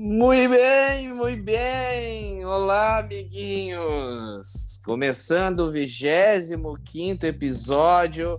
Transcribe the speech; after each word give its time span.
Muito 0.00 0.50
bem, 0.50 1.12
muito 1.12 1.42
bem. 1.42 2.44
Olá, 2.44 3.00
amiguinhos. 3.00 4.80
Começando 4.84 5.58
o 5.62 5.72
25 5.72 7.26
episódio, 7.26 8.38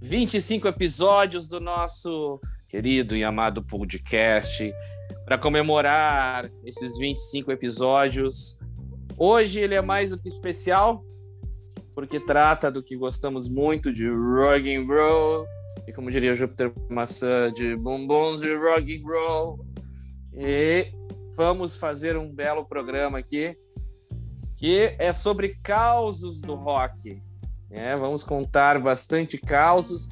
25 0.00 0.68
episódios 0.68 1.48
do 1.48 1.58
nosso 1.58 2.40
querido 2.68 3.16
e 3.16 3.24
amado 3.24 3.64
podcast. 3.64 4.72
Para 5.24 5.36
comemorar 5.36 6.48
esses 6.64 6.96
25 6.98 7.50
episódios, 7.50 8.56
hoje 9.18 9.58
ele 9.58 9.74
é 9.74 9.82
mais 9.82 10.10
do 10.10 10.18
que 10.18 10.28
especial, 10.28 11.04
porque 11.96 12.20
trata 12.20 12.70
do 12.70 12.80
que 12.80 12.96
gostamos 12.96 13.48
muito 13.48 13.92
de 13.92 14.08
rock 14.08 14.72
and 14.72 14.86
roll, 14.86 15.48
e 15.88 15.92
como 15.92 16.12
diria 16.12 16.32
Júpiter 16.32 16.72
Maçã, 16.88 17.52
de 17.52 17.74
bombons 17.74 18.42
de 18.42 18.54
rock 18.54 18.96
and 18.96 19.04
roll. 19.04 19.75
E 20.36 20.92
vamos 21.34 21.76
fazer 21.76 22.16
um 22.16 22.30
belo 22.30 22.64
programa 22.66 23.18
aqui 23.18 23.56
que 24.56 24.94
é 24.98 25.12
sobre 25.12 25.56
causos 25.62 26.40
do 26.40 26.54
rock. 26.54 27.22
É, 27.70 27.96
vamos 27.96 28.22
contar 28.22 28.80
bastante 28.80 29.38
causos 29.38 30.08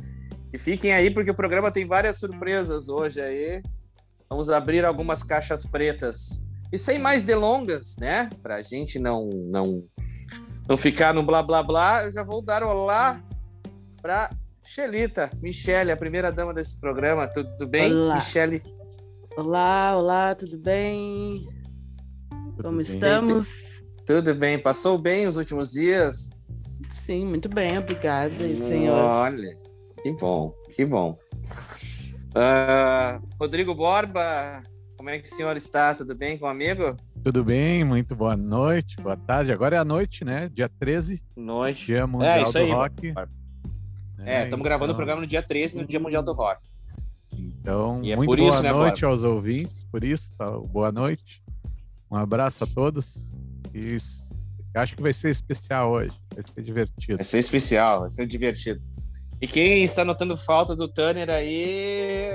e 0.52 0.58
fiquem 0.58 0.92
aí 0.92 1.10
porque 1.10 1.30
o 1.30 1.34
programa 1.34 1.70
tem 1.70 1.86
várias 1.86 2.18
surpresas 2.18 2.88
hoje 2.88 3.20
aí. 3.20 3.62
Vamos 4.28 4.50
abrir 4.50 4.84
algumas 4.84 5.22
caixas 5.22 5.64
pretas. 5.66 6.42
E 6.72 6.78
sem 6.78 6.98
mais 6.98 7.22
delongas, 7.22 7.96
né? 7.98 8.28
Para 8.42 8.56
a 8.56 8.62
gente 8.62 8.98
não, 8.98 9.26
não, 9.26 9.84
não 10.68 10.76
ficar 10.76 11.14
no 11.14 11.22
blá 11.22 11.42
blá 11.42 11.62
blá, 11.62 12.04
eu 12.04 12.12
já 12.12 12.22
vou 12.22 12.42
dar 12.42 12.62
olá 12.62 13.22
para 14.00 14.30
Xelita, 14.64 15.30
Michele, 15.42 15.92
a 15.92 15.96
primeira 15.96 16.32
dama 16.32 16.52
desse 16.52 16.78
programa. 16.78 17.26
Tudo 17.28 17.66
bem, 17.66 17.92
Olá. 17.92 18.14
Michele? 18.14 18.62
Olá, 19.36 19.96
olá, 19.96 20.34
tudo 20.34 20.56
bem? 20.58 21.48
Como 22.60 22.72
bem. 22.76 22.80
estamos? 22.82 23.82
Tudo 24.06 24.34
bem? 24.34 24.58
Passou 24.58 24.96
bem 24.98 25.26
os 25.26 25.36
últimos 25.36 25.70
dias? 25.70 26.30
Sim, 26.90 27.26
muito 27.26 27.48
bem, 27.48 27.76
obrigada, 27.78 28.56
senhor. 28.56 28.96
Olha, 28.96 29.54
que 30.02 30.12
bom, 30.12 30.54
que 30.74 30.84
bom. 30.84 31.18
Ah, 32.34 33.20
Rodrigo 33.40 33.74
Borba, 33.74 34.62
como 34.96 35.10
é 35.10 35.18
que 35.18 35.26
o 35.26 35.34
senhor 35.34 35.56
está? 35.56 35.94
Tudo 35.94 36.14
bem 36.14 36.38
com 36.38 36.46
o 36.46 36.48
amigo? 36.48 36.96
Tudo 37.22 37.42
bem? 37.42 37.82
Muito 37.84 38.14
boa 38.14 38.36
noite, 38.36 38.96
boa 39.02 39.16
tarde. 39.16 39.50
Agora 39.52 39.76
é 39.76 39.78
a 39.78 39.84
noite, 39.84 40.24
né? 40.24 40.48
Dia 40.52 40.68
13, 40.68 41.22
Noite. 41.36 41.86
Dia 41.86 42.06
Mundial 42.06 42.42
isso 42.44 42.52
do 42.52 42.58
aí, 42.58 42.70
Rock. 42.70 43.12
Borba. 43.12 43.30
né? 44.18 44.42
É, 44.42 44.44
estamos 44.44 44.64
gravando 44.64 44.84
o 44.84 44.88
Então- 44.92 44.96
programa 44.96 45.20
no 45.22 45.26
dia 45.26 45.42
13, 45.42 45.76
no 45.78 45.86
Dia 45.86 45.98
Mundial 45.98 46.22
do 46.22 46.32
Rock. 46.32 46.62
Então, 47.38 48.02
E 48.02 48.12
é 48.12 48.16
muito 48.16 48.36
boa 48.36 48.48
isso, 48.48 48.62
né, 48.62 48.72
noite 48.72 49.04
aos 49.04 49.24
ouvintes, 49.24 49.84
por 49.84 50.04
isso, 50.04 50.30
ó, 50.38 50.60
boa 50.60 50.92
noite. 50.92 51.42
Um 52.10 52.16
abraço 52.16 52.64
a 52.64 52.66
todos. 52.66 53.30
E 53.74 53.96
acho 54.74 54.96
que 54.96 55.02
vai 55.02 55.12
ser 55.12 55.30
especial 55.30 55.92
hoje, 55.92 56.12
vai 56.34 56.44
ser 56.44 56.62
divertido. 56.62 57.16
Vai 57.16 57.24
ser 57.24 57.38
especial, 57.38 58.00
vai 58.00 58.10
ser 58.10 58.26
divertido. 58.26 58.80
E 59.40 59.46
quem 59.46 59.82
está 59.82 60.04
notando 60.04 60.36
falta 60.36 60.76
do 60.76 60.88
Tanner 60.88 61.28
aí, 61.28 62.28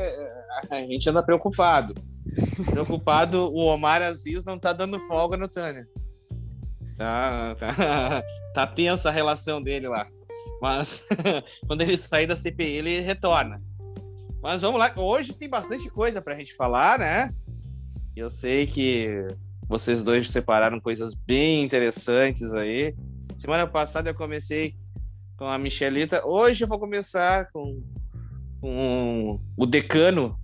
a 0.69 0.79
gente 0.79 1.09
anda 1.09 1.23
preocupado. 1.23 1.93
Preocupado, 2.69 3.51
o 3.51 3.65
Omar 3.65 4.01
Aziz 4.01 4.43
não 4.43 4.59
tá 4.59 4.73
dando 4.73 4.99
folga 5.01 5.37
no 5.37 5.47
Tanner. 5.47 5.87
Tá, 6.97 7.55
tá, 7.55 8.23
tá 8.53 8.67
tensa 8.67 9.09
a 9.09 9.11
relação 9.11 9.61
dele 9.61 9.87
lá. 9.87 10.07
Mas 10.61 11.05
quando 11.65 11.81
ele 11.81 11.95
sair 11.95 12.27
da 12.27 12.35
CPI, 12.35 12.77
ele 12.77 12.99
retorna. 12.99 13.61
Mas 14.41 14.61
vamos 14.61 14.79
lá, 14.79 14.93
hoje 14.95 15.33
tem 15.33 15.49
bastante 15.49 15.89
coisa 15.89 16.21
pra 16.21 16.35
gente 16.35 16.55
falar, 16.55 16.97
né? 16.97 17.33
Eu 18.15 18.29
sei 18.29 18.65
que 18.65 19.27
vocês 19.67 20.01
dois 20.01 20.29
separaram 20.29 20.79
coisas 20.79 21.13
bem 21.13 21.61
interessantes 21.61 22.53
aí. 22.53 22.95
Semana 23.37 23.67
passada 23.67 24.09
eu 24.09 24.15
comecei 24.15 24.73
com 25.37 25.45
a 25.45 25.57
Michelita. 25.57 26.25
Hoje 26.25 26.63
eu 26.63 26.67
vou 26.69 26.79
começar 26.79 27.51
com, 27.51 27.83
com 28.61 29.41
o 29.57 29.65
decano 29.65 30.39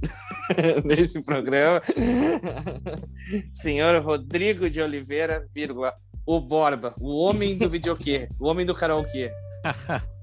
desse 0.84 1.22
programa, 1.22 1.80
senhor 3.54 4.02
Rodrigo 4.02 4.68
de 4.68 4.80
Oliveira, 4.80 5.46
vírgula, 5.54 5.94
o 6.26 6.40
Borba, 6.40 6.94
o 6.98 7.22
homem 7.22 7.56
do 7.56 7.68
videokê, 7.68 8.28
o 8.38 8.48
homem 8.48 8.66
do 8.66 8.74
karaokê. 8.74 9.32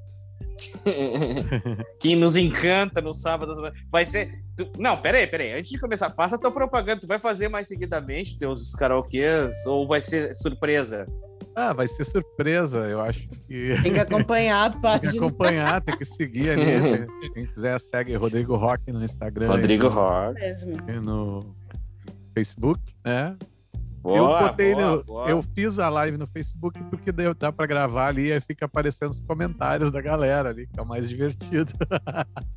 que 2.00 2.16
nos 2.16 2.35
encanta 2.35 3.01
no 3.01 3.13
sábado. 3.13 3.53
Vai 3.91 4.06
ser. 4.06 4.31
tu- 4.56 4.72
Não, 4.78 4.97
peraí, 5.01 5.28
peraí. 5.28 5.53
Antes 5.53 5.72
de 5.72 5.79
começar, 5.79 6.09
faça 6.12 6.35
a 6.35 6.40
tua 6.40 6.51
propaganda. 6.51 7.00
Tu 7.01 7.07
vai 7.07 7.19
fazer 7.19 7.47
mais 7.50 7.68
seguidamente 7.68 8.38
teus 8.38 8.73
karaokês 8.75 9.53
ou 9.66 9.88
vai 9.88 10.01
ser 10.01 10.34
surpresa? 10.35 11.07
Ah, 11.56 11.73
vai 11.73 11.88
ser 11.88 12.03
surpresa, 12.03 12.79
eu 12.88 13.01
acho 13.01 13.28
que. 13.47 13.75
Tem 13.81 13.94
que 13.94 14.00
acompanhar 14.00 14.66
a 14.66 14.69
Tem 14.69 14.75
que 14.78 14.81
página. 14.81 15.25
acompanhar, 15.25 15.81
tem 15.81 15.97
que 15.97 16.06
seguir 16.06 16.51
ali. 16.51 17.07
Quem 17.34 17.45
quiser, 17.47 17.79
segue 17.79 18.16
Rodrigo 18.16 18.56
Rock 18.56 18.91
no 18.91 19.03
Instagram. 19.03 19.47
Rodrigo 19.47 19.85
no- 19.85 19.89
Rock. 19.89 20.39
mesmo. 20.39 20.74
e 20.88 21.00
no 21.00 21.56
Facebook, 22.35 22.79
né? 23.03 23.35
Boa, 24.07 24.41
eu 24.41 24.47
botei 24.50 24.73
boa, 24.73 24.95
no- 24.97 25.03
boa. 25.03 25.29
eu 25.29 25.44
fiz 25.53 25.79
a 25.79 25.90
live 25.90 26.18
no 26.18 26.28
Facebook 26.28 26.81
porque 26.85 27.12
deu, 27.12 27.34
dá 27.34 27.51
pra 27.51 27.66
gravar 27.66 28.07
ali 28.07 28.31
e 28.31 28.40
fica 28.41 28.66
aparecendo 28.66 29.12
os 29.12 29.19
comentários 29.19 29.91
da 29.91 30.01
galera 30.01 30.50
ali, 30.50 30.68
que 30.68 30.79
é 30.79 30.81
o 30.84 30.85
mais 30.85 31.07
divertido. 31.09 31.72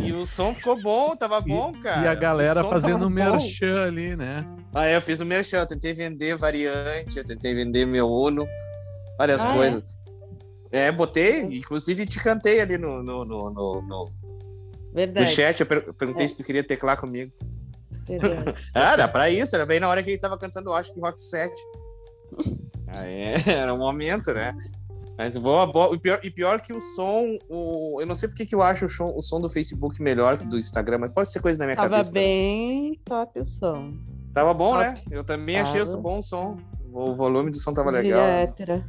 E 0.00 0.10
o 0.10 0.24
som 0.24 0.54
ficou 0.54 0.80
bom, 0.80 1.14
tava 1.14 1.38
bom, 1.38 1.70
cara. 1.82 2.02
e 2.02 2.08
a 2.08 2.14
galera 2.14 2.64
O 2.64 2.70
fazendo 2.70 3.06
um 3.08 3.10
bom. 3.10 3.14
merchan 3.14 3.82
ali, 3.84 4.16
né? 4.16 4.42
Ah, 4.74 4.88
eu 4.88 5.02
fiz 5.02 5.20
o 5.20 5.26
merchan, 5.26 5.58
eu 5.58 5.66
tentei 5.66 5.92
vender 5.92 6.34
variante, 6.34 7.18
eu 7.18 7.24
tentei 7.24 7.54
vender 7.54 7.84
meu 7.84 8.08
Uno, 8.08 8.46
várias 9.18 9.44
Ah, 9.44 9.50
é? 9.50 9.54
coisas. 9.54 9.84
É? 10.72 10.90
botei, 10.90 11.42
inclusive 11.42 12.06
te 12.06 12.18
cantei 12.22 12.58
ali 12.60 12.78
no, 12.78 13.02
no, 13.02 13.22
no, 13.26 13.50
no, 13.50 13.82
no- 13.82 13.82
no 13.82 14.12
Verdade. 14.94 15.28
chat, 15.30 15.60
eu 15.60 15.66
per- 15.66 15.84
eu 15.86 15.92
perguntei 15.92 16.24
É. 16.24 16.28
se 16.28 16.36
tu 16.38 16.42
queria 16.42 16.64
teclar 16.64 16.98
comigo. 16.98 17.30
Verdade. 18.06 18.54
Ah, 18.74 18.92
era 18.92 19.08
pra 19.08 19.30
isso, 19.30 19.54
era 19.54 19.66
bem 19.66 19.80
na 19.80 19.88
hora 19.88 20.02
que 20.02 20.10
ele 20.10 20.18
tava 20.18 20.38
cantando, 20.38 20.70
eu 20.70 20.74
acho 20.74 20.92
que 20.92 21.00
Rock 21.00 21.20
7. 21.20 21.52
Ah, 22.88 23.06
é, 23.06 23.34
era 23.46 23.72
um 23.74 23.78
momento, 23.78 24.32
né? 24.32 24.54
Mas 25.18 25.36
boa, 25.38 25.66
boa. 25.66 25.94
E 25.94 25.98
pior, 25.98 26.20
e 26.22 26.30
pior 26.30 26.60
que 26.60 26.72
o 26.74 26.80
som, 26.80 27.38
o, 27.48 27.98
eu 28.00 28.06
não 28.06 28.14
sei 28.14 28.28
porque 28.28 28.44
que 28.44 28.54
eu 28.54 28.62
acho 28.62 28.84
o 28.84 28.88
som, 28.88 29.12
o 29.16 29.22
som 29.22 29.40
do 29.40 29.48
Facebook 29.48 30.00
melhor 30.02 30.36
que 30.36 30.46
do 30.46 30.58
Instagram, 30.58 30.98
mas 30.98 31.12
pode 31.12 31.32
ser 31.32 31.40
coisa 31.40 31.58
da 31.58 31.64
minha 31.64 31.76
Tava 31.76 31.88
cabeça. 31.88 32.12
bem 32.12 33.00
top 33.04 33.40
o 33.40 33.46
som. 33.46 33.94
Tava 34.34 34.52
bom, 34.52 34.72
Top. 34.74 34.84
né? 34.84 35.00
Eu 35.10 35.24
também 35.24 35.58
achei 35.58 35.82
Tava. 35.82 35.96
o 35.96 36.00
bom 36.02 36.20
som. 36.20 36.58
O 36.92 37.14
volume 37.14 37.50
do 37.50 37.56
som 37.58 37.72
tava 37.72 37.90
legal. 37.90 38.20
hétera. 38.20 38.84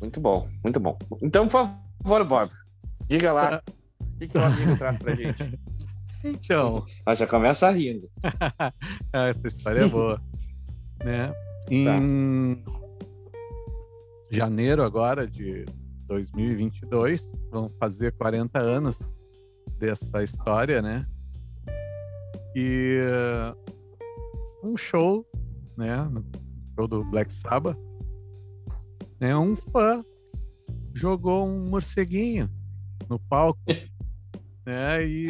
Muito 0.00 0.20
bom, 0.20 0.46
muito 0.62 0.78
bom. 0.78 0.96
Então, 1.22 1.46
por 1.46 1.68
favor, 2.04 2.24
Bob, 2.24 2.50
diga 3.08 3.32
lá 3.32 3.62
o 4.00 4.16
que, 4.16 4.28
que 4.28 4.38
o 4.38 4.42
amigo 4.44 4.76
traz 4.76 4.98
pra 4.98 5.14
gente. 5.14 5.58
Então, 6.24 6.84
Ela 7.06 7.14
já 7.14 7.26
começa 7.26 7.70
rindo. 7.70 8.06
ah, 9.12 9.28
essa 9.28 9.46
história 9.46 9.80
é 9.80 9.88
boa. 9.88 10.20
né? 11.04 11.32
Em 11.70 12.62
janeiro 14.30 14.82
agora 14.82 15.26
de 15.26 15.64
2022, 16.06 17.30
vão 17.50 17.70
fazer 17.78 18.12
40 18.12 18.58
anos 18.58 18.98
dessa 19.78 20.22
história, 20.22 20.82
né? 20.82 21.06
E 22.54 22.98
uh, 23.06 24.68
um 24.68 24.76
show, 24.76 25.26
né? 25.76 26.08
Show 26.74 26.88
do 26.88 27.04
Black 27.04 27.32
Sabbath, 27.32 27.78
né? 29.20 29.36
Um 29.36 29.56
fã 29.56 30.04
jogou 30.94 31.46
um 31.46 31.68
morceguinho 31.68 32.50
no 33.08 33.18
palco, 33.18 33.60
né? 34.66 35.06
E! 35.06 35.28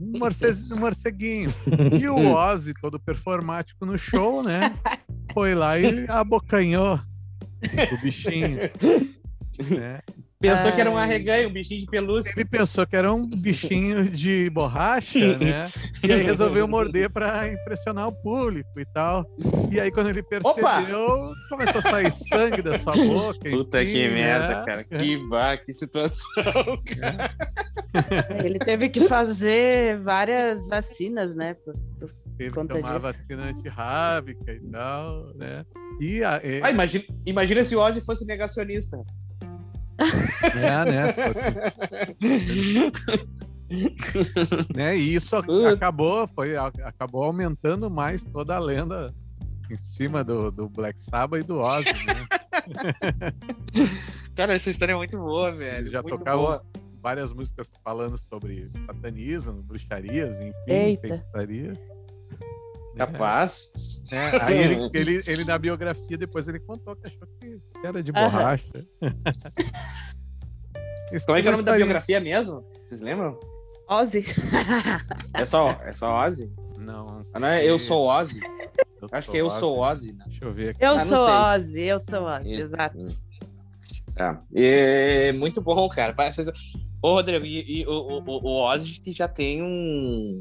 Um 0.00 0.18
morce- 0.18 0.74
um 0.74 0.78
morceguinho. 0.80 1.50
E 2.00 2.08
o 2.08 2.34
Ozzy, 2.34 2.74
todo 2.80 2.98
performático 2.98 3.84
no 3.86 3.96
show, 3.98 4.42
né? 4.42 4.74
Foi 5.32 5.54
lá 5.54 5.78
e 5.78 6.06
abocanhou 6.08 7.00
o 7.92 8.02
bichinho. 8.02 8.58
Né? 9.70 10.00
Pensou 10.50 10.72
que 10.72 10.80
era 10.80 10.90
um 10.90 10.96
Ai. 10.96 11.04
arreganho, 11.04 11.48
um 11.48 11.52
bichinho 11.52 11.80
de 11.80 11.86
pelúcia. 11.86 12.32
Ele 12.36 12.44
pensou 12.44 12.86
que 12.86 12.94
era 12.96 13.12
um 13.12 13.26
bichinho 13.26 14.08
de 14.08 14.50
borracha, 14.50 15.38
né? 15.38 15.70
E 16.02 16.12
aí 16.12 16.22
resolveu 16.22 16.66
morder 16.68 17.10
para 17.10 17.48
impressionar 17.48 18.08
o 18.08 18.12
público 18.12 18.78
e 18.78 18.84
tal. 18.86 19.24
E 19.70 19.80
aí, 19.80 19.90
quando 19.90 20.10
ele 20.10 20.22
percebeu, 20.22 21.32
começou 21.48 21.78
a 21.78 21.82
sair 21.82 22.12
sangue 22.12 22.62
da 22.62 22.78
sua 22.78 22.92
boca. 22.92 23.50
Puta 23.50 23.82
enfim, 23.82 23.92
que 23.92 24.08
né? 24.08 24.14
merda, 24.14 24.64
cara. 24.64 24.84
Que 24.84 25.16
vá, 25.28 25.56
que 25.56 25.72
situação. 25.72 26.78
Ele 28.44 28.58
teve 28.58 28.88
que 28.88 29.00
fazer 29.02 29.98
várias 30.00 30.66
vacinas, 30.68 31.34
né? 31.34 31.54
por- 31.54 31.74
por- 32.00 32.10
Ele 32.38 32.50
conta 32.50 32.74
tomava 32.74 33.12
disso. 33.12 33.22
vacina 33.22 33.44
antirrábica 33.50 34.52
e 34.52 34.60
tal, 34.70 35.32
né? 35.36 35.64
E 36.00 36.24
a, 36.24 36.40
é, 36.42 36.60
Ah, 36.62 36.70
imagina, 36.70 37.04
imagina 37.24 37.64
se 37.64 37.76
o 37.76 37.80
Ozzy 37.80 38.00
fosse 38.04 38.26
negacionista. 38.26 38.96
É, 39.98 40.90
né? 40.90 41.04
se 41.04 41.22
fosse- 41.32 41.54
né? 44.76 44.96
E 44.96 45.14
isso 45.14 45.36
acabou, 45.36 46.28
foi, 46.28 46.56
acabou 46.56 47.24
aumentando 47.24 47.90
mais 47.90 48.24
toda 48.24 48.54
a 48.56 48.58
lenda 48.58 49.12
em 49.70 49.76
cima 49.76 50.22
do, 50.22 50.50
do 50.50 50.68
Black 50.68 51.00
Sabbath 51.00 51.42
e 51.42 51.46
do 51.46 51.58
Ozzy, 51.58 51.92
né? 52.06 52.26
Cara, 54.36 54.54
essa 54.54 54.70
história 54.70 54.92
é 54.92 54.96
muito 54.96 55.16
boa, 55.16 55.52
velho. 55.52 55.78
Eles 55.78 55.92
já 55.92 56.02
muito 56.02 56.16
tocavam 56.18 56.44
boa. 56.44 56.62
várias 57.02 57.32
músicas 57.32 57.68
falando 57.82 58.18
sobre 58.18 58.68
satanismo, 58.86 59.62
bruxarias, 59.62 60.30
enfim, 60.40 60.52
Eita. 60.66 61.08
feitiçarias. 61.08 61.78
Capaz. 62.96 63.70
É, 64.10 64.18
aí 64.42 64.56
ele, 64.56 64.90
ele, 64.94 65.20
ele, 65.26 65.44
na 65.44 65.58
biografia, 65.58 66.16
depois 66.16 66.46
ele 66.48 66.60
contou 66.60 66.94
que 66.96 67.06
achou 67.06 67.26
que 67.40 67.60
era 67.84 68.02
de 68.02 68.12
borracha. 68.12 68.64
Como 71.26 71.38
é 71.38 71.42
que 71.42 71.46
é 71.46 71.50
o 71.50 71.52
nome 71.52 71.62
da 71.64 71.76
biografia 71.76 72.18
mesmo? 72.18 72.64
Vocês 72.84 73.00
lembram? 73.00 73.38
Ozzy. 73.88 74.24
É 75.34 75.44
só, 75.44 75.70
é 75.84 75.92
só 75.92 76.24
Ozzy? 76.26 76.52
Não, 76.78 77.22
Ah, 77.32 77.38
Não 77.40 77.48
é 77.48 77.64
Eu 77.64 77.78
Sou 77.78 78.08
Ozzy? 78.08 78.40
Eu 79.00 79.08
Acho 79.12 79.30
que 79.30 79.36
é 79.36 79.40
Eu 79.42 79.50
Sou 79.50 79.78
Ozzy, 79.78 80.12
né? 80.12 80.24
Deixa 80.26 80.44
eu 80.44 80.52
ver 80.52 80.70
aqui. 80.70 80.84
Eu 80.84 80.92
Ah, 80.92 81.04
não 81.04 81.16
sou 81.16 81.26
sei. 81.26 81.34
Ozzy, 81.34 81.84
eu 81.84 81.98
sou 82.00 82.22
Ozzy, 82.24 82.52
exato. 82.52 82.98
É. 84.18 84.36
E, 84.52 85.32
muito 85.32 85.60
bom, 85.60 85.88
cara. 85.88 86.12
Parece- 86.14 86.50
Ô, 87.02 87.12
Rodrigo, 87.14 87.44
e, 87.44 87.80
e 87.82 87.86
o, 87.86 87.92
o, 87.92 88.24
o 88.24 88.64
Ozzy 88.70 89.00
já 89.12 89.28
tem 89.28 89.62
um. 89.62 90.40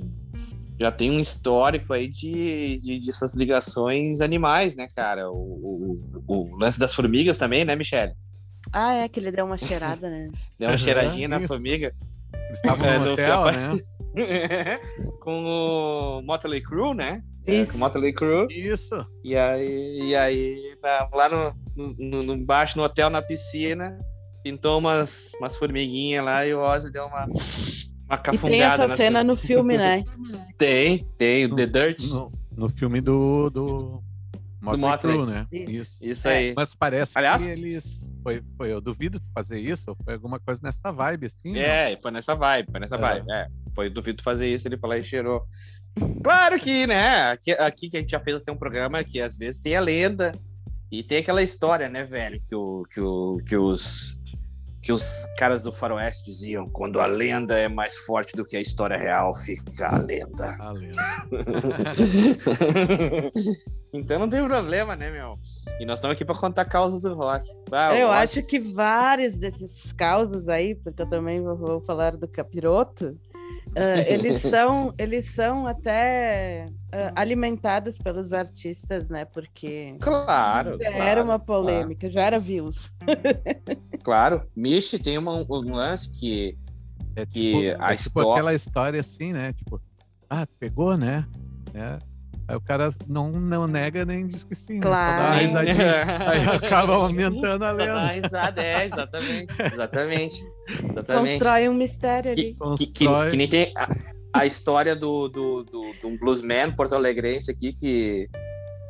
Já 0.79 0.91
tem 0.91 1.11
um 1.11 1.19
histórico 1.19 1.93
aí 1.93 2.07
de, 2.07 2.75
de, 2.77 2.99
de 2.99 3.09
essas 3.09 3.35
ligações 3.35 4.21
animais, 4.21 4.75
né, 4.75 4.87
cara? 4.95 5.29
O, 5.31 5.35
o, 5.35 6.23
o 6.27 6.57
lance 6.57 6.79
das 6.79 6.93
formigas 6.95 7.37
também, 7.37 7.63
né, 7.63 7.75
Michele? 7.75 8.13
Ah, 8.71 8.93
é 8.95 9.07
que 9.09 9.19
ele 9.19 9.31
deu 9.31 9.45
uma 9.45 9.57
cheirada, 9.57 10.09
né? 10.09 10.29
Deu 10.57 10.69
uma 10.69 10.77
cheiradinha 10.77 11.39
formigas. 11.41 11.91
Eles 12.47 12.57
estavam 12.57 12.85
É, 12.87 12.97
no 12.97 13.05
no 13.05 13.11
hotel, 13.13 13.43
né? 13.45 13.79
com 15.21 15.43
o 15.43 16.21
Motley 16.23 16.61
Crue, 16.61 16.93
né? 16.95 17.21
É, 17.45 17.55
Isso. 17.61 17.71
com 17.73 17.77
o 17.77 17.81
Motley 17.81 18.13
Crue. 18.13 18.47
Isso. 18.49 18.95
E 19.23 19.35
aí, 19.35 20.09
e 20.09 20.15
aí 20.15 20.77
na- 20.81 21.09
lá 21.13 21.29
no, 21.29 21.53
no, 21.75 21.93
no, 21.97 22.23
no 22.23 22.37
baixo, 22.45 22.77
no 22.77 22.83
hotel, 22.83 23.09
na 23.09 23.21
piscina, 23.21 23.97
pintou 24.43 24.79
umas, 24.79 25.31
umas 25.39 25.55
formiguinhas 25.57 26.23
lá 26.23 26.45
e 26.45 26.53
o 26.53 26.61
Ozzy 26.61 26.91
deu 26.91 27.05
uma, 27.05 27.27
uma 28.13 28.19
E 28.19 28.23
cafungada. 28.23 28.49
tem 28.51 28.61
essa 28.61 28.87
nas 28.87 28.97
cena 28.97 29.23
no 29.23 29.35
filme, 29.37 29.77
né? 29.77 30.03
Tem, 30.57 31.07
tem, 31.17 31.45
o 31.45 31.55
The 31.55 31.65
Dirt. 31.65 32.03
No, 32.09 32.31
no 32.55 32.69
filme 32.69 33.01
do, 33.01 33.49
do 33.49 34.03
Motley 34.61 34.81
Motley. 34.81 35.13
Crue, 35.15 35.25
né? 35.27 35.47
Isso. 35.51 35.71
Isso. 35.81 35.97
Isso 36.01 36.27
É. 36.29 36.37
aí. 36.37 36.53
Mas 36.55 36.73
parece 36.75 37.11
Aliás- 37.17 37.45
que 37.45 37.51
eles. 37.51 38.13
Foi, 38.23 38.41
foi, 38.55 38.71
eu 38.71 38.79
duvido 38.79 39.19
tu 39.19 39.29
fazer 39.33 39.59
isso, 39.59 39.93
foi 40.05 40.13
alguma 40.13 40.39
coisa 40.39 40.61
nessa 40.63 40.91
vibe, 40.93 41.25
assim. 41.25 41.51
não? 41.51 41.59
É, 41.59 41.97
foi 42.01 42.09
nessa 42.09 42.33
vibe, 42.33 42.71
foi 42.71 42.79
nessa 42.79 42.95
É. 42.95 42.97
vibe. 42.97 43.25
É, 43.29 43.47
foi 43.75 43.89
duvido 43.89 44.23
fazer 44.23 44.47
isso, 44.47 44.65
ele 44.65 44.77
falou 44.77 44.95
e 44.95 45.03
cheirou. 45.03 45.45
Claro 46.23 46.57
que, 46.57 46.87
né? 46.87 47.31
Aqui, 47.31 47.51
aqui 47.51 47.89
que 47.89 47.97
a 47.97 47.99
gente 47.99 48.11
já 48.11 48.19
fez 48.21 48.37
até 48.37 48.49
um 48.49 48.55
programa 48.57 49.03
que 49.03 49.19
às 49.19 49.37
vezes 49.37 49.59
tem 49.59 49.75
a 49.75 49.81
lenda 49.81 50.31
e 50.89 51.03
tem 51.03 51.17
aquela 51.17 51.43
história, 51.43 51.89
né, 51.89 52.05
velho, 52.05 52.41
que, 52.47 52.55
o, 52.55 52.83
que, 52.89 53.01
o, 53.01 53.37
que 53.45 53.57
os 53.57 54.17
que 54.83 54.91
os 54.91 55.25
caras 55.37 55.61
do 55.61 55.71
faroeste 55.71 56.25
diziam, 56.25 56.69
quando 56.69 56.99
a 56.99 57.05
lenda 57.05 57.57
é 57.57 57.69
mais 57.69 57.95
forte 57.99 58.35
do 58.35 58.43
que 58.43 58.57
a 58.57 58.59
história 58.59 58.97
real, 58.97 59.33
fica 59.33 59.87
a 59.87 59.97
lenda. 59.97 60.57
Ah, 60.59 60.73
lembro. 60.73 60.91
então 63.93 64.19
não 64.19 64.29
tem 64.29 64.45
problema, 64.45 64.93
né, 64.93 65.09
meu? 65.09 65.39
E 65.79 65.85
nós 65.85 65.99
estamos 65.99 66.15
aqui 66.15 66.25
para 66.25 66.35
contar 66.35 66.65
causas 66.65 66.99
do 66.99 67.15
rock. 67.15 67.47
Ah, 67.71 67.95
Eu 67.95 68.11
acho 68.11 68.45
que 68.45 68.59
vários 68.59 69.35
desses 69.35 69.93
causos 69.93 70.49
aí, 70.49 70.75
porque 70.75 71.01
eu 71.01 71.07
também 71.07 71.41
vou, 71.41 71.55
vou 71.55 71.79
falar 71.79 72.17
do 72.17 72.27
capiroto, 72.27 73.17
ah, 73.75 73.99
eles 74.07 74.41
são 74.41 74.93
eles 74.97 75.31
são 75.31 75.65
até 75.67 76.67
ah, 76.91 77.11
alimentados 77.15 77.97
pelos 77.97 78.33
artistas, 78.33 79.09
né? 79.09 79.25
Porque 79.25 79.95
Claro, 79.99 80.77
já 80.81 80.91
claro, 80.91 81.09
era 81.09 81.23
uma 81.23 81.39
polêmica, 81.39 82.09
já 82.09 82.21
era 82.23 82.39
views. 82.39 82.91
Claro, 84.03 84.45
Michi 84.53 84.99
tem 84.99 85.17
uma, 85.17 85.31
um 85.33 85.75
lance 85.75 86.19
que 86.19 86.57
É 87.15 87.25
Que 87.25 87.71
tipo, 87.71 87.81
a 87.81 87.93
é 87.93 87.95
tipo 87.95 88.19
histó- 88.19 88.31
aquela 88.33 88.53
história 88.53 88.99
assim, 88.99 89.31
né? 89.31 89.53
Tipo, 89.53 89.81
ah, 90.29 90.45
pegou, 90.59 90.97
né? 90.97 91.25
É. 91.73 91.97
Aí 92.53 92.57
o 92.57 92.61
cara 92.61 92.93
não, 93.07 93.31
não 93.31 93.65
nega 93.67 94.05
nem 94.05 94.27
diz 94.27 94.43
que 94.43 94.53
sim. 94.53 94.75
né? 94.75 94.81
Só 94.83 94.89
dá 94.89 94.95
uma 94.95 95.17
Claro. 95.17 95.39
risadinha. 95.45 96.29
Aí 96.29 96.55
acaba 96.55 96.93
aumentando 96.95 97.65
a 97.65 97.73
Só 97.75 97.85
dá 97.85 97.93
lenda. 97.93 98.07
risada, 98.13 98.63
é, 98.63 98.85
exatamente. 98.85 99.53
Exatamente. 99.73 100.45
Exatamente. 100.91 101.29
Constrói 101.31 101.69
um 101.69 101.73
mistério 101.73 102.35
Que, 102.35 102.41
ali. 102.41 102.53
que, 102.53 102.85
que, 102.87 103.05
Constrói. 103.05 103.29
que 103.29 103.35
nem 103.37 103.47
tem 103.47 103.73
a, 103.75 103.95
a 104.33 104.45
história 104.45 104.95
do, 104.95 105.27
do, 105.27 105.63
do, 105.63 105.81
de 105.93 106.05
um 106.07 106.17
bluesman 106.17 106.71
porto-alegrense 106.75 107.49
aqui 107.51 107.73
que 107.73 108.27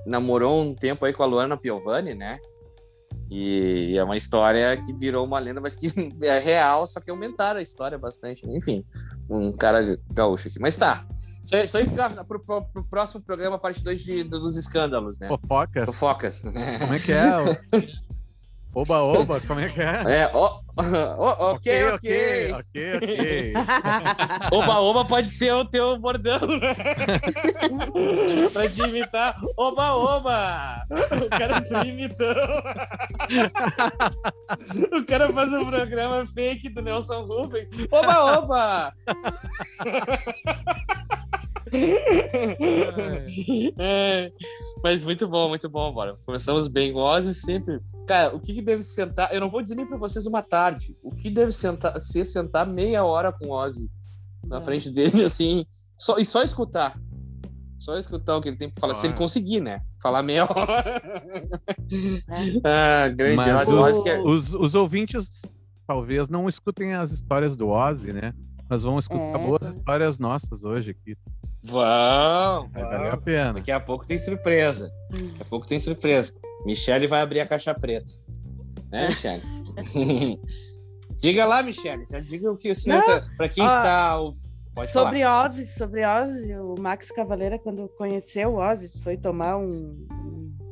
namorou 0.06 0.62
um 0.62 0.76
tempo 0.76 1.06
aí 1.06 1.14
com 1.14 1.24
a 1.24 1.26
Luana 1.26 1.56
Piovani, 1.56 2.14
né? 2.14 2.38
E 3.32 3.96
é 3.98 4.04
uma 4.04 4.18
história 4.18 4.76
que 4.78 4.94
virou 4.94 5.26
uma 5.26 5.40
lenda, 5.40 5.60
mas 5.62 5.76
que 5.76 5.88
é 6.22 6.40
real, 6.40 6.86
só 6.86 7.00
que 7.00 7.10
aumentaram 7.10 7.60
a 7.60 7.64
história 7.64 7.98
bastante. 7.98 8.46
Enfim, 8.50 8.84
um 9.30 9.52
cara 9.54 9.84
de- 9.84 10.00
gaúcho 10.14 10.50
aqui. 10.50 10.60
Mas 10.60 10.76
tá. 10.78 11.06
Isso 11.44 11.78
aí, 11.78 11.84
isso 11.84 12.26
pro, 12.26 12.40
pro 12.40 12.84
próximo 12.90 13.22
programa, 13.22 13.60
parte 13.60 13.84
2 13.84 14.04
de, 14.04 14.24
dos 14.24 14.56
escândalos, 14.58 15.20
né? 15.20 15.28
Fofocas. 15.28 15.86
Fofocas. 15.86 16.42
Como 16.42 16.94
é 16.94 17.00
que 17.00 17.12
é? 17.12 17.36
Oba, 18.76 19.04
oba, 19.04 19.40
como 19.42 19.60
é 19.60 19.70
que 19.70 19.80
é? 19.80 20.22
É, 20.22 20.32
ó, 20.34 20.60
ó, 20.76 21.52
ok, 21.54 21.92
ok. 21.94 22.54
Ok, 22.54 22.96
ok. 22.98 23.54
Oba, 24.52 24.80
oba 24.80 25.06
pode 25.06 25.30
ser 25.30 25.54
o 25.54 25.66
teu 25.66 25.98
bordão, 25.98 26.40
né? 26.40 26.74
pra 28.52 28.70
te 28.70 28.82
imitar. 28.82 29.36
Oba, 29.58 29.94
oba! 29.94 30.86
O 31.26 31.30
cara 31.30 31.62
tá 31.62 31.86
imitando. 31.86 32.40
o 34.92 35.06
cara 35.06 35.30
faz 35.32 35.54
um 35.54 35.66
programa 35.66 36.26
fake 36.26 36.70
do 36.70 36.82
Nelson 36.82 37.26
Rubens. 37.26 37.70
Oba, 37.92 38.38
oba! 38.40 38.94
É, 43.78 44.32
mas 44.84 45.04
muito 45.04 45.28
bom, 45.28 45.50
muito 45.50 45.68
bom, 45.70 45.92
bora. 45.92 46.16
Começamos 46.26 46.68
bem. 46.68 46.96
Ozzy 46.96 47.34
sempre. 47.34 47.80
Cara, 48.08 48.36
o 48.36 48.40
que, 48.40 48.54
que 48.54 48.62
deve 48.62 48.84
sentar? 48.84 49.34
Eu 49.34 49.42
não 49.42 49.50
vou 49.50 49.62
dizer 49.62 49.76
nem 49.76 49.86
pra 49.86 49.98
vocês 49.98 50.28
uma 50.28 50.42
tarde. 50.42 50.63
O 51.04 51.10
que 51.12 51.30
deve 51.30 51.52
sentar, 51.52 52.00
ser 52.00 52.26
sentar 52.26 52.66
meia 52.68 53.04
hora 53.04 53.32
com 53.32 53.48
o 53.48 53.52
Ozzy 53.52 53.90
na 54.46 54.60
É. 54.60 54.62
frente 54.62 54.90
dele, 54.90 55.24
assim, 55.26 55.66
só, 55.98 56.18
e 56.18 56.26
só 56.26 56.42
escutar. 56.44 57.00
Só 57.78 57.98
escutar 57.98 58.38
o 58.38 58.42
que 58.42 58.48
ele 58.50 58.58
tem 58.58 58.70
pra 58.70 58.80
falar. 58.80 58.94
Se 58.94 59.08
ele 59.08 59.14
Ah. 59.14 59.18
conseguir, 59.18 59.60
né? 59.60 59.82
Falar 60.02 60.24
meia 60.24 60.46
hora. 60.46 61.02
ah, 62.64 63.08
grande 63.10 63.36
Mas 63.36 63.68
os, 63.68 64.04
que 64.04 64.10
é- 64.10 64.22
os, 64.22 64.54
os 64.54 64.76
ouvintes 64.76 65.42
talvez 65.86 66.30
não 66.30 66.48
escutem 66.48 66.94
as 66.94 67.12
histórias 67.12 67.56
do 67.56 67.68
Ozzy, 67.70 68.14
né? 68.14 68.34
Mas 68.70 68.84
vão 68.84 68.98
escutar 68.98 69.38
É. 69.38 69.38
boas 69.38 69.76
histórias 69.76 70.18
nossas 70.18 70.64
hoje 70.64 70.92
aqui. 70.92 71.18
Vão, 71.62 72.70
Vai 72.72 72.84
valer 72.84 73.12
a 73.14 73.18
pena. 73.18 73.54
Daqui 73.54 73.72
a 73.72 73.80
pouco 73.80 74.06
tem 74.06 74.18
surpresa. 74.18 74.90
Daqui 75.10 75.42
a 75.42 75.46
pouco 75.46 75.68
tem 75.68 75.80
surpresa. 75.80 76.34
Michele 76.66 77.08
vai 77.08 77.22
abrir 77.22 77.40
a 77.42 77.46
caixa 77.48 77.74
preta. 77.74 78.12
Né, 78.92 79.10
Michele? 79.10 79.42
diga 81.22 81.46
lá, 81.46 81.64
Michele. 81.64 82.06
Já 82.10 82.20
diga 82.20 82.52
o 82.52 82.58
que 82.58 82.72
o 82.72 82.76
senhor 82.76 83.04
tá. 83.04 83.24
Pra 83.38 83.50
quem 83.50 83.64
Ó, 83.64 83.68
está. 83.68 84.18
Pode 84.76 84.92
Sobre 84.92 85.22
falar. 85.22 85.46
Ozzy, 85.46 85.66
sobre 85.68 86.06
Ozzy, 86.06 86.54
o 86.56 86.76
Max 86.80 87.12
Cavaleira, 87.12 87.60
quando 87.60 87.88
conheceu 87.98 88.54
o 88.54 88.58
Ozzy, 88.58 88.92
foi 89.04 89.16
tomar 89.18 89.58
um- 89.58 90.08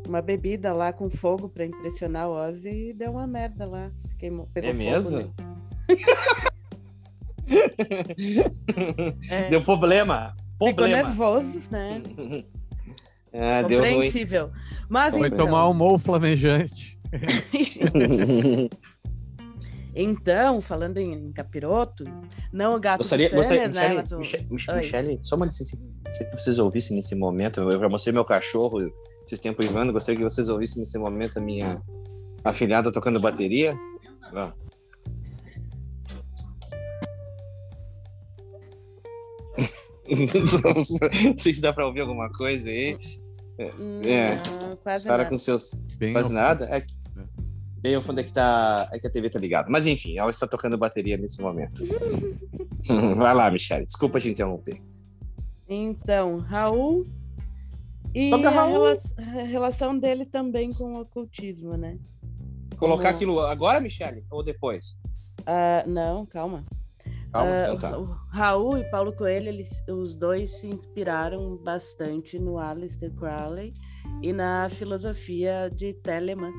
uma 0.08 0.22
bebida 0.22 0.74
lá 0.74 0.92
com 0.92 1.10
fogo 1.10 1.48
para 1.48 1.66
impressionar 1.66 2.28
o 2.28 2.34
Ozzy 2.34 2.90
e 2.90 2.94
deu 2.94 3.12
uma 3.12 3.28
merda 3.28 3.66
lá. 3.66 3.92
Se 4.06 4.16
queimou, 4.16 4.48
pegou 4.54 4.72
É 4.72 4.74
fogo 4.74 4.84
mesmo? 4.84 5.18
nele. 5.18 5.32
É. 9.30 9.50
Deu 9.50 9.62
problema. 9.62 10.34
Ficou 10.54 10.74
Problema. 10.74 11.04
nervoso, 11.04 11.60
né? 11.70 12.02
Ah, 13.34 13.62
deu 13.62 13.80
ruim. 13.80 14.12
Mas 14.90 15.14
Foi 15.18 15.28
então, 15.28 15.46
tomar 15.46 15.70
um 15.70 15.74
mol 15.74 15.98
flamejante. 15.98 16.98
Então, 19.96 20.62
falando 20.62 20.98
em, 20.98 21.14
em 21.14 21.32
capiroto, 21.32 22.04
não 22.52 22.76
o 22.76 22.80
gato 22.80 23.00
Gostaria, 23.00 23.30
do 23.30 23.36
gostaria, 23.36 23.70
Tanner, 23.70 23.96
né? 23.96 24.04
Michele, 24.18 24.46
o- 24.50 24.54
Michele. 24.54 24.78
Michele, 24.78 25.20
só 25.22 25.36
uma 25.36 25.46
licença. 25.46 25.78
Gostaria 26.06 26.30
que 26.32 26.42
vocês 26.42 26.60
ouvissem 26.60 26.96
nesse 26.96 27.16
momento. 27.16 27.62
Eu 27.62 27.80
já 27.80 27.90
mostrei 27.90 28.14
meu 28.14 28.26
cachorro 28.26 28.80
esses 29.26 29.40
tempos 29.40 29.66
Ivano. 29.66 29.94
Gostaria 29.94 30.18
que 30.18 30.24
vocês 30.24 30.50
ouvissem 30.50 30.80
nesse 30.82 30.98
momento 30.98 31.38
a 31.40 31.42
minha 31.42 31.82
afilhada 32.44 32.92
tocando 32.92 33.20
bateria. 33.20 33.74
Ó. 34.34 34.52
Não 41.26 41.38
sei 41.38 41.54
se 41.54 41.62
dá 41.62 41.72
pra 41.74 41.86
ouvir 41.86 42.02
alguma 42.02 42.30
coisa 42.32 42.70
aí. 42.70 42.98
Não, 43.78 44.10
É. 44.10 44.42
quase 44.84 45.04
Sara 45.04 45.18
nada. 45.20 45.30
com 45.30 45.38
seus. 45.38 45.74
Bem 45.98 46.14
Quase 46.14 46.34
nada. 46.34 46.66
É, 46.66 46.84
Bem 47.82 47.98
o 47.98 48.02
fundo 48.02 48.20
é 48.20 48.24
que, 48.24 48.32
tá, 48.32 48.88
é 48.94 49.00
que 49.00 49.08
a 49.08 49.10
TV 49.10 49.30
tá 49.30 49.40
ligada. 49.40 49.68
Mas 49.70 49.88
enfim, 49.88 50.18
ela 50.18 50.30
está 50.30 50.46
tocando 50.48 50.78
bateria 50.78 51.18
nesse 51.18 51.42
momento. 51.42 51.84
Vai 53.18 53.34
lá, 53.34 53.50
Michelle. 53.50 53.86
Desculpa 53.86 54.20
te 54.20 54.30
interromper. 54.30 54.80
Então, 55.68 56.38
Raul 56.40 57.08
e 58.14 58.30
Toca 58.30 58.50
a, 58.50 58.52
Raul. 58.52 58.72
rela- 59.18 59.44
relação 59.46 59.98
dele 59.98 60.26
também 60.26 60.72
com 60.74 60.96
o 60.96 61.02
ocultismo, 61.02 61.76
né? 61.76 61.98
Colocar 62.78 63.04
Como- 63.06 63.16
aquilo 63.16 63.40
agora, 63.42 63.80
Michelle? 63.80 64.24
Ou 64.30 64.44
depois? 64.44 64.96
Ah, 65.46 65.84
não, 65.88 66.26
calma. 66.26 66.66
Calma, 67.32 67.50
Ah, 67.52 67.64
então 67.74 67.78
tá. 67.78 67.98
o 67.98 68.04
Raul 68.30 68.78
e 68.78 68.84
Paulo 68.92 69.14
Coelho, 69.14 69.48
eles, 69.48 69.82
os 69.88 70.14
dois 70.14 70.60
se 70.60 70.68
inspiraram 70.68 71.56
bastante 71.58 72.38
no 72.38 72.58
Aleister 72.60 73.10
Crowley 73.16 73.74
e 74.22 74.34
na 74.34 74.68
filosofia 74.70 75.72
de 75.74 75.94
Telemann. 75.94 76.52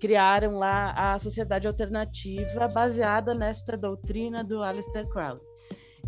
Criaram 0.00 0.58
lá 0.58 0.92
a 1.14 1.18
sociedade 1.18 1.66
alternativa 1.66 2.66
baseada 2.68 3.34
nesta 3.34 3.76
doutrina 3.76 4.42
do 4.42 4.62
Aleister 4.62 5.06
Crowley. 5.08 5.42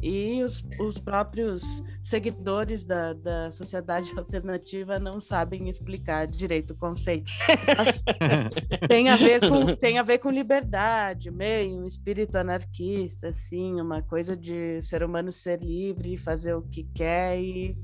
E 0.03 0.43
os, 0.43 0.65
os 0.81 0.99
próprios 0.99 1.63
seguidores 2.01 2.85
da, 2.85 3.13
da 3.13 3.53
sociedade 3.53 4.11
alternativa 4.19 4.99
não 4.99 5.21
sabem 5.21 5.69
explicar 5.69 6.27
direito 6.27 6.73
o 6.73 6.77
conceito. 6.77 7.31
Mas 7.77 8.03
tem 8.89 9.11
a 9.11 9.17
ver 9.17 9.49
com 9.49 9.77
tem 9.77 9.99
a 9.99 10.03
ver 10.03 10.19
com 10.19 10.29
liberdade, 10.29 11.31
meio 11.31 11.77
um 11.77 11.87
espírito 11.87 12.37
anarquista, 12.37 13.29
assim, 13.29 13.81
uma 13.81 14.03
coisa 14.03 14.37
de 14.37 14.83
ser 14.83 15.05
humano 15.05 15.31
ser 15.31 15.63
livre, 15.63 16.17
fazer 16.17 16.55
o 16.55 16.63
que 16.63 16.83
quer 16.83 17.39
e 17.39 17.77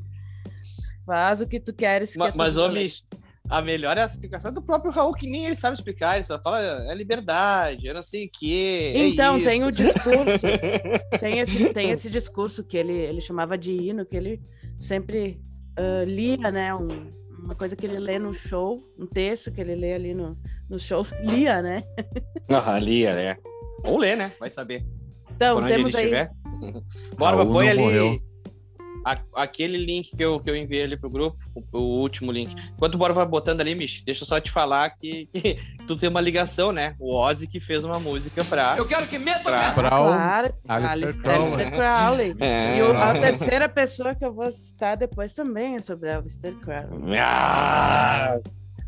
faz 1.07 1.41
o 1.41 1.47
que 1.47 1.61
tu 1.61 1.73
queres. 1.73 2.13
que 2.13 2.19
Ma- 2.19 2.29
é 2.29 2.33
Mas. 2.35 2.57
Mich, 2.81 3.07
a 3.49 3.63
melhor 3.63 3.97
é 3.97 4.03
a 4.03 4.07
explicação 4.07 4.53
do 4.53 4.61
próprio 4.63 4.91
Raul, 4.93 5.13
que 5.13 5.27
nem 5.29 5.47
ele 5.47 5.55
sabe 5.57 5.75
explicar. 5.75 6.17
Ele 6.17 6.25
só 6.25 6.41
fala, 6.41 6.61
é 6.91 6.95
liberdade, 6.95 7.87
eu 7.87 7.95
não 7.95 8.03
sei 8.03 8.27
o 8.27 8.31
quê. 8.33 8.93
é 8.95 9.07
Então, 9.09 9.41
tem 9.43 9.65
o 9.65 9.71
isso." 9.71 9.83
discurso, 9.83 10.47
tem 11.21 11.39
esse, 11.39 11.73
tem 11.73 11.91
esse 11.91 12.11
discurso 12.11 12.63
que 12.65 12.77
ele, 12.77 12.93
ele 12.93 13.21
chamava 13.21 13.57
de 13.57 13.73
hino, 13.73 14.05
que 14.05 14.17
ele 14.17 14.41
sempre 14.79 15.41
ah, 15.77 16.05
lia, 16.07 16.51
né? 16.51 16.75
um- 16.75 17.17
uma 17.39 17.55
coisa 17.55 17.77
que 17.77 17.87
ele 17.87 17.99
lê 17.99 18.19
no 18.19 18.35
show, 18.35 18.83
um 18.99 19.07
texto 19.07 19.51
que 19.53 19.61
ele 19.61 19.75
lê 19.77 19.95
ali 19.95 20.13
no, 20.13 20.37
nos 20.69 20.83
shows, 20.83 21.13
lia, 21.23 21.63
né? 21.63 21.83
Ah, 22.51 22.79
lia, 22.79 23.15
né? 23.15 23.37
Ou 23.85 23.97
lê, 23.97 24.17
né? 24.17 24.33
Vai 24.41 24.51
saber. 24.51 24.85
Então, 25.31 25.55
por 25.55 25.63
onde 25.63 25.73
ele 25.73 25.85
temos 25.85 25.95
aí. 25.95 26.05
estiver. 26.05 26.31
Borba, 27.17 27.43
Raul 27.45 27.53
põe 27.53 27.69
ali 27.69 27.81
morreu. 27.81 28.21
A- 29.13 29.43
aquele 29.43 29.79
link 29.79 30.17
que 30.17 30.23
eu, 30.25 30.39
que 30.41 30.49
eu 30.51 30.57
enviei 30.57 30.83
ali 30.85 30.97
pro 30.97 31.09
grupo, 31.11 31.37
o, 31.55 31.79
o 31.79 32.01
último 32.01 32.31
link. 32.33 32.55
Enquanto 32.75 32.95
o 32.95 32.99
Bora 32.99 33.13
vai 33.13 33.27
botando 33.27 33.61
ali, 33.61 33.75
Mich, 33.75 34.03
deixa 34.05 34.23
eu 34.23 34.27
só 34.27 34.41
te 34.41 34.51
falar 34.51 34.91
que, 34.91 35.27
que 35.27 35.57
tu 35.87 35.97
tem 35.97 36.09
uma 36.09 36.21
ligação, 36.21 36.73
né? 36.73 36.95
O 36.99 37.15
Ozzy 37.17 37.47
que 37.47 37.61
fez 37.61 37.85
uma 37.85 37.99
música 37.99 38.45
pra. 38.45 38.77
Eu 38.77 38.87
quero 38.87 39.07
que 39.07 39.19
meta 39.19 39.43
Pra- 39.45 39.73
Pra 39.73 40.01
o 40.01 40.07
Claro, 40.13 40.55
Aleister 40.69 41.31
Aleister 41.35 41.71
Crowley. 41.71 41.71
Crowley. 41.71 42.37
É. 42.41 42.79
E 42.79 42.83
o- 42.83 42.97
a 42.97 43.13
terceira 43.15 43.69
pessoa 43.69 44.15
que 44.15 44.25
eu 44.25 44.33
vou 44.33 44.51
citar 44.53 44.97
depois 44.97 45.33
também 45.35 45.75
é 45.77 45.79
sobre 45.79 46.11
Aleister 46.11 46.55
Crowley. 46.57 47.19
Ah! 47.19 48.37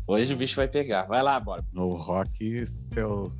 Hoje 0.07 0.33
o 0.33 0.37
bicho 0.37 0.55
vai 0.55 0.67
pegar. 0.67 1.03
Vai 1.03 1.21
lá, 1.23 1.39
Bora. 1.39 1.63
No 1.71 1.87
rock, 1.95 2.65
seus. 2.93 3.31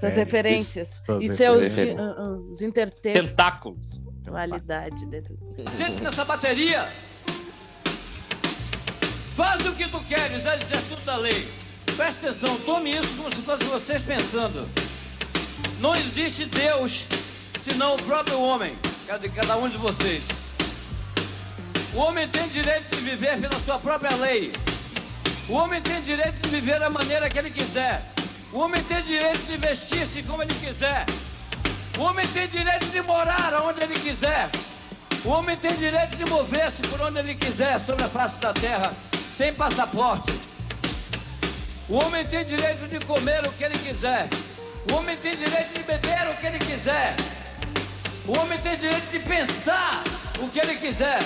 Suas 0.00 0.16
referências. 0.16 1.02
suas 1.04 1.22
E 1.22 1.36
seus 1.36 1.60
referências. 1.60 2.00
uh, 2.00 2.20
uh, 2.20 2.50
os 2.50 2.62
intertextos. 2.62 3.28
Tentáculos. 3.30 4.00
Qualidade 4.26 5.06
dele. 5.06 5.38
Sente 5.76 6.00
nessa 6.02 6.24
bateria. 6.24 6.88
Faz 9.36 9.66
o 9.66 9.72
que 9.72 9.88
tu 9.88 10.00
queres, 10.04 10.46
é 10.46 10.56
tudo 10.88 11.04
da 11.04 11.16
lei. 11.16 11.48
Presta 11.96 12.30
atenção, 12.30 12.56
tome 12.60 12.96
isso 12.96 13.16
como 13.16 13.34
se 13.34 13.42
fosse 13.42 13.64
vocês 13.64 14.02
pensando. 14.02 14.68
Não 15.80 15.94
existe 15.94 16.44
Deus 16.46 17.04
senão 17.64 17.94
o 17.94 18.02
próprio 18.02 18.40
homem, 18.40 18.76
cada, 19.06 19.28
cada 19.28 19.56
um 19.56 19.68
de 19.68 19.76
vocês. 19.76 20.22
O 21.94 21.98
homem 21.98 22.28
tem 22.28 22.48
direito 22.48 22.94
de 22.96 23.02
viver 23.02 23.40
pela 23.40 23.60
sua 23.60 23.78
própria 23.78 24.16
lei. 24.16 24.52
O 25.48 25.52
homem 25.54 25.80
tem 25.82 26.00
direito 26.02 26.40
de 26.40 26.48
viver 26.48 26.78
da 26.80 26.88
maneira 26.88 27.28
que 27.28 27.38
ele 27.38 27.50
quiser. 27.50 28.13
O 28.54 28.60
homem 28.60 28.84
tem 28.84 29.02
direito 29.02 29.40
de 29.48 29.56
vestir-se 29.56 30.22
como 30.22 30.40
ele 30.40 30.54
quiser. 30.54 31.06
O 31.98 32.02
homem 32.02 32.24
tem 32.28 32.46
direito 32.46 32.86
de 32.86 33.02
morar 33.02 33.52
onde 33.60 33.82
ele 33.82 33.98
quiser. 33.98 34.48
O 35.24 35.30
homem 35.30 35.56
tem 35.56 35.72
direito 35.72 36.16
de 36.16 36.24
mover-se 36.24 36.80
por 36.82 37.00
onde 37.00 37.18
ele 37.18 37.34
quiser 37.34 37.80
sobre 37.84 38.04
a 38.04 38.08
face 38.08 38.36
da 38.36 38.52
terra, 38.52 38.94
sem 39.36 39.52
passaporte. 39.52 40.38
O 41.88 41.96
homem 41.96 42.24
tem 42.26 42.44
direito 42.44 42.86
de 42.86 43.04
comer 43.04 43.44
o 43.44 43.50
que 43.54 43.64
ele 43.64 43.76
quiser. 43.76 44.28
O 44.88 44.94
homem 44.94 45.16
tem 45.16 45.36
direito 45.36 45.74
de 45.76 45.82
beber 45.82 46.30
o 46.30 46.36
que 46.36 46.46
ele 46.46 46.58
quiser. 46.60 47.16
O 48.24 48.38
homem 48.38 48.56
tem 48.60 48.76
direito 48.76 49.10
de 49.10 49.18
pensar 49.18 50.04
o 50.38 50.48
que 50.48 50.60
ele 50.60 50.76
quiser, 50.76 51.18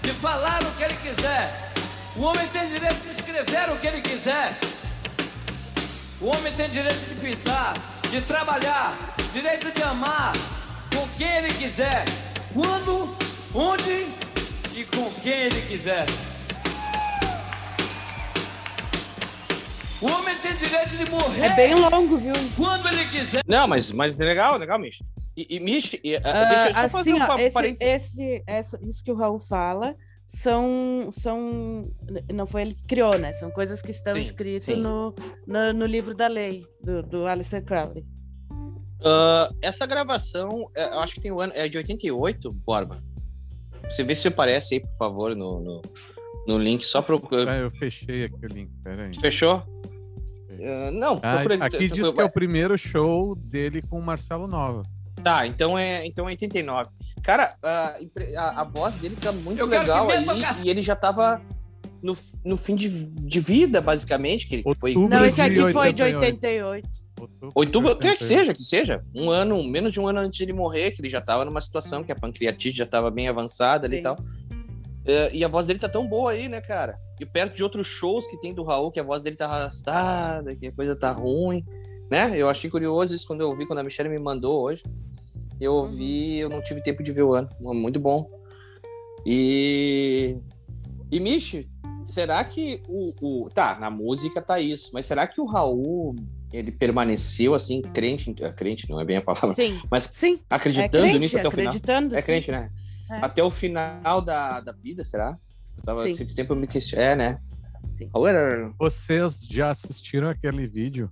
de 0.00 0.14
falar 0.14 0.62
o 0.62 0.70
que 0.76 0.84
ele 0.84 0.96
quiser. 0.96 1.72
O 2.16 2.22
homem 2.22 2.48
tem 2.48 2.70
direito 2.70 3.00
de 3.02 3.20
escrever 3.20 3.70
o 3.70 3.76
que 3.76 3.86
ele 3.86 4.00
quiser. 4.00 4.58
O 6.20 6.26
homem 6.26 6.52
tem 6.54 6.68
direito 6.68 6.98
de 7.08 7.14
pintar, 7.14 7.74
de 8.10 8.20
trabalhar, 8.22 9.14
direito 9.32 9.72
de 9.72 9.82
amar 9.82 10.32
com 10.94 11.08
quem 11.16 11.28
ele 11.38 11.54
quiser, 11.54 12.04
quando, 12.52 13.16
onde 13.54 14.06
e 14.74 14.84
com 14.84 15.10
quem 15.22 15.32
ele 15.32 15.62
quiser. 15.62 16.06
O 20.02 20.10
homem 20.10 20.36
tem 20.38 20.54
direito 20.56 20.90
de 20.96 21.10
morrer 21.10 21.42
É 21.42 21.48
bem 21.54 21.74
longo, 21.74 22.16
viu? 22.16 22.34
quando 22.56 22.88
ele 22.88 23.04
quiser. 23.06 23.42
Não, 23.46 23.66
mas, 23.66 23.90
mas 23.92 24.18
é 24.20 24.24
legal, 24.24 24.56
legal, 24.58 24.78
Mich. 24.78 25.02
E, 25.36 25.56
e 25.56 25.60
Mich, 25.60 25.98
e, 26.04 26.16
uh, 26.16 26.20
deixa 26.20 26.68
eu 26.68 26.74
só 26.74 26.88
fazer 26.88 27.10
assim, 27.10 27.12
um 27.14 27.22
ó, 27.22 27.26
pa- 27.26 27.40
esse, 27.40 27.54
parênteses. 27.54 27.86
esse, 28.18 28.42
essa- 28.46 28.78
isso 28.82 29.02
que 29.04 29.12
o 29.12 29.14
Raul 29.14 29.38
fala 29.38 29.94
são, 30.32 31.10
são. 31.12 31.90
Não 32.32 32.46
foi 32.46 32.62
ele 32.62 32.74
que 32.74 32.84
criou, 32.84 33.18
né? 33.18 33.32
São 33.32 33.50
coisas 33.50 33.82
que 33.82 33.90
estão 33.90 34.14
Sim, 34.14 34.20
escritas 34.20 34.62
sim. 34.62 34.76
no, 34.76 35.12
no, 35.44 35.72
no 35.72 35.86
livro 35.86 36.14
da 36.14 36.28
lei, 36.28 36.64
do, 36.80 37.02
do 37.02 37.26
Aleister 37.26 37.64
Crowley. 37.64 38.06
Ah, 39.04 39.50
essa 39.60 39.86
gravação, 39.86 40.68
é, 40.76 40.84
eu 40.84 41.00
acho 41.00 41.14
que 41.14 41.20
tem 41.20 41.32
o 41.32 41.40
ano, 41.40 41.52
é 41.56 41.68
de 41.68 41.76
88, 41.78 42.52
Borba. 42.52 43.02
Você 43.88 44.04
vê 44.04 44.14
se 44.14 44.28
aparece 44.28 44.74
aí, 44.74 44.80
por 44.80 44.96
favor, 44.96 45.34
no, 45.34 45.58
no, 45.58 45.82
no 46.46 46.58
link, 46.58 46.84
só 46.84 47.02
pro... 47.02 47.20
Ah, 47.48 47.56
eu 47.56 47.70
fechei 47.72 48.24
aqui 48.24 48.46
o 48.46 48.48
link, 48.48 48.70
peraí. 48.84 49.10
Fechou? 49.18 49.64
Ah, 50.62 50.90
não, 50.92 51.18
Ah, 51.24 51.42
procura... 51.42 51.64
aqui 51.64 51.88
diz 51.88 52.12
que 52.12 52.20
é 52.20 52.24
o 52.24 52.32
primeiro 52.32 52.78
show 52.78 53.34
dele 53.34 53.82
com 53.82 53.98
o 53.98 54.02
Marcelo 54.02 54.46
Nova. 54.46 54.84
Tá, 55.22 55.46
então 55.46 55.78
é, 55.78 56.06
então 56.06 56.26
é 56.26 56.30
89. 56.30 56.90
Cara, 57.22 57.54
a, 57.62 57.98
a, 58.38 58.60
a 58.60 58.64
voz 58.64 58.94
dele 58.96 59.16
tá 59.16 59.32
muito 59.32 59.64
legal 59.66 60.08
aí, 60.10 60.24
e 60.64 60.70
ele 60.70 60.80
já 60.80 60.96
tava 60.96 61.40
no, 62.02 62.16
no 62.44 62.56
fim 62.56 62.74
de, 62.74 63.06
de 63.06 63.40
vida, 63.40 63.80
basicamente, 63.80 64.48
que 64.48 64.56
ele 64.56 64.74
foi... 64.78 64.94
Não, 64.94 65.24
esse 65.24 65.40
aqui 65.40 65.72
foi 65.72 65.92
de 65.92 66.02
88. 66.02 66.16
88. 66.16 66.88
Outubro, 67.20 67.52
Outubro, 67.54 67.96
quer 67.96 68.16
que 68.16 68.24
88. 68.24 68.26
seja, 68.26 68.54
que 68.54 68.64
seja. 68.64 69.04
Um 69.14 69.30
ano, 69.30 69.62
menos 69.62 69.92
de 69.92 70.00
um 70.00 70.08
ano 70.08 70.20
antes 70.20 70.38
de 70.38 70.44
ele 70.44 70.54
morrer, 70.54 70.90
que 70.92 71.02
ele 71.02 71.10
já 71.10 71.20
tava 71.20 71.44
numa 71.44 71.60
situação 71.60 72.02
que 72.02 72.10
a 72.10 72.14
pancreatite 72.14 72.78
já 72.78 72.86
tava 72.86 73.10
bem 73.10 73.28
avançada 73.28 73.86
ali 73.86 73.96
e 73.96 73.98
Sim. 73.98 74.02
tal. 74.02 74.16
É, 75.04 75.34
e 75.34 75.44
a 75.44 75.48
voz 75.48 75.66
dele 75.66 75.78
tá 75.78 75.88
tão 75.88 76.08
boa 76.08 76.32
aí, 76.32 76.48
né, 76.48 76.60
cara? 76.60 76.98
E 77.18 77.26
perto 77.26 77.56
de 77.56 77.62
outros 77.62 77.86
shows 77.86 78.26
que 78.26 78.40
tem 78.40 78.54
do 78.54 78.62
Raul, 78.62 78.90
que 78.90 79.00
a 79.00 79.02
voz 79.02 79.20
dele 79.20 79.36
tá 79.36 79.46
arrastada, 79.46 80.54
que 80.56 80.68
a 80.68 80.72
coisa 80.72 80.96
tá 80.96 81.12
ruim, 81.12 81.64
né? 82.10 82.32
Eu 82.36 82.48
achei 82.48 82.68
curioso 82.68 83.14
isso 83.14 83.26
quando 83.26 83.42
eu 83.42 83.48
ouvi, 83.48 83.66
quando 83.66 83.78
a 83.78 83.84
Michelle 83.84 84.08
me 84.08 84.18
mandou 84.18 84.64
hoje. 84.64 84.82
Eu 85.60 85.74
ouvi, 85.74 86.38
eu 86.38 86.48
não 86.48 86.62
tive 86.62 86.82
tempo 86.82 87.02
de 87.02 87.12
ver 87.12 87.22
o 87.22 87.34
ano. 87.34 87.48
Muito 87.60 88.00
bom. 88.00 88.28
E. 89.24 90.38
E, 91.10 91.20
Michi, 91.20 91.68
será 92.04 92.42
que 92.44 92.80
o, 92.88 93.44
o. 93.44 93.50
Tá, 93.50 93.78
na 93.78 93.90
música 93.90 94.40
tá 94.40 94.58
isso, 94.58 94.90
mas 94.92 95.06
será 95.06 95.26
que 95.26 95.40
o 95.40 95.44
Raul 95.44 96.14
ele 96.52 96.72
permaneceu 96.72 97.54
assim, 97.54 97.80
crente, 97.80 98.30
em- 98.30 98.34
crente 98.34 98.90
não 98.90 99.00
é 99.00 99.04
bem 99.04 99.18
a 99.18 99.22
palavra, 99.22 99.54
Sim, 99.54 99.80
mas 99.88 100.04
sim. 100.04 100.40
É 100.50 100.54
acreditando 100.54 101.04
crente, 101.04 101.18
nisso 101.20 101.38
até 101.38 101.46
o 101.46 101.50
final? 101.50 101.68
acreditando. 101.68 102.16
É 102.16 102.20
sim. 102.20 102.26
crente, 102.26 102.50
né? 102.50 102.70
É. 103.10 103.16
Até 103.16 103.42
o 103.42 103.50
final 103.50 104.20
da, 104.20 104.60
da 104.60 104.72
vida, 104.72 105.04
será? 105.04 105.36
Eu 105.76 105.84
tava 105.84 106.02
Sim. 106.04 106.10
esse 106.10 106.34
tempo 106.34 106.52
eu 106.52 106.56
me 106.56 106.66
questiono. 106.66 107.02
É, 107.02 107.16
né? 107.16 107.40
Sim. 107.98 108.08
Vocês 108.78 109.46
já 109.48 109.70
assistiram 109.70 110.28
aquele 110.28 110.66
vídeo 110.66 111.10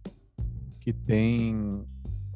que 0.88 0.92
tem 0.94 1.84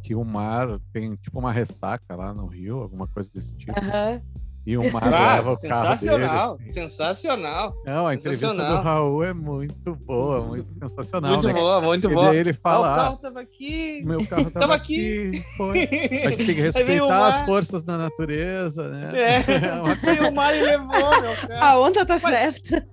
que 0.03 0.15
o 0.15 0.25
mar 0.25 0.79
tem 0.93 1.15
tipo 1.17 1.39
uma 1.39 1.53
ressaca 1.53 2.15
lá 2.15 2.35
no 2.35 2.47
Rio, 2.47 2.81
alguma 2.81 3.07
coisa 3.07 3.31
desse 3.33 3.55
tipo? 3.55 3.73
Aham. 3.79 4.21
E 4.65 4.77
o 4.79 4.93
mar 4.93 5.03
Ah, 5.13 5.35
leva 5.37 5.53
o 5.53 5.61
carro 5.61 5.97
sensacional, 5.97 6.57
dele. 6.57 6.71
assim. 6.71 6.81
sensacional. 6.81 7.75
Não, 7.85 8.07
a 8.07 8.15
entrevista 8.15 8.55
do. 8.55 8.77
Raul 8.81 9.25
é 9.25 9.33
muito 9.35 9.95
boa, 9.97 10.41
muito 10.41 10.69
sensacional. 10.79 11.33
Muito 11.33 11.47
né? 11.49 11.53
boa, 11.53 11.81
muito 11.81 12.09
E 12.09 12.15
boa. 12.15 12.35
ele 12.37 12.51
Ah, 12.51 12.53
o 12.53 12.57
fala, 12.63 12.95
carro 12.95 13.15
ah, 13.15 13.23
tava 13.23 13.41
aqui. 13.41 14.03
meu 14.05 14.25
carro 14.27 14.45
tava, 14.53 14.61
Tava 14.61 14.75
aqui. 14.77 15.43
Foi. 15.57 15.79
A 15.83 16.31
gente 16.31 16.37
tem 16.47 16.55
que 16.55 16.61
respeitar 16.61 17.29
as 17.29 17.45
forças 17.45 17.83
da 17.83 17.99
natureza, 17.99 18.89
né? 18.89 19.11
É. 19.15 19.39
Veio 20.05 20.29
o 20.29 20.33
mar 20.35 20.55
e 20.57 20.63
levou, 20.63 21.21
meu 21.21 21.37
carro. 21.49 21.65
A 21.65 21.81
onda 21.81 22.07
tá 22.07 22.19
Mas- 22.23 22.33
certa. 22.33 22.87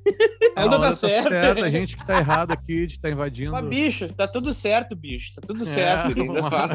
A 0.55 0.65
onda 0.65 0.79
tá 0.79 0.85
tá 0.88 0.91
certa. 0.91 1.63
A 1.65 1.69
gente 1.69 1.95
que 1.97 2.05
tá 2.07 2.17
errado 2.17 2.51
aqui 2.51 2.88
de 2.88 2.93
estar 2.95 3.11
invadindo. 3.11 3.51
Mas, 3.51 3.65
bicho, 3.65 4.11
tá 4.13 4.27
tudo 4.27 4.51
certo, 4.53 4.95
bicho. 4.95 5.33
Tá 5.35 5.41
tudo 5.45 5.61
É, 5.61 5.65
certo. 5.65 6.19
Ainda 6.19 6.49
fala. 6.49 6.69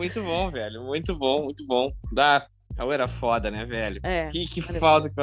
Muito 0.00 0.22
bom, 0.22 0.50
velho. 0.50 0.82
Muito 0.84 1.14
bom, 1.16 1.44
muito 1.44 1.66
bom. 1.66 1.92
Da... 2.12 2.46
Raul 2.78 2.92
era 2.92 3.08
foda, 3.08 3.50
né, 3.50 3.64
velho? 3.66 4.00
É. 4.02 4.28
Que, 4.28 4.46
que 4.46 4.62
falta 4.62 5.10
que 5.10 5.14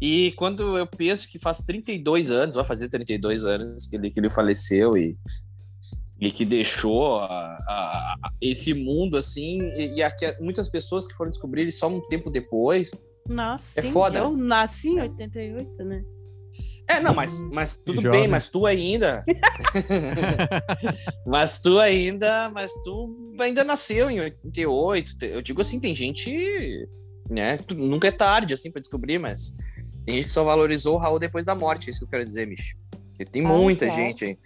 E 0.00 0.32
quando 0.32 0.76
eu 0.78 0.86
penso 0.86 1.28
que 1.28 1.38
faz 1.38 1.58
32 1.58 2.30
anos, 2.30 2.54
vai 2.56 2.64
fazer 2.64 2.88
32 2.88 3.44
anos 3.44 3.86
que 3.86 3.96
ele, 3.96 4.10
que 4.10 4.20
ele 4.20 4.28
faleceu 4.30 4.96
e, 4.96 5.14
e 6.20 6.30
que 6.30 6.44
deixou 6.44 7.16
a- 7.18 7.26
a- 7.68 8.14
a- 8.22 8.30
esse 8.40 8.74
mundo 8.74 9.16
assim, 9.16 9.60
e, 9.76 9.96
e 9.96 10.02
aqui, 10.02 10.26
muitas 10.40 10.68
pessoas 10.68 11.06
que 11.08 11.14
foram 11.14 11.30
descobrir 11.30 11.62
ele 11.62 11.70
só 11.72 11.88
um 11.88 12.00
tempo 12.08 12.30
depois. 12.30 12.90
Nossa, 13.28 13.80
É 13.80 13.82
sim, 13.82 13.90
foda, 13.92 14.18
Eu 14.18 14.36
nasci 14.36 14.88
em 14.88 15.00
88, 15.00 15.84
né? 15.84 16.04
É, 16.88 17.00
não, 17.00 17.14
mas, 17.14 17.40
mas 17.50 17.76
tudo 17.76 18.02
jovem. 18.02 18.20
bem, 18.22 18.28
mas 18.28 18.48
tu 18.48 18.66
ainda. 18.66 19.24
mas 21.26 21.58
tu 21.60 21.78
ainda. 21.78 22.50
Mas 22.50 22.72
tu 22.84 23.14
ainda 23.38 23.64
nasceu 23.64 24.10
em 24.10 24.20
88. 24.20 25.18
te- 25.18 25.26
Eu 25.26 25.42
digo 25.42 25.60
assim, 25.60 25.80
tem 25.80 25.94
gente. 25.94 26.88
Né? 27.30 27.58
Nunca 27.74 28.08
é 28.08 28.12
tarde, 28.12 28.54
assim, 28.54 28.70
pra 28.70 28.80
descobrir, 28.80 29.18
mas. 29.18 29.54
Tem 30.04 30.16
gente 30.16 30.24
que 30.26 30.32
só 30.32 30.42
valorizou 30.44 30.96
o 30.96 30.98
Raul 30.98 31.18
depois 31.18 31.44
da 31.44 31.54
morte, 31.54 31.86
é 31.88 31.90
isso 31.90 32.00
que 32.00 32.04
eu 32.06 32.10
quero 32.10 32.24
dizer, 32.24 32.46
Micho. 32.46 32.76
Porque 33.10 33.24
tem 33.24 33.42
muita 33.42 33.86
claro. 33.86 34.02
gente 34.02 34.24
aí. 34.24 34.38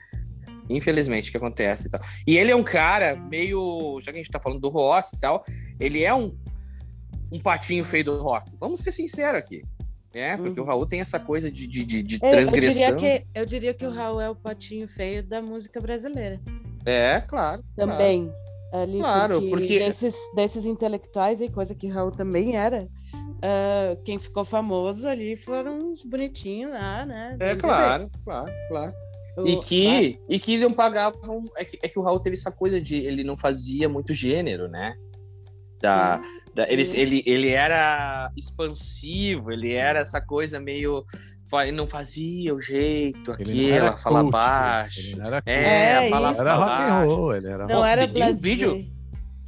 Infelizmente, 0.69 1.31
que 1.31 1.37
acontece 1.37 1.87
e 1.87 1.91
tal. 1.91 2.01
E 2.27 2.37
ele 2.37 2.51
é 2.51 2.57
um 2.57 2.63
cara 2.65 3.17
meio. 3.17 3.99
Já 4.03 4.13
que 4.13 4.19
a 4.19 4.23
gente 4.23 4.31
tá 4.31 4.41
falando 4.41 4.61
do 4.61 4.69
rock 4.69 5.17
e 5.17 5.21
tal, 5.21 5.45
ele 5.81 6.03
é 6.03 6.15
um, 6.15 6.37
um 7.33 7.39
patinho 7.41 7.85
feio 7.85 8.05
do 8.05 8.19
rock. 8.21 8.53
Vamos 8.61 8.81
ser 8.81 8.93
sinceros 8.93 9.39
aqui. 9.39 9.63
Né? 10.17 10.37
Porque 10.37 10.59
Uhum. 10.59 10.65
o 10.67 10.69
Raul 10.69 10.87
tem 10.87 11.01
essa 11.01 11.21
coisa 11.21 11.51
de, 11.51 11.67
de, 11.67 11.85
de, 11.85 12.03
de 12.03 12.15
Eu- 12.17 12.31
transgressão. 12.31 12.89
Eu 12.91 12.97
diria, 12.97 13.21
que, 13.21 13.27
eu 13.39 13.47
diria 13.47 13.75
que 13.75 13.87
o 13.87 13.91
Raul 13.91 14.21
é 14.21 14.31
o 14.31 14.35
patinho 14.35 14.89
feio 14.89 15.23
da 15.23 15.41
música 15.43 15.81
brasileira. 15.81 16.41
É, 16.85 17.21
claro. 17.21 17.63
claro. 17.75 17.91
Também. 17.93 18.33
Ali, 18.73 18.99
Claro, 18.99 19.35
porque, 19.43 19.51
porque- 19.51 19.79
Desses, 19.79 20.15
desses 20.35 20.65
intelectuais 20.65 21.41
e 21.41 21.49
coisa 21.49 21.75
que 21.75 21.87
o 21.87 21.93
Raul 21.93 22.11
também 22.11 22.57
era. 22.57 22.89
ah, 23.43 23.97
quem 24.05 24.19
ficou 24.19 24.45
famoso 24.45 25.07
ali 25.07 25.37
foram 25.37 25.93
os 25.93 26.03
bonitinhos 26.03 26.73
lá, 26.73 27.05
né? 27.07 27.37
É 27.39 27.55
claro, 27.55 28.09
claro, 28.25 28.53
claro. 28.69 28.93
E 29.45 29.57
que, 29.59 30.19
e 30.29 30.39
que 30.39 30.57
não 30.59 30.73
pagavam. 30.73 31.45
É 31.57 31.65
que, 31.65 31.79
é 31.83 31.89
que 31.89 31.99
o 31.99 32.03
Raul 32.03 32.19
teve 32.19 32.37
essa 32.37 32.51
coisa 32.51 32.81
de. 32.81 32.97
Ele 32.97 33.23
não 33.23 33.37
fazia 33.37 33.87
muito 33.89 34.15
gênero, 34.15 34.67
né? 34.67 34.95
Da, 35.81 36.17
da- 36.17 36.23
ele, 36.69 36.83
ele, 36.95 37.23
ele 37.27 37.49
era 37.51 38.31
expansivo, 38.37 39.53
ele 39.53 39.73
era 39.73 40.01
essa 40.01 40.21
coisa 40.21 40.59
meio. 40.61 41.05
Não 41.73 41.87
fazia 41.87 42.53
o 42.55 42.61
jeito, 42.61 43.31
era 43.31 43.41
aquilo, 43.91 43.99
fala 43.99 44.21
cult, 44.23 44.33
baixo. 44.33 45.01
Ele 45.01 45.17
não 45.17 45.27
era 45.27 45.43
É, 45.47 46.07
É, 46.07 46.11
fala 46.11 46.35
era 46.37 46.55
rock 46.57 46.69
baixo. 46.69 46.93
and 46.93 47.05
roll, 47.15 47.37
ele 47.37 47.47
era 47.47 47.67
Não 47.69 47.85
era 47.87 48.01
tem 48.09 48.11
um 48.11 48.15
blasé. 48.27 48.41
vídeo- 48.41 48.85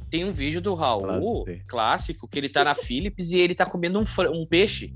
Tem 0.09 0.25
um 0.25 0.31
vídeo 0.31 0.61
do 0.61 0.73
Raul, 0.75 1.45
clássico, 1.67 2.27
que 2.27 2.39
ele 2.39 2.47
tá 2.49 2.63
na 2.63 2.73
Philips 2.73 3.31
e 3.31 3.37
ele 3.37 3.53
tá 3.53 3.65
comendo 3.65 3.99
um, 3.99 4.03
um 4.33 4.45
peixe. 4.45 4.93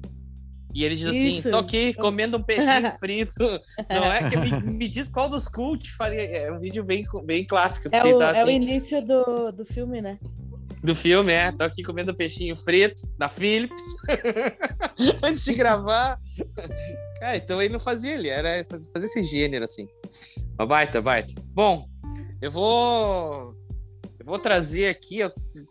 E 0.74 0.84
ele 0.84 0.96
diz 0.96 1.06
assim: 1.06 1.38
Isso. 1.38 1.52
tô 1.52 1.58
aqui 1.58 1.94
comendo 1.94 2.36
um 2.38 2.42
peixinho 2.42 2.92
frito. 2.98 3.36
Não 3.90 4.06
é? 4.12 4.28
Que 4.28 4.36
me, 4.38 4.60
me 4.74 4.88
diz 4.88 5.08
qual 5.08 5.30
dos 5.30 5.48
cult 5.48 5.92
faria. 5.92 6.20
É 6.22 6.52
um 6.52 6.60
vídeo 6.60 6.84
bem, 6.84 7.04
bem 7.26 7.46
clássico. 7.46 7.90
É 7.92 8.00
o, 8.04 8.18
tá 8.18 8.30
é 8.36 8.40
o 8.40 8.44
assim, 8.48 8.56
início 8.56 9.06
do, 9.06 9.52
do 9.52 9.66
filme, 9.66 10.02
né? 10.02 10.18
Do 10.84 10.94
filme, 10.94 11.32
é. 11.32 11.52
Tô 11.52 11.64
aqui 11.64 11.82
comendo 11.82 12.14
peixinho 12.14 12.56
frito 12.56 13.08
da 13.18 13.30
Philips. 13.30 13.82
Antes 15.24 15.46
de 15.46 15.54
gravar. 15.54 16.20
Cara, 17.20 17.38
então 17.38 17.62
ele 17.62 17.74
não 17.74 17.80
fazia, 17.80 18.14
ele 18.14 18.28
era 18.28 18.66
fazer 18.66 19.06
esse 19.06 19.24
gênero 19.24 19.64
assim. 19.64 19.88
Uma 20.60 20.68
baita, 20.68 21.02
baita. 21.02 21.34
Bom, 21.46 21.88
eu 22.42 22.52
vou. 22.52 23.56
Eu 24.20 24.26
vou 24.26 24.40
trazer 24.40 24.88
aqui, 24.88 25.20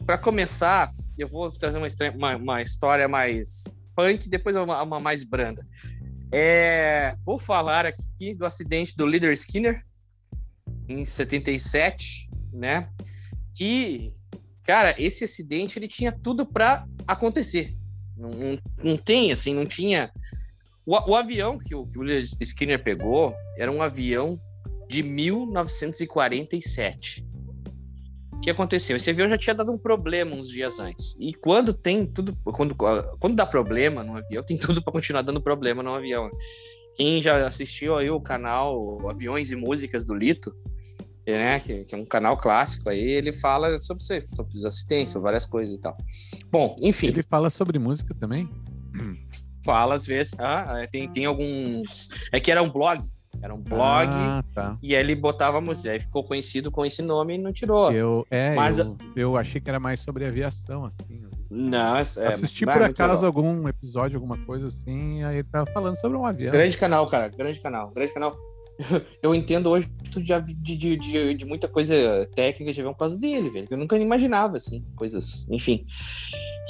para 0.04 0.19
começar, 0.19 0.92
eu 1.19 1.26
vou 1.26 1.50
trazer 1.50 1.79
uma, 1.79 1.88
uma, 2.14 2.37
uma 2.37 2.62
história 2.62 3.09
mais 3.09 3.64
punk, 3.96 4.29
depois 4.29 4.57
uma, 4.57 4.83
uma 4.83 5.01
mais 5.01 5.25
branda. 5.25 5.66
É, 6.31 7.14
vou 7.25 7.38
falar 7.38 7.87
aqui 7.87 8.35
do 8.35 8.44
acidente 8.44 8.94
do 8.96 9.05
Leader 9.05 9.33
Skinner 9.33 9.83
em 10.88 11.05
77, 11.05 12.31
né? 12.53 12.90
Que, 13.55 14.14
cara, 14.62 14.94
esse 14.98 15.25
acidente 15.25 15.79
ele 15.79 15.88
tinha 15.88 16.12
tudo 16.12 16.46
para 16.46 16.87
acontecer. 17.07 17.77
Não, 18.16 18.31
não, 18.31 18.59
não 18.83 18.96
tem, 18.96 19.31
assim, 19.33 19.53
não 19.55 19.66
tinha. 19.66 20.11
O, 20.87 21.11
o 21.11 21.16
avião 21.16 21.59
que 21.59 21.75
o, 21.75 21.87
que 21.87 21.98
o 21.98 22.05
Skinner 22.40 22.83
pegou 22.83 23.35
era 23.57 23.70
um 23.70 23.83
avião 23.83 24.40
de 24.88 25.03
1947. 25.03 27.27
O 28.33 28.40
que 28.40 28.48
aconteceu? 28.51 28.96
Esse 28.96 29.11
avião 29.11 29.29
já 29.29 29.37
tinha 29.38 29.55
dado 29.55 29.70
um 29.72 29.79
problema 29.79 30.35
uns 30.35 30.48
dias 30.48 30.81
antes. 30.81 31.14
E 31.18 31.33
quando 31.33 31.72
tem 31.72 32.05
tudo. 32.05 32.37
Quando, 32.44 32.75
quando 32.75 33.37
dá 33.37 33.46
problema 33.46 34.03
no 34.03 34.16
avião, 34.16 34.42
tem 34.42 34.59
tudo 34.59 34.83
para 34.83 34.92
continuar 34.92 35.22
dando 35.22 35.40
problema 35.40 35.81
no 35.83 35.94
avião. 35.94 36.29
Quem 36.94 37.22
já 37.22 37.46
assistiu 37.46 37.96
aí 37.96 38.11
o 38.11 38.20
canal 38.20 39.09
Aviões 39.09 39.51
e 39.51 39.57
Músicas 39.57 40.05
do 40.05 40.14
Lito, 40.14 40.55
né, 41.26 41.61
que, 41.61 41.85
que 41.85 41.94
é 41.94 41.98
um 41.98 42.04
canal 42.04 42.37
clássico 42.37 42.88
aí, 42.88 43.00
ele 43.00 43.32
fala 43.32 43.78
sobre, 43.78 44.02
isso 44.02 44.12
aí, 44.12 44.22
sobre 44.35 44.56
os 44.56 44.64
acidentes, 44.64 45.12
sobre 45.12 45.24
várias 45.24 45.46
coisas 45.46 45.74
e 45.74 45.80
tal. 45.80 45.96
Bom, 46.50 46.74
enfim, 46.82 47.08
Ele 47.08 47.22
fala 47.22 47.50
sobre 47.50 47.78
música 47.78 48.14
também? 48.14 48.48
fala 49.64 49.94
às 49.94 50.06
vezes. 50.06 50.35
Ah, 50.38 50.80
é, 50.82 50.87
tem, 50.87 51.08
tem 51.08 51.24
alguns. 51.24 52.08
É 52.32 52.40
que 52.40 52.50
era 52.50 52.62
um 52.62 52.70
blog. 52.70 53.00
Era 53.40 53.54
um 53.54 53.62
blog. 53.62 54.11
Ah, 54.12 54.44
tá. 54.54 54.78
E 54.82 54.94
aí 54.94 55.00
ele 55.02 55.14
botava 55.14 55.61
música. 55.61 55.90
Aí 55.90 56.00
ficou 56.00 56.24
conhecido 56.24 56.70
com 56.70 56.85
esse 56.85 57.02
nome 57.02 57.35
e 57.35 57.38
não 57.38 57.52
tirou. 57.52 57.90
Eu, 57.90 58.26
é, 58.30 58.54
Mas- 58.54 58.78
eu, 58.78 58.96
eu 59.16 59.37
achei 59.37 59.61
que 59.61 59.68
era 59.68 59.80
mais 59.80 60.00
sobre 60.00 60.24
aviação, 60.26 60.85
assim. 60.85 61.22
Não, 61.50 61.96
é, 61.96 62.00
Assisti 62.00 62.64
por 62.64 62.82
acaso 62.82 63.26
algum 63.26 63.68
episódio, 63.68 64.16
alguma 64.16 64.38
coisa 64.38 64.68
assim, 64.68 65.22
aí 65.22 65.37
ele 65.38 65.48
tava 65.48 65.70
falando 65.70 65.96
sobre 65.96 66.16
um 66.16 66.24
avião. 66.24 66.50
Grande 66.50 66.78
canal, 66.78 67.06
cara. 67.06 67.28
Grande 67.28 67.61
canal. 67.61 67.90
Grande 67.90 68.12
canal. 68.14 68.35
Eu 69.22 69.35
entendo 69.35 69.70
hoje 69.70 69.88
tudo 70.12 70.24
de, 70.24 70.76
de, 70.76 70.96
de, 70.96 71.35
de, 71.35 71.44
muita 71.44 71.68
coisa 71.68 72.28
técnica 72.35 72.72
de 72.72 72.80
avião 72.80 72.92
por 72.92 73.00
causa 73.00 73.18
dele, 73.18 73.50
velho. 73.50 73.66
Que 73.66 73.74
eu 73.74 73.78
nunca 73.78 73.96
imaginava, 73.98 74.56
assim, 74.56 74.85
coisas, 74.96 75.46
enfim. 75.50 75.85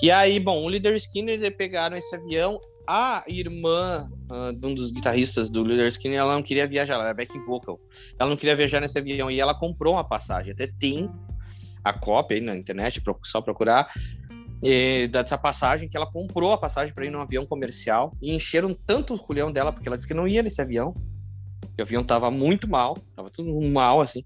E 0.03 0.11
aí, 0.11 0.39
bom, 0.41 0.63
o 0.63 0.69
Leader 0.69 0.95
Skinner, 0.97 1.57
pegaram 1.57 1.97
esse 1.97 2.15
avião. 2.15 2.59
A 2.87 3.23
irmã 3.29 4.11
ah, 4.29 4.53
de 4.53 4.67
um 4.67 4.75
dos 4.75 4.91
guitarristas 4.91 5.49
do 5.49 5.63
Leader 5.63 5.87
Skinner, 5.87 6.19
ela 6.19 6.35
não 6.35 6.43
queria 6.43 6.67
viajar, 6.67 6.95
ela 6.95 7.05
era 7.05 7.15
back 7.15 7.39
vocal. 7.39 7.81
Ela 8.19 8.29
não 8.29 8.37
queria 8.37 8.57
viajar 8.57 8.81
nesse 8.81 8.99
avião 8.99 9.31
e 9.31 9.41
ela 9.41 9.55
comprou 9.55 9.95
uma 9.95 10.05
passagem. 10.05 10.53
Até 10.53 10.67
tem 10.67 11.09
a 11.85 11.93
cópia 11.93 12.37
aí 12.37 12.41
na 12.41 12.57
internet, 12.57 13.01
só 13.25 13.41
procurar, 13.41 13.93
eh, 14.63 15.09
dessa 15.09 15.37
passagem, 15.37 15.89
que 15.89 15.97
ela 15.97 16.11
comprou 16.11 16.53
a 16.53 16.59
passagem 16.59 16.95
para 16.95 17.05
ir 17.05 17.11
num 17.11 17.21
avião 17.21 17.45
comercial 17.45 18.17
e 18.23 18.33
encheram 18.33 18.75
tanto 18.75 19.15
o 19.15 19.19
culhão 19.19 19.51
dela, 19.51 19.73
porque 19.73 19.89
ela 19.89 19.97
disse 19.97 20.07
que 20.07 20.15
não 20.15 20.27
ia 20.27 20.43
nesse 20.43 20.61
avião. 20.61 20.95
O 21.79 21.83
avião 21.83 22.05
tava 22.05 22.31
muito 22.31 22.69
mal, 22.69 22.97
tava 23.17 23.31
tudo 23.31 23.51
mal, 23.69 24.01
assim. 24.01 24.25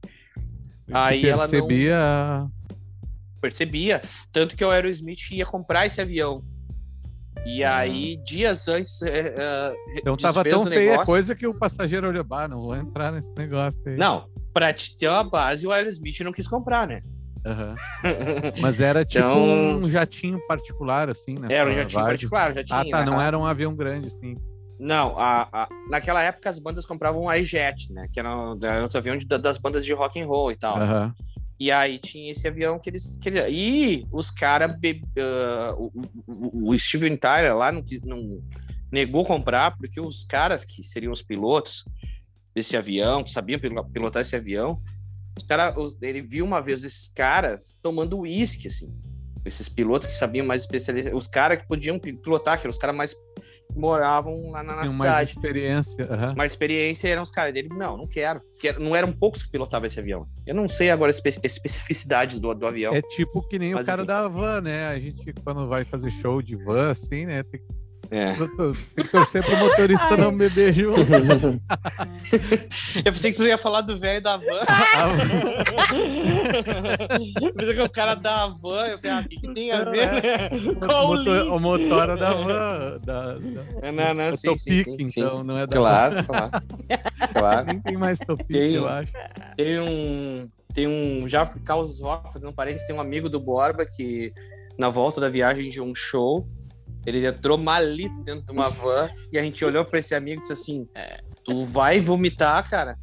Aí 0.93 1.21
se 1.21 1.29
ela 1.29 1.45
não- 1.45 1.51
percebia 1.51 2.47
Percebia. 3.41 4.03
Tanto 4.33 4.57
que 4.57 4.65
o 4.65 4.71
Aerosmith 4.71 5.31
ia 5.31 5.47
comprar 5.47 5.87
esse 5.87 6.01
avião. 6.01 6.43
E 7.45 7.63
aí, 7.63 8.17
dias 8.25 8.67
antes. 8.67 9.01
é, 9.03 9.73
Então 9.97 10.17
tava 10.17 10.43
tão 10.43 10.65
feia 10.65 10.79
a 10.81 10.91
negócio. 10.93 11.07
coisa 11.07 11.35
que 11.35 11.47
o 11.47 11.57
passageiro 11.57 12.09
olhou, 12.09 12.25
bah, 12.25 12.49
não 12.49 12.61
vou 12.61 12.75
entrar 12.75 13.13
nesse 13.13 13.31
negócio 13.39 13.81
aí. 13.87 13.97
Não, 13.97 14.27
pra 14.53 14.73
te 14.73 14.97
ter 14.97 15.09
uma 15.09 15.23
base, 15.23 15.65
o 15.67 15.71
Aerosmith 15.71 16.21
não 16.25 16.33
quis 16.33 16.49
comprar, 16.49 16.89
né? 16.89 17.03
Aham. 17.45 17.75
Mas 18.61 18.81
era 18.81 19.05
tipo 19.05 19.19
Então- 19.25 19.79
um 19.79 19.85
jatinho 19.85 20.41
particular, 20.49 21.09
assim, 21.09 21.37
né? 21.39 21.47
Era 21.51 21.71
um 21.71 21.75
jatinho 21.75 22.03
particular, 22.03 22.53
já 22.53 22.65
tinha. 22.65 22.81
Ah, 22.81 22.85
tá, 22.91 23.05
não 23.05 23.13
aham. 23.15 23.23
era 23.25 23.39
um 23.39 23.47
avião 23.47 23.77
grande, 23.77 24.09
assim. 24.09 24.35
Não, 24.79 25.19
a, 25.19 25.49
a- 25.53 25.69
naquela 25.89 26.23
época 26.23 26.51
as 26.51 26.59
bandas 26.59 26.85
compravam 26.85 27.25
um 27.25 27.33
iJet, 27.33 27.93
né? 27.93 28.09
Que 28.13 28.21
era, 28.21 28.37
um- 28.37 28.59
era 28.63 28.85
aviões 28.95 29.25
de- 29.25 29.39
das 29.39 29.59
bandas 29.59 29.85
de 29.85 29.93
rock 29.93 30.21
and 30.21 30.27
roll 30.27 30.53
e 30.53 30.57
tal. 30.57 30.77
Aham. 30.77 31.15
E 31.59 31.71
aí 31.71 31.99
tinha 31.99 32.31
esse 32.31 32.47
avião 32.47 32.79
que 32.79 32.91
eles. 32.91 33.19
E 33.51 34.07
os 34.13 34.31
caras. 34.31 34.73
o, 35.79 35.91
o- 36.27 36.71
o 36.71 36.79
Steven 36.79 37.17
Tyler 37.17 37.57
lá 37.57 37.73
não, 37.73 37.83
não 38.05 38.43
negou 38.93 39.25
comprar, 39.25 39.77
porque 39.79 39.99
os 40.01 40.23
caras 40.25 40.65
que 40.65 40.85
seriam 40.85 41.13
os 41.13 41.23
pilotos 41.23 41.85
desse 42.55 42.77
avião, 42.77 43.25
que 43.25 43.33
sabiam 43.33 43.59
pilo- 43.59 43.85
pilotar 43.91 44.21
esse 44.23 44.37
avião, 44.37 44.81
os 45.37 45.43
cara, 45.43 45.75
ele 46.03 46.21
viu 46.23 46.45
uma 46.45 46.61
vez 46.61 46.85
esses 46.85 47.09
caras 47.09 47.79
tomando 47.83 48.19
uísque, 48.19 48.69
assim. 48.69 48.95
Esses 49.45 49.69
pilotos 49.69 50.09
que 50.09 50.15
sabiam 50.15 50.45
mais 50.45 50.63
especializados, 50.63 51.17
os 51.19 51.27
caras 51.29 51.61
que 51.63 51.69
podiam 51.69 51.99
pilotar, 51.99 52.57
que 52.59 52.63
eram 52.67 52.71
os 52.71 52.79
caras 52.79 52.97
mais 52.97 53.15
moravam 53.77 54.51
lá 54.51 54.63
na, 54.63 54.77
na 54.77 54.85
Tinha 54.87 54.99
mais 54.99 55.29
cidade. 55.29 55.31
experiência. 55.31 56.07
aham. 56.11 56.35
Mais 56.37 56.53
experiência 56.53 57.09
eram 57.09 57.23
os 57.23 57.31
caras 57.31 57.53
dele. 57.55 57.69
Não, 57.71 57.97
não 57.97 58.07
quero. 58.07 58.41
quero. 58.59 58.83
Não 58.83 58.95
eram 58.97 59.13
poucos 59.13 59.43
que 59.43 59.51
pilotavam 59.51 59.87
esse 59.87 60.01
avião. 60.01 60.27
Eu 60.47 60.55
não 60.55 60.67
sei 60.69 60.91
agora 60.91 61.11
as 61.11 61.17
espe- 61.17 61.47
especificidades 61.47 62.39
do, 62.41 62.55
do 62.55 62.67
avião. 62.67 62.95
É 62.95 63.03
tipo 63.03 63.43
que 63.49 63.59
nem 63.59 63.75
o 63.75 63.85
cara 63.85 63.99
enfim. 64.03 64.07
da 64.07 64.29
van, 64.29 64.61
né? 64.61 64.87
A 64.89 64.99
gente, 64.99 65.33
quando 65.45 65.69
vai 65.69 65.85
fazer 65.85 66.11
show 66.11 66.41
de 66.43 66.57
van, 66.57 66.91
assim, 66.91 67.27
né? 67.27 67.43
Tem, 67.43 67.61
que- 67.61 67.86
É. 68.11 68.35
tem 68.95 69.05
que 69.05 69.11
torcer 69.11 69.45
pro 69.45 69.57
motorista 69.57 70.07
Ai. 70.11 70.17
não 70.17 70.37
beber 70.37 70.75
junto. 70.75 71.01
Eu 73.05 73.13
pensei 73.13 73.31
que 73.33 73.37
tu 73.37 73.45
ia 73.45 73.59
falar 73.59 73.81
do 73.83 73.99
velho 73.99 74.23
da 74.23 74.37
van. 74.39 74.45
Eu 77.43 77.55
pensei 77.55 77.75
que 77.75 77.83
o 77.83 77.91
cara 77.91 78.15
da 78.15 78.47
van. 78.49 78.87
Eu 78.87 78.99
falei, 78.99 79.17
ah, 79.17 79.21
o 79.21 79.29
que, 79.29 79.41
que 79.41 79.55
tem 79.55 79.73
a 79.73 79.85
ver, 79.85 80.13
né? 80.13 80.51
o, 80.53 80.77
Qual 80.77 81.05
o 81.05 81.17
motor, 81.17 81.39
link? 81.39 81.51
o 81.51 81.59
motor 81.59 82.11
é 82.11 82.17
da 82.17 82.33
van. 82.35 82.99
Da, 82.99 82.99
da, 82.99 83.37
É, 83.83 83.93
Não, 83.93 84.15
não, 84.15 84.31
da 84.31 84.37
sim, 84.37 84.49
Topic, 84.49 84.63
sim, 84.85 85.07
sim. 85.07 85.21
então 85.21 85.43
não 85.45 85.59
é 85.59 85.67
da 85.67 85.77
Claro, 85.77 86.25
claro. 86.25 86.51
Claro. 87.33 87.67
Nem 87.67 87.81
tem 87.81 87.97
mais 87.97 88.19
Topic, 88.19 88.47
Tem. 88.49 88.75
eu 88.75 88.89
acho. 88.89 89.13
Tem 89.57 89.81
um. 89.81 90.49
Tem 90.73 90.87
um. 90.87 91.27
Já 91.29 91.47
por 91.47 91.61
causa 91.63 91.93
dos 91.93 92.01
fazendo 92.33 92.51
um 92.51 92.53
parênteses, 92.53 92.87
tem 92.87 92.97
um 92.97 93.01
amigo 93.01 93.29
do 93.29 93.41
Borba 93.41 93.85
que, 93.85 94.33
na 94.79 94.89
volta 94.91 95.21
da 95.21 95.29
viagem 95.29 95.71
de 95.71 95.81
um 95.81 95.95
show, 95.95 96.47
ele 97.07 97.25
entrou 97.27 97.57
malito 97.57 98.21
dentro 98.23 98.45
de 98.45 98.53
uma 98.53 98.69
van 98.69 99.09
e 99.33 99.39
a 99.39 99.43
gente 99.43 99.65
olhou 99.65 99.85
pra 99.85 99.99
esse 100.01 100.15
amigo 100.15 100.41
e 100.41 100.43
disse 100.43 100.53
assim: 100.53 100.89
"É, 100.95 101.21
Tu 101.45 101.65
vai 101.65 102.01
vomitar, 102.01 102.69
cara? 102.69 102.97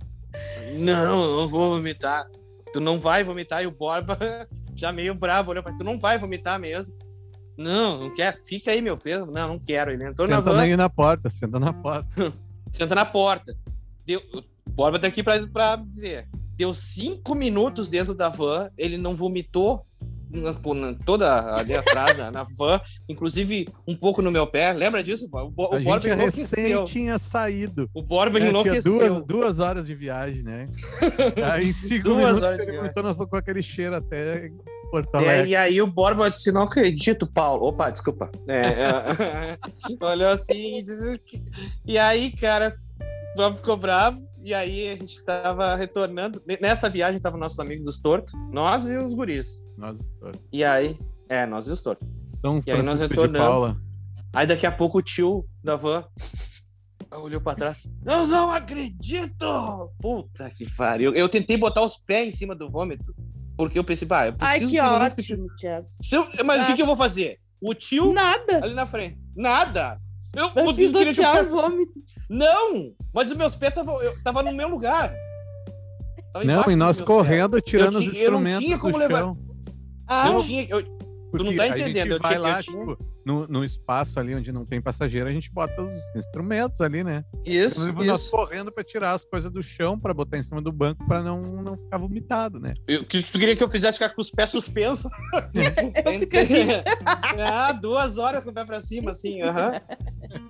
Não, 0.75 1.23
eu 1.23 1.41
não 1.41 1.47
vou 1.47 1.71
vomitar. 1.75 2.25
Tu 2.73 2.79
não 2.79 2.99
vai 2.99 3.23
vomitar. 3.23 3.63
E 3.63 3.67
o 3.67 3.71
Borba, 3.71 4.17
já 4.75 4.91
meio 4.91 5.13
bravo, 5.15 5.51
olhou 5.51 5.63
ele: 5.65 5.77
Tu 5.77 5.83
não 5.83 5.99
vai 5.99 6.17
vomitar 6.17 6.59
mesmo. 6.59 6.95
Não, 7.57 7.99
não 7.99 8.13
quer. 8.15 8.33
Fica 8.35 8.71
aí, 8.71 8.81
meu 8.81 8.97
filho. 8.97 9.25
Não, 9.27 9.47
não 9.47 9.59
quero. 9.59 9.91
Ele 9.91 10.03
entrou 10.05 10.27
na 10.27 10.37
Senta 10.37 10.49
van. 10.51 10.61
aí 10.61 10.75
na 10.75 10.89
porta, 10.89 11.29
senta 11.29 11.59
na 11.59 11.71
porta. 11.71 12.33
senta 12.73 12.95
na 12.95 13.05
porta. 13.05 13.55
Deu, 14.05 14.19
o 14.33 14.71
Borba 14.75 14.97
tá 14.99 15.07
aqui 15.07 15.21
pra, 15.23 15.45
pra 15.47 15.75
dizer. 15.75 16.27
Deu 16.55 16.73
cinco 16.73 17.33
minutos 17.35 17.87
dentro 17.87 18.13
da 18.13 18.29
van, 18.29 18.69
ele 18.77 18.97
não 18.97 19.15
vomitou 19.15 19.85
na- 19.92 19.92
na- 19.92 19.92
toda 21.05 21.55
ali 21.55 21.75
atrás 21.75 22.17
na, 22.17 22.31
na 22.31 22.45
van, 22.57 22.79
inclusive 23.07 23.67
um 23.87 23.95
pouco 23.95 24.21
no 24.21 24.31
meu 24.31 24.47
pé. 24.47 24.73
Lembra 24.73 25.03
disso? 25.03 25.27
O, 25.31 25.49
Bo- 25.49 25.69
o 25.71 25.75
A 25.75 25.79
Borba 25.79 26.07
gente 26.07 26.15
recém 26.15 26.71
enlouqueceu. 26.71 26.83
tinha 26.85 27.17
saído. 27.19 27.89
O 27.93 28.01
Borba? 28.01 28.39
Tinha 28.39 28.49
enlouqueceu. 28.49 29.15
duas, 29.15 29.25
duas 29.25 29.59
horas 29.59 29.85
de 29.85 29.95
viagem, 29.95 30.43
né? 30.43 30.67
Aí 31.53 31.69
em 31.69 31.73
cinco 31.73 32.03
Duas 32.03 32.41
minutos 32.41 32.67
ele 32.67 33.03
nós 33.03 33.15
com 33.15 33.35
aquele 33.35 33.61
cheiro 33.61 33.95
até 33.95 34.49
Porto 34.93 35.17
É, 35.17 35.47
e 35.47 35.55
aí 35.55 35.81
o 35.81 35.87
Borba 35.87 36.29
disse, 36.29 36.51
não 36.51 36.61
acredito, 36.61 37.25
Paulo. 37.25 37.65
Opa, 37.65 37.89
desculpa. 37.89 38.29
É, 38.47 38.59
é, 38.59 39.57
olhou 40.05 40.29
assim 40.29 40.77
e 40.77 40.83
disse... 40.83 41.19
E 41.83 41.97
aí, 41.97 42.31
cara, 42.31 42.71
o 43.33 43.37
Borba 43.37 43.57
ficou 43.57 43.75
bravo. 43.75 44.23
E 44.43 44.53
aí 44.53 44.89
a 44.89 44.95
gente 44.95 45.23
tava 45.23 45.73
retornando. 45.75 46.39
Nessa 46.61 46.89
viagem 46.89 47.19
tava 47.19 47.37
nossos 47.37 47.59
amigos 47.59 47.85
dos 47.85 47.99
tortos. 47.99 48.33
Nós 48.51 48.85
e 48.85 48.95
os 48.97 49.15
guris. 49.15 49.62
Nós 49.77 49.99
estamos. 49.99 50.37
E 50.51 50.63
aí... 50.63 50.97
É, 51.29 51.45
nós 51.45 51.67
e 51.67 51.83
tortos. 51.83 52.07
Então, 52.37 52.61
E 52.65 52.71
aí 52.71 52.81
nós 52.83 52.99
retornamos. 52.99 53.77
Aí 54.33 54.45
daqui 54.45 54.65
a 54.65 54.71
pouco 54.71 54.97
o 54.97 55.01
tio 55.01 55.45
da 55.63 55.75
van 55.75 56.05
olhou 57.11 57.39
pra 57.39 57.55
trás. 57.55 57.87
Eu 58.05 58.27
não 58.27 58.51
acredito! 58.51 59.91
Puta 60.01 60.49
que 60.49 60.65
pariu. 60.75 61.13
Eu 61.13 61.29
tentei 61.29 61.55
botar 61.57 61.81
os 61.83 61.95
pés 61.97 62.29
em 62.29 62.31
cima 62.37 62.55
do 62.55 62.69
vômito. 62.69 63.13
Porque 63.55 63.77
eu 63.77 63.83
pensei, 63.83 64.07
pá, 64.07 64.27
eu 64.27 64.35
Ai, 64.39 64.57
preciso 64.59 64.73
menos 64.81 65.13
que 65.13 65.21
ótimo, 65.21 65.47
Thiago. 65.55 65.87
Eu- 66.11 66.45
Mas 66.45 66.63
o 66.63 66.65
que, 66.65 66.73
que 66.75 66.81
eu 66.81 66.85
vou 66.87 66.97
fazer? 66.97 67.39
O 67.61 67.73
tio 67.73 68.11
Nada. 68.13 68.57
ali 68.63 68.73
na 68.73 68.85
frente. 68.85 69.17
Nada! 69.35 69.99
Eu, 70.35 70.45
eu 70.55 70.73
queria 70.73 70.87
eu 70.87 70.91
pisotear 71.07 71.45
o 71.45 71.49
vômito. 71.49 71.93
Não! 72.29 72.91
Mas 73.13 73.29
os 73.31 73.37
meus 73.37 73.55
pés 73.55 73.69
estavam. 73.71 74.01
Eu 74.01 74.21
tava 74.23 74.41
no 74.41 74.51
meu 74.51 74.67
lugar. 74.67 75.13
Tava 76.33 76.45
Não, 76.45 76.63
e 76.71 76.75
nós 76.75 76.99
correndo, 76.99 77.61
tirando 77.61 77.93
Eu 77.93 77.99
os 77.99 78.05
tinha- 78.05 78.23
eu 78.23 78.31
não 78.31 78.39
instrumentos 78.39 78.57
tinha 78.57 78.79
como 78.79 78.93
do 78.93 78.99
levar- 78.99 79.19
chão. 79.19 79.37
Ah, 80.07 80.29
Eu 80.29 80.37
tinha. 80.39 80.65
eu- 80.69 80.83
Porque 81.31 81.47
não 81.49 81.55
tá 81.55 81.63
a 81.63 81.67
entendendo, 81.69 81.95
gente 81.97 82.09
eu 82.11 82.19
vai 82.19 82.31
tinha- 82.33 82.37
eu 82.37 82.41
lá, 82.43 82.57
tinha- 82.61 82.79
tipo, 82.93 83.05
no, 83.25 83.47
no 83.47 83.65
espaço 83.65 84.19
ali 84.19 84.35
onde 84.35 84.51
não 84.51 84.63
tem 84.67 84.79
passageiro, 84.79 85.27
a 85.27 85.31
gente 85.31 85.51
bota 85.51 85.81
os 85.81 85.91
instrumentos 86.15 86.79
ali, 86.79 87.03
né? 87.03 87.23
Isso, 87.43 87.79
Inclusive, 87.87 88.05
nós 88.05 88.21
isso. 88.21 88.29
correndo 88.29 88.71
pra 88.71 88.83
tirar 88.83 89.13
as 89.13 89.25
coisas 89.25 89.49
do 89.49 89.63
chão, 89.63 89.97
pra 89.99 90.13
botar 90.13 90.37
em 90.37 90.43
cima 90.43 90.61
do 90.61 90.71
banco, 90.71 91.03
pra 91.07 91.23
não, 91.23 91.41
não 91.41 91.75
ficar 91.75 91.97
vomitado, 91.97 92.59
né? 92.59 92.75
Eu, 92.87 93.03
que 93.03 93.23
tu 93.23 93.39
queria 93.39 93.55
que 93.55 93.63
eu 93.63 93.69
fizesse 93.69 93.97
ficar 93.97 94.13
com 94.13 94.21
os 94.21 94.29
pés 94.29 94.51
suspensos? 94.51 95.09
eu 96.05 96.19
ficaria. 96.19 96.83
ah, 97.03 97.71
duas 97.71 98.19
horas 98.19 98.43
com 98.43 98.51
o 98.51 98.53
pé 98.53 98.63
pra 98.63 98.79
cima, 98.79 99.09
assim, 99.09 99.41
aham. 99.41 99.71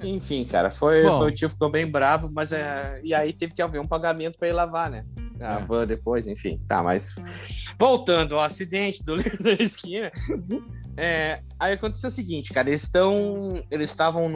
Enfim, 0.03 0.43
cara, 0.43 0.69
foi, 0.69 1.03
Bom. 1.03 1.17
foi- 1.19 1.31
o 1.31 1.33
tio 1.33 1.49
ficou 1.49 1.69
bem 1.71 1.89
bravo, 1.89 2.29
mas 2.33 2.51
é, 2.51 2.99
e 3.03 3.13
aí 3.13 3.31
teve 3.31 3.53
que 3.53 3.61
haver 3.61 3.79
um 3.79 3.87
pagamento 3.87 4.37
pra 4.37 4.49
ir 4.49 4.53
lavar, 4.53 4.89
né? 4.89 5.05
A 5.43 5.59
É. 5.59 5.63
van 5.63 5.85
depois, 5.85 6.25
enfim. 6.27 6.59
Tá, 6.67 6.81
mas 6.81 7.15
voltando 7.79 8.35
ao 8.35 8.41
acidente 8.41 9.03
do 9.03 9.15
Leandro 9.15 9.43
da 9.43 9.51
esquina, 9.63 10.11
é, 10.97 11.41
aí 11.59 11.73
aconteceu 11.73 12.07
o 12.07 12.11
seguinte, 12.11 12.53
cara, 12.53 12.69
eles 12.69 12.83
estão, 12.83 13.63
eles 13.69 13.89
estavam 13.89 14.31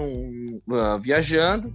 ah, 0.71 0.97
viajando 0.97 1.73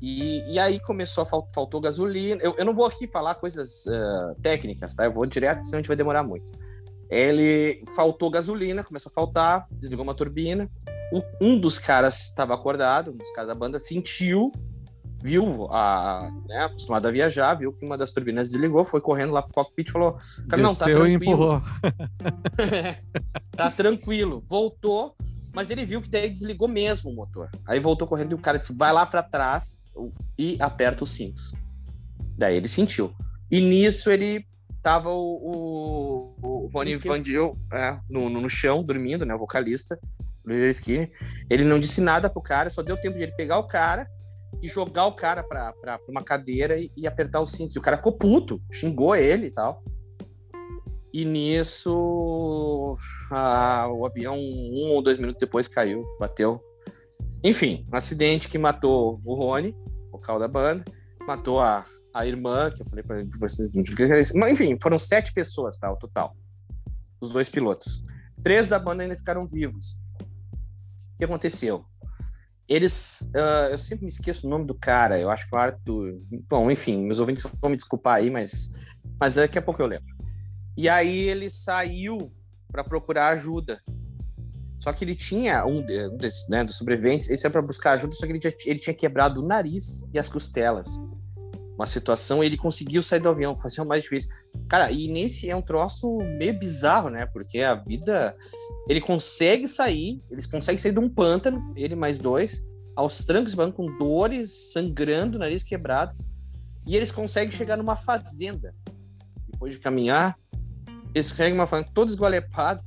e, 0.00 0.42
e 0.52 0.58
aí 0.58 0.78
começou 0.80 1.22
a 1.22 1.26
fal- 1.26 1.48
faltou 1.54 1.80
gasolina. 1.80 2.40
Eu, 2.42 2.54
eu 2.58 2.64
não 2.64 2.74
vou 2.74 2.86
aqui 2.86 3.06
falar 3.06 3.34
coisas 3.36 3.84
ah, 3.88 4.34
técnicas, 4.42 4.94
tá? 4.94 5.04
Eu 5.06 5.12
vou 5.12 5.24
direto, 5.26 5.64
senão 5.64 5.78
a 5.78 5.82
gente 5.82 5.88
vai 5.88 5.96
demorar 5.96 6.22
muito. 6.22 6.52
Ele 7.08 7.82
faltou 7.94 8.28
gasolina, 8.30 8.82
começou 8.84 9.10
a 9.10 9.14
faltar, 9.14 9.66
desligou 9.70 10.02
uma 10.04 10.14
turbina. 10.14 10.68
O- 11.12 11.22
um 11.40 11.58
dos 11.58 11.78
caras 11.78 12.22
estava 12.26 12.52
acordado, 12.54 13.12
um 13.12 13.14
dos 13.14 13.30
caras 13.30 13.48
da 13.48 13.54
banda 13.54 13.78
sentiu, 13.78 14.50
viu 15.22 15.66
a, 15.70 16.30
né, 16.46 16.64
acostumado 16.64 17.08
a 17.08 17.10
viajar, 17.10 17.54
viu 17.54 17.72
que 17.72 17.84
uma 17.84 17.96
das 17.96 18.12
turbinas 18.12 18.48
desligou, 18.48 18.84
foi 18.84 19.00
correndo 19.00 19.32
lá 19.32 19.42
pro 19.42 19.52
cockpit 19.52 19.88
e 19.88 19.92
falou: 19.92 20.18
Cara, 20.48 20.62
não, 20.62 20.74
tá 20.74 20.90
e 20.90 20.94
tranquilo. 20.94 21.24
empurrou. 21.24 21.62
tá 23.52 23.70
tranquilo. 23.70 24.42
Voltou, 24.46 25.16
mas 25.54 25.70
ele 25.70 25.84
viu 25.84 26.00
que 26.00 26.08
daí 26.08 26.30
desligou 26.30 26.68
mesmo 26.68 27.10
o 27.10 27.14
motor. 27.14 27.50
Aí 27.66 27.80
voltou 27.80 28.06
correndo 28.06 28.32
e 28.32 28.34
o 28.34 28.38
cara 28.38 28.58
disse: 28.58 28.76
vai 28.76 28.92
lá 28.92 29.06
pra 29.06 29.22
trás 29.22 29.90
e 30.38 30.56
aperta 30.60 31.04
os 31.04 31.10
cintos. 31.10 31.52
Daí 32.36 32.56
ele 32.56 32.68
sentiu. 32.68 33.12
E 33.50 33.60
nisso 33.60 34.10
ele 34.10 34.44
tava 34.82 35.10
o, 35.10 36.34
o, 36.40 36.64
o 36.64 36.70
Rony 36.72 36.96
Van 36.96 37.20
Dil 37.20 37.58
é, 37.72 37.98
no, 38.08 38.28
no, 38.28 38.40
no 38.42 38.50
chão, 38.50 38.84
dormindo, 38.84 39.24
né? 39.24 39.34
O 39.34 39.38
vocalista, 39.38 39.98
o 40.44 40.52
Skinner. 40.52 41.10
Ele 41.50 41.64
não 41.64 41.80
disse 41.80 42.00
nada 42.00 42.30
pro 42.30 42.42
cara, 42.42 42.70
só 42.70 42.82
deu 42.82 42.96
tempo 42.96 43.16
de 43.16 43.24
ele 43.24 43.32
pegar 43.32 43.58
o 43.58 43.66
cara 43.66 44.06
e 44.62 44.68
jogar 44.68 45.06
o 45.06 45.12
cara 45.14 45.42
pra, 45.42 45.72
pra, 45.74 45.98
pra 45.98 46.10
uma 46.10 46.22
cadeira 46.22 46.76
e, 46.78 46.90
e 46.96 47.06
apertar 47.06 47.40
os 47.40 47.50
cintos. 47.52 47.76
E 47.76 47.78
o 47.78 47.82
cara 47.82 47.96
ficou 47.96 48.12
puto, 48.12 48.60
xingou 48.72 49.14
ele 49.14 49.46
e 49.46 49.50
tal. 49.50 49.82
E 51.12 51.24
nisso, 51.24 52.96
a- 53.30 53.88
o 53.90 54.04
avião, 54.06 54.36
um 54.36 54.92
ou 54.92 55.02
dois 55.02 55.18
minutos 55.18 55.38
depois, 55.40 55.66
caiu, 55.68 56.04
bateu. 56.18 56.60
Enfim, 57.42 57.86
um 57.92 57.96
acidente 57.96 58.48
que 58.48 58.58
matou 58.58 59.20
o 59.24 59.34
Rony, 59.34 59.74
vocal 60.10 60.38
da 60.38 60.48
banda, 60.48 60.84
matou 61.26 61.60
a, 61.60 61.84
a 62.12 62.26
irmã, 62.26 62.70
que 62.70 62.82
eu 62.82 62.86
falei 62.86 63.04
para 63.04 63.22
vocês. 63.38 63.70
Mas, 64.34 64.52
enfim, 64.60 64.76
foram 64.82 64.98
sete 64.98 65.32
pessoas, 65.32 65.78
tá, 65.78 65.90
o 65.90 65.96
total. 65.96 66.34
Os 67.20 67.30
dois 67.30 67.48
pilotos. 67.48 68.02
Três 68.42 68.68
da 68.68 68.78
banda 68.78 69.02
ainda 69.02 69.16
ficaram 69.16 69.46
vivos. 69.46 69.98
O 71.14 71.16
que 71.18 71.24
aconteceu? 71.24 71.84
Eles. 72.68 73.28
ah, 73.34 73.68
eu 73.70 73.78
sempre 73.78 74.04
me 74.04 74.10
esqueço 74.10 74.46
o 74.46 74.50
nome 74.50 74.64
do 74.66 74.74
cara, 74.74 75.18
eu 75.20 75.30
acho 75.30 75.48
que 75.48 75.54
é 75.54 75.58
o 75.58 75.60
Arthur. 75.60 76.20
Bom, 76.48 76.70
enfim, 76.70 77.02
meus 77.02 77.20
ouvintes 77.20 77.44
vão 77.60 77.70
me 77.70 77.76
desculpar 77.76 78.16
aí, 78.16 78.30
mas, 78.30 78.74
mas 79.20 79.36
daqui 79.36 79.58
a 79.58 79.62
pouco 79.62 79.80
eu 79.80 79.86
lembro. 79.86 80.08
E 80.76 80.88
aí 80.88 81.16
ele 81.16 81.48
saiu 81.48 82.32
para 82.70 82.82
procurar 82.84 83.28
ajuda. 83.28 83.80
Só 84.78 84.92
que 84.92 85.04
ele 85.04 85.14
tinha 85.14 85.64
um, 85.64 85.78
um 85.78 86.16
desses, 86.16 86.46
né, 86.48 86.62
dos 86.62 86.76
sobreviventes, 86.76 87.28
ele 87.28 87.38
saiu 87.38 87.50
para 87.50 87.62
buscar 87.62 87.92
ajuda, 87.92 88.12
só 88.14 88.26
que 88.26 88.32
ele, 88.32 88.40
já- 88.40 88.52
ele 88.66 88.78
tinha 88.78 88.94
quebrado 88.94 89.42
o 89.42 89.46
nariz 89.46 90.04
e 90.12 90.18
as 90.18 90.28
costelas. 90.28 90.88
Uma 91.76 91.86
situação, 91.86 92.42
ele 92.42 92.56
conseguiu 92.56 93.02
sair 93.02 93.20
do 93.20 93.28
avião, 93.28 93.56
foi 93.56 93.70
o 93.78 93.84
mais 93.86 94.02
difícil. 94.02 94.30
Cara, 94.68 94.90
e 94.90 95.08
nesse 95.08 95.48
é 95.50 95.54
um 95.56 95.62
troço 95.62 96.18
meio 96.38 96.58
bizarro, 96.58 97.10
né? 97.10 97.26
Porque 97.26 97.60
a 97.60 97.74
vida. 97.74 98.34
Ele 98.88 99.00
consegue 99.00 99.66
sair, 99.66 100.22
eles 100.30 100.46
conseguem 100.46 100.78
sair 100.78 100.92
de 100.92 101.00
um 101.00 101.08
pântano, 101.08 101.72
ele 101.76 101.96
mais 101.96 102.18
dois, 102.18 102.62
aos 102.94 103.24
trancos 103.24 103.52
e 103.52 103.72
com 103.72 103.98
dores, 103.98 104.72
sangrando, 104.72 105.38
nariz 105.38 105.62
quebrado. 105.62 106.16
E 106.86 106.96
eles 106.96 107.10
conseguem 107.10 107.50
chegar 107.50 107.76
numa 107.76 107.96
fazenda. 107.96 108.74
Depois 109.50 109.72
de 109.72 109.80
caminhar, 109.80 110.38
eles 111.14 111.32
pegam 111.32 111.58
uma 111.58 111.66
fazenda 111.66 111.90
todo 111.92 112.08
esgualepado, 112.08 112.82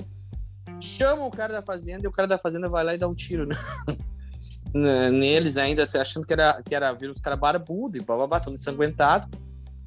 chamam 0.80 1.28
o 1.28 1.32
cara 1.32 1.52
da 1.52 1.62
fazenda 1.62 2.06
e 2.06 2.08
o 2.08 2.12
cara 2.12 2.28
da 2.28 2.40
fazenda 2.40 2.70
vai 2.70 2.84
lá 2.84 2.94
e 2.96 2.98
dá 2.98 3.08
um 3.08 3.14
tiro 3.14 3.46
né? 3.46 3.56
N- 4.74 5.10
neles 5.12 5.58
ainda, 5.58 5.84
assim, 5.84 5.98
achando 5.98 6.26
que 6.26 6.34
era, 6.34 6.62
que 6.64 6.74
era 6.74 6.94
vírus 6.94 7.20
cara 7.20 7.36
barbudo 7.36 7.98
e 7.98 8.02
bababá, 8.02 8.40
todo 8.40 8.54
ensanguentado. 8.54 9.28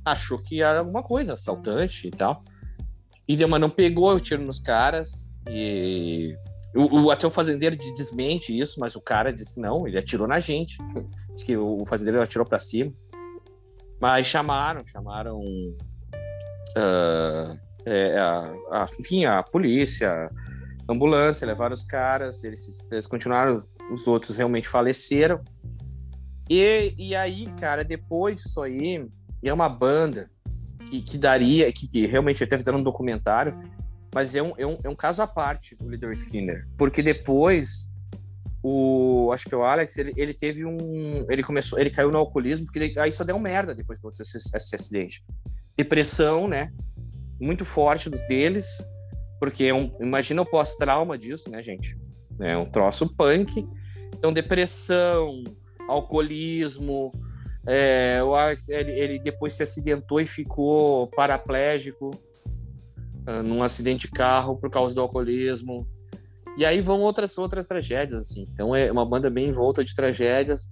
Achou 0.05 0.39
que 0.39 0.61
era 0.61 0.81
alguma 0.81 1.03
coisa, 1.03 1.35
assaltante 1.35 2.09
e 2.09 2.11
tal. 2.11 2.41
E 3.27 3.37
deu, 3.37 3.49
mas 3.49 3.61
não 3.61 3.71
pegou 3.71 4.13
o 4.13 4.21
tiro 4.21 4.43
nos 4.43 4.59
caras. 4.59 5.32
E 5.49 6.37
o, 6.75 7.03
o, 7.03 7.11
até 7.11 7.27
o 7.27 7.31
fazendeiro 7.31 7.77
desmente 7.77 8.59
isso, 8.59 8.81
mas 8.81 8.97
o 8.97 9.01
cara 9.01 9.33
disse 9.33 9.55
que 9.55 9.61
não, 9.61 9.87
ele 9.87 9.99
atirou 9.99 10.27
na 10.27 10.39
gente. 10.39 10.79
Diz 11.33 11.43
que 11.43 11.57
o, 11.57 11.83
o 11.83 11.87
fazendeiro 11.87 12.21
atirou 12.21 12.47
para 12.47 12.59
cima. 12.59 12.93
Mas 14.01 14.27
chamaram, 14.27 14.85
chamaram. 14.87 15.41
Uh, 15.41 15.75
é, 17.85 18.19
a, 18.19 18.55
a, 18.71 18.89
enfim, 18.99 19.25
a 19.25 19.43
polícia, 19.43 20.31
a 20.89 20.93
ambulância, 20.93 21.47
levaram 21.47 21.75
os 21.75 21.85
caras, 21.85 22.43
eles, 22.45 22.91
eles 22.91 23.07
continuaram, 23.07 23.55
os, 23.55 23.75
os 23.91 24.07
outros 24.07 24.37
realmente 24.37 24.69
faleceram. 24.69 25.41
E, 26.49 26.95
e 26.99 27.15
aí, 27.15 27.47
cara, 27.61 27.85
depois 27.85 28.37
disso 28.37 28.63
aí, 28.63 29.07
é 29.43 29.53
uma 29.53 29.69
banda 29.69 30.31
que, 30.89 31.01
que 31.01 31.19
daria, 31.19 31.73
que, 31.73 31.87
que 31.87 32.07
realmente 32.07 32.43
até 32.43 32.59
fizeram 32.59 32.79
um 32.79 32.83
documentário, 32.83 33.57
mas 34.15 34.35
é 34.35 34.43
um, 34.43 34.53
é 34.59 34.67
um, 34.67 34.79
é 34.85 34.89
um 34.89 34.95
caso 34.95 35.23
à 35.23 35.27
parte, 35.27 35.77
o 35.81 35.87
Leader 35.87 36.13
Skinner. 36.13 36.67
Porque 36.77 37.03
depois, 37.03 37.91
o 38.63 39.31
acho 39.33 39.49
que 39.49 39.55
o 39.55 39.63
Alex, 39.63 39.97
ele, 39.97 40.13
ele 40.17 40.35
teve 40.35 40.65
um. 40.65 41.27
Ele 41.31 41.43
começou, 41.43 41.79
ele 41.79 41.91
caiu 41.91 42.11
no 42.11 42.19
alcoolismo, 42.19 42.67
porque 42.67 42.79
ele, 42.79 42.99
aí 42.99 43.13
só 43.13 43.25
deu 43.25 43.39
merda 43.39 43.75
depois 43.75 44.01
do 44.01 44.13
esse, 44.21 44.37
esse 44.37 44.77
acidente. 44.77 45.25
Depressão, 45.77 46.47
né? 46.47 46.71
Muito 47.41 47.65
forte 47.65 48.11
dos 48.11 48.21
deles, 48.29 48.87
porque 49.41 49.65
é 49.65 49.75
um, 49.75 49.91
imagina 50.01 50.43
o 50.43 50.47
pós-trauma 50.47 51.17
disso, 51.17 51.51
né, 51.51 51.63
gente? 51.63 51.97
É 52.39 52.57
um 52.57 52.67
troço 52.67 53.15
punk. 53.17 53.67
Então, 54.15 54.33
depressão, 54.33 55.43
alcoolismo. 55.89 57.11
É, 57.67 58.19
ele, 58.69 58.91
ele 58.93 59.19
depois 59.21 59.55
se 59.55 59.63
acidentou 59.63 60.21
e 60.21 60.27
ficou 60.27 61.07
paraplégico 61.09 62.11
uh, 63.27 63.43
num 63.43 63.63
acidente 63.63 64.07
de 64.07 64.13
carro 64.13 64.57
por 64.57 64.71
causa 64.71 64.95
do 64.95 65.01
alcoolismo. 65.01 65.87
E 66.57 66.65
aí 66.65 66.81
vão 66.81 67.01
outras 67.01 67.37
outras 67.39 67.67
tragédias 67.67 68.23
assim. 68.23 68.47
Então 68.53 68.75
é 68.75 68.91
uma 68.91 69.07
banda 69.07 69.31
bem 69.31 69.49
envolta 69.49 69.85
de 69.85 69.95
tragédias. 69.95 70.69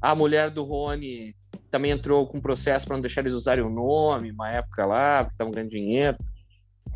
A 0.00 0.14
mulher 0.14 0.50
do 0.50 0.62
Rony 0.62 1.34
também 1.70 1.90
entrou 1.90 2.26
com 2.26 2.40
processo 2.40 2.86
para 2.86 2.96
não 2.96 3.00
deixar 3.00 3.22
eles 3.22 3.34
usarem 3.34 3.64
o 3.64 3.70
nome, 3.70 4.30
uma 4.30 4.50
época 4.50 4.86
lá, 4.86 5.24
porque 5.24 5.34
estavam 5.34 5.52
ganhando 5.52 5.70
dinheiro. 5.70 6.16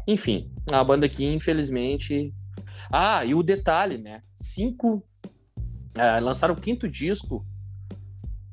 Enfim, 0.07 0.51
a 0.73 0.83
banda 0.83 1.07
aqui, 1.07 1.25
infelizmente. 1.27 2.33
Ah, 2.93 3.25
e 3.25 3.35
o 3.35 3.43
detalhe, 3.43 3.99
né? 3.99 4.23
Cinco. 4.35 5.05
Uh, 5.99 6.23
lançaram 6.23 6.55
o 6.55 6.61
quinto 6.61 6.89
disco 6.89 7.45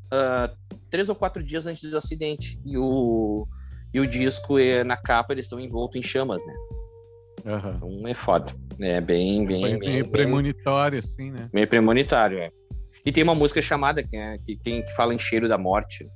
uh, 0.07 0.55
três 0.89 1.10
ou 1.10 1.15
quatro 1.15 1.43
dias 1.43 1.65
antes 1.67 1.89
do 1.89 1.97
acidente. 1.97 2.60
E 2.65 2.77
o, 2.77 3.47
e 3.93 4.00
o 4.00 4.08
disco, 4.08 4.60
é, 4.60 4.84
na 4.84 4.97
capa, 4.97 5.34
eles 5.34 5.45
estão 5.45 5.60
envoltos 5.60 6.00
em 6.00 6.04
chamas, 6.04 6.45
né? 6.45 6.54
Uhum. 7.45 7.76
Então 7.76 8.08
é 8.08 8.13
foda. 8.13 8.54
É 8.80 9.00
bem, 9.00 9.45
bem. 9.45 9.62
Foi 9.62 9.78
bem, 9.78 9.89
meio 9.89 10.10
premonitório, 10.10 11.02
bem, 11.02 11.10
assim, 11.10 11.32
né? 11.32 11.50
Meio 11.54 11.67
premonitório, 11.67 12.39
é. 12.39 12.52
E 13.06 13.12
tem 13.12 13.23
uma 13.23 13.36
música 13.36 13.62
chamada 13.62 14.04
que, 14.04 14.17
é, 14.17 14.38
que, 14.38 14.58
tem, 14.58 14.84
que 14.84 14.93
fala 14.93 15.13
em 15.13 15.19
cheiro 15.19 15.47
da 15.47 15.58
morte. 15.58 16.08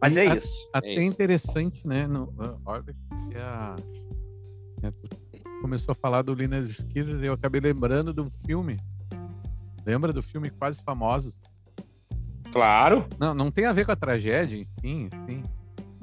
Mas 0.00 0.16
e 0.16 0.20
é 0.20 0.30
a, 0.30 0.36
isso. 0.36 0.68
Até 0.72 0.94
é 0.94 1.02
interessante, 1.02 1.86
né? 1.86 2.06
No, 2.06 2.32
olha 2.64 2.84
que 2.84 3.38
a. 3.38 3.74
Né, 4.80 4.92
começou 5.60 5.92
a 5.92 5.94
falar 5.94 6.22
do 6.22 6.34
Linus 6.34 6.78
Skinner 6.78 7.24
e 7.24 7.26
eu 7.26 7.32
acabei 7.32 7.60
lembrando 7.60 8.12
de 8.12 8.20
um 8.20 8.30
filme. 8.46 8.76
Lembra 9.84 10.12
do 10.12 10.22
filme 10.22 10.50
Quase 10.50 10.82
Famosos? 10.82 11.34
Claro. 12.52 13.06
Não, 13.18 13.34
não 13.34 13.50
tem 13.50 13.64
a 13.64 13.72
ver 13.72 13.84
com 13.84 13.92
a 13.92 13.96
tragédia, 13.96 14.58
enfim, 14.58 15.08
enfim. 15.26 15.42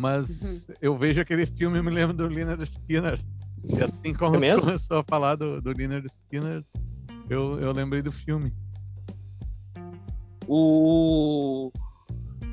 Mas 0.02 0.42
uhum. 0.42 0.76
eu 0.82 0.98
vejo 0.98 1.22
aquele 1.22 1.46
filme 1.46 1.78
e 1.78 1.82
me 1.82 1.92
lembro 1.92 2.16
do 2.16 2.28
Leonard 2.28 2.64
Skinner. 2.64 3.24
E 3.64 3.84
assim 3.84 4.14
como 4.16 4.44
é 4.44 4.60
começou 4.60 4.98
a 4.98 5.04
falar 5.04 5.36
do, 5.36 5.62
do 5.62 5.72
Leonard 5.72 6.08
Skinner, 6.08 6.64
eu, 7.30 7.60
eu 7.60 7.72
lembrei 7.72 8.02
do 8.02 8.12
filme. 8.12 8.52
O, 10.48 11.72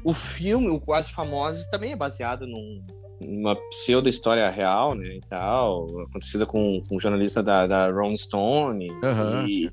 o 0.05 0.13
filme, 0.13 0.69
o 0.69 0.79
Quase 0.79 1.11
Famosos, 1.11 1.67
também 1.69 1.93
é 1.93 1.97
baseado 1.97 2.47
num, 2.47 2.83
numa 3.19 3.57
pseudo-história 3.71 4.49
real, 4.51 4.95
né, 4.95 5.17
e 5.17 5.21
tal, 5.21 6.03
acontecida 6.03 6.45
com, 6.45 6.83
com 6.87 6.97
um 6.97 7.01
jornalista 7.01 7.43
da, 7.43 7.67
da 7.67 7.91
Rolling 7.91 8.17
Stone. 8.17 8.91
Uhum. 8.91 9.49
E, 9.49 9.73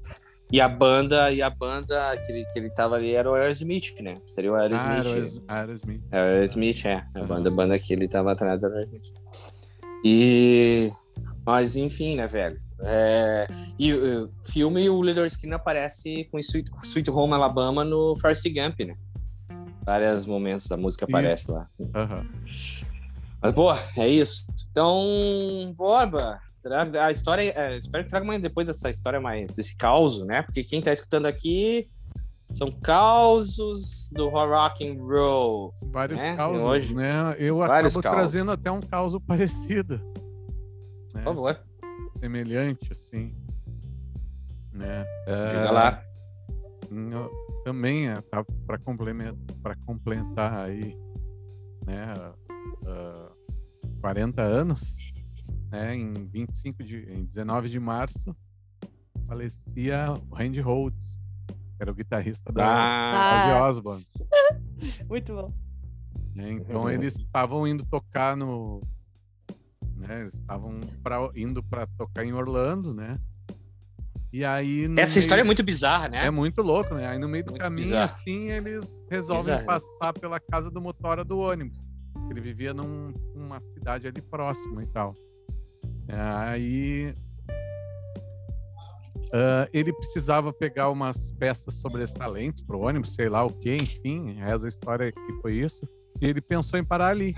e 0.55 0.61
a 0.61 0.69
banda, 0.69 1.33
e 1.33 1.41
a 1.41 1.49
banda 1.49 2.15
que 2.15 2.31
ele, 2.31 2.45
que 2.45 2.57
ele 2.57 2.69
tava 2.69 2.95
ali 2.95 3.13
era 3.13 3.29
o 3.29 3.33
Aerosmith, 3.33 3.93
né? 3.99 4.21
Seria 4.25 4.53
o 4.53 4.55
Aerosmith. 4.55 5.43
Ah, 5.49 5.59
Aerosmith. 5.59 6.01
É, 6.09 6.17
Aerosmith, 6.17 6.85
é. 6.85 7.05
A 7.13 7.23
banda, 7.25 7.49
a 7.49 7.51
banda 7.51 7.77
que 7.77 7.91
ele 7.91 8.07
tava 8.07 8.31
atrás 8.31 8.57
do 8.61 8.67
Aerosmith. 8.67 9.03
E... 10.01 10.93
Mas, 11.45 11.75
enfim, 11.75 12.15
né, 12.15 12.25
velho? 12.25 12.57
É... 12.79 13.45
E 13.77 13.93
o 13.93 14.31
filme, 14.49 14.89
o 14.89 15.01
Leader 15.01 15.25
Skinner 15.25 15.57
aparece 15.57 16.23
com 16.31 16.39
Sweet, 16.39 16.71
Sweet 16.85 17.11
Home 17.11 17.33
Alabama 17.33 17.83
no 17.83 18.15
First 18.15 18.45
Gump, 18.45 18.79
né? 18.79 18.95
Vários 19.83 20.25
momentos 20.25 20.69
da 20.69 20.77
música 20.77 21.03
aparece 21.03 21.43
isso. 21.43 21.51
lá. 21.51 21.67
Uhum. 21.77 22.29
Mas, 23.41 23.53
pô, 23.53 23.73
é 23.97 24.07
isso. 24.07 24.47
Então, 24.71 25.73
Borba, 25.75 26.39
a 26.73 27.11
história, 27.11 27.53
é, 27.55 27.77
espero 27.77 28.03
que 28.03 28.09
traga 28.09 28.25
mais 28.25 28.41
depois 28.41 28.65
dessa 28.65 28.89
história 28.89 29.19
mais 29.19 29.53
desse 29.53 29.75
caos, 29.75 30.25
né? 30.25 30.41
Porque 30.41 30.63
quem 30.63 30.81
tá 30.81 30.91
escutando 30.91 31.25
aqui 31.25 31.89
são 32.53 32.71
causos 32.71 34.09
do 34.13 34.29
rock 34.29 34.87
and 34.87 35.01
roll. 35.03 35.71
Vários 35.91 36.19
né? 36.19 36.35
causos, 36.35 36.61
hoje, 36.61 36.95
né? 36.95 37.35
Eu 37.37 37.61
acabo 37.61 38.01
trazendo 38.01 38.51
até 38.51 38.71
um 38.71 38.79
caos 38.79 39.17
parecido. 39.27 39.97
Né? 41.13 41.21
Por 41.21 41.23
favor. 41.23 41.59
Semelhante, 42.19 42.91
assim. 42.91 43.35
Né? 44.73 45.05
Diga 45.49 45.59
é... 45.59 45.71
lá. 45.71 46.03
Também, 47.63 48.09
é, 48.09 48.13
tá, 48.13 48.45
para 48.65 48.77
complementar, 48.77 49.77
complementar 49.85 50.65
aí, 50.65 50.97
né? 51.85 52.13
Uh, 52.83 53.35
40 54.01 54.41
anos, 54.41 54.95
né, 55.75 55.95
em 55.95 56.13
25 56.13 56.83
de, 56.83 56.97
em 57.11 57.25
19 57.25 57.67
de 57.67 57.79
março, 57.79 58.35
falecia 59.27 60.13
o 60.31 60.35
Randy 60.35 60.61
Rhodes, 60.61 61.19
que 61.47 61.81
era 61.81 61.91
o 61.91 61.95
guitarrista 61.95 62.51
da 62.53 62.65
ah. 62.65 63.67
Ozzy 63.67 63.79
Osbourne. 63.79 64.07
Muito 65.09 65.35
bom. 65.35 65.53
É, 66.37 66.51
então 66.51 66.89
eles 66.89 67.17
estavam 67.17 67.67
indo 67.67 67.85
tocar 67.85 68.35
no, 68.35 68.81
né, 69.95 70.21
eles 70.21 70.33
estavam 70.33 70.79
indo 71.35 71.63
para 71.63 71.87
tocar 71.97 72.25
em 72.25 72.33
Orlando, 72.33 72.93
né? 72.93 73.19
E 74.33 74.43
aí 74.43 74.83
Essa 74.97 75.13
meio... 75.13 75.19
história 75.19 75.41
é 75.41 75.43
muito 75.45 75.63
bizarra, 75.63 76.09
né? 76.09 76.25
É 76.25 76.29
muito 76.29 76.61
louco, 76.61 76.93
né? 76.93 77.07
Aí 77.07 77.17
no 77.17 77.27
meio 77.29 77.45
do 77.45 77.51
muito 77.51 77.61
caminho, 77.61 77.87
bizarro. 77.87 78.11
assim, 78.11 78.49
eles 78.49 79.01
resolvem 79.09 79.45
bizarro. 79.45 79.65
passar 79.65 80.11
pela 80.11 80.41
casa 80.41 80.69
do 80.69 80.81
motora 80.81 81.23
do 81.23 81.39
ônibus. 81.39 81.81
Ele 82.29 82.41
vivia 82.41 82.73
num, 82.73 83.13
numa 83.33 83.61
cidade 83.73 84.07
ali 84.07 84.21
próxima 84.21 84.83
e 84.83 84.87
tal. 84.87 85.13
Aí 86.07 87.15
uh, 89.25 89.67
ele 89.73 89.91
precisava 89.93 90.53
pegar 90.53 90.89
umas 90.89 91.31
peças 91.33 91.75
sobressalentes 91.75 92.61
para 92.61 92.75
o 92.75 92.81
ônibus, 92.81 93.13
sei 93.13 93.29
lá 93.29 93.43
o 93.43 93.49
que, 93.49 93.75
enfim, 93.75 94.39
essa 94.39 94.67
história 94.67 95.11
que 95.11 95.33
foi 95.41 95.55
isso. 95.55 95.87
E 96.21 96.25
ele 96.25 96.41
pensou 96.41 96.79
em 96.79 96.83
parar 96.83 97.09
ali. 97.09 97.35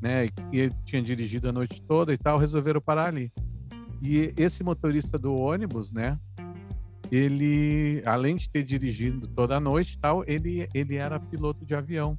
Né? 0.00 0.28
E 0.52 0.60
ele 0.60 0.74
tinha 0.84 1.02
dirigido 1.02 1.48
a 1.48 1.52
noite 1.52 1.82
toda 1.82 2.12
e 2.12 2.18
tal, 2.18 2.38
resolveram 2.38 2.80
parar 2.80 3.08
ali. 3.08 3.30
E 4.02 4.32
esse 4.36 4.64
motorista 4.64 5.18
do 5.18 5.34
ônibus, 5.34 5.92
né? 5.92 6.18
Ele, 7.12 8.02
além 8.06 8.36
de 8.36 8.48
ter 8.48 8.62
dirigido 8.62 9.26
toda 9.28 9.56
a 9.56 9.60
noite 9.60 9.98
tal, 9.98 10.24
ele, 10.26 10.66
ele 10.72 10.96
era 10.96 11.20
piloto 11.20 11.66
de 11.66 11.74
avião. 11.74 12.18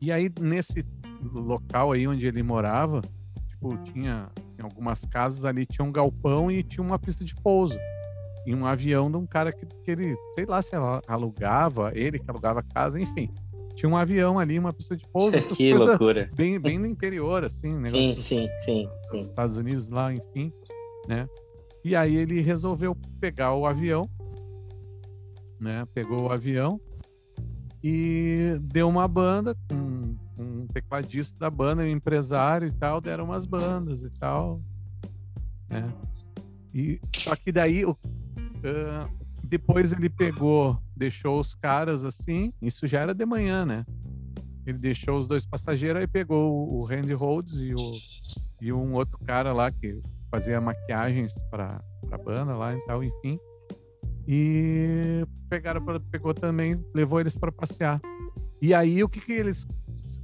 E 0.00 0.10
aí, 0.10 0.30
nesse 0.40 0.84
local 1.22 1.92
aí 1.92 2.08
onde 2.08 2.26
ele 2.26 2.42
morava, 2.42 3.00
tipo, 3.56 3.76
tinha 3.92 4.28
em 4.58 4.62
algumas 4.62 5.04
casas 5.04 5.44
ali 5.44 5.66
tinha 5.66 5.84
um 5.84 5.92
galpão 5.92 6.50
e 6.50 6.62
tinha 6.62 6.84
uma 6.84 6.98
pista 6.98 7.24
de 7.24 7.34
pouso. 7.34 7.78
E 8.46 8.54
um 8.54 8.64
avião 8.64 9.10
de 9.10 9.16
um 9.16 9.26
cara 9.26 9.52
que, 9.52 9.66
que 9.66 9.90
ele, 9.90 10.16
sei 10.34 10.46
lá 10.46 10.62
se 10.62 10.70
alugava, 11.08 11.90
ele 11.94 12.18
que 12.18 12.30
alugava 12.30 12.60
a 12.60 12.62
casa, 12.62 13.00
enfim. 13.00 13.28
Tinha 13.74 13.90
um 13.90 13.96
avião 13.96 14.38
ali, 14.38 14.58
uma 14.58 14.72
pista 14.72 14.96
de 14.96 15.04
pouso. 15.08 15.36
que 15.54 15.74
loucura. 15.74 16.30
Bem, 16.34 16.58
bem 16.58 16.78
no 16.78 16.86
interior, 16.86 17.44
assim. 17.44 17.84
Sim, 17.86 18.16
sim, 18.16 18.48
sim, 18.58 18.88
sim. 19.10 19.20
Estados 19.22 19.56
Unidos 19.56 19.88
lá, 19.88 20.14
enfim, 20.14 20.52
né? 21.08 21.28
E 21.84 21.96
aí 21.96 22.16
ele 22.16 22.40
resolveu 22.40 22.96
pegar 23.20 23.54
o 23.54 23.66
avião, 23.66 24.08
né? 25.60 25.84
Pegou 25.92 26.22
o 26.22 26.32
avião 26.32 26.80
e 27.82 28.56
deu 28.60 28.88
uma 28.88 29.06
banda 29.06 29.56
com 29.68 29.95
tecladista 30.76 31.34
da 31.38 31.48
banda, 31.48 31.82
um 31.82 31.86
empresário 31.86 32.68
e 32.68 32.72
tal, 32.72 33.00
deram 33.00 33.24
umas 33.24 33.46
bandas 33.46 34.02
e 34.02 34.10
tal, 34.18 34.60
né? 35.70 35.90
E 36.74 37.00
só 37.14 37.34
que 37.34 37.50
daí 37.50 37.82
uh, 37.86 37.96
depois 39.42 39.90
ele 39.92 40.10
pegou, 40.10 40.78
deixou 40.94 41.40
os 41.40 41.54
caras 41.54 42.04
assim, 42.04 42.52
isso 42.60 42.86
já 42.86 43.00
era 43.00 43.14
de 43.14 43.24
manhã, 43.24 43.64
né? 43.64 43.86
Ele 44.66 44.76
deixou 44.76 45.18
os 45.18 45.26
dois 45.26 45.46
passageiros 45.46 46.00
aí 46.00 46.06
pegou 46.06 46.70
o 46.74 46.84
Randy 46.84 47.14
Rhodes 47.14 47.54
e 47.54 47.72
o 47.72 48.26
e 48.60 48.72
um 48.72 48.94
outro 48.94 49.18
cara 49.24 49.52
lá 49.52 49.70
que 49.70 50.02
fazia 50.30 50.60
maquiagens 50.60 51.32
para 51.50 51.80
a 52.10 52.18
banda 52.18 52.54
lá 52.54 52.74
e 52.74 52.80
tal, 52.86 53.02
enfim. 53.02 53.38
E 54.28 55.24
pegaram 55.48 55.82
pegou 56.10 56.34
também, 56.34 56.82
levou 56.94 57.20
eles 57.20 57.36
para 57.36 57.52
passear. 57.52 58.00
E 58.60 58.74
aí 58.74 59.02
o 59.04 59.08
que 59.08 59.20
que 59.20 59.32
eles 59.32 59.66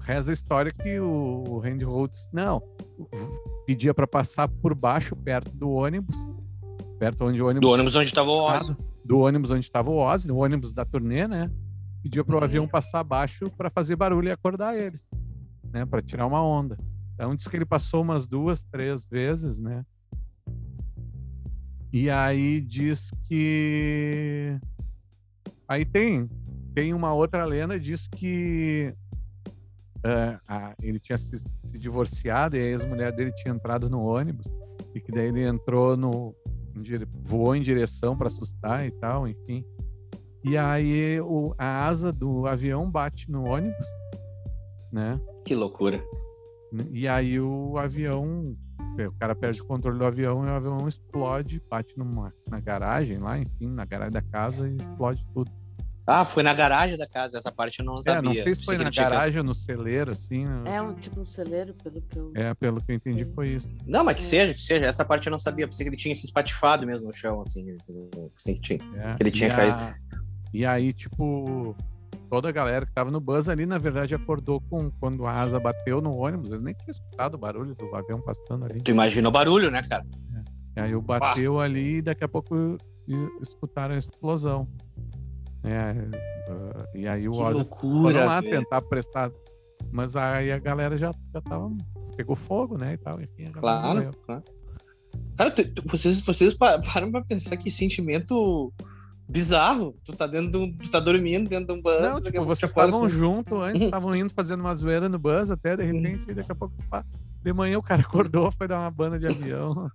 reza 0.01 0.31
a 0.31 0.35
história 0.35 0.73
que 0.73 0.99
o, 1.01 1.45
o 1.49 1.59
Randy 1.59 1.85
Rhodes 1.85 2.29
não 2.33 2.63
pedia 3.67 3.93
para 3.95 4.07
passar 4.07 4.49
por 4.49 4.75
baixo 4.75 5.15
perto 5.17 5.51
do 5.57 5.71
ônibus, 5.71 6.17
perto 6.99 7.25
onde 7.25 7.43
o 7.43 7.47
ônibus 7.49 7.69
Do 7.69 7.73
ônibus 7.75 7.97
onde 7.97 8.07
estava 8.09 8.31
o 8.31 8.47
Ozzy. 8.57 8.77
do 9.05 9.19
ônibus 9.19 9.51
onde 9.51 9.65
estava 9.65 9.91
o 9.91 9.97
Ozzy, 9.97 10.31
o 10.31 10.37
ônibus 10.37 10.73
da 10.73 10.85
turnê, 10.85 11.27
né? 11.27 11.51
Pediu 12.03 12.25
para 12.25 12.35
o 12.35 12.39
Uhum. 12.39 12.45
avião 12.45 12.69
passar 12.69 13.01
abaixo 13.01 13.45
para 13.57 13.71
fazer 13.71 13.97
barulho 13.97 14.29
e 14.29 14.33
acordar 14.33 14.77
eles, 14.81 15.01
né? 15.73 15.85
Para 15.87 16.03
tirar 16.03 16.27
uma 16.27 16.43
onda. 16.45 16.77
Então 17.15 17.35
diz 17.35 17.47
que 17.47 17.57
ele 17.57 17.65
passou 17.67 18.03
umas 18.03 18.27
duas, 18.27 18.65
três 18.65 19.07
vezes, 19.07 19.59
né? 19.59 19.85
E 21.93 22.09
aí 22.09 22.61
diz 22.61 23.11
que 23.29 24.59
aí 25.69 25.85
tem 25.85 26.29
tem 26.75 26.95
uma 26.95 27.13
outra 27.13 27.45
lenda 27.45 27.79
diz 27.79 28.07
que 28.07 28.95
eh, 30.05 30.39
a- 30.49 30.75
ele 30.83 30.99
tinha 30.99 31.17
se, 31.19 31.39
se 31.39 31.79
divorciado 31.79 32.57
e 32.57 32.61
a 32.61 32.65
ex-mulher 32.65 33.13
dele 33.13 33.33
tinha 33.33 33.55
entrado 33.55 33.89
no 33.91 34.03
ônibus 34.05 34.47
e 34.95 35.01
que 35.01 35.11
daí 35.13 35.29
ele 35.29 35.43
entrou 35.47 35.97
no 35.97 36.35
em 36.75 36.81
dire- 36.83 37.07
voou 37.23 37.55
em 37.55 37.61
direção 37.61 38.17
para 38.17 38.29
assustar 38.29 38.87
e 38.87 38.91
tal, 38.93 39.29
enfim. 39.29 39.65
E 40.45 40.57
aí 40.57 41.21
o, 41.21 41.55
a 41.59 41.87
asa 41.87 42.11
do 42.13 42.47
avião 42.47 42.91
bate 42.91 43.31
no 43.31 43.45
ônibus, 43.47 43.87
né? 44.91 45.21
Que 45.45 45.55
loucura. 45.55 46.03
E 46.91 47.07
aí 47.07 47.39
o 47.39 47.77
avião, 47.77 48.57
o 49.07 49.13
cara 49.21 49.35
perde 49.35 49.61
o 49.61 49.67
controle 49.67 49.99
do 49.99 50.05
avião 50.07 50.43
e 50.45 50.49
o 50.49 50.51
avião 50.55 50.89
explode, 50.89 51.63
bate 51.71 51.97
numa, 51.99 52.33
na 52.49 52.59
garagem 52.59 53.19
lá, 53.19 53.39
enfim, 53.39 53.69
na 53.69 53.85
garagem 53.85 54.13
da 54.15 54.23
casa 54.23 54.67
e 54.69 54.77
explode 54.77 55.25
tudo. 55.35 55.51
Ah, 56.05 56.25
foi 56.25 56.43
na 56.43 56.53
garagem 56.53 56.99
da 56.99 57.07
casa, 57.07 57.39
essa 57.39 57.53
parte 57.53 57.79
eu 57.79 57.85
não 57.85 57.99
sabia. 57.99 58.13
É, 58.15 58.23
não 58.23 58.35
sei 58.35 58.55
se 58.55 58.65
foi 58.65 58.77
na 58.77 58.91
garagem 58.91 59.39
ou 59.39 59.45
no 59.45 59.55
celeiro, 59.55 60.11
assim. 60.11 60.45
né? 60.45 60.77
É 60.77 60.83
um 60.83 60.95
tipo 60.95 61.21
um 61.21 61.25
celeiro, 61.25 61.73
pelo 61.83 62.03
que 62.03 62.17
eu. 62.19 62.33
É, 62.35 62.53
pelo 62.55 62.83
que 62.83 62.91
eu 62.91 62.97
entendi 62.97 63.25
foi 63.35 63.51
isso. 63.51 63.71
Não, 63.87 64.03
mas 64.05 64.17
que 64.17 64.23
seja, 64.23 64.53
que 64.53 64.63
seja. 64.63 64.87
Essa 64.87 65.05
parte 65.05 65.27
eu 65.29 65.31
não 65.31 65.39
sabia. 65.39 65.67
Pensei 65.67 65.85
que 65.85 65.91
ele 65.91 65.97
tinha 65.97 66.15
se 66.15 66.27
espatifado 66.27 66.85
mesmo 66.85 67.07
no 67.07 67.15
chão, 67.15 67.41
assim. 67.43 67.77
Que 68.45 68.55
tinha. 68.61 68.79
É, 68.97 69.15
Que 69.15 69.23
ele 69.23 69.31
tinha 69.31 69.49
e 69.51 69.55
caído. 69.55 69.83
E 70.53 70.67
aí, 70.67 70.93
tipo, 70.93 71.73
toda 72.29 72.49
a 72.49 72.53
galera 72.53 72.85
que 72.85 72.93
tava 72.93 73.11
no 73.11 73.21
bus 73.21 73.49
ali, 73.49 73.65
na 73.65 73.79
verdade, 73.79 74.15
acordou 74.15 74.61
com 74.61 74.91
quando 74.91 75.25
a 75.25 75.33
asa 75.35 75.61
bateu 75.61 76.01
no 76.01 76.17
ônibus. 76.17 76.51
Eu 76.51 76.61
nem 76.61 76.75
tinha 76.75 76.91
escutado 76.91 77.35
o 77.35 77.39
barulho 77.39 77.75
do 77.75 77.95
avião 77.95 78.21
passando 78.21 78.65
ali. 78.65 78.81
Tu 78.83 78.91
imagina 78.91 79.29
o 79.29 79.33
barulho, 79.33 79.71
né, 79.71 79.83
cara? 79.85 80.05
E 80.77 80.81
aí 80.81 80.95
o 80.97 81.01
bateu 81.03 81.61
ali 81.61 81.99
e 81.99 82.03
daqui 82.03 82.25
a 82.25 82.29
pouco 82.29 82.77
escutaram 83.41 83.95
a 83.95 83.99
explosão. 83.99 84.67
É, 85.65 85.95
ah, 86.51 86.87
e 86.95 87.07
aí 87.07 87.29
o 87.29 87.33
Que 87.33 87.39
loucura. 87.39 88.15
foram 88.15 88.27
lá 88.27 88.41
velho. 88.41 88.59
tentar 88.59 88.83
prestar. 88.83 89.31
Mas 89.91 90.15
aí 90.17 90.51
a 90.53 90.59
galera 90.59 90.97
já, 90.97 91.11
já 91.33 91.41
tava. 91.41 91.71
Pegou 92.17 92.37
fogo, 92.37 92.77
né? 92.79 92.95
E 92.95 92.99
tal, 92.99 93.21
enfim, 93.21 93.45
Claro, 93.53 94.11
claro. 94.27 94.43
Cara, 95.37 95.51
tu- 95.51 95.69
tu- 95.69 95.83
vocês, 95.87 96.21
vocês 96.21 96.55
pa- 96.55 96.79
param 96.79 97.11
pra 97.11 97.23
pensar 97.23 97.57
que 97.57 97.71
sentimento 97.71 98.73
bizarro. 99.29 99.95
Tu 100.05 100.13
tá 100.15 100.27
dentro 100.27 100.51
de 100.51 100.59
um, 100.59 100.73
tu 100.77 100.91
tá 100.91 101.01
dormindo 101.01 101.49
dentro 101.49 101.67
de 101.67 101.73
um 101.73 101.83
bus. 101.83 102.01
Não, 102.03 102.21
tipo, 102.21 102.45
vocês 102.45 102.71
estavam 102.71 103.05
assim, 103.05 103.15
juntos 103.17 103.59
antes, 103.59 103.81
Uhum. 103.81 103.87
estavam 103.87 104.15
indo 104.17 104.33
fazendo 104.35 104.61
uma 104.61 104.75
zoeira 104.75 105.09
no 105.09 105.19
bus 105.19 105.51
até, 105.51 105.77
de 105.77 105.85
repente, 105.85 106.31
e 106.31 106.35
daqui 106.35 106.53
a 106.53 106.55
pouco, 106.55 106.75
pá, 106.91 107.05
de 107.43 107.53
manhã 107.53 107.79
o 107.79 107.83
cara 107.83 108.03
acordou, 108.07 108.53
foi 108.53 108.69
dar 108.69 108.79
uma 108.81 108.91
banda 108.91 109.19
de 109.19 109.27
avião. 109.27 109.91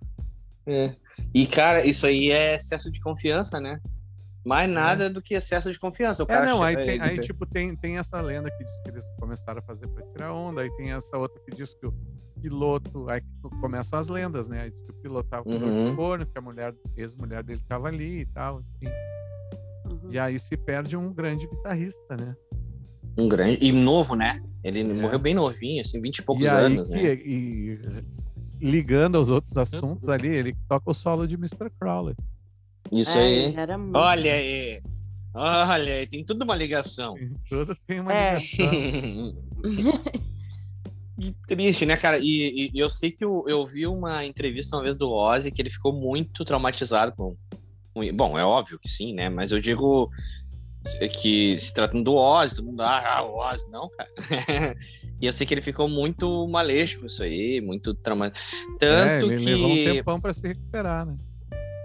É. 0.66 0.94
E, 1.32 1.46
cara, 1.46 1.84
isso 1.86 2.06
aí 2.06 2.30
é 2.30 2.56
excesso 2.56 2.90
de 2.90 3.00
confiança, 3.00 3.58
né? 3.60 3.80
Mais 4.46 4.70
nada 4.70 5.10
do 5.10 5.20
que 5.20 5.34
excesso 5.34 5.70
de 5.70 5.78
confiança. 5.78 6.22
O 6.22 6.26
É, 6.26 6.28
cara 6.28 6.46
não, 6.46 6.62
aí, 6.62 6.74
tem, 6.76 7.00
aí 7.00 7.20
tipo, 7.20 7.44
tem, 7.44 7.76
tem 7.76 7.98
essa 7.98 8.20
lenda 8.20 8.50
que 8.50 8.64
diz 8.64 8.78
que 8.82 8.90
eles 8.90 9.04
começaram 9.20 9.58
a 9.58 9.62
fazer 9.62 9.86
pra 9.88 10.02
tirar 10.06 10.32
onda, 10.32 10.62
aí 10.62 10.70
tem 10.76 10.92
essa 10.92 11.16
outra 11.18 11.40
que 11.44 11.54
diz 11.56 11.74
que 11.74 11.86
o 11.86 11.94
piloto, 12.40 13.10
aí 13.10 13.20
que 13.20 13.26
começam 13.60 13.98
as 13.98 14.08
lendas, 14.08 14.48
né? 14.48 14.62
Aí 14.62 14.70
diz 14.70 14.80
que 14.82 14.90
o 14.90 14.94
piloto 14.94 15.28
tava 15.28 15.42
com 15.44 15.50
Uhum. 15.50 15.90
de 15.90 15.96
corno, 15.96 16.24
que 16.26 16.38
a 16.38 16.40
mulher, 16.40 16.74
ex-mulher 16.96 17.42
dele 17.42 17.60
tava 17.68 17.88
ali 17.88 18.20
e 18.20 18.26
tal, 18.26 18.60
enfim. 18.60 18.92
Uhum. 19.90 20.10
E 20.12 20.18
aí 20.18 20.38
se 20.38 20.56
perde 20.56 20.96
um 20.96 21.12
grande 21.12 21.46
guitarrista, 21.46 22.16
né? 22.18 22.36
Um 23.18 23.28
grande. 23.28 23.58
E 23.60 23.72
novo, 23.72 24.14
né? 24.14 24.40
Ele 24.62 24.80
É. 24.80 24.84
morreu 24.84 25.18
bem 25.18 25.34
novinho, 25.34 25.82
assim, 25.82 26.00
20 26.00 26.18
e 26.18 26.22
poucos 26.22 26.44
e 26.44 26.48
aí 26.48 26.64
anos, 26.64 26.88
que, 26.88 26.94
né? 26.94 27.14
e, 27.14 27.78
ligando 28.60 29.16
aos 29.18 29.30
outros 29.30 29.56
assuntos 29.58 30.08
ali, 30.08 30.28
ele 30.28 30.56
toca 30.68 30.90
o 30.90 30.94
solo 30.94 31.26
de 31.26 31.34
Mr. 31.34 31.70
Crowley. 31.78 32.14
Isso 32.92 33.18
É, 33.18 33.22
aí. 33.22 33.54
Era 33.56 33.76
muito. 33.78 33.96
Olha 33.96 34.32
aí. 34.34 34.82
Olha 35.34 35.94
aí, 35.94 36.06
tem 36.06 36.24
tudo 36.24 36.42
uma 36.42 36.56
ligação. 36.56 37.12
Tem- 37.12 37.28
Tudo 37.48 37.76
tem 37.86 38.00
uma 38.00 38.12
É. 38.12 38.34
ligação. 38.34 39.34
Que 41.20 41.34
triste, 41.48 41.84
né, 41.84 41.96
cara? 41.96 42.18
E, 42.20 42.70
e 42.72 42.78
eu 42.78 42.88
sei 42.88 43.10
que 43.10 43.24
eu, 43.24 43.44
eu 43.48 43.66
vi 43.66 43.88
uma 43.88 44.24
entrevista 44.24 44.76
uma 44.76 44.84
vez 44.84 44.94
do 44.96 45.10
Ozzy 45.10 45.50
que 45.50 45.60
ele 45.60 45.68
ficou 45.70 45.92
muito 45.92 46.44
traumatizado 46.44 47.10
com, 47.16 47.36
com- 47.92 48.14
Bom, 48.14 48.38
é 48.38 48.44
óbvio 48.44 48.78
que 48.78 48.88
sim, 48.88 49.12
né? 49.14 49.28
Mas 49.28 49.50
eu 49.50 49.60
digo 49.60 50.08
que 51.20 51.58
se 51.58 51.74
tratando 51.74 52.04
do 52.04 52.14
Ozzy, 52.14 52.54
todo 52.54 52.66
mundo, 52.66 52.82
ah, 52.82 53.20
o 53.24 53.36
Ozzy, 53.36 53.64
não, 53.68 53.88
cara. 53.88 54.08
e 55.20 55.26
eu 55.26 55.32
sei 55.32 55.44
que 55.44 55.52
ele 55.54 55.60
ficou 55.60 55.88
muito 55.88 56.46
maleixo 56.46 57.00
com 57.00 57.06
isso 57.06 57.20
aí, 57.24 57.60
muito 57.60 57.92
traumatizado. 57.94 58.48
É, 58.80 59.18
Tanto 59.18 59.32
ele 59.32 59.38
que. 59.38 59.44
levou 59.44 59.70
um 59.72 59.74
tempão 59.74 60.20
pra 60.20 60.32
se 60.32 60.46
recuperar, 60.46 61.04
né? 61.04 61.16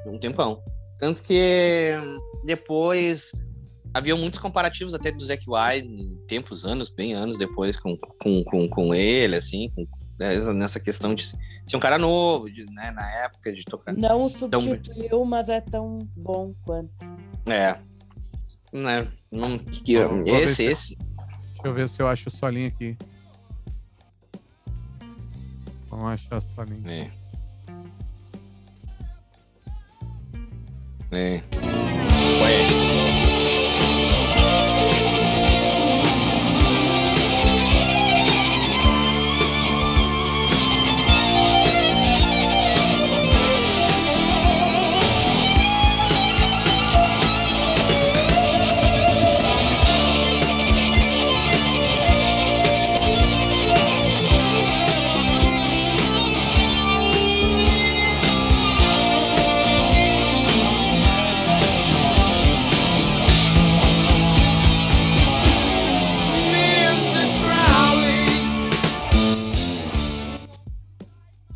um 0.06 0.20
tempão. 0.20 0.62
Tanto 0.97 1.21
que 1.23 1.91
depois 2.45 3.32
havia 3.93 4.15
muitos 4.15 4.39
comparativos 4.39 4.93
até 4.93 5.12
do 5.12 5.23
Zac 5.25 5.43
Wilde, 5.47 6.19
tempos, 6.27 6.65
anos, 6.65 6.89
bem 6.89 7.13
anos 7.13 7.38
depois 7.38 7.77
com, 7.77 7.95
com, 7.97 8.43
com, 8.43 8.67
com 8.69 8.93
ele, 8.95 9.36
assim, 9.36 9.69
com, 9.75 9.86
né, 10.19 10.36
nessa 10.53 10.79
questão 10.79 11.13
de 11.13 11.23
ser 11.25 11.38
um 11.75 11.79
cara 11.79 11.97
novo, 11.97 12.49
de, 12.49 12.65
né, 12.71 12.91
na 12.91 13.10
época 13.23 13.51
de 13.53 13.63
tocar. 13.65 13.93
Não 13.93 14.23
o 14.23 14.29
substituiu, 14.29 15.23
mas 15.25 15.49
é 15.49 15.62
tão 15.62 15.99
bom 16.15 16.53
quanto. 16.63 16.91
É. 17.47 17.77
Né, 18.71 19.08
não, 19.32 19.60
que, 19.60 19.97
Vou- 19.99 20.10
vou 20.10 20.23
ver 20.23 20.43
esse, 20.43 20.56
se- 20.56 20.63
esse. 20.65 20.95
Deixa 20.95 21.67
eu 21.67 21.73
ver 21.73 21.88
se 21.89 22.01
eu 22.01 22.08
acho 22.08 22.29
o 22.29 22.32
solinho 22.32 22.67
aqui. 22.69 22.97
Vamos 25.89 26.06
achar 26.06 26.38
o 26.38 26.41
solinho. 26.41 26.89
É. 26.89 27.12
É. 31.15 31.43
Ué. 32.41 32.83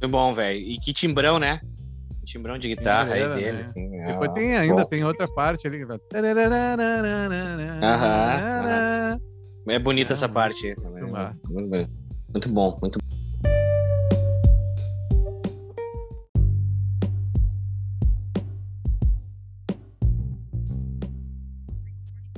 Foi 0.08 0.12
bom, 0.12 0.34
velho. 0.34 0.58
E 0.58 0.78
que 0.78 0.94
timbrão, 0.94 1.38
né? 1.38 1.60
Timbrão 2.26 2.58
de 2.58 2.70
guitarra 2.70 3.14
aí 3.16 3.28
dele, 3.28 3.52
né? 3.52 3.60
assim. 3.60 3.90
Depois 3.90 4.32
é, 4.32 4.34
tem 4.34 4.56
ainda, 4.56 4.84
bom. 4.84 4.88
tem 4.90 5.04
outra 5.04 5.28
parte 5.28 5.68
ali 5.68 5.84
vai. 5.84 6.00
Aham, 7.84 9.20
É 9.68 9.80
bonita 9.80 10.14
É, 10.14 10.16
essa 10.16 10.28
muito- 10.28 10.34
parte. 10.34 10.76
muito 10.80 11.08
massa. 11.12 11.38
Muito. 11.50 11.90
Muito 12.34 12.50
bom, 12.50 12.78
muito 12.82 13.00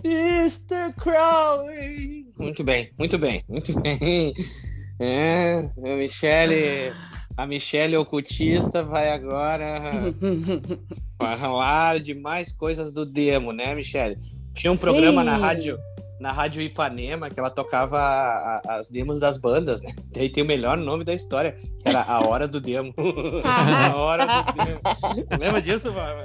Mr. 0.03 0.93
Crowley. 0.97 2.28
Muito 2.38 2.63
bem, 2.63 2.89
muito 2.97 3.17
bem, 3.17 3.43
muito 3.47 3.74
bem. 3.82 4.34
É, 4.99 5.59
a 5.59 5.97
Michele, 5.97 6.93
a 7.39 7.45
Michele 7.47 7.95
ocultista 7.95 8.83
vai 8.83 9.09
agora 9.09 10.13
falar 11.39 11.99
de 11.99 12.13
mais 12.13 12.51
coisas 12.51 12.91
do 12.91 13.05
demo, 13.05 13.51
né, 13.53 13.73
Michele? 13.73 14.17
Tinha 14.53 14.71
um 14.71 14.77
programa 14.77 15.21
Sim. 15.21 15.25
na 15.27 15.37
rádio, 15.37 15.77
na 16.19 16.31
Rádio 16.33 16.61
Ipanema, 16.61 17.29
que 17.29 17.39
ela 17.39 17.49
tocava 17.49 17.97
a- 17.97 18.61
a- 18.67 18.75
as 18.79 18.89
demos 18.89 19.19
das 19.21 19.37
bandas, 19.37 19.81
né? 19.81 19.89
Daí 20.13 20.29
tem 20.29 20.43
o 20.43 20.47
melhor 20.47 20.75
nome 20.77 21.05
da 21.05 21.13
história, 21.13 21.53
que 21.53 21.87
era 21.87 22.01
A 22.01 22.27
Hora 22.27 22.45
do 22.47 22.59
Demo. 22.59 22.93
a 23.45 23.95
Hora 23.95 24.25
do 24.25 24.51
Demo. 24.53 24.79
Lembra 25.39 25.61
disso, 25.61 25.93
Barba? 25.93 26.23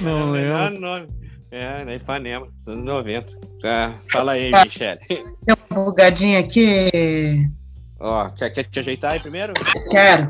Não 0.00 0.16
Era 0.18 0.24
o 0.26 0.30
melhor 0.32 0.70
lembro. 0.72 0.80
nome. 0.86 1.08
É, 1.50 1.84
na 1.84 1.94
Ipanema, 1.94 2.46
dos 2.46 2.66
anos 2.68 2.84
90. 2.84 3.32
Ah, 3.64 3.94
fala 4.12 4.32
aí, 4.32 4.50
Michele. 4.50 4.98
Deu 5.44 5.56
uma 5.70 5.84
bugadinha 5.84 6.40
aqui. 6.40 7.46
Ó, 8.00 8.28
quer, 8.30 8.50
quer 8.50 8.64
te 8.64 8.80
ajeitar 8.80 9.12
aí 9.12 9.20
primeiro? 9.20 9.52
Quero. 9.90 10.28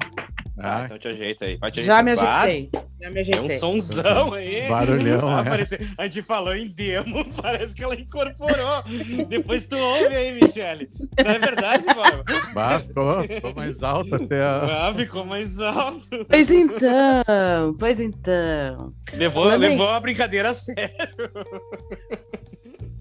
Ah, 0.57 0.79
Ah, 0.79 0.83
então 0.85 0.97
te 0.99 1.09
ajeita 1.09 1.45
aí. 1.47 1.57
Vai 1.57 1.71
te 1.73 1.83
Já 1.83 2.01
me 2.01 2.13
ajeitar. 2.13 2.43
ajeitei. 2.45 2.71
Já 3.03 3.09
me 3.11 3.15
Tem 3.25 3.35
um 3.35 3.37
ajeitei. 3.39 3.57
sonzão 3.59 4.33
aí. 4.35 4.69
Barulhão, 4.69 5.29
Ah, 5.29 5.41
é. 5.41 5.45
parece- 5.51 5.95
A 5.99 6.05
gente 6.05 6.23
falou 6.23 6.55
em 6.55 6.69
demo, 6.69 7.25
parece 7.43 7.75
que 7.75 7.83
ela 7.83 7.97
incorporou. 7.97 8.83
Depois 9.29 9.67
tu 9.67 9.77
ouve 9.77 10.15
aí, 10.15 10.31
Michele. 10.41 10.89
Não 11.25 11.31
é 11.33 11.39
verdade, 11.41 11.85
Barba? 11.87 12.25
bah, 12.55 12.79
ficou, 12.81 13.23
ficou 13.25 13.55
mais 13.55 13.83
alto 13.83 14.15
até 14.15 14.43
a... 14.45 14.89
Ah, 14.89 14.95
ficou 14.95 15.25
mais 15.25 15.59
alto. 15.59 16.25
Pois 16.31 16.51
então, 16.51 17.77
pois 17.77 17.99
então. 17.99 18.93
Levou, 19.13 19.47
levou 19.57 19.89
a 19.89 19.99
brincadeira 19.99 20.51
a 20.51 20.55
sério. 20.55 20.95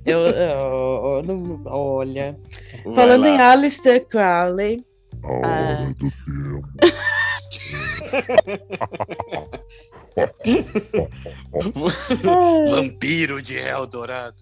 Eu, 0.06 0.20
eu- 0.20 0.34
eu 0.36 1.22
não- 1.26 1.62
olha. 1.66 2.38
Vai 2.86 2.96
Falando 2.96 3.22
lá. 3.22 3.30
em 3.30 3.38
Alistair 3.42 4.06
Crowley. 4.08 4.84
ah, 5.24 5.88
Vampiro 12.70 13.42
de 13.42 13.56
Eldorado. 13.58 14.36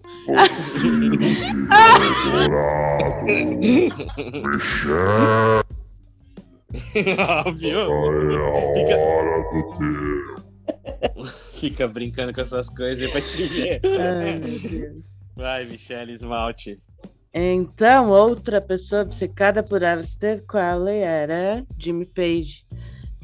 Óbvio. 7.46 7.88
Fica 11.52 11.86
brincando 11.88 12.32
com 12.32 12.40
essas 12.40 12.68
coisas 12.70 13.02
aí 13.02 13.10
pra 13.10 13.20
te 13.20 13.44
ver. 13.46 13.80
ai, 13.84 14.38
meu 14.38 14.58
Deus. 14.58 15.11
Vai, 15.36 15.64
Michelle 15.64 16.12
Esmalte. 16.12 16.80
Então, 17.34 18.10
outra 18.10 18.60
pessoa 18.60 19.02
obcecada 19.02 19.62
por 19.62 19.82
Alistair 19.82 20.44
Crowley 20.46 20.98
era 20.98 21.64
Jimmy 21.78 22.04
Page, 22.04 22.66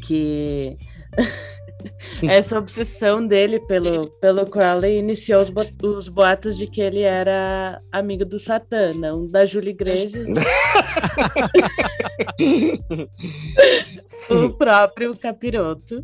que 0.02 0.78
essa 2.26 2.58
obsessão 2.58 3.26
dele 3.26 3.60
pelo, 3.60 4.08
pelo 4.18 4.46
Crowley 4.46 4.98
iniciou 4.98 5.42
os, 5.42 5.50
bo- 5.50 5.66
os 5.82 6.08
boatos 6.08 6.56
de 6.56 6.66
que 6.66 6.80
ele 6.80 7.02
era 7.02 7.82
amigo 7.92 8.24
do 8.24 8.38
Satã, 8.38 8.94
não 8.94 9.26
da 9.28 9.44
Júlia 9.44 9.70
Iglesias. 9.72 10.26
o 14.30 14.50
próprio 14.54 15.16
Capiroto. 15.16 16.02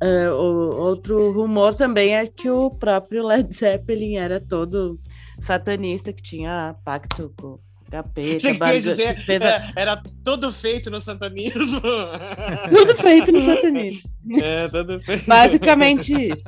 Ah, 0.00 0.32
o 0.34 0.76
outro 0.76 1.30
rumor 1.32 1.74
também 1.74 2.14
é 2.16 2.26
que 2.26 2.48
o 2.50 2.70
próprio 2.70 3.26
Led 3.26 3.54
Zeppelin 3.54 4.16
era 4.16 4.40
todo 4.40 4.98
satanista, 5.40 6.12
que 6.12 6.22
tinha 6.22 6.74
pacto 6.84 7.32
com 7.38 7.46
o 7.48 7.60
capeta. 7.90 8.36
Achei 8.36 8.38
que 8.38 8.46
ia 8.48 8.54
barba- 8.58 8.80
dizer, 8.80 9.20
fez 9.24 9.42
a- 9.42 9.48
é, 9.48 9.72
era 9.76 10.02
tudo 10.24 10.52
feito 10.52 10.90
no 10.90 11.00
satanismo. 11.00 11.80
Tudo 12.70 12.94
feito 12.94 13.32
no 13.32 13.40
satanismo. 13.40 14.00
É, 14.40 14.68
tudo 14.68 15.00
feito. 15.00 15.26
Basicamente 15.26 16.12
isso. 16.12 16.44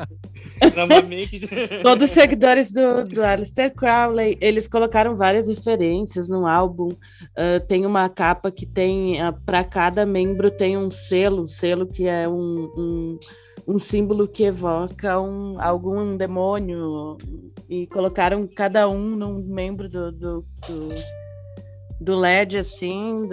Make. 1.09 1.40
Todos 1.82 2.09
os 2.09 2.14
seguidores 2.14 2.70
do, 2.72 3.05
do 3.05 3.24
Aleister 3.24 3.74
Crowley, 3.74 4.38
eles 4.40 4.68
colocaram 4.68 5.16
várias 5.16 5.48
referências 5.48 6.28
no 6.28 6.46
álbum. 6.46 6.90
Ah, 7.36 7.61
tem 7.66 7.84
uma 7.86 8.09
capa 8.09 8.50
que 8.53 8.64
tem, 8.66 9.16
para 9.44 9.64
cada 9.64 10.07
membro 10.07 10.50
tem 10.50 10.76
um 10.76 10.90
selo, 10.90 11.42
um 11.42 11.46
selo 11.46 11.86
que 11.86 12.07
é 12.07 12.28
um, 12.28 12.70
um, 12.76 13.18
um 13.66 13.78
símbolo 13.78 14.26
que 14.28 14.44
evoca 14.44 15.20
um, 15.20 15.60
algum 15.60 16.16
demônio. 16.16 17.16
E 17.68 17.86
colocaram 17.86 18.46
cada 18.46 18.88
um 18.88 19.16
num 19.16 19.42
membro 19.42 19.88
do, 19.88 20.12
do, 20.12 20.44
do, 20.68 20.88
do 22.00 22.14
LED, 22.16 22.58
assim. 22.58 23.28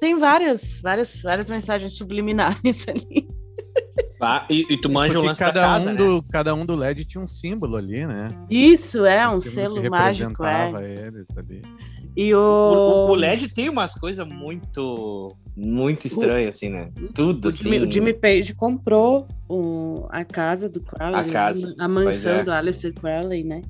tem 0.00 0.18
várias, 0.18 0.80
várias, 0.80 1.20
várias 1.22 1.46
mensagens 1.46 1.96
subliminares 1.96 2.86
ali. 2.88 3.28
Ah, 4.20 4.44
e, 4.50 4.66
e 4.68 4.80
tu 4.80 4.90
manja 4.90 5.12
o 5.12 5.22
Porque 5.22 5.28
lance 5.28 5.38
da 5.40 5.46
cada, 5.46 5.60
casa, 5.60 5.90
um 5.90 5.92
né? 5.92 5.96
do, 6.04 6.22
cada 6.24 6.54
um 6.54 6.66
do 6.66 6.74
LED 6.74 7.04
tinha 7.04 7.22
um 7.22 7.26
símbolo 7.26 7.76
ali, 7.76 8.04
né? 8.04 8.26
Isso, 8.50 9.04
é 9.04 9.28
um 9.28 9.34
Um 9.34 9.40
selo 9.40 9.80
que 9.80 9.88
mágico, 9.88 10.44
é. 10.44 10.70
eles 11.06 11.28
ali. 11.36 11.62
E 12.16 12.34
o, 12.34 12.38
O, 12.38 13.06
o- 13.06 13.10
o 13.10 13.14
LED 13.14 13.52
tem 13.52 13.68
umas 13.68 13.94
coisas 13.94 14.26
muito, 14.26 15.36
muito 15.60 16.06
estranhas, 16.06 16.54
assim, 16.54 16.68
né? 16.70 16.90
Tudo, 17.14 17.46
o 17.46 17.48
assim. 17.48 17.64
Jimmy, 17.64 17.78
o 17.80 17.92
Jimmy 17.92 18.14
Page 18.14 18.54
comprou 18.54 19.26
o, 19.48 20.06
a 20.08 20.24
casa 20.24 20.68
do 20.68 20.80
Crowley, 20.80 21.20
A 21.20 21.24
casa, 21.24 21.74
a 21.78 21.88
mansão 21.88 22.36
é. 22.38 22.44
do 22.44 22.52
Aleister 22.52 22.92
Crowley, 22.94 23.42
né? 23.42 23.62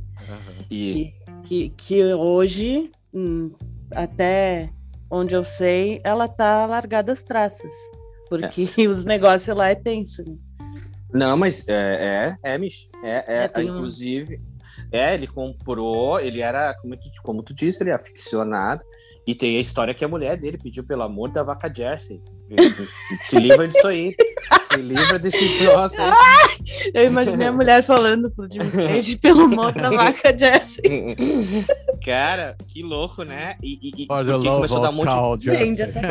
E, 0.70 1.12
Que, 1.44 1.70
que 1.70 2.04
hoje, 2.12 2.90
hum, 3.14 3.50
até 3.94 4.70
onde 5.10 5.34
eu 5.34 5.44
sei, 5.44 6.00
ela 6.04 6.28
tá 6.28 6.66
largada 6.66 7.12
as 7.12 7.22
traças. 7.22 7.72
Porque 8.28 8.68
os 8.86 9.06
negócios 9.06 9.56
lá 9.56 9.68
é 9.70 9.74
tenso. 9.74 10.22
né? 10.22 10.36
Não, 11.12 11.38
mas 11.38 11.66
é, 11.66 12.36
é, 12.44 12.52
é, 12.54 12.58
Mich. 12.58 12.86
É, 13.02 13.24
é, 13.44 13.50
É, 13.54 13.58
um- 13.60 13.62
inclusive. 13.62 14.38
É, 14.92 15.14
ele 15.14 15.26
comprou, 15.26 16.20
ele 16.20 16.40
era, 16.40 16.74
como 16.80 16.96
tu, 16.96 17.08
como 17.22 17.42
tu 17.42 17.52
disse, 17.54 17.82
ele 17.82 17.90
é 17.90 17.94
aficionado. 17.94 18.84
E 19.28 19.34
tem 19.34 19.58
a 19.58 19.60
história 19.60 19.92
que 19.92 20.02
a 20.02 20.08
mulher 20.08 20.38
dele 20.38 20.56
pediu 20.56 20.82
pelo 20.82 21.02
amor 21.02 21.30
da 21.30 21.42
vaca 21.42 21.70
Jersey. 21.70 22.18
Se 23.20 23.38
livra 23.38 23.68
disso 23.68 23.86
aí. 23.86 24.16
Se 24.62 24.80
livra 24.80 25.18
desse 25.18 25.58
troço 25.58 26.00
aí. 26.00 26.10
Eu 26.94 27.04
imaginei 27.04 27.48
a 27.48 27.52
mulher 27.52 27.82
falando 27.82 28.30
pro 28.30 28.48
Jimmy 28.50 28.70
Page 28.70 29.18
pelo 29.18 29.42
amor 29.42 29.72
da 29.72 29.90
vaca 29.90 30.34
Jersey. 30.34 30.82
Cara, 32.02 32.56
que 32.68 32.82
louco, 32.82 33.22
né? 33.22 33.58
E, 33.62 33.78
e, 33.82 34.04
e 34.04 34.06
porque 34.06 34.32
começou 34.32 34.78
a 34.78 34.80
dar 34.80 34.88
um 34.88 34.94
monte 34.94 35.08
cow, 35.08 35.36
Vende 35.36 35.82
essa. 35.82 36.00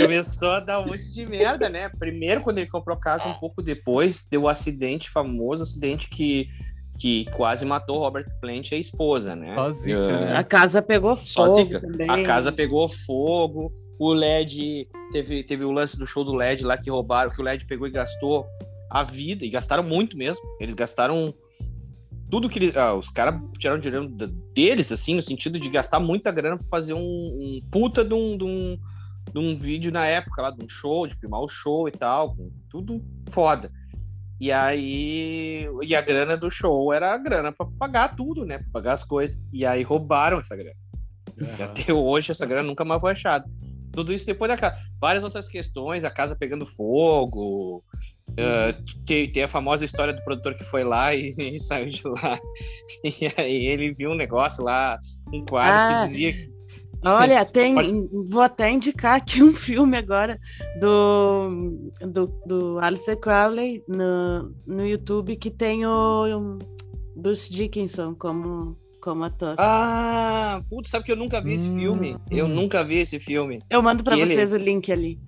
Começou 0.00 0.50
a 0.52 0.60
dar 0.60 0.80
um 0.80 0.86
monte 0.86 1.12
de 1.12 1.26
merda, 1.26 1.68
né? 1.68 1.88
Primeiro, 1.88 2.40
quando 2.40 2.58
ele 2.58 2.68
comprou 2.68 2.96
a 2.96 3.00
casa, 3.00 3.26
um 3.26 3.34
pouco 3.34 3.60
depois, 3.60 4.24
deu 4.30 4.42
o 4.42 4.48
acidente 4.48 5.10
famoso, 5.10 5.64
acidente 5.64 6.08
que, 6.08 6.48
que 7.02 7.24
quase 7.32 7.66
matou 7.66 7.98
Robert 7.98 8.28
Plant 8.40 8.70
e 8.70 8.76
a 8.76 8.78
esposa, 8.78 9.34
né? 9.34 9.56
Né? 10.20 10.36
A 10.36 10.44
casa 10.44 10.80
pegou 10.80 11.16
fogo 11.16 11.80
também. 11.80 12.08
A 12.08 12.22
casa 12.22 12.52
pegou 12.52 12.88
fogo, 12.88 13.72
o 13.98 14.12
LED 14.12 14.86
teve, 15.10 15.42
teve 15.42 15.64
o 15.64 15.72
lance 15.72 15.98
do 15.98 16.06
show 16.06 16.22
do 16.22 16.32
LED 16.32 16.64
lá 16.64 16.78
que 16.78 16.88
roubaram, 16.88 17.32
que 17.32 17.40
o 17.40 17.44
LED 17.44 17.66
pegou 17.66 17.88
e 17.88 17.90
gastou 17.90 18.46
a 18.88 19.02
vida, 19.02 19.44
e 19.44 19.50
gastaram 19.50 19.82
muito 19.82 20.16
mesmo. 20.16 20.44
Eles 20.60 20.76
gastaram 20.76 21.34
tudo 22.30 22.48
que 22.48 22.60
eles. 22.60 22.76
Ah, 22.76 22.94
os 22.94 23.08
caras 23.08 23.34
tiraram 23.58 23.80
dinheiro 23.80 24.08
deles, 24.54 24.92
assim, 24.92 25.16
no 25.16 25.22
sentido 25.22 25.58
de 25.58 25.68
gastar 25.70 25.98
muita 25.98 26.30
grana 26.30 26.56
pra 26.56 26.68
fazer 26.68 26.94
um, 26.94 27.00
um 27.00 27.60
puta 27.68 28.04
de 28.04 28.14
um, 28.14 28.38
de, 28.38 28.44
um, 28.44 28.78
de 29.32 29.38
um 29.40 29.56
vídeo 29.56 29.90
na 29.90 30.06
época 30.06 30.40
lá, 30.40 30.50
de 30.52 30.64
um 30.64 30.68
show, 30.68 31.04
de 31.08 31.16
filmar 31.16 31.40
o 31.40 31.48
show 31.48 31.88
e 31.88 31.90
tal, 31.90 32.36
tudo 32.70 33.02
foda. 33.28 33.72
E 34.42 34.50
aí. 34.50 35.68
E 35.84 35.94
a 35.94 36.00
grana 36.02 36.36
do 36.36 36.50
show 36.50 36.92
era 36.92 37.14
a 37.14 37.16
grana 37.16 37.52
pra 37.52 37.64
pagar 37.78 38.16
tudo, 38.16 38.44
né? 38.44 38.58
Pra 38.58 38.66
pagar 38.72 38.92
as 38.94 39.04
coisas. 39.04 39.40
E 39.52 39.64
aí 39.64 39.84
roubaram 39.84 40.40
essa 40.40 40.56
grana. 40.56 40.74
E 41.38 41.44
Aham. 41.44 41.64
até 41.64 41.92
hoje 41.92 42.32
essa 42.32 42.44
grana 42.44 42.66
nunca 42.66 42.84
mais 42.84 43.00
foi 43.00 43.12
achada. 43.12 43.44
Tudo 43.92 44.12
isso 44.12 44.26
depois 44.26 44.48
da 44.50 44.56
casa. 44.56 44.76
Várias 45.00 45.22
outras 45.22 45.46
questões, 45.46 46.02
a 46.02 46.10
casa 46.10 46.34
pegando 46.34 46.66
fogo. 46.66 47.84
ah, 48.36 48.74
tem, 49.06 49.30
tem 49.30 49.44
a 49.44 49.48
famosa 49.48 49.84
história 49.84 50.12
do 50.12 50.24
produtor 50.24 50.54
que 50.54 50.64
foi 50.64 50.82
lá 50.82 51.14
e, 51.14 51.32
e 51.38 51.58
saiu 51.60 51.88
de 51.88 52.02
lá. 52.08 52.36
E 53.04 53.32
aí 53.40 53.66
ele 53.66 53.92
viu 53.92 54.10
um 54.10 54.16
negócio 54.16 54.64
lá, 54.64 54.98
um 55.32 55.44
quadro 55.44 55.72
Ah. 55.72 56.00
que 56.02 56.08
dizia 56.08 56.32
que. 56.32 56.50
Olha, 57.04 57.44
tem. 57.44 58.08
Vou 58.28 58.42
até 58.42 58.70
indicar 58.70 59.16
aqui 59.16 59.42
um 59.42 59.52
filme 59.54 59.96
agora 59.96 60.38
do, 60.80 61.90
do, 62.00 62.26
do 62.46 62.78
Alistair 62.78 63.18
Crowley 63.18 63.82
no, 63.88 64.54
no 64.66 64.86
YouTube 64.86 65.36
que 65.36 65.50
tem 65.50 65.84
o 65.86 66.58
Bruce 67.16 67.50
Dickinson 67.52 68.14
como, 68.14 68.76
como 69.00 69.24
ator. 69.24 69.56
Ah, 69.58 70.62
putz, 70.70 70.90
sabe 70.90 71.04
que 71.04 71.12
eu 71.12 71.16
nunca 71.16 71.40
vi 71.40 71.54
esse 71.54 71.68
Hum. 71.68 71.74
filme? 71.74 72.16
Eu 72.30 72.46
nunca 72.46 72.84
vi 72.84 72.98
esse 72.98 73.18
filme. 73.18 73.60
Eu 73.68 73.82
mando 73.82 74.04
pra 74.04 74.14
que 74.14 74.22
ele- 74.22 74.34
vocês 74.34 74.52
o 74.52 74.56
link 74.56 74.90
ali. 74.92 75.18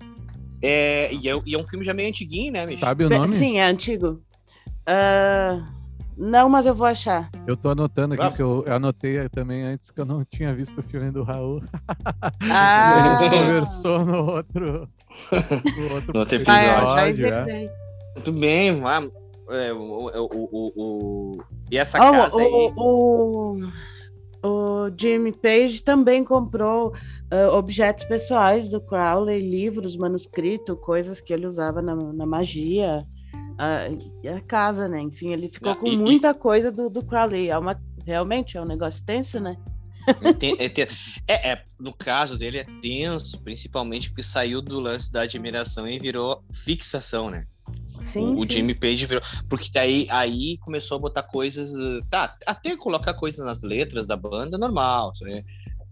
É, 0.61 1.13
e, 1.13 1.29
é, 1.29 1.41
e 1.45 1.53
é 1.53 1.57
um 1.59 1.65
filme 1.67 1.83
já 1.85 1.93
meio 1.93 2.09
antiguinho, 2.09 2.53
né, 2.53 2.65
Micho? 2.65 2.79
Sabe 2.79 3.03
o 3.05 3.09
nome? 3.09 3.33
Sim, 3.33 3.57
é 3.59 3.65
antigo. 3.65 4.21
Ah, 4.87 5.61
não, 6.17 6.49
mas 6.49 6.65
eu 6.65 6.73
vou 6.75 6.87
achar. 6.87 7.29
Eu 7.47 7.55
tô 7.57 7.69
anotando 7.69 8.13
aqui, 8.13 8.23
Ah. 8.23 8.29
porque 8.29 8.41
eu 8.41 8.63
anotei 8.67 9.27
também 9.29 9.63
antes 9.63 9.91
que 9.91 9.99
eu 9.99 10.05
não 10.05 10.23
tinha 10.23 10.53
visto 10.53 10.79
o 10.79 10.83
filme 10.83 11.11
do 11.11 11.23
Raul. 11.23 11.61
Ah, 12.49 13.17
A 13.19 13.19
gente 13.19 13.29
conversou 13.37 14.05
no 14.05 14.25
outro, 14.31 14.89
no 15.31 15.93
outro, 15.93 16.13
No 16.13 16.19
outro 16.19 16.43
Ah, 16.47 16.61
é, 16.61 17.09
episódio. 17.09 17.29
já 17.29 17.49
é. 17.49 17.73
Muito 18.15 18.31
bem, 18.33 18.81
ah, 18.85 19.07
é, 19.49 19.73
o, 19.73 19.77
o, 19.77 20.49
o, 20.51 20.71
o- 20.75 21.37
E 21.71 21.77
essa 21.77 21.97
Ah, 21.97 22.11
casa 22.11 22.39
aí. 22.41 22.47
o, 22.47 22.71
o, 22.77 23.67
o 24.47 24.89
Jimmy 24.97 25.31
Page 25.33 25.83
também 25.83 26.23
comprou 26.23 26.93
ah, 27.31 27.49
objetos 27.57 28.05
pessoais 28.05 28.69
do 28.69 28.79
Crowley, 28.79 29.39
livros, 29.41 29.97
manuscritos, 29.97 30.77
coisas 30.81 31.19
que 31.19 31.33
ele 31.33 31.45
usava 31.47 31.81
na, 31.81 31.95
na 31.95 32.25
magia. 32.25 33.03
E 34.23 34.27
a 34.27 34.41
casa, 34.41 34.87
né? 34.87 34.99
Enfim, 35.01 35.31
ele 35.31 35.49
ficou 35.49 35.75
com 35.75 35.87
e- 35.87 35.93
e- 35.93 35.97
muita 35.97 36.33
coisa 36.33 36.71
do, 36.71 36.89
do 36.89 37.03
Crowley. 37.03 37.49
É 37.49 37.57
uma, 37.57 37.79
realmente 38.05 38.57
é 38.57 38.61
um 38.61 38.65
negócio 38.65 39.03
tenso, 39.05 39.39
né? 39.39 39.57
É, 40.49 40.81
é, 41.27 41.51
é, 41.51 41.63
no 41.79 41.91
caso 41.93 42.37
dele 42.37 42.59
é 42.59 42.65
tenso, 42.81 43.41
principalmente 43.43 44.09
porque 44.09 44.21
saiu 44.21 44.61
do 44.61 44.79
lance 44.79 45.11
da 45.11 45.21
admiração 45.21 45.87
e 45.87 45.97
virou 45.97 46.43
fixação, 46.53 47.29
né? 47.29 47.47
Sim, 47.99 48.35
o, 48.35 48.43
sim. 48.43 48.51
Jimmy 48.51 48.75
Page 48.75 49.05
virou. 49.07 49.23
Porque 49.49 49.69
daí 49.73 50.05
aí 50.11 50.57
começou 50.59 50.97
a 50.97 50.99
botar 50.99 51.23
coisas. 51.23 51.71
Tá, 52.09 52.35
até 52.45 52.75
colocar 52.77 53.13
coisas 53.15 53.43
nas 53.45 53.63
letras 53.63 54.05
da 54.05 54.15
banda, 54.15 54.57
normal, 54.57 55.11
né? 55.21 55.43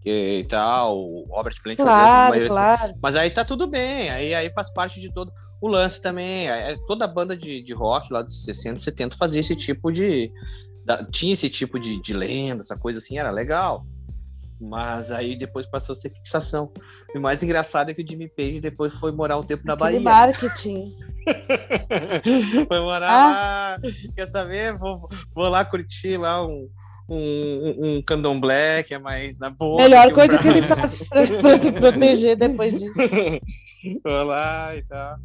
E 0.04 0.44
tal, 0.50 0.98
o 0.98 1.24
Robert 1.30 1.56
Plant 1.62 1.80
a 1.80 1.82
Claro, 1.82 2.28
maioria- 2.28 2.48
claro. 2.48 2.94
Mas 3.02 3.16
aí 3.16 3.30
tá 3.30 3.42
tudo 3.42 3.66
bem, 3.66 4.10
aí, 4.10 4.34
aí 4.34 4.50
faz 4.50 4.70
parte 4.72 5.00
de 5.00 5.10
todo 5.12 5.32
o 5.60 5.68
lance 5.68 6.00
também. 6.00 6.48
é- 6.48 6.76
toda 6.86 7.06
banda 7.06 7.36
de, 7.36 7.62
de 7.62 7.72
rock 7.72 8.12
lá 8.12 8.22
dos 8.22 8.44
60, 8.44 8.78
70 8.78 9.16
fazia 9.16 9.40
esse 9.40 9.56
tipo 9.56 9.90
de. 9.90 10.30
da- 10.84 11.04
tinha 11.04 11.32
esse 11.34 11.48
tipo 11.48 11.78
de, 11.78 12.00
de 12.02 12.12
lenda, 12.12 12.62
essa 12.62 12.76
coisa 12.78 12.98
assim, 12.98 13.18
era 13.18 13.30
legal. 13.30 13.86
Mas 14.60 15.10
aí 15.10 15.36
depois 15.36 15.66
passou 15.66 15.92
a 15.94 15.96
ser 15.96 16.10
fixação. 16.14 16.72
E 17.14 17.18
o 17.18 17.20
mais 17.20 17.42
engraçado 17.42 17.90
é 17.90 17.94
que 17.94 18.02
o 18.02 18.08
Jimmy 18.08 18.28
Page 18.28 18.60
depois 18.60 18.94
foi 18.94 19.10
morar 19.12 19.36
um 19.36 19.42
tempo 19.42 19.62
na 19.66 19.74
Aquele 19.74 19.98
Bahia. 19.98 20.00
marketing. 20.00 20.94
Foi 22.68 22.80
morar 22.80 23.10
Ah. 23.10 23.78
lá. 23.82 23.90
Quer 24.14 24.26
saber? 24.26 24.74
Vou, 24.76 25.08
vou 25.34 25.48
lá 25.48 25.64
curtir 25.64 26.16
lá 26.16 26.46
um, 26.46 26.68
um, 27.08 27.74
um, 27.98 28.02
candomblé, 28.02 28.82
que 28.84 28.94
é 28.94 28.98
mais 28.98 29.38
na 29.38 29.50
boa. 29.50 29.82
Melhor 29.82 30.06
que 30.08 30.14
coisa 30.14 30.34
bra- 30.34 30.42
que 30.42 30.48
ele 30.48 30.62
faz 30.62 31.08
pra, 31.08 31.26
pra 31.26 31.60
se 31.60 31.72
proteger 31.72 32.36
depois 32.36 32.78
disso. 32.78 32.94
Vou 34.02 34.22
lá 34.24 34.74
e 34.76 34.82
tal. 34.82 35.16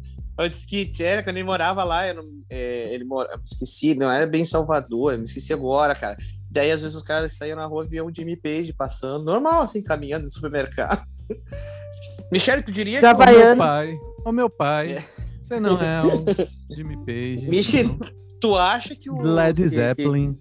Antes 0.42 0.64
que 0.64 0.90
era 1.00 1.22
quando 1.22 1.36
ele 1.36 1.44
morava 1.44 1.84
lá, 1.84 2.06
eu 2.08 2.14
não, 2.14 2.24
é, 2.48 2.92
ele 2.94 3.04
mora, 3.04 3.28
eu 3.32 3.38
me 3.38 3.44
esqueci, 3.44 3.94
não 3.94 4.10
era 4.10 4.26
bem 4.26 4.42
em 4.42 4.46
Salvador, 4.46 5.12
eu 5.12 5.18
me 5.18 5.24
esqueci 5.24 5.52
agora, 5.52 5.94
cara. 5.94 6.16
Daí 6.50 6.72
às 6.72 6.80
vezes 6.80 6.96
os 6.96 7.02
caras 7.02 7.36
saíam 7.36 7.56
na 7.56 7.66
rua 7.66 7.84
e 7.84 7.88
viam 7.90 8.06
o 8.06 8.14
Jimmy 8.14 8.36
Page 8.36 8.72
passando, 8.72 9.22
normal, 9.24 9.62
assim, 9.62 9.82
caminhando 9.82 10.24
no 10.24 10.30
supermercado. 10.30 11.04
Michele, 12.32 12.62
tu 12.62 12.72
diria 12.72 13.00
que. 13.00 13.14
vai- 13.14 13.34
Ô 13.34 13.38
meu 13.44 13.56
pai, 13.56 13.98
ô 14.24 14.32
meu 14.32 14.50
pai, 14.50 14.92
É. 14.94 15.00
você 15.40 15.60
não 15.60 15.80
é 15.80 16.02
o 16.02 16.24
Jimmy 16.74 16.96
Page. 17.04 17.48
Michi, 17.48 17.82
não. 17.82 17.98
Tu 18.40 18.56
acha 18.56 18.96
que 18.96 19.10
o. 19.10 19.20
Led 19.20 19.68
Zeppelin. 19.68 20.38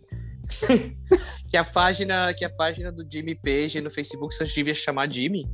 Que, 1.50 1.58
a 1.58 1.64
página, 1.64 2.32
que 2.34 2.46
a 2.46 2.50
página 2.50 2.92
do 2.92 3.04
Jimmy 3.12 3.34
Page 3.36 3.82
no 3.82 3.90
Facebook 3.90 4.36
só 4.36 4.44
devia 4.46 4.74
chamar 4.76 5.12
Jimmy? 5.12 5.48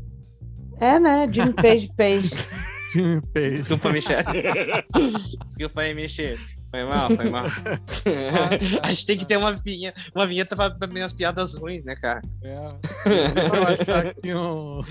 É, 0.80 1.00
né? 1.00 1.26
Jimmy 1.32 1.54
Page 1.54 1.90
Page. 1.96 2.30
Desculpa, 3.34 3.92
Michele. 3.92 4.24
Desculpa 5.46 5.82
aí, 5.82 5.94
Michele. 5.94 6.40
Foi 6.72 6.84
mal, 6.84 7.10
foi 7.10 7.30
mal. 7.30 7.46
a 8.84 8.90
gente 8.90 9.06
tem 9.06 9.18
que 9.18 9.26
ter 9.26 9.38
uma 9.38 9.54
vinheta, 9.54 9.98
uma 10.14 10.28
vinheta 10.28 10.56
pra, 10.56 10.70
pra 10.72 10.88
minhas 10.88 11.14
piadas 11.14 11.54
ruins, 11.54 11.86
né, 11.86 11.96
cara? 11.96 12.22
É. 12.44 14.36
Um. 14.36 14.82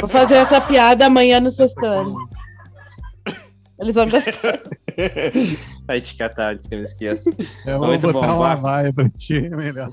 Vou 0.00 0.08
fazer 0.08 0.34
essa 0.36 0.60
piada 0.60 1.06
amanhã 1.06 1.38
no 1.40 1.50
sexto 1.52 1.84
ano. 1.84 2.16
Eles 3.80 3.94
vão 3.94 4.08
gostar. 4.08 4.60
Vai 5.86 6.00
te 6.02 6.14
catar 6.14 6.52
antes 6.52 6.66
que 6.66 6.74
eu 6.74 6.78
me 6.78 6.84
esqueça. 6.84 7.34
Eu 7.64 7.78
vou 7.78 7.88
Muito 7.88 8.12
botar 8.12 8.26
bom, 8.26 8.36
uma 8.36 8.54
vai. 8.54 8.82
vaia 8.82 8.92
pra 8.92 9.08
ti, 9.08 9.48
melhor. 9.48 9.88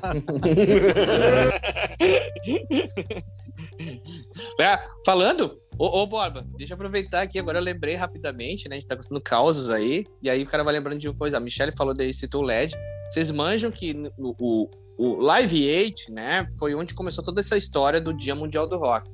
É, 4.60 4.80
falando, 5.06 5.58
ô, 5.78 6.02
ô 6.02 6.08
Borba, 6.08 6.46
deixa 6.58 6.74
eu 6.74 6.76
aproveitar 6.76 7.22
aqui, 7.22 7.38
agora 7.40 7.60
eu 7.60 7.64
lembrei 7.64 7.96
rapidamente, 7.96 8.68
né? 8.68 8.76
A 8.76 8.80
gente 8.80 8.88
tá 8.88 8.96
gostando 8.96 9.22
causos 9.22 9.70
aí, 9.70 10.06
e 10.22 10.30
aí 10.30 10.44
o 10.44 10.46
cara 10.46 10.64
vai 10.64 10.74
lembrando 10.74 11.00
de 11.00 11.08
uma 11.08 11.16
coisa. 11.16 11.38
A 11.38 11.40
Michelle 11.40 11.72
falou 11.76 11.94
daí, 11.94 12.14
citou 12.14 12.42
o 12.42 12.46
LED. 12.46 12.76
Vocês 13.10 13.32
manjam 13.32 13.72
que 13.72 13.94
no- 13.94 14.12
o, 14.18 14.70
o 14.98 15.16
Live 15.20 15.70
8, 15.70 16.12
né, 16.12 16.48
foi 16.58 16.74
onde 16.76 16.94
começou 16.94 17.24
toda 17.24 17.40
essa 17.42 17.56
história 17.58 18.02
do 18.02 18.14
Dia 18.14 18.36
Mundial 18.36 18.68
do 18.68 18.78
Rock. 18.78 19.10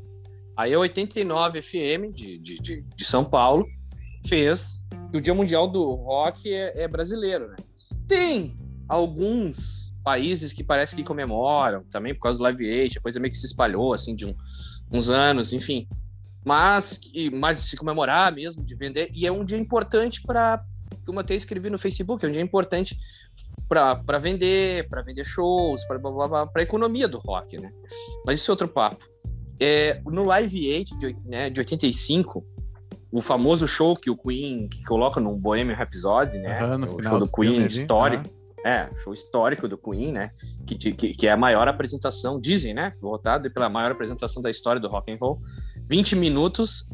Aí 0.56 0.74
a 0.74 0.80
89 0.80 1.62
FM 1.62 2.14
de, 2.14 2.38
de, 2.38 2.60
de, 2.60 2.82
de 2.96 3.04
São 3.06 3.26
Paulo 3.26 3.66
fez. 4.28 4.84
E 5.14 5.18
o 5.18 5.22
Dia 5.22 5.34
Mundial 5.34 5.68
do 5.68 5.94
Rock 5.96 6.52
é, 6.54 6.84
é 6.84 6.88
brasileiro, 6.88 7.48
né? 7.50 7.56
Tem 8.08 8.54
alguns 8.88 9.92
países 10.04 10.52
que 10.54 10.64
parece 10.64 10.96
que 10.96 11.04
comemoram, 11.04 11.84
também 11.86 12.14
por 12.14 12.22
causa 12.22 12.38
do 12.38 12.44
Live 12.44 12.70
8, 12.70 13.00
a 13.00 13.02
coisa 13.02 13.20
meio 13.20 13.32
que 13.32 13.38
se 13.38 13.46
espalhou, 13.46 13.94
assim, 13.94 14.16
de 14.16 14.26
um, 14.26 14.36
uns 14.92 15.10
anos, 15.10 15.54
enfim. 15.54 15.88
Mas, 16.44 17.00
mas 17.34 17.60
se 17.60 17.78
comemorar 17.78 18.32
mesmo, 18.34 18.64
de 18.64 18.76
vender, 18.76 19.10
e 19.14 19.26
é 19.26 19.32
um 19.32 19.46
dia 19.46 19.58
importante 19.58 20.22
para, 20.22 20.64
como 21.06 21.20
eu 21.20 21.22
até 21.22 21.36
escrevi 21.36 21.70
no 21.70 21.80
Facebook, 21.80 22.26
é 22.26 22.30
um 22.30 22.32
dia 22.32 22.42
importante 22.42 22.98
para 23.68 24.20
vender, 24.20 24.88
para 24.90 25.02
vender 25.02 25.26
shows, 25.26 25.84
para 25.86 26.00
a 26.56 26.62
economia 26.62 27.08
do 27.08 27.18
rock, 27.20 27.60
né? 27.60 27.72
Mas 28.26 28.40
isso 28.40 28.52
é 28.52 28.54
outro 28.54 28.68
papo. 28.68 29.06
É, 29.60 30.02
no 30.06 30.26
Live 30.26 30.74
8 30.74 30.98
de, 30.98 31.16
né, 31.26 31.50
de 31.50 31.60
85, 31.60 32.46
o 33.12 33.22
famoso 33.22 33.68
show 33.68 33.96
que 33.96 34.10
o 34.10 34.18
Queen 34.18 34.68
que 34.68 34.84
coloca 34.84 35.20
no 35.22 35.36
Bohemian 35.36 35.76
Rhapsody, 35.76 36.40
né? 36.40 36.78
No 36.78 36.98
o 36.98 37.02
show 37.02 37.20
do 37.20 37.28
Queen 37.28 37.52
filme 37.52 37.66
histórico. 37.68 38.28
aham. 38.28 38.44
É, 38.66 38.90
show 38.96 39.12
histórico 39.12 39.68
do 39.68 39.78
Queen, 39.78 40.14
né? 40.14 40.32
Que, 40.66 40.94
que, 40.94 41.14
que 41.14 41.28
é 41.28 41.32
a 41.32 41.38
maior 41.38 41.68
apresentação, 41.68 42.40
dizem, 42.40 42.74
né? 42.74 42.94
Votado 43.02 43.52
pela 43.52 43.68
maior 43.68 43.92
apresentação 43.92 44.42
da 44.42 44.50
história 44.50 44.80
do 44.80 44.88
rock 44.88 45.12
and 45.12 45.18
roll. 45.20 45.42
20 45.90 46.16
minutos 46.16 46.88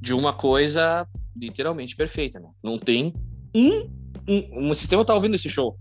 de 0.00 0.12
uma 0.14 0.32
coisa 0.32 1.06
literalmente 1.36 1.94
perfeita, 1.96 2.40
né? 2.40 2.48
Não 2.62 2.78
tem 2.78 3.14
um, 3.54 3.90
um. 4.28 4.70
O 4.70 4.74
sistema 4.74 5.04
tá 5.04 5.14
ouvindo 5.14 5.34
esse 5.34 5.48
show. 5.48 5.76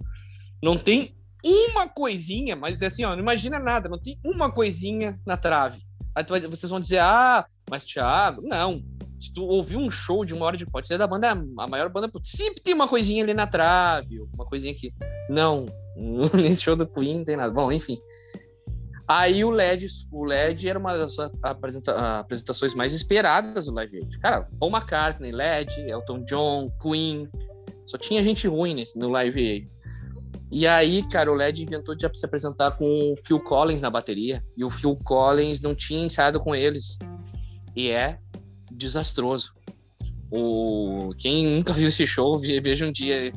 Não 0.62 0.78
tem 0.78 1.16
uma 1.44 1.88
coisinha, 1.88 2.56
mas 2.56 2.82
é 2.82 2.88
assim, 2.88 3.04
ó, 3.06 3.12
não 3.16 3.20
imagina 3.20 3.60
nada, 3.60 3.88
não 3.88 3.98
tem 3.98 4.18
uma 4.26 4.52
coisinha 4.52 5.20
na 5.26 5.38
trave. 5.38 5.82
Aí 6.14 6.24
vai- 6.28 6.42
vocês 6.42 6.70
vão 6.70 6.80
dizer, 6.80 7.00
ah, 7.00 7.46
mas 7.70 7.86
Thiago, 7.86 8.42
não. 8.44 8.84
Se 9.22 9.34
tu 9.34 9.44
ouvir 9.44 9.76
um 9.76 9.90
show 9.92 10.24
de 10.24 10.34
uma 10.34 10.46
hora 10.46 10.56
de 10.58 10.66
ser 10.86 10.98
da 10.98 11.06
banda, 11.08 11.32
a 11.32 11.68
maior 11.68 11.90
banda, 11.90 12.10
sempre 12.24 12.62
tem 12.62 12.74
uma 12.74 12.88
coisinha 12.88 13.24
ali 13.24 13.34
na 13.34 13.46
trave, 13.46 14.20
uma 14.34 14.46
coisinha 14.46 14.72
aqui. 14.74 14.94
Não, 15.30 15.66
nesse 16.34 16.64
show 16.64 16.76
do 16.76 16.88
Queen 16.88 17.18
não 17.20 17.26
tem 17.26 17.36
nada. 17.36 17.52
Bom, 17.52 17.72
enfim. 17.72 17.98
Aí 19.12 19.44
o 19.44 19.50
LED, 19.50 19.88
o 20.12 20.24
LED 20.24 20.70
era 20.70 20.78
uma 20.78 20.96
das 20.96 21.18
apresenta- 21.42 22.20
apresentações 22.20 22.76
mais 22.76 22.94
esperadas 22.94 23.66
do 23.66 23.74
Live 23.74 23.98
Aid. 23.98 24.20
Cara, 24.20 24.48
Paul 24.60 24.72
McCartney, 24.72 25.32
LED, 25.32 25.82
Elton 25.90 26.24
John, 26.26 26.70
Queen, 26.80 27.28
só 27.88 27.98
tinha 27.98 28.22
gente 28.22 28.48
ruim 28.48 28.76
nesse, 28.76 29.00
no 29.00 29.10
Live 29.10 29.40
Aid. 29.40 29.70
E 30.52 30.68
aí, 30.68 31.08
cara, 31.10 31.32
o 31.32 31.36
LED 31.36 31.64
inventou 31.64 31.96
de 31.96 32.08
se 32.18 32.26
apresentar 32.26 32.78
com 32.78 32.86
o 32.86 33.16
Phil 33.26 33.40
Collins 33.40 33.82
na 33.82 33.90
bateria. 33.90 34.44
E 34.56 34.64
o 34.64 34.70
Phil 34.70 34.96
Collins 34.96 35.60
não 35.60 35.74
tinha 35.74 36.04
ensaiado 36.06 36.40
com 36.40 36.54
eles. 36.56 36.98
E 37.76 37.90
é 37.90 38.20
desastroso. 38.72 39.54
O... 40.32 41.12
Quem 41.18 41.48
nunca 41.48 41.74
viu 41.74 41.88
esse 41.88 42.06
show, 42.06 42.38
ve- 42.40 42.62
veja 42.62 42.86
um 42.86 42.92
dia. 42.92 43.32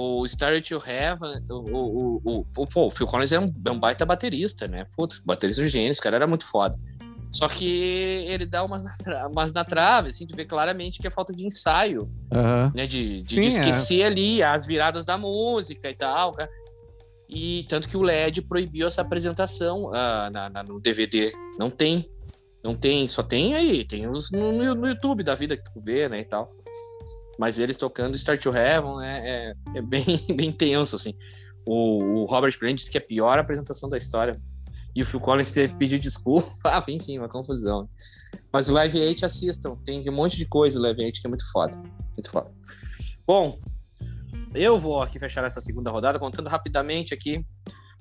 O 0.00 0.24
Starry 0.26 0.62
to 0.62 0.76
Heaven, 0.86 1.42
o, 1.50 2.20
o, 2.24 2.46
o, 2.56 2.66
pô, 2.68 2.86
o 2.86 2.90
Phil 2.90 3.06
Collins 3.06 3.32
é 3.32 3.40
um, 3.40 3.52
é 3.64 3.70
um 3.72 3.80
baita 3.80 4.06
baterista, 4.06 4.68
né? 4.68 4.86
Putz, 4.96 5.18
baterista 5.18 5.60
de 5.62 5.68
gênio, 5.68 5.90
esse 5.90 6.00
cara 6.00 6.14
era 6.16 6.26
muito 6.26 6.44
foda. 6.46 6.78
Só 7.32 7.48
que 7.48 7.66
ele 8.28 8.46
dá 8.46 8.62
umas 8.64 8.82
na, 8.84 8.92
tra- 8.96 9.26
umas 9.28 9.52
na 9.52 9.64
trave, 9.64 10.10
assim, 10.10 10.24
tu 10.26 10.36
vê 10.36 10.44
claramente 10.44 11.00
que 11.00 11.06
é 11.06 11.10
falta 11.10 11.34
de 11.34 11.44
ensaio 11.44 12.08
né? 12.74 12.86
De, 12.86 13.20
de, 13.22 13.26
Sim, 13.26 13.40
de 13.40 13.46
é. 13.48 13.50
esquecer 13.50 14.02
ali 14.04 14.40
as 14.42 14.66
viradas 14.66 15.04
da 15.04 15.18
música 15.18 15.90
e 15.90 15.94
tal, 15.94 16.32
cara. 16.32 16.48
E 17.28 17.66
tanto 17.68 17.88
que 17.88 17.96
o 17.96 18.02
LED 18.02 18.42
proibiu 18.42 18.86
essa 18.86 19.02
apresentação 19.02 19.92
ah, 19.92 20.30
na, 20.32 20.48
na- 20.48 20.62
no 20.62 20.80
DVD. 20.80 21.32
Não 21.58 21.68
tem. 21.70 22.08
Não 22.64 22.74
tem, 22.74 23.06
só 23.08 23.22
tem 23.22 23.54
aí. 23.54 23.84
Tem 23.84 24.08
os 24.08 24.30
no- 24.30 24.74
no 24.74 24.86
YouTube 24.88 25.22
da 25.22 25.34
vida 25.34 25.56
que 25.56 25.64
tu 25.72 25.80
vê, 25.80 26.08
né? 26.08 26.20
E 26.20 26.24
tal. 26.24 26.50
Mas 27.38 27.58
eles 27.58 27.76
tocando 27.76 28.16
Start 28.16 28.42
to 28.42 28.54
Heaven, 28.54 28.96
né? 28.96 29.22
É, 29.24 29.54
é 29.76 29.82
bem, 29.82 30.04
bem 30.34 30.52
tenso, 30.52 30.96
assim. 30.96 31.14
O, 31.64 32.22
o 32.22 32.24
Robert 32.24 32.58
Plant 32.58 32.76
disse 32.76 32.90
que 32.90 32.98
é 32.98 33.00
a 33.00 33.04
pior 33.04 33.38
apresentação 33.38 33.88
da 33.88 33.96
história. 33.96 34.40
E 34.94 35.02
o 35.02 35.06
Phil 35.06 35.20
Collins 35.20 35.52
teve 35.52 35.72
que 35.72 35.78
pedir 35.78 35.98
desculpa. 35.98 36.48
Ah, 36.64 36.84
enfim, 36.88 37.18
uma 37.18 37.28
confusão. 37.28 37.88
Mas 38.52 38.68
o 38.68 38.72
Live 38.72 38.98
8 38.98 39.24
assistam. 39.24 39.76
Tem 39.84 40.08
um 40.10 40.12
monte 40.12 40.36
de 40.36 40.46
coisa 40.46 40.78
no 40.78 40.82
Live 40.82 41.04
8 41.04 41.20
que 41.20 41.26
é 41.26 41.30
muito 41.30 41.50
foda. 41.52 41.78
Muito 42.16 42.30
foda. 42.30 42.50
Bom, 43.24 43.60
eu 44.54 44.78
vou 44.78 45.00
aqui 45.00 45.18
fechar 45.18 45.44
essa 45.44 45.60
segunda 45.60 45.90
rodada 45.90 46.18
contando 46.18 46.48
rapidamente 46.48 47.14
aqui, 47.14 47.44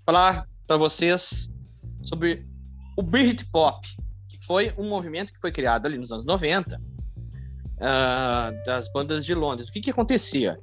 falar 0.06 0.48
para 0.66 0.78
vocês 0.78 1.52
sobre 2.02 2.48
o 2.98 3.04
Britpop, 3.04 3.88
que 4.30 4.44
foi 4.46 4.74
um 4.78 4.88
movimento 4.88 5.32
que 5.32 5.40
foi 5.40 5.52
criado 5.52 5.86
ali 5.86 5.98
nos 5.98 6.12
anos 6.12 6.26
90 6.26 6.82
ah, 7.80 8.52
das 8.66 8.92
bandas 8.92 9.26
de 9.26 9.34
Londres. 9.34 9.70
O 9.70 9.72
que 9.72 9.82
que 9.82 9.92
acontecia? 9.92 10.60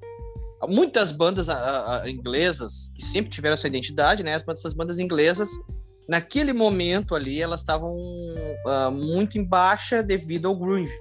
muitas 0.69 1.13
bandas 1.13 1.49
a, 1.49 2.03
a, 2.03 2.11
inglesas 2.11 2.91
que 2.95 3.03
sempre 3.03 3.31
tiveram 3.31 3.55
essa 3.55 3.69
identidade, 3.69 4.23
né? 4.23 4.41
Essas 4.49 4.75
bandas 4.75 4.99
inglesas, 4.99 5.51
naquele 6.09 6.53
momento 6.53 7.15
ali, 7.15 7.41
elas 7.41 7.61
estavam 7.61 7.95
uh, 7.97 8.91
muito 8.91 9.39
em 9.39 9.45
baixa 9.45 10.03
devido 10.03 10.49
ao 10.49 10.57
grunge. 10.57 10.93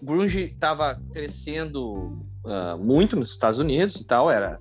O 0.00 0.06
grunge 0.06 0.44
estava 0.44 1.00
crescendo 1.12 2.18
uh, 2.44 2.78
muito 2.78 3.16
nos 3.16 3.30
Estados 3.30 3.58
Unidos 3.58 3.96
e 3.96 4.04
tal, 4.04 4.30
era 4.30 4.58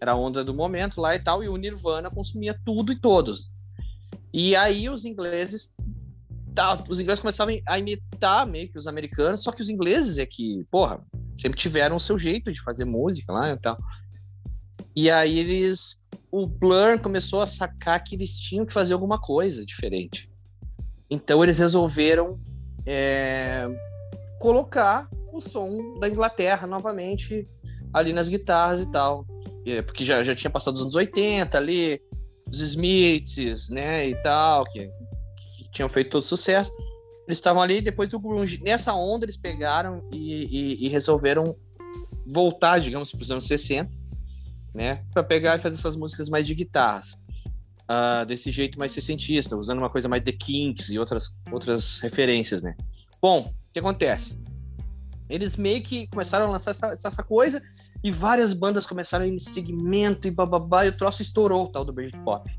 era 0.00 0.12
a 0.12 0.16
onda 0.16 0.44
do 0.44 0.52
momento 0.52 1.00
lá 1.00 1.14
e 1.14 1.18
tal, 1.18 1.42
e 1.42 1.48
o 1.48 1.56
Nirvana 1.56 2.10
consumia 2.10 2.54
tudo 2.62 2.92
e 2.92 3.00
todos. 3.00 3.50
E 4.34 4.54
aí 4.54 4.90
os 4.90 5.06
ingleses 5.06 5.73
os 6.88 7.00
ingleses 7.00 7.20
começavam 7.20 7.58
a 7.66 7.78
imitar 7.78 8.46
meio 8.46 8.70
que 8.70 8.78
os 8.78 8.86
americanos, 8.86 9.42
só 9.42 9.50
que 9.50 9.62
os 9.62 9.68
ingleses 9.68 10.18
é 10.18 10.26
que, 10.26 10.64
porra, 10.70 11.00
sempre 11.38 11.58
tiveram 11.58 11.96
o 11.96 12.00
seu 12.00 12.18
jeito 12.18 12.52
de 12.52 12.62
fazer 12.62 12.84
música 12.84 13.32
lá 13.32 13.50
e 13.50 13.56
tal. 13.58 13.78
E 14.94 15.10
aí 15.10 15.38
eles. 15.38 16.02
O 16.30 16.46
Blur 16.46 16.98
começou 17.00 17.42
a 17.42 17.46
sacar 17.46 18.02
que 18.02 18.16
eles 18.16 18.36
tinham 18.36 18.66
que 18.66 18.72
fazer 18.72 18.92
alguma 18.92 19.20
coisa 19.20 19.64
diferente. 19.64 20.28
Então 21.08 21.42
eles 21.44 21.58
resolveram 21.58 22.40
é, 22.84 23.68
colocar 24.40 25.08
o 25.32 25.40
som 25.40 25.98
da 26.00 26.08
Inglaterra 26.08 26.66
novamente 26.66 27.48
ali 27.92 28.12
nas 28.12 28.28
guitarras 28.28 28.80
e 28.80 28.90
tal. 28.90 29.24
É, 29.64 29.80
porque 29.80 30.04
já, 30.04 30.24
já 30.24 30.34
tinha 30.34 30.50
passado 30.50 30.74
os 30.74 30.82
anos 30.82 30.96
80 30.96 31.56
ali, 31.56 32.00
os 32.48 32.60
Smiths, 32.60 33.68
né, 33.70 34.08
e 34.08 34.16
tal, 34.22 34.64
que 34.64 34.90
tinham 35.74 35.88
feito 35.88 36.10
todo 36.10 36.22
sucesso. 36.22 36.72
Eles 37.26 37.38
estavam 37.38 37.60
ali 37.60 37.80
depois 37.80 38.08
do 38.08 38.18
grunge. 38.18 38.62
Nessa 38.62 38.94
onda 38.94 39.24
eles 39.24 39.36
pegaram 39.36 40.08
e, 40.12 40.44
e, 40.44 40.86
e 40.86 40.88
resolveram 40.88 41.56
voltar, 42.26 42.78
digamos, 42.78 43.12
para 43.12 43.22
os 43.22 43.30
anos 43.30 43.46
60, 43.46 43.90
né, 44.74 45.04
para 45.12 45.22
pegar 45.22 45.56
e 45.56 45.60
fazer 45.60 45.76
essas 45.76 45.96
músicas 45.96 46.28
mais 46.28 46.46
de 46.46 46.54
guitarras. 46.54 47.22
Uh, 47.84 48.24
desse 48.26 48.50
jeito 48.50 48.78
mais 48.78 48.92
sessentista, 48.92 49.54
usando 49.54 49.76
uma 49.78 49.90
coisa 49.90 50.08
mais 50.08 50.22
The 50.22 50.32
Kinks 50.32 50.88
e 50.88 50.98
outras, 50.98 51.36
outras 51.52 52.00
referências, 52.00 52.62
né? 52.62 52.74
Bom, 53.20 53.52
o 53.68 53.72
que 53.74 53.78
acontece? 53.78 54.38
Eles 55.28 55.54
meio 55.56 55.82
que 55.82 56.06
começaram 56.08 56.46
a 56.46 56.50
lançar 56.50 56.70
essa, 56.70 56.86
essa 56.92 57.22
coisa 57.22 57.62
e 58.02 58.10
várias 58.10 58.54
bandas 58.54 58.86
começaram 58.86 59.26
em 59.26 59.38
segmento 59.38 60.26
e 60.26 60.30
bababá, 60.30 60.86
e 60.86 60.90
o 60.90 60.96
troço 60.96 61.20
estourou, 61.20 61.64
o 61.64 61.68
tal 61.68 61.84
do 61.84 61.92
Britpop. 61.92 62.50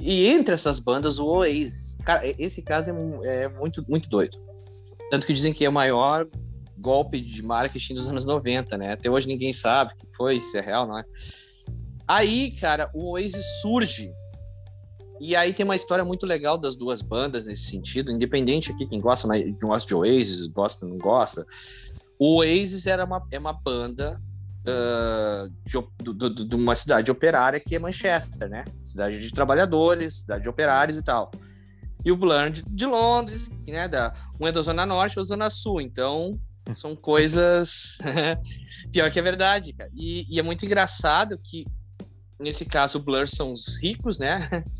E 0.00 0.26
entre 0.26 0.54
essas 0.54 0.78
bandas, 0.78 1.18
o 1.18 1.26
Oasis. 1.26 1.96
Cara, 2.04 2.22
esse 2.38 2.62
caso 2.62 2.90
é, 2.90 3.44
é, 3.44 3.48
muito, 3.48 3.84
muito 3.88 4.08
doido. 4.08 4.38
Tanto 5.10 5.26
que 5.26 5.32
dizem 5.32 5.52
que 5.52 5.64
é 5.64 5.68
o 5.68 5.72
maior 5.72 6.26
golpe 6.76 7.20
de 7.20 7.42
marketing 7.42 7.94
dos 7.94 8.06
anos 8.06 8.24
90, 8.24 8.76
né? 8.78 8.92
Até 8.92 9.10
hoje 9.10 9.26
ninguém 9.26 9.52
sabe 9.52 9.92
o 9.92 9.96
que 9.96 10.16
foi, 10.16 10.40
se 10.42 10.58
é 10.58 10.60
real, 10.60 10.86
não 10.86 10.98
é? 10.98 11.04
Aí, 12.06 12.52
cara, 12.52 12.90
o 12.94 13.12
Oasis 13.12 13.44
surge. 13.60 14.12
E 15.20 15.34
aí 15.34 15.52
tem 15.52 15.64
uma 15.64 15.74
história 15.74 16.04
muito 16.04 16.24
legal 16.24 16.56
das 16.56 16.76
duas 16.76 17.02
bandas 17.02 17.46
nesse 17.46 17.64
sentido, 17.64 18.12
independente 18.12 18.70
aqui 18.70 18.86
quem 18.86 19.00
gosta, 19.00 19.28
quem 19.28 19.58
gosta 19.60 19.88
de 19.88 19.94
Oasis, 19.94 20.46
gosta 20.46 20.86
não 20.86 20.96
gosta. 20.96 21.44
O 22.18 22.36
Oasis 22.36 22.86
era 22.86 23.04
uma, 23.04 23.26
é 23.32 23.38
uma 23.38 23.52
banda 23.52 24.20
uh, 24.68 25.48
de, 25.64 26.44
de, 26.44 26.56
uma 26.56 26.74
cidade 26.74 27.10
operária 27.10 27.60
que 27.60 27.74
é 27.74 27.78
Manchester, 27.78 28.48
né? 28.48 28.64
Cidade 28.82 29.18
de 29.18 29.32
trabalhadores, 29.32 30.20
cidade 30.20 30.42
de 30.42 30.48
operários 30.48 30.96
e 30.96 31.02
tal. 31.02 31.30
E 32.04 32.12
o 32.12 32.16
Blur 32.16 32.50
de, 32.50 32.86
Londres, 32.86 33.50
né? 33.66 33.88
Da, 33.88 34.14
um 34.40 34.46
é 34.46 34.52
da 34.52 34.62
Zona 34.62 34.86
Norte 34.86 35.18
ou 35.18 35.24
Zona 35.24 35.50
Sul. 35.50 35.80
Então, 35.80 36.38
são 36.74 36.94
coisas. 36.94 37.98
Pior 38.92 39.10
que 39.10 39.18
é 39.18 39.22
verdade, 39.22 39.72
cara. 39.72 39.90
E, 39.94 40.26
e, 40.28 40.38
é 40.38 40.42
muito 40.42 40.64
engraçado 40.64 41.38
que, 41.38 41.66
nesse 42.38 42.64
caso, 42.64 42.98
o 42.98 43.02
Blur 43.02 43.26
são 43.26 43.52
os 43.52 43.76
ricos, 43.82 44.18
né? 44.18 44.48
Uhum. 44.52 44.62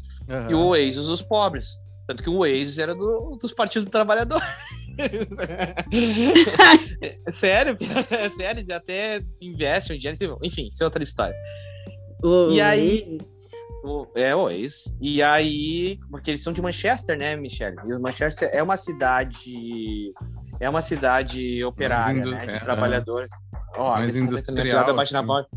E 0.50 0.54
o 0.54 0.60
Oasis 0.66 1.06
os 1.06 1.22
pobres. 1.22 1.80
Tanto 2.06 2.22
que 2.22 2.28
o 2.28 2.38
Oasis 2.38 2.78
era 2.78 2.94
do, 2.94 3.38
dos 3.40 3.52
partidos 3.54 3.86
do 3.86 3.90
trabalhador. 3.90 4.42
sério, 7.28 7.76
é 8.10 8.28
sério, 8.28 8.58
eles 8.58 8.70
até 8.70 9.20
investem 9.40 9.96
em 9.96 10.00
dinheiro, 10.00 10.38
enfim, 10.42 10.68
isso 10.68 10.82
é 10.82 10.86
outra 10.86 11.02
história. 11.02 11.36
O... 12.22 12.50
E 12.50 12.60
aí. 12.60 13.18
O, 13.84 14.06
é, 14.16 14.34
o 14.34 14.50
ex. 14.50 14.92
E 15.00 15.22
aí, 15.22 15.98
porque 16.10 16.32
eles 16.32 16.42
são 16.42 16.52
de 16.52 16.60
Manchester, 16.60 17.16
né, 17.16 17.36
Michelle? 17.36 17.76
E 17.86 17.98
Manchester 17.98 18.50
é 18.52 18.62
uma 18.62 18.76
cidade. 18.76 20.12
É 20.60 20.68
uma 20.68 20.82
cidade 20.82 21.62
operária, 21.64 22.24
né? 22.24 22.46
De 22.46 22.56
é, 22.56 22.60
trabalhadores. 22.60 23.30
Ó, 23.76 23.94
oh, 23.94 23.98
nesse 24.00 24.22
momento 24.22 24.52
minha 24.52 24.64
filhada 24.64 24.92
bate 24.92 25.12
na 25.12 25.22
porta. 25.22 25.48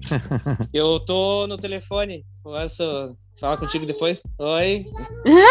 Eu 0.72 1.00
tô 1.00 1.48
no 1.48 1.56
telefone. 1.56 2.24
Posso 2.42 3.16
falar 3.38 3.56
contigo 3.56 3.84
depois? 3.84 4.22
Oi. 4.38 4.84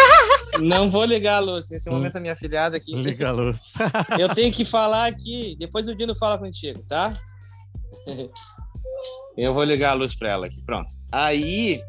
Não 0.60 0.90
vou 0.90 1.04
ligar 1.04 1.36
a 1.36 1.40
luz. 1.40 1.70
Nesse 1.70 1.88
hum. 1.88 1.94
momento 1.94 2.16
a 2.16 2.20
minha 2.20 2.36
filhada 2.36 2.76
aqui. 2.76 2.94
Liga 2.94 3.28
a 3.28 3.32
luz. 3.32 3.58
Eu 4.18 4.28
tenho 4.34 4.52
que 4.52 4.64
falar 4.64 5.06
aqui. 5.06 5.56
Depois 5.58 5.88
o 5.88 5.94
Dino 5.94 6.14
fala 6.14 6.38
contigo, 6.38 6.82
tá? 6.88 7.16
Eu 9.36 9.54
vou 9.54 9.64
ligar 9.64 9.90
a 9.90 9.94
luz 9.94 10.14
para 10.14 10.30
ela 10.30 10.46
aqui. 10.46 10.62
Pronto. 10.64 10.92
Aí, 11.10 11.82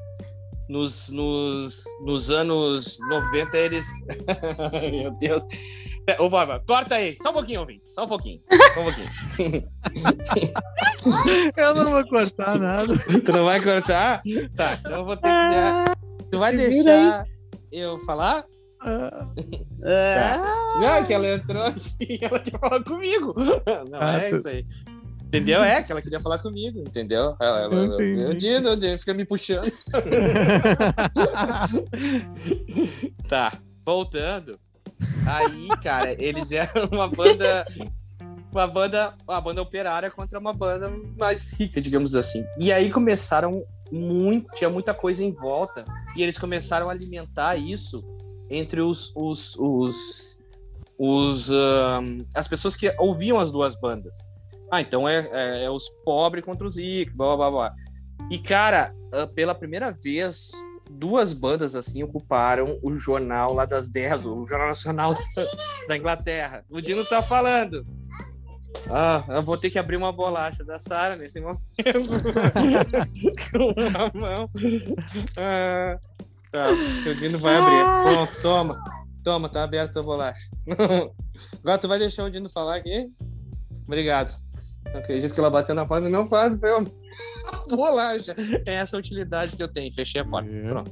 nos, 0.70 1.10
nos, 1.10 1.84
nos 2.06 2.32
anos 2.32 2.98
90, 3.10 3.58
eles. 3.58 3.88
Meu 4.92 5.12
Deus. 5.18 5.44
Ô, 6.20 6.30
Borba, 6.30 6.64
corta 6.66 6.96
aí. 6.96 7.16
Só 7.22 7.30
um 7.30 7.34
pouquinho, 7.34 7.60
ouvinte. 7.62 7.88
Só 7.88 8.06
um 8.06 8.08
pouquinho. 8.08 8.42
Só 8.74 8.80
um 8.80 8.84
pouquinho. 8.86 9.70
eu 11.58 11.76
não 11.76 11.92
vou 11.92 12.08
cortar 12.08 12.58
nada. 12.58 12.98
Tu 12.98 13.32
não 13.32 13.46
vai 13.46 13.62
cortar? 13.62 14.22
Tá, 14.56 14.80
então 14.80 14.92
eu 14.94 15.06
vou 15.06 15.18
ter 15.18 15.30
que. 15.30 16.28
Tu 16.32 16.40
vai 16.40 16.56
deixar 16.56 17.26
eu 17.72 18.00
falar? 18.06 18.46
Ah. 18.82 19.28
Tá. 19.82 20.38
Não, 20.80 20.94
é 20.94 21.04
que 21.04 21.12
ela 21.12 21.28
entrou 21.28 21.64
aqui 21.64 22.06
e 22.08 22.20
ela 22.22 22.40
quer 22.40 22.60
falar 22.60 22.84
comigo. 22.84 23.34
Não, 23.90 24.00
ah, 24.00 24.22
é 24.22 24.30
isso 24.30 24.48
aí. 24.48 24.64
Entendeu? 25.26 25.64
É 25.64 25.82
que 25.82 25.92
ela 25.92 26.02
queria 26.04 26.20
falar 26.20 26.38
comigo, 26.38 26.80
entendeu? 26.80 27.36
Ela, 27.40 27.62
ela, 27.62 27.74
ela, 27.74 28.02
eu 28.04 28.34
digo, 28.36 28.68
eu 28.68 29.00
fica 29.00 29.14
me 29.16 29.26
puxando. 29.26 29.72
tá, 33.28 33.58
voltando. 33.84 34.60
Aí, 35.26 35.70
cara, 35.82 36.16
eles 36.24 36.52
eram 36.52 36.88
uma 36.92 37.08
banda. 37.08 37.66
Uma 38.52 38.68
banda, 38.68 39.14
uma 39.26 39.42
banda 39.42 39.62
operária 39.62 40.12
contra 40.12 40.38
uma 40.38 40.54
banda 40.54 40.92
mais 41.18 41.54
rica, 41.54 41.80
digamos 41.82 42.14
assim. 42.14 42.46
E 42.60 42.72
aí 42.72 42.92
começaram 42.92 43.64
muito, 43.90 44.54
tinha 44.56 44.70
muita 44.70 44.94
coisa 44.94 45.24
em 45.24 45.32
volta. 45.32 45.86
E 46.16 46.22
eles 46.22 46.38
começaram 46.38 46.90
a 46.90 46.92
alimentar 46.92 47.56
isso 47.56 48.04
entre 48.52 48.82
os, 48.82 49.12
os, 49.16 49.56
os, 49.58 50.44
os 50.98 51.50
um, 51.50 52.26
as 52.36 52.48
pessoas 52.48 52.76
que 52.76 52.94
ouviam 53.00 53.40
as 53.40 53.52
duas 53.52 53.80
bandas. 53.80 54.16
Ah, 54.70 54.82
então 54.82 55.08
é, 55.08 55.30
é, 55.32 55.64
é 55.64 55.70
os 55.70 55.90
pobres 56.04 56.44
contra 56.44 56.68
os 56.68 56.78
ricos, 56.78 57.16
blá 57.16 57.36
blá 57.36 57.50
blá. 57.50 57.74
E 58.30 58.38
cara, 58.38 58.94
ah, 59.14 59.26
pela 59.26 59.56
primeira 59.56 59.92
vez, 59.92 60.52
duas 60.90 61.34
bandas 61.34 61.76
assim 61.76 62.04
ocuparam 62.04 62.78
o 62.84 62.98
jornal 62.98 63.54
lá 63.54 63.66
das 63.66 63.90
10, 63.90 64.26
o 64.26 64.46
Jornal 64.46 64.68
Nacional 64.68 65.16
da 65.88 65.98
Inglaterra. 65.98 66.66
O 66.70 66.82
Dino 66.82 67.06
tá 67.06 67.22
falando. 67.22 67.86
Ah, 68.90 69.24
eu 69.30 69.44
vou 69.44 69.58
ter 69.58 69.70
que 69.70 69.80
abrir 69.80 69.98
uma 69.98 70.12
bolacha 70.12 70.64
da 70.64 70.80
Sara 70.80 71.16
nesse 71.16 71.40
momento. 71.40 71.62
Com 73.52 73.74
uma 73.78 74.12
mão. 74.14 74.50
Ah, 75.38 76.00
tá, 76.52 76.70
o 76.72 77.16
Dino 77.16 77.38
vai 77.40 77.56
abrir. 77.56 78.16
Bom, 78.16 78.28
toma. 78.42 78.80
Toma, 79.24 79.50
tá 79.50 79.64
aberta 79.64 80.00
a 80.00 80.04
bolacha. 80.04 80.50
Agora 81.60 81.78
tu 81.78 81.88
vai 81.88 82.00
deixar 82.00 82.24
o 82.24 82.30
Dino 82.30 82.50
falar 82.50 82.78
aqui? 82.78 83.08
Obrigado. 83.86 84.36
Não 84.92 85.00
acredito 85.00 85.34
que 85.34 85.40
ela 85.40 85.50
bateu 85.50 85.76
na 85.76 85.86
porta. 85.86 86.10
Não 86.10 86.28
faz, 86.28 86.58
meu. 86.58 86.84
Bolacha. 87.70 88.36
É 88.68 88.74
essa 88.76 88.96
a 88.96 89.00
utilidade 89.00 89.56
que 89.56 89.64
eu 89.64 89.68
tenho. 89.68 89.94
Fechei 89.94 90.22
a 90.22 90.26
porta. 90.26 90.54
É. 90.54 90.62
Pronto. 90.62 90.92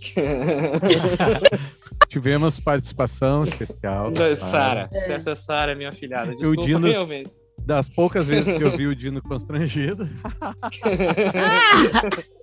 Tivemos 2.08 2.58
participação 2.58 3.44
especial. 3.44 4.12
Sara, 4.40 4.88
é. 4.92 5.12
essa 5.12 5.34
Sara 5.34 5.72
é 5.72 5.74
minha 5.74 5.92
filhada. 5.92 6.32
Desculpa, 6.32 6.60
o 6.60 6.64
Dino, 6.64 6.88
realmente. 6.88 7.30
Das 7.64 7.88
poucas 7.88 8.26
vezes 8.26 8.56
que 8.56 8.64
eu 8.64 8.76
vi 8.76 8.86
o 8.86 8.94
Dino 8.94 9.22
constrangido. 9.22 10.08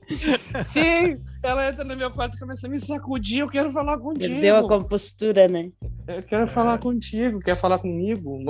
Sim, 0.63 1.19
ela 1.43 1.67
entra 1.67 1.83
no 1.83 1.95
meu 1.95 2.09
quarto 2.09 2.37
e 2.37 2.39
começa 2.39 2.65
a 2.65 2.69
me 2.69 2.79
sacudir. 2.79 3.39
Eu 3.39 3.47
quero 3.47 3.71
falar 3.71 3.99
contigo. 3.99 4.33
Perdeu 4.33 4.57
a 4.57 4.67
compostura, 4.67 5.47
né? 5.47 5.69
Eu 6.07 6.23
quero 6.23 6.47
falar 6.47 6.77
contigo. 6.77 7.39
Quer 7.39 7.57
falar 7.57 7.79
comigo? 7.79 8.39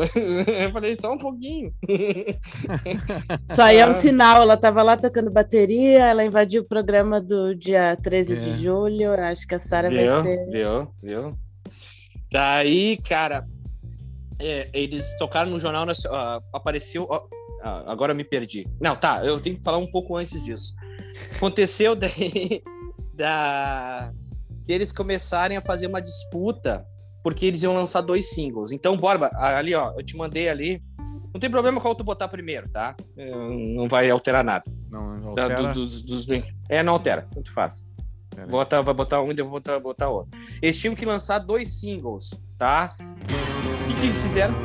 Eu 0.47 0.71
falei 0.71 0.95
só 0.95 1.13
um 1.13 1.17
pouquinho. 1.17 1.73
Só 3.51 3.63
aí 3.63 3.77
é 3.77 3.87
um 3.87 3.95
sinal. 3.95 4.43
Ela 4.43 4.53
estava 4.53 4.83
lá 4.83 4.95
tocando 4.95 5.31
bateria. 5.31 6.05
Ela 6.05 6.23
invadiu 6.23 6.61
o 6.61 6.67
programa 6.67 7.19
do 7.19 7.55
dia 7.55 7.97
13 8.03 8.33
é. 8.33 8.39
de 8.39 8.61
julho. 8.61 9.13
Acho 9.13 9.47
que 9.47 9.55
a 9.55 9.59
Sara 9.59 9.89
vai 9.89 10.21
ser. 10.21 10.45
Viu, 10.51 10.87
viu. 11.01 11.35
Daí, 12.31 12.99
cara, 13.09 13.47
é, 14.39 14.69
eles 14.73 15.05
tocaram 15.17 15.49
no 15.49 15.59
jornal, 15.59 15.85
uh, 15.85 16.43
apareceu. 16.53 17.03
Uh, 17.05 17.27
agora 17.87 18.11
eu 18.11 18.15
me 18.15 18.23
perdi. 18.23 18.67
Não, 18.79 18.95
tá, 18.95 19.23
eu 19.25 19.39
tenho 19.41 19.57
que 19.57 19.63
falar 19.63 19.77
um 19.77 19.89
pouco 19.89 20.15
antes 20.15 20.43
disso. 20.43 20.73
Aconteceu 21.35 21.95
daí 21.97 22.61
da 23.13 24.13
deles 24.65 24.91
começarem 24.91 25.57
a 25.57 25.61
fazer 25.61 25.87
uma 25.87 26.01
disputa 26.01 26.85
porque 27.23 27.45
eles 27.45 27.63
iam 27.63 27.73
lançar 27.73 28.01
dois 28.01 28.29
singles. 28.29 28.71
Então, 28.71 28.95
Borba, 28.95 29.29
ali 29.33 29.73
ó, 29.73 29.93
eu 29.97 30.03
te 30.03 30.15
mandei 30.15 30.47
ali. 30.49 30.81
Não 31.33 31.39
tem 31.39 31.49
problema 31.49 31.79
qual 31.81 31.93
tu 31.93 32.03
botar 32.03 32.27
primeiro, 32.27 32.69
tá? 32.69 32.95
É, 33.17 33.29
Não 33.31 33.87
vai 33.87 34.09
alterar 34.09 34.43
nada. 34.43 34.63
Não 34.89 35.35
Da- 35.35 35.43
altera? 35.43 35.67
do- 35.67 35.73
dos, 35.73 36.01
dos 36.01 36.25
É, 36.69 36.81
não 36.83 36.93
altera, 36.93 37.27
tanto 37.33 37.51
faz. 37.51 37.85
Bota, 38.49 38.81
vai 38.83 38.93
botar 38.93 39.21
um 39.21 39.31
e 39.31 39.33
depois 39.33 39.51
botar, 39.53 39.79
botar 39.79 40.09
outro. 40.09 40.31
Eles 40.61 40.79
tinham 40.79 40.93
que 40.95 41.05
lançar 41.05 41.39
dois 41.39 41.79
singles, 41.79 42.29
tá? 42.57 42.95
O 42.99 43.87
que, 43.87 43.93
que 43.93 44.05
eles 44.07 44.21
fizeram? 44.21 44.55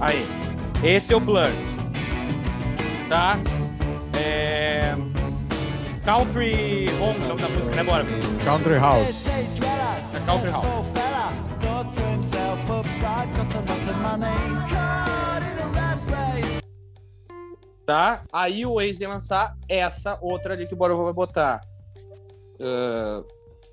Aí. 0.00 0.26
Esse 0.82 1.12
é 1.12 1.16
o 1.16 1.20
Blur. 1.20 1.48
Tá? 3.08 3.38
É... 4.16 4.94
Country 6.04 6.86
Home, 7.00 7.18
o 7.24 7.28
nome 7.28 7.42
da 7.42 7.48
música, 7.48 7.76
né, 7.76 7.84
Bora? 7.84 8.04
Country 8.44 8.78
House. 8.78 9.26
É 9.26 10.20
Country 10.20 10.50
House. 10.50 10.66
Tá? 17.86 18.22
Aí 18.32 18.64
o 18.64 18.74
Waze 18.74 19.02
ia 19.02 19.08
lançar 19.08 19.56
essa 19.68 20.18
outra 20.20 20.54
ali 20.54 20.66
que 20.66 20.74
o 20.74 20.76
Bora 20.76 20.94
vai 20.94 21.12
botar. 21.12 21.60
Ah, 22.60 23.22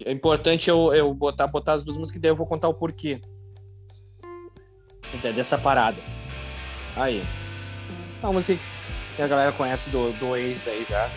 é 0.06 0.12
importante 0.12 0.70
eu, 0.70 0.93
eu 0.93 1.14
botar, 1.14 1.47
botar 1.47 1.74
as 1.74 1.84
duas 1.84 1.97
músicas, 1.97 2.22
daí 2.22 2.32
eu 2.32 2.36
vou 2.36 2.47
contar 2.47 2.68
o 2.68 2.74
porquê. 2.74 3.22
de- 5.22 5.34
Dessa 5.34 5.58
parada. 5.58 5.97
Aí. 6.95 7.24
Uma 8.22 8.34
música 8.34 8.62
que 9.16 9.22
a 9.22 9.28
galera 9.28 9.52
conhece 9.52 9.89
do, 9.89 10.12
do 10.14 10.30
Waze 10.30 10.70
aí 10.70 10.86
já. 10.89 11.10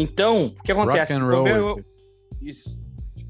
Então, 0.00 0.46
o 0.46 0.62
que 0.62 0.72
acontece? 0.72 1.12
Rock 1.14 1.50
eu- 1.50 1.84
Isso. 2.40 2.78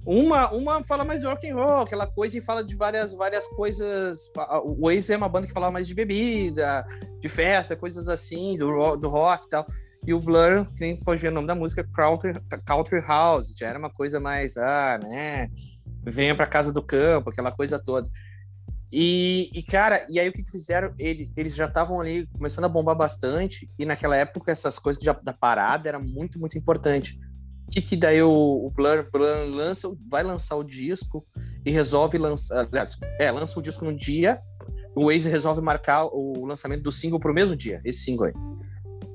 Uma, 0.06 0.50
uma 0.52 0.82
fala 0.82 1.04
mais 1.04 1.20
de 1.20 1.26
rock 1.26 1.48
and 1.50 1.54
roll, 1.54 1.80
aquela 1.82 2.06
coisa, 2.06 2.36
e 2.38 2.40
fala 2.40 2.64
de 2.64 2.74
várias, 2.74 3.14
várias 3.14 3.46
coisas. 3.48 4.30
O 4.64 4.86
Waze 4.86 5.12
é 5.12 5.16
uma 5.16 5.28
banda 5.28 5.46
que 5.46 5.52
fala 5.52 5.70
mais 5.70 5.86
de 5.86 5.94
bebida, 5.94 6.86
de 7.20 7.28
festa, 7.28 7.76
coisas 7.76 8.08
assim, 8.08 8.56
do, 8.56 8.96
do 8.96 9.08
rock 9.08 9.44
e 9.44 9.48
tal. 9.50 9.66
E 10.06 10.14
o 10.14 10.18
Blur, 10.18 10.64
que 10.74 10.80
nem 10.80 10.96
pode 10.96 11.20
ver 11.20 11.28
o 11.28 11.34
nome 11.34 11.46
da 11.46 11.54
música, 11.54 11.86
Country, 11.94 12.32
Country 12.64 13.00
House, 13.06 13.54
já 13.58 13.66
era 13.68 13.78
uma 13.78 13.90
coisa 13.90 14.18
mais, 14.18 14.56
ah, 14.56 14.98
né? 15.02 15.48
Venha 16.02 16.34
pra 16.34 16.46
casa 16.46 16.72
do 16.72 16.82
campo, 16.82 17.28
aquela 17.28 17.52
coisa 17.52 17.78
toda. 17.78 18.08
E, 18.92 19.50
e, 19.54 19.62
cara, 19.62 20.04
e 20.10 20.18
aí 20.18 20.28
o 20.28 20.32
que, 20.32 20.42
que 20.42 20.50
fizeram? 20.50 20.92
Ele- 20.98 21.30
eles 21.36 21.54
já 21.54 21.66
estavam 21.66 22.00
ali 22.00 22.26
começando 22.32 22.64
a 22.64 22.68
bombar 22.68 22.96
bastante, 22.96 23.70
e 23.78 23.84
naquela 23.84 24.16
época 24.16 24.50
essas 24.50 24.78
coisas 24.78 25.00
de- 25.00 25.12
da 25.22 25.32
parada 25.32 25.88
era 25.88 25.98
muito, 25.98 26.38
muito 26.40 26.58
importante. 26.58 27.18
O 27.68 27.70
que, 27.70 27.80
que 27.80 27.96
daí 27.96 28.20
o, 28.20 28.30
o 28.66 28.70
Blur, 28.70 29.08
Blur 29.12 29.46
lança, 29.48 29.88
vai 30.10 30.24
lançar 30.24 30.56
o 30.56 30.64
disco 30.64 31.24
e 31.64 31.70
resolve 31.70 32.18
lançar. 32.18 32.68
É, 33.20 33.30
lança 33.30 33.58
o 33.58 33.62
disco 33.62 33.84
no 33.84 33.96
dia, 33.96 34.40
o 34.96 35.06
Waze 35.06 35.28
resolve 35.28 35.60
marcar 35.60 36.06
o 36.06 36.44
lançamento 36.44 36.82
do 36.82 36.90
single 36.90 37.20
pro 37.20 37.32
mesmo 37.32 37.54
dia, 37.54 37.80
esse 37.84 38.00
single 38.00 38.26
aí. 38.26 38.32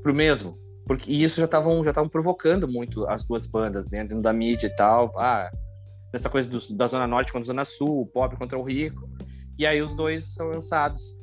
Pro 0.02 0.14
mesmo. 0.16 0.58
Porque 0.88 1.12
e 1.12 1.22
isso 1.24 1.38
já 1.40 1.46
estavam 1.46 1.84
já 1.84 1.92
provocando 2.08 2.66
muito 2.66 3.06
as 3.10 3.26
duas 3.26 3.46
bandas 3.46 3.88
né, 3.90 4.04
dentro 4.04 4.22
da 4.22 4.32
mídia 4.32 4.68
e 4.68 4.76
tal. 4.76 5.12
Ah, 5.18 5.52
dessa 6.14 6.30
coisa 6.30 6.48
do- 6.48 6.78
da 6.78 6.88
Zona 6.88 7.08
Norte 7.08 7.34
contra 7.34 7.44
a 7.46 7.48
Zona 7.48 7.66
Sul, 7.66 8.04
o 8.04 8.06
pobre 8.06 8.38
contra 8.38 8.58
o 8.58 8.64
rico. 8.64 9.10
E 9.58 9.66
aí 9.66 9.82
os 9.82 9.94
dois 9.96 10.34
são 10.34 10.48
lançados. 10.48 11.16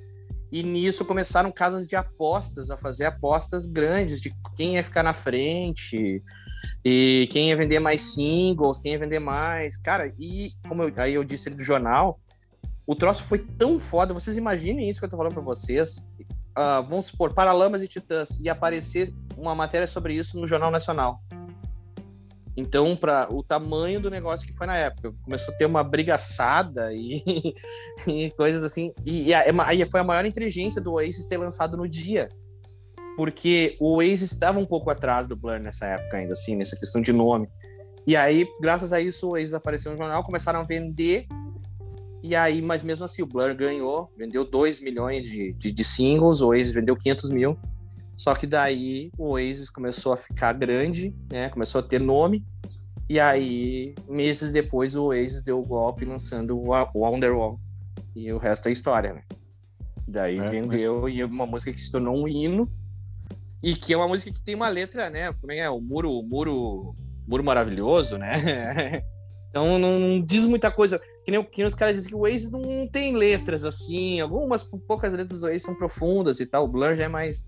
E 0.51 0.62
nisso 0.62 1.05
começaram 1.05 1.51
casas 1.51 1.87
de 1.87 1.97
apostas 1.97 2.70
a 2.70 2.76
fazer 2.76 3.07
apostas 3.07 3.64
grandes 3.64 4.20
de 4.20 4.35
quem 4.55 4.74
ia 4.74 4.85
ficar 4.85 5.03
na 5.03 5.14
frente 5.14 6.22
e 6.85 7.28
quem 7.30 7.49
ia 7.49 7.57
vender 7.57 7.78
mais 7.78 8.12
singles, 8.14 8.78
quem 8.78 8.93
ia 8.93 8.99
vender 8.99 9.18
mais. 9.18 9.78
Cara, 9.78 10.12
e 10.18 10.53
como 10.68 10.83
eu, 10.83 10.93
aí 10.97 11.14
eu 11.14 11.24
disse 11.24 11.49
do 11.49 11.62
jornal, 11.62 12.20
o 12.87 12.95
troço 12.95 13.24
foi 13.24 13.39
tão 13.39 13.80
foda. 13.80 14.12
Vocês 14.12 14.37
imaginem 14.37 14.89
isso 14.89 15.01
que 15.01 15.07
eu 15.07 15.11
tô 15.11 15.16
falando 15.16 15.33
pra 15.35 15.43
vocês. 15.43 16.05
Ah, 16.55 16.83
vamos 16.83 17.07
supor, 17.07 17.33
Paralamas 17.33 17.80
e 17.80 17.89
Titãs 17.89 18.39
ia 18.39 18.53
aparecer 18.53 19.14
uma 19.39 19.55
matéria 19.55 19.87
sobre 19.87 20.14
isso 20.14 20.39
no 20.39 20.47
Jornal 20.47 20.70
Nacional. 20.70 21.18
Então, 22.57 22.94
para 22.94 23.32
o 23.32 23.42
tamanho 23.42 23.98
do 24.00 24.11
negócio 24.11 24.46
que 24.46 24.53
foi 24.53 24.66
na 24.66 24.76
época, 24.76 25.11
começou 25.24 25.55
a 25.55 25.57
ter 25.57 25.64
uma 25.64 25.82
brigaçada 25.82 26.92
e, 26.92 27.22
e 28.07 28.30
coisas 28.32 28.62
assim. 28.62 28.92
E, 29.07 29.28
e 29.28 29.34
a- 29.34 29.44
aí 29.66 29.84
foi 29.86 30.00
a 30.00 30.05
maior 30.05 30.26
inteligência 30.26 30.80
do 30.80 30.92
Oasis 30.92 31.24
ter 31.24 31.38
lançado 31.38 31.76
no 31.76 31.88
dia. 31.88 32.28
Porque 33.16 33.76
o 33.80 33.96
Oasis 33.96 34.32
estava 34.32 34.59
um 34.59 34.66
pouco 34.66 34.90
atrás 34.90 35.26
do 35.26 35.36
Blur 35.36 35.61
nessa 35.61 35.86
época 35.86 36.16
ainda, 36.16 36.32
assim, 36.32 36.57
nessa 36.57 36.76
questão 36.76 37.00
de 37.00 37.12
nome. 37.12 37.48
E 38.07 38.16
aí, 38.16 38.46
graças 38.61 38.92
a 38.92 39.00
isso, 39.00 39.28
o 39.28 39.30
Oasis 39.32 39.55
apareceu 39.55 39.92
no 39.92 39.98
jornal, 39.98 40.22
começaram 40.22 40.61
a 40.61 40.64
vender. 40.64 41.26
E 42.22 42.34
aí, 42.36 42.62
mas 42.62 42.82
mesmo 42.82 43.05
assim, 43.05 43.22
o 43.22 43.26
Blur 43.26 43.55
ganhou, 43.55 44.11
vendeu 44.16 44.44
2 44.44 44.80
milhões 44.80 45.24
de, 45.24 45.53
de, 45.55 45.72
de 45.72 45.84
singles, 45.84 46.40
o 46.40 46.48
Oasis 46.48 46.72
vendeu 46.74 46.96
500 46.96 47.30
mil. 47.30 47.59
Só 48.16 48.34
que 48.34 48.46
daí 48.46 49.10
o 49.18 49.30
Oasis 49.30 49.70
começou 49.70 50.12
a 50.12 50.16
ficar 50.16 50.52
grande, 50.52 51.14
né? 51.30 51.48
Começou 51.48 51.80
a 51.80 51.82
ter 51.82 52.00
nome. 52.00 52.44
E 53.08 53.18
aí, 53.18 53.94
meses 54.08 54.52
depois, 54.52 54.94
o 54.94 55.06
Oasis 55.06 55.42
deu 55.42 55.58
o 55.58 55.66
golpe 55.66 56.04
lançando 56.04 56.56
o 56.58 56.68
Wa- 56.68 56.90
o 56.94 57.00
Wonderwall. 57.00 57.58
E 58.14 58.32
o 58.32 58.38
resto 58.38 58.68
é 58.68 58.72
história, 58.72 59.14
né? 59.14 59.22
Daí 60.06 60.38
É, 60.38 60.42
vendeu 60.42 61.08
e 61.08 61.20
é 61.20 61.24
uma 61.26 61.46
música 61.46 61.72
que 61.72 61.80
se 61.80 61.90
tornou 61.90 62.16
um 62.16 62.28
hino. 62.28 62.70
E 63.62 63.74
que 63.74 63.92
é 63.92 63.96
uma 63.96 64.08
música 64.08 64.32
que 64.32 64.42
tem 64.42 64.54
uma 64.54 64.68
letra, 64.68 65.08
né? 65.08 65.32
Como 65.34 65.52
é 65.52 65.58
é? 65.58 65.70
O 65.70 65.80
muro, 65.80 66.10
o 66.10 66.22
muro, 66.22 66.96
muro 67.26 67.44
maravilhoso, 67.44 68.18
né? 68.18 68.32
então 69.48 69.78
não, 69.78 69.98
não 69.98 70.20
diz 70.22 70.46
muita 70.46 70.70
coisa. 70.70 71.00
Que 71.24 71.30
nem, 71.30 71.42
que 71.44 71.58
nem 71.58 71.66
os 71.66 71.74
caras 71.74 71.94
dizem 71.94 72.10
que 72.10 72.16
o 72.16 72.20
Oasis 72.20 72.50
não 72.50 72.86
tem 72.88 73.16
letras 73.16 73.64
assim. 73.64 74.20
Algumas 74.20 74.64
poucas 74.64 75.12
letras 75.14 75.40
do 75.40 75.46
Oasis 75.46 75.62
são 75.62 75.74
profundas 75.74 76.40
e 76.40 76.46
tal. 76.46 76.64
O 76.64 76.68
Blur 76.68 76.94
já 76.96 77.04
é 77.04 77.08
mais. 77.08 77.46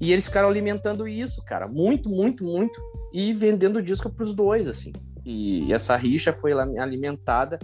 E 0.00 0.12
eles 0.12 0.26
ficaram 0.26 0.48
alimentando 0.48 1.06
isso, 1.08 1.44
cara. 1.44 1.66
Muito, 1.66 2.08
muito, 2.08 2.44
muito. 2.44 2.80
E 3.12 3.32
vendendo 3.32 3.82
disco 3.82 4.10
pros 4.10 4.34
dois, 4.34 4.68
assim. 4.68 4.92
E, 5.24 5.72
essa 5.72 5.96
rixa 5.96 6.32
foi 6.32 6.52
alimentada 6.52 7.58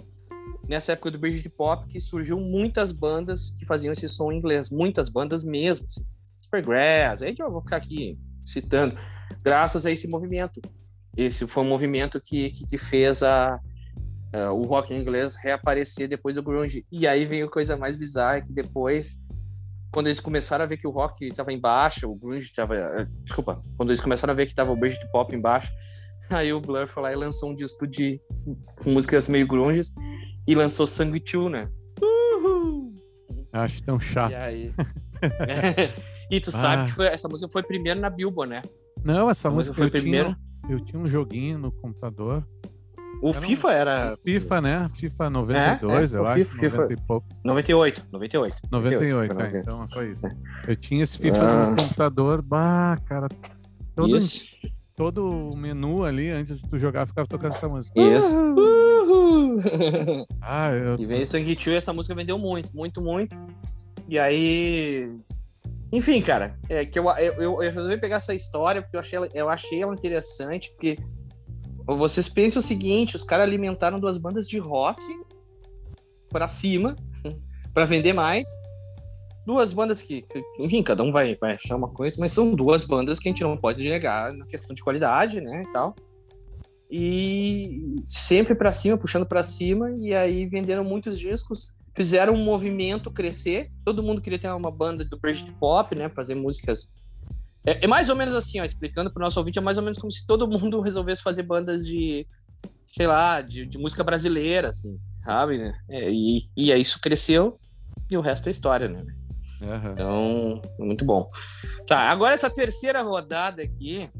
nessa 0.68 0.92
época 0.92 1.10
do 1.10 1.18
Bridge 1.18 1.48
Pop, 1.48 1.86
que 1.88 2.00
surgiu 2.00 2.40
muitas 2.40 2.90
bandas 2.92 3.50
que 3.58 3.64
faziam 3.66 3.92
esse 3.92 4.08
som 4.08 4.32
em 4.32 4.38
inglês. 4.38 4.70
Muitas 4.70 5.08
bandas 5.08 5.44
mesmo, 5.44 5.84
assim. 5.84 6.04
Supergrass, 6.40 7.22
aí 7.22 7.34
eu 7.38 7.50
vou 7.50 7.60
ficar 7.60 7.76
aqui 7.76 8.18
citando. 8.44 8.94
Graças 9.44 9.84
a 9.86 9.90
esse 9.90 10.08
movimento. 10.08 10.60
Esse 11.16 11.46
foi 11.46 11.62
um 11.62 11.68
movimento 11.68 12.20
que, 12.20 12.50
que, 12.50 12.66
que 12.66 12.78
fez 12.78 13.22
a, 13.22 13.60
a- 14.32 14.52
o 14.52 14.62
rock 14.62 14.94
inglês 14.94 15.34
reaparecer 15.34 16.08
depois 16.08 16.34
do 16.36 16.42
grunge. 16.42 16.86
E 16.90 17.06
aí 17.06 17.24
veio 17.26 17.46
a 17.46 17.50
coisa 17.50 17.76
mais 17.76 17.96
bizarra, 17.96 18.40
que 18.40 18.52
depois 18.52 19.20
quando 19.92 20.06
eles 20.06 20.20
começaram 20.20 20.64
a 20.64 20.66
ver 20.66 20.76
que 20.78 20.86
o 20.86 20.90
rock 20.90 21.26
estava 21.26 21.52
em 21.52 21.60
baixa, 21.60 22.06
o 22.08 22.14
grunge 22.14 22.46
estava, 22.46 22.74
desculpa, 23.24 23.62
quando 23.76 23.90
eles 23.90 24.00
começaram 24.00 24.32
a 24.32 24.34
ver 24.36 24.46
que 24.46 24.54
tava 24.54 24.72
o 24.72 24.76
Bridget 24.76 25.06
Pop 25.12 25.34
em 25.34 25.40
baixa, 25.40 25.72
aí 26.30 26.52
o 26.52 26.60
Blur 26.60 26.86
foi 26.86 27.02
lá 27.02 27.12
e 27.12 27.16
lançou 27.16 27.50
um 27.50 27.54
disco 27.54 27.86
de 27.86 28.20
com 28.82 28.90
músicas 28.90 29.28
meio 29.28 29.46
grunges 29.46 29.92
e 30.48 30.54
lançou 30.54 30.86
Sangue 30.86 31.20
2, 31.20 31.50
né? 31.50 31.68
Uhul! 32.02 32.94
Acho 33.52 33.82
tão 33.82 34.00
chato. 34.00 34.32
E 34.32 34.34
aí 34.34 34.74
E 36.30 36.40
tu 36.40 36.48
Ah. 36.48 36.52
sabe 36.52 36.84
que 36.86 36.92
foi- 36.92 37.06
essa 37.08 37.28
música 37.28 37.50
foi 37.52 37.62
primeiro 37.62 38.00
na 38.00 38.08
Billboard, 38.10 38.50
né? 38.50 38.62
Não, 39.04 39.28
essa 39.30 39.50
música 39.50 39.72
música 39.72 39.74
foi 39.74 39.86
eu 39.86 39.90
tinha, 39.90 40.00
primeiro. 40.02 40.36
eu 40.70 40.84
tinha 40.84 41.00
um 41.00 41.06
joguinho 41.06 41.58
no 41.58 41.70
computador. 41.70 42.46
O 43.22 43.28
Era 43.30 43.38
um- 43.38 43.40
FIFA 43.42 43.72
era 43.72 44.16
FIFA, 44.24 44.60
né? 44.60 44.90
FIFA 44.96 45.30
92, 45.30 46.12
É, 46.12 46.16
é, 46.16 46.18
eu 46.18 46.22
o 46.24 46.26
acho. 46.26 46.44
FIFA- 46.44 46.60
FIFA- 46.60 46.76
90 46.82 46.92
e 46.92 47.06
pouco. 47.06 47.26
98, 47.44 48.06
98. 48.10 48.56
98, 48.70 48.98
foi 48.98 49.26
é, 49.26 49.28
98. 49.28 49.56
então 49.64 49.88
foi 49.88 50.10
isso. 50.10 50.22
Eu 50.66 50.76
tinha 50.76 51.04
esse 51.04 51.18
FIFA 51.18 51.38
Ah. 51.40 51.70
no 51.70 51.76
computador, 51.76 52.42
bah, 52.42 52.98
cara. 53.06 53.28
Todo, 53.94 54.16
Isso. 54.18 54.44
todo 54.96 55.24
o 55.52 55.56
menu 55.56 56.04
ali, 56.04 56.30
antes 56.30 56.60
de 56.60 56.68
tu 56.68 56.78
jogar, 56.78 57.06
ficava 57.06 57.28
tocando 57.28 57.54
essa 57.54 57.68
música. 57.68 57.92
Isso. 58.00 58.34
Uhul! 58.36 59.56
Ah, 60.40 60.70
eu, 60.72 60.96
E 60.98 61.06
veio 61.06 61.26
Sangue 61.26 61.54
Tio 61.54 61.72
e 61.72 61.76
essa 61.76 61.92
música 61.92 62.14
vendeu 62.14 62.38
muito, 62.38 62.74
muito, 62.74 63.00
muito. 63.00 63.36
E 64.08 64.18
aí. 64.18 65.06
Enfim, 65.92 66.20
cara, 66.22 66.58
é 66.68 66.84
que 66.86 66.98
eu, 66.98 67.04
eu, 67.18 67.62
eu 67.62 67.70
resolvi 67.70 67.98
pegar 67.98 68.16
essa 68.16 68.34
história 68.34 68.80
porque 68.82 68.96
eu 68.96 69.00
achei, 69.00 69.16
ela, 69.18 69.28
eu 69.34 69.48
achei 69.48 69.82
ela 69.82 69.94
interessante, 69.94 70.70
porque 70.70 70.96
vocês 71.86 72.28
pensam 72.28 72.60
o 72.60 72.64
seguinte: 72.64 73.16
os 73.16 73.24
caras 73.24 73.46
alimentaram 73.46 73.98
duas 74.00 74.18
bandas 74.18 74.46
de 74.46 74.58
rock 74.58 75.00
pra 76.30 76.48
cima, 76.48 76.94
pra 77.74 77.84
vender 77.84 78.12
mais. 78.12 78.46
Duas 79.44 79.72
bandas 79.72 80.00
que, 80.00 80.22
que- 80.22 80.42
enfim, 80.60 80.82
cada 80.84 81.02
um 81.02 81.10
vai, 81.10 81.34
vai 81.34 81.52
achar 81.54 81.76
uma 81.76 81.88
coisa, 81.88 82.16
mas 82.20 82.32
são 82.32 82.54
duas 82.54 82.84
bandas 82.84 83.18
que 83.18 83.28
a 83.28 83.32
gente 83.32 83.42
não 83.42 83.56
pode 83.56 83.82
negar 83.82 84.32
na 84.32 84.46
questão 84.46 84.72
de 84.72 84.82
qualidade, 84.82 85.40
né, 85.40 85.64
e 85.68 85.72
tal. 85.72 85.96
E 86.88 87.96
sempre 88.06 88.54
pra 88.54 88.72
cima, 88.72 88.96
puxando 88.96 89.26
pra 89.26 89.42
cima, 89.42 89.90
e 89.98 90.14
aí 90.14 90.46
venderam 90.46 90.84
muitos 90.84 91.18
discos, 91.18 91.72
fizeram 91.96 92.34
um 92.34 92.44
movimento 92.44 93.10
crescer. 93.10 93.70
Todo 93.84 94.02
mundo 94.02 94.20
queria 94.20 94.38
ter 94.38 94.48
uma 94.52 94.70
banda 94.70 95.04
do 95.04 95.18
Britpop, 95.18 95.96
né, 95.96 96.08
fazer 96.10 96.34
músicas 96.34 96.92
é, 97.64 97.84
é 97.84 97.86
mais 97.86 98.08
ou 98.08 98.16
menos 98.16 98.34
assim, 98.34 98.60
ó, 98.60 98.64
explicando 98.64 99.12
pro 99.12 99.22
nosso 99.22 99.38
ouvinte, 99.38 99.58
é 99.58 99.62
mais 99.62 99.78
ou 99.78 99.84
menos 99.84 99.98
como 99.98 100.10
se 100.10 100.26
todo 100.26 100.48
mundo 100.48 100.80
resolvesse 100.82 101.22
fazer 101.22 101.42
bandas 101.42 101.86
de, 101.86 102.26
sei 102.86 103.06
lá, 103.06 103.40
de, 103.40 103.66
de 103.66 103.78
música 103.78 104.02
brasileira, 104.02 104.70
assim, 104.70 104.98
sabe, 105.24 105.58
né? 105.58 105.72
É, 105.88 106.10
e, 106.10 106.48
e 106.56 106.72
aí 106.72 106.80
isso 106.80 107.00
cresceu 107.00 107.58
e 108.10 108.16
o 108.16 108.20
resto 108.20 108.48
é 108.48 108.50
história, 108.52 108.88
né? 108.88 109.04
Aham. 109.62 109.92
Então, 109.92 110.62
muito 110.78 111.04
bom. 111.04 111.30
Tá, 111.86 112.08
agora 112.08 112.34
essa 112.34 112.50
terceira 112.50 113.02
rodada 113.02 113.62
aqui 113.62 114.10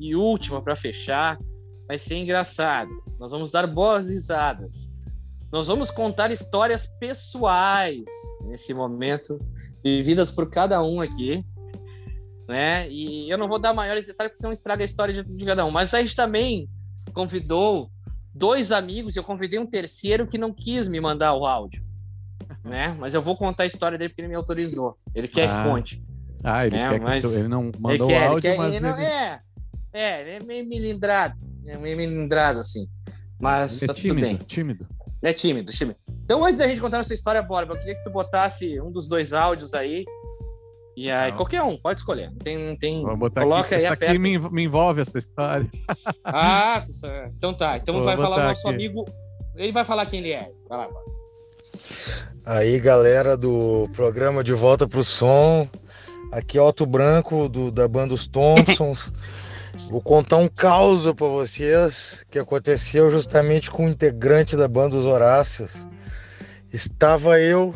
e 0.00 0.16
última 0.16 0.62
para 0.62 0.74
fechar 0.74 1.38
vai 1.86 1.98
ser 1.98 2.16
engraçado. 2.16 2.90
Nós 3.18 3.30
vamos 3.30 3.50
dar 3.50 3.66
boas 3.66 4.08
risadas. 4.08 4.90
Nós 5.52 5.68
vamos 5.68 5.90
contar 5.90 6.30
histórias 6.30 6.86
pessoais 6.98 8.04
nesse 8.46 8.72
momento, 8.72 9.38
vividas 9.84 10.32
por 10.32 10.48
cada 10.48 10.82
um 10.82 11.00
aqui, 11.00 11.44
né? 12.52 12.88
E 12.90 13.28
eu 13.30 13.38
não 13.38 13.48
vou 13.48 13.58
dar 13.58 13.72
maiores 13.72 14.06
detalhes 14.06 14.30
porque 14.32 14.40
senão 14.40 14.52
estraga 14.52 14.82
a 14.82 14.84
história 14.84 15.14
de, 15.14 15.24
de 15.24 15.44
cada 15.44 15.64
um. 15.64 15.70
Mas 15.70 15.92
a 15.94 16.00
gente 16.02 16.14
também 16.14 16.68
convidou 17.12 17.90
dois 18.34 18.70
amigos, 18.70 19.16
eu 19.16 19.24
convidei 19.24 19.58
um 19.58 19.66
terceiro 19.66 20.26
que 20.26 20.38
não 20.38 20.52
quis 20.52 20.86
me 20.88 21.00
mandar 21.00 21.34
o 21.34 21.46
áudio, 21.46 21.82
né? 22.64 22.94
Mas 22.98 23.14
eu 23.14 23.22
vou 23.22 23.36
contar 23.36 23.64
a 23.64 23.66
história 23.66 23.96
dele 23.98 24.10
porque 24.10 24.20
ele 24.22 24.28
me 24.28 24.34
autorizou. 24.34 24.96
Ele 25.14 25.28
quer 25.28 25.48
Ah, 25.48 25.62
que 25.64 25.68
conte. 25.70 26.04
Ah, 26.44 26.66
ele 26.66 26.76
É, 26.76 26.88
quer 26.90 26.98
que 26.98 27.04
mas- 27.04 27.22
tu- 27.24 27.32
ele 27.34 27.48
não 27.48 27.64
Ele 27.68 27.72
mandou 27.78 28.06
quer, 28.06 28.14
o 28.14 28.16
ele 28.18 28.26
áudio, 28.26 28.50
quer- 28.50 28.58
mas 28.58 28.74
ele 28.74 28.86
não- 28.86 28.96
ele, 28.96 29.04
é, 29.04 29.40
é, 29.92 30.20
ele 30.20 30.30
é 30.30 30.46
meio 30.46 30.68
melindrado, 30.68 31.38
é 31.66 31.78
meio 31.78 31.96
melindrado 31.96 32.60
assim. 32.60 32.86
Mas 33.40 33.82
ele 33.82 33.90
é 33.90 33.94
tá 33.94 34.00
tudo 34.00 34.14
bem. 34.14 34.36
tímido, 34.36 34.44
tímido. 34.44 34.86
É 35.24 35.32
tímido, 35.32 35.72
tímido. 35.72 35.98
Então, 36.24 36.44
antes 36.44 36.58
da 36.58 36.66
gente 36.66 36.80
contar 36.80 36.98
essa 36.98 37.14
história, 37.14 37.40
Borba, 37.42 37.74
eu 37.74 37.78
queria 37.78 37.94
que 37.94 38.02
tu 38.02 38.10
botasse 38.10 38.80
um 38.80 38.90
dos 38.90 39.06
dois 39.06 39.32
áudios 39.32 39.72
aí. 39.72 40.04
E 40.96 41.10
aí, 41.10 41.30
Não. 41.30 41.36
qualquer 41.38 41.62
um, 41.62 41.76
pode 41.76 42.00
escolher. 42.00 42.30
Não 42.30 42.38
tem. 42.38 42.76
Tem... 42.76 43.02
Vou 43.02 43.16
botar 43.16 43.42
Coloca 43.42 43.74
aqui, 43.74 43.74
aí, 43.74 43.86
aqui 43.86 44.18
me, 44.18 44.38
me 44.38 44.64
envolve 44.64 45.00
essa 45.00 45.18
história. 45.18 45.68
Ah, 46.24 46.82
então 47.36 47.52
tá. 47.52 47.76
Então 47.76 47.94
Vou 47.94 48.04
vai 48.04 48.16
falar 48.16 48.36
o 48.36 48.48
nosso 48.48 48.68
aqui. 48.68 48.74
amigo. 48.74 49.04
Ele 49.56 49.72
vai 49.72 49.84
falar 49.84 50.06
quem 50.06 50.20
ele 50.20 50.32
é. 50.32 50.50
Vai 50.68 50.78
lá. 50.78 50.88
Aí, 52.44 52.78
galera 52.80 53.36
do 53.36 53.88
programa 53.92 54.42
De 54.42 54.52
Volta 54.52 54.86
pro 54.88 55.04
Som. 55.04 55.68
Aqui 56.30 56.56
é 56.56 56.62
Otto 56.62 56.86
Branco, 56.86 57.48
do, 57.48 57.70
da 57.70 57.86
banda 57.86 58.14
Os 58.14 58.26
Thompsons. 58.26 59.12
Vou 59.90 60.00
contar 60.00 60.36
um 60.36 60.48
caos 60.48 61.04
para 61.12 61.26
vocês 61.26 62.24
que 62.30 62.38
aconteceu 62.38 63.10
justamente 63.10 63.70
com 63.70 63.86
um 63.86 63.88
integrante 63.88 64.56
da 64.56 64.68
banda 64.68 64.96
Os 64.96 65.06
Horácios. 65.06 65.86
Estava 66.72 67.38
eu 67.40 67.74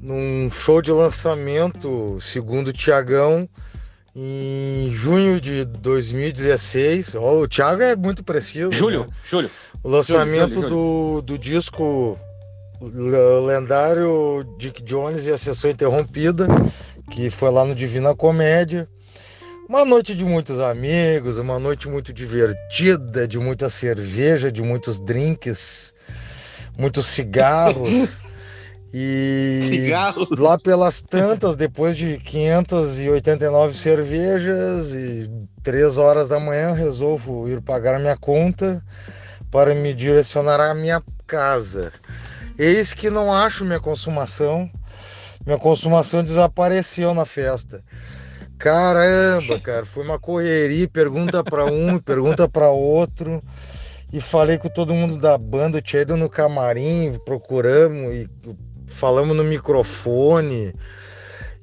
num 0.00 0.50
show 0.50 0.80
de 0.80 0.92
lançamento, 0.92 2.18
segundo 2.20 2.68
o 2.68 2.72
Tiagão, 2.72 3.48
em 4.14 4.90
junho 4.90 5.40
de 5.40 5.64
2016. 5.64 7.14
Ó, 7.16 7.40
o 7.40 7.48
Thiago 7.48 7.82
é 7.82 7.94
muito 7.94 8.24
preciso. 8.24 8.72
Júlio, 8.72 9.00
né? 9.00 9.08
Júlio. 9.28 9.50
O 9.82 9.88
lançamento 9.88 10.54
Júlio, 10.54 10.68
Do, 10.68 11.22
do 11.22 11.38
disco 11.38 12.18
lendário 13.46 14.44
Dick 14.58 14.82
Jones 14.82 15.26
e 15.26 15.32
a 15.32 15.38
Sessão 15.38 15.70
Interrompida, 15.70 16.46
que 17.10 17.30
foi 17.30 17.50
lá 17.50 17.64
no 17.64 17.74
Divina 17.74 18.14
Comédia. 18.14 18.88
Uma 19.68 19.84
noite 19.84 20.14
de 20.14 20.24
muitos 20.24 20.60
amigos, 20.60 21.38
uma 21.38 21.58
noite 21.58 21.88
muito 21.88 22.12
divertida, 22.12 23.26
de 23.26 23.38
muita 23.38 23.68
cerveja, 23.68 24.50
de 24.52 24.62
muitos 24.62 25.00
drinks, 25.00 25.92
muitos 26.78 27.06
cigarros. 27.06 28.22
e 28.92 29.60
Cigarro. 29.64 30.26
lá 30.38 30.58
pelas 30.58 31.02
tantas, 31.02 31.56
depois 31.56 31.96
de 31.96 32.18
589 32.18 33.74
cervejas 33.74 34.92
e 34.92 35.30
3 35.62 35.98
horas 35.98 36.28
da 36.28 36.38
manhã, 36.38 36.72
resolvo 36.72 37.48
ir 37.48 37.60
pagar 37.60 37.98
minha 37.98 38.16
conta 38.16 38.82
para 39.50 39.74
me 39.74 39.92
direcionar 39.92 40.60
à 40.60 40.74
minha 40.74 41.02
casa. 41.26 41.92
Eis 42.58 42.94
que 42.94 43.10
não 43.10 43.32
acho 43.32 43.64
minha 43.64 43.80
consumação. 43.80 44.70
Minha 45.44 45.58
consumação 45.58 46.24
desapareceu 46.24 47.14
na 47.14 47.24
festa. 47.24 47.82
Caramba, 48.58 49.60
cara, 49.62 49.84
foi 49.84 50.04
uma 50.04 50.18
correria, 50.18 50.88
pergunta 50.88 51.44
para 51.44 51.66
um, 51.66 51.98
pergunta 51.98 52.48
para 52.48 52.68
outro. 52.70 53.42
E 54.12 54.20
falei 54.20 54.56
com 54.56 54.68
todo 54.68 54.94
mundo 54.94 55.18
da 55.18 55.36
banda, 55.36 55.82
tinha 55.82 56.02
ido 56.02 56.16
no 56.16 56.28
camarim, 56.28 57.20
procuramos 57.24 58.14
e 58.14 58.28
falamos 58.86 59.36
no 59.36 59.44
microfone. 59.44 60.74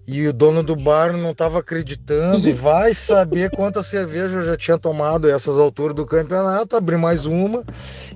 E 0.06 0.28
o 0.28 0.34
dono 0.34 0.62
do 0.62 0.76
bar 0.76 1.14
não 1.14 1.32
estava 1.32 1.60
acreditando. 1.60 2.48
E 2.48 2.52
vai 2.52 2.94
saber 2.94 3.50
quantas 3.52 3.86
cervejas 3.88 4.34
eu 4.34 4.44
já 4.44 4.58
tinha 4.58 4.78
tomado 4.78 5.30
essas 5.30 5.58
alturas 5.58 5.96
do 5.96 6.06
campeonato. 6.06 6.76
Abri 6.76 6.98
mais 6.98 7.26
uma 7.26 7.64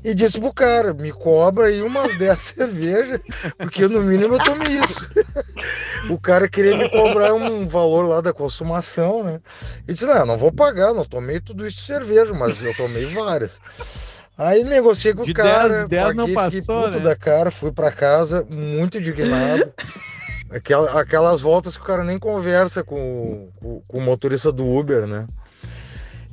e 0.03 0.13
disse 0.13 0.37
pro 0.37 0.53
cara: 0.53 0.93
me 0.93 1.13
cobra 1.13 1.67
aí 1.67 1.81
umas 1.81 2.15
10 2.19 2.37
cervejas, 2.37 3.21
porque 3.57 3.87
no 3.87 4.01
mínimo 4.03 4.35
eu 4.35 4.43
tomei 4.43 4.79
isso. 4.79 5.09
o 6.11 6.19
cara 6.19 6.49
queria 6.49 6.77
me 6.77 6.89
cobrar 6.89 7.33
um 7.33 7.65
valor 7.65 8.05
lá 8.05 8.19
da 8.19 8.33
consumação, 8.33 9.23
né? 9.23 9.39
E 9.87 9.93
disse: 9.93 10.05
não, 10.05 10.25
não 10.25 10.37
vou 10.37 10.51
pagar, 10.51 10.93
não 10.93 11.05
tomei 11.05 11.39
tudo 11.39 11.65
isso 11.65 11.77
de 11.77 11.83
cerveja, 11.83 12.33
mas 12.33 12.61
eu 12.61 12.75
tomei 12.75 13.05
várias. 13.05 13.61
Aí 14.37 14.63
negociei 14.63 15.13
com 15.13 15.23
De 15.23 15.31
o 15.31 15.33
cara, 15.33 15.87
10, 15.87 15.89
10 15.89 16.15
não 16.15 16.33
passou, 16.33 16.83
puto 16.83 16.97
né? 16.97 17.03
da 17.03 17.15
cara, 17.15 17.49
fui 17.49 17.71
pra 17.71 17.91
casa 17.91 18.45
muito 18.49 18.97
indignado. 18.97 19.73
Aquela- 20.49 21.01
aquelas 21.01 21.41
voltas 21.41 21.75
que 21.75 21.83
o 21.83 21.85
cara 21.85 22.05
nem 22.05 22.17
conversa 22.17 22.81
com, 22.81 23.49
com, 23.57 23.81
com 23.85 23.97
o 23.97 24.01
motorista 24.01 24.49
do 24.49 24.65
Uber, 24.65 25.05
né? 25.05 25.27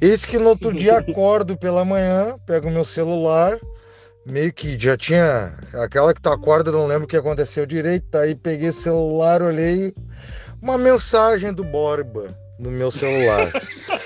Eis 0.00 0.24
que 0.24 0.38
no 0.38 0.50
outro 0.50 0.72
dia 0.72 0.98
acordo 0.98 1.57
pela 1.57 1.84
manhã, 1.84 2.36
pego 2.46 2.70
meu 2.70 2.84
celular, 2.84 3.59
meio 4.24 4.52
que 4.52 4.78
já 4.78 4.96
tinha 4.96 5.55
aquela 5.82 6.14
que 6.14 6.20
tu 6.20 6.28
acorda, 6.30 6.70
não 6.70 6.86
lembro 6.86 7.05
o 7.07 7.09
que 7.09 7.16
aconteceu 7.16 7.66
direito, 7.66 8.16
aí 8.16 8.36
peguei 8.36 8.68
o 8.68 8.72
celular, 8.72 9.42
olhei 9.42 9.92
uma 10.62 10.78
mensagem 10.78 11.52
do 11.52 11.64
Borba 11.64 12.26
no 12.59 12.70
meu 12.70 12.90
celular. 12.90 13.50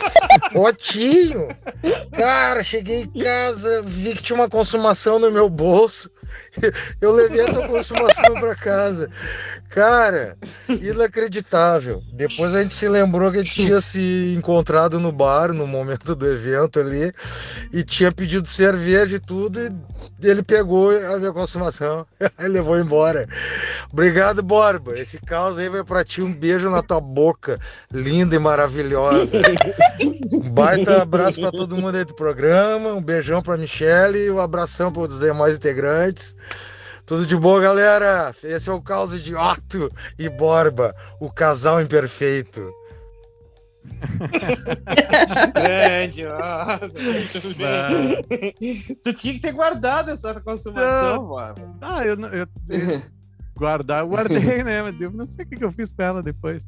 Otinho! 0.55 1.49
Cara, 2.17 2.63
cheguei 2.63 3.03
em 3.03 3.23
casa, 3.23 3.83
vi 3.83 4.15
que 4.15 4.23
tinha 4.23 4.37
uma 4.37 4.49
consumação 4.49 5.19
no 5.19 5.31
meu 5.31 5.49
bolso. 5.49 6.11
Eu 7.01 7.13
levei 7.13 7.43
a 7.43 7.47
tua 7.47 7.67
consumação 7.69 8.35
para 8.35 8.55
casa. 8.55 9.11
Cara, 9.71 10.37
inacreditável. 10.69 12.03
Depois 12.13 12.55
a 12.55 12.63
gente 12.63 12.75
se 12.75 12.89
lembrou 12.89 13.31
que 13.31 13.39
a 13.39 13.43
gente 13.45 13.55
tinha 13.55 13.81
se 13.81 14.35
encontrado 14.37 14.99
no 14.99 15.13
bar 15.13 15.53
no 15.53 15.67
momento 15.67 16.15
do 16.15 16.27
evento 16.27 16.81
ali 16.81 17.13
e 17.73 17.83
tinha 17.83 18.11
pedido 18.11 18.49
cerveja 18.49 19.17
e 19.17 19.21
tudo. 19.21 19.61
E 19.61 19.73
ele 20.23 20.43
pegou 20.43 20.91
a 20.91 21.19
minha 21.19 21.33
consumação 21.33 22.07
e 22.41 22.49
levou 22.49 22.79
embora. 22.79 23.29
Obrigado, 23.93 24.43
Borba. 24.43 24.93
Esse 24.95 25.21
caos 25.21 25.59
aí 25.59 25.69
vai 25.69 25.85
pra 25.85 26.03
ti. 26.03 26.23
Um 26.23 26.33
beijo 26.33 26.71
na 26.71 26.83
tua 26.83 27.01
boca, 27.01 27.59
linda 27.93 28.35
e 28.37 28.39
maravilhosa. 28.39 29.39
Um 30.33 30.55
baita 30.55 31.03
abraço 31.03 31.41
para 31.41 31.53
todo 31.53 31.77
mundo 31.77 31.97
aí 31.97 32.05
do 32.05 32.15
programa. 32.15 32.95
Um 32.95 33.03
beijão 33.03 33.43
pra 33.43 33.59
Michelle 33.59 34.19
e 34.19 34.31
um 34.31 34.41
abração 34.41 34.91
para 34.91 35.03
os 35.03 35.21
demais 35.21 35.57
integrantes. 35.57 36.35
Tudo 37.07 37.25
de 37.27 37.37
bom, 37.37 37.59
galera. 37.61 38.35
Esse 38.45 38.69
é 38.69 38.73
o 38.73 38.83
caos 38.83 39.23
de 39.23 39.35
Otto 39.35 39.91
e 40.19 40.29
Borba, 40.29 40.95
o 41.21 41.31
casal 41.33 41.81
imperfeito. 41.81 42.71
Grande, 45.55 46.25
nossa, 46.25 46.91
muito 47.01 47.55
bem. 47.57 48.97
tu 49.03 49.13
tinha 49.13 49.35
que 49.35 49.41
ter 49.41 49.53
guardado 49.53 50.11
essa 50.11 50.39
consumação, 50.41 51.25
Borba. 51.27 51.75
Ah, 51.81 52.05
eu, 52.05 52.17
não- 52.17 52.29
eu, 52.29 52.47
eu 52.69 53.03
guardar, 53.57 54.03
eu 54.03 54.09
guardei, 54.09 54.63
né? 54.63 54.83
Mas 54.83 55.01
eu 55.01 55.11
não 55.11 55.27
sei 55.27 55.45
o 55.45 55.49
que 55.49 55.65
eu 55.65 55.73
fiz 55.73 55.93
com 55.93 56.03
ela 56.03 56.23
depois. 56.23 56.63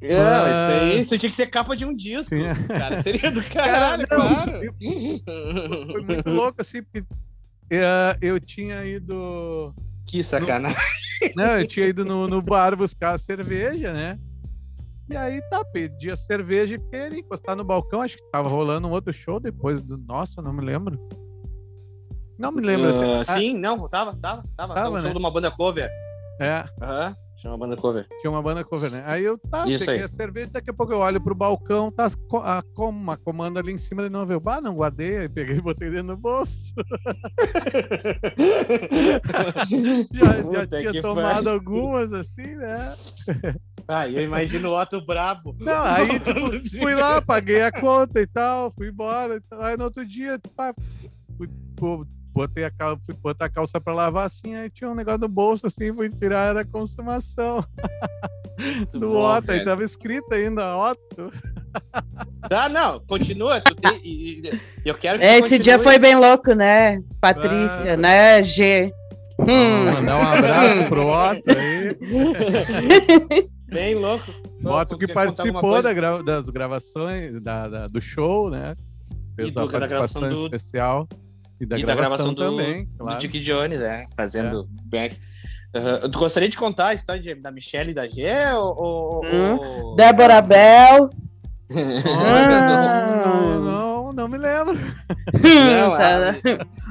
É, 0.00 0.52
isso 0.52 0.70
aí, 0.70 1.00
isso 1.00 1.18
tinha 1.18 1.30
que 1.30 1.36
ser 1.36 1.46
capa 1.46 1.74
de 1.74 1.84
um 1.86 1.94
disco. 1.96 2.34
Sim. 2.36 2.44
Cara, 2.68 3.02
seria 3.02 3.30
do 3.30 3.42
caralho, 3.42 4.06
Cara, 4.06 4.22
não, 4.22 4.34
claro. 4.34 4.60
Foi 5.92 6.02
muito 6.02 6.30
louco, 6.30 6.60
assim, 6.60 6.82
porque 6.82 7.02
eu 8.20 8.38
tinha 8.38 8.84
ido. 8.84 9.74
Que 10.06 10.22
sacanagem. 10.22 10.76
Não, 11.34 11.58
eu 11.58 11.66
tinha 11.66 11.86
ido 11.86 12.04
no, 12.04 12.26
no 12.26 12.40
bar 12.42 12.76
buscar 12.76 13.14
a 13.14 13.18
cerveja, 13.18 13.92
né? 13.92 14.18
E 15.08 15.16
aí 15.16 15.40
tá, 15.50 15.64
pedi 15.64 16.10
a 16.10 16.16
cerveja 16.16 16.80
e 16.92 16.96
ali, 16.96 17.20
encostar 17.20 17.56
no 17.56 17.64
balcão. 17.64 18.00
Acho 18.00 18.16
que 18.16 18.30
tava 18.30 18.48
rolando 18.48 18.88
um 18.88 18.90
outro 18.90 19.12
show 19.12 19.38
depois 19.40 19.80
do 19.82 19.96
nosso, 19.96 20.42
não 20.42 20.52
me 20.52 20.64
lembro. 20.64 20.98
Não 22.38 22.52
me 22.52 22.60
lembro. 22.60 22.90
Ah, 22.90 23.20
Ah, 23.20 23.24
sim, 23.24 23.56
não, 23.56 23.88
tava, 23.88 24.16
tava, 24.16 24.42
tava. 24.42 24.44
Tava 24.56 24.74
Tava, 24.74 24.90
um 24.90 24.96
show 24.98 25.06
né? 25.06 25.12
de 25.12 25.18
uma 25.18 25.30
banda 25.30 25.50
cover. 25.50 25.90
É, 26.40 26.64
Aham, 26.82 27.16
tinha 27.36 27.50
uma 27.52 27.58
banda 27.58 27.76
cover. 27.76 28.06
tinha 28.20 28.30
uma 28.30 28.42
banda 28.42 28.64
cover, 28.64 28.90
né? 28.90 29.02
Aí 29.06 29.22
eu 29.24 29.36
tá, 29.38 29.66
Isso 29.68 29.84
peguei 29.84 29.98
aí. 30.00 30.04
a 30.04 30.08
cerveja, 30.08 30.50
daqui 30.52 30.70
a 30.70 30.74
pouco 30.74 30.92
eu 30.92 30.98
olho 30.98 31.20
pro 31.20 31.34
balcão, 31.34 31.92
tá 31.92 32.06
a, 32.42 32.62
com- 32.74 32.88
uma 32.88 33.16
comanda 33.16 33.60
ali 33.60 33.72
em 33.72 33.78
cima 33.78 34.02
de 34.02 34.08
novo. 34.08 34.32
Eu, 34.32 34.40
bah, 34.40 34.60
não 34.60 34.74
guardei, 34.74 35.18
aí 35.18 35.28
peguei 35.28 35.56
e 35.56 35.60
botei 35.60 35.90
dentro 35.90 36.08
do 36.08 36.16
bolso. 36.16 36.72
Já, 40.12 40.66
já 40.66 40.66
tinha 40.90 41.02
tomado 41.02 41.34
pariu. 41.44 41.50
algumas, 41.52 42.12
assim, 42.12 42.56
né? 42.56 42.94
Ah, 43.88 44.08
eu 44.08 44.22
imagino 44.24 44.70
o 44.70 44.80
Otto 44.80 45.00
brabo. 45.04 45.54
Não, 45.60 45.82
aí 45.84 46.08
tipo, 46.62 46.78
fui 46.82 46.94
lá, 46.94 47.20
paguei 47.22 47.62
a 47.62 47.70
conta 47.72 48.20
e 48.20 48.26
tal, 48.26 48.72
fui 48.72 48.88
embora. 48.88 49.36
e 49.36 49.40
tal. 49.40 49.62
Aí 49.62 49.76
no 49.76 49.84
outro 49.84 50.04
dia, 50.06 50.40
pá, 50.56 50.74
fui, 51.36 51.48
pô, 51.76 52.06
botei 52.36 52.64
a 52.64 52.70
calça, 52.70 53.00
fui 53.06 53.14
botar 53.22 53.46
a 53.46 53.48
calça 53.48 53.80
pra 53.80 53.94
lavar 53.94 54.26
assim, 54.26 54.54
aí 54.54 54.68
tinha 54.68 54.90
um 54.90 54.94
negócio 54.94 55.20
no 55.20 55.28
bolso 55.28 55.66
assim, 55.66 55.92
fui 55.94 56.10
tirar, 56.10 56.50
era 56.50 56.64
consumação 56.66 57.64
Muito 58.58 58.98
do 59.00 59.08
bom, 59.10 59.36
Otto, 59.36 59.50
aí 59.50 59.64
tava 59.64 59.82
escrito 59.82 60.32
ainda 60.34 60.76
Otto. 60.76 61.32
Ah, 62.50 62.68
não, 62.68 63.00
continua. 63.00 63.60
Tu 63.60 63.74
tem, 63.74 64.42
eu 64.84 64.94
quero 64.94 65.18
que 65.18 65.24
É, 65.24 65.38
Esse 65.38 65.58
dia 65.58 65.78
foi 65.78 65.98
bem 65.98 66.14
louco, 66.14 66.52
né? 66.54 66.98
Patrícia, 67.20 67.94
Ah. 67.94 67.96
né? 67.96 68.42
G. 68.42 68.92
Hum. 69.40 69.84
Mandar 69.92 70.16
um 70.16 70.22
abraço 70.26 70.88
pro 70.88 71.06
Otto 71.06 71.50
aí. 71.50 71.96
bem 73.68 73.94
louco. 73.94 74.24
O 74.64 74.68
Otto 74.70 74.96
que 74.98 75.06
participou 75.12 75.82
da 75.82 75.92
gra- 75.92 76.22
das 76.22 76.48
gravações 76.48 77.40
da, 77.42 77.68
da- 77.68 77.86
do 77.86 78.00
show, 78.00 78.48
né? 78.50 78.74
Fez 79.36 79.48
E 79.48 79.52
do- 79.52 79.60
uma 79.60 79.66
da 79.80 79.86
gravação 79.86 80.20
participação 80.22 80.48
do- 80.48 80.56
especial. 80.56 81.08
E 81.60 81.66
da, 81.66 81.78
e 81.78 81.84
da 81.84 81.94
gravação, 81.94 81.96
gravação 82.32 82.34
do- 82.34 82.42
também, 82.56 82.84
Do 82.84 82.98
claro. 82.98 83.18
Dick 83.18 83.38
Jones, 83.40 83.80
né? 83.80 84.04
Fazendo 84.16 84.68
back. 84.84 85.16
Aham. 85.74 86.10
Tu 86.10 86.18
gostaria 86.18 86.48
de 86.48 86.56
contar 86.56 86.88
a 86.88 86.94
história 86.94 87.20
de- 87.20 87.34
da 87.34 87.50
Michelle 87.50 87.90
e 87.90 87.94
da 87.94 88.06
G? 88.06 88.24
Ou, 88.54 88.82
ou- 88.82 89.24
Hum. 89.26 89.56
ou- 89.58 89.96
Débora 89.96 90.40
Bell. 90.42 91.10
Ah. 91.70 93.18
não, 93.18 93.60
não, 93.64 94.12
não 94.12 94.28
me 94.28 94.38
lembro. 94.38 94.74
Não, 95.42 95.96
tá. 95.96 96.30
ah, 96.30 96.34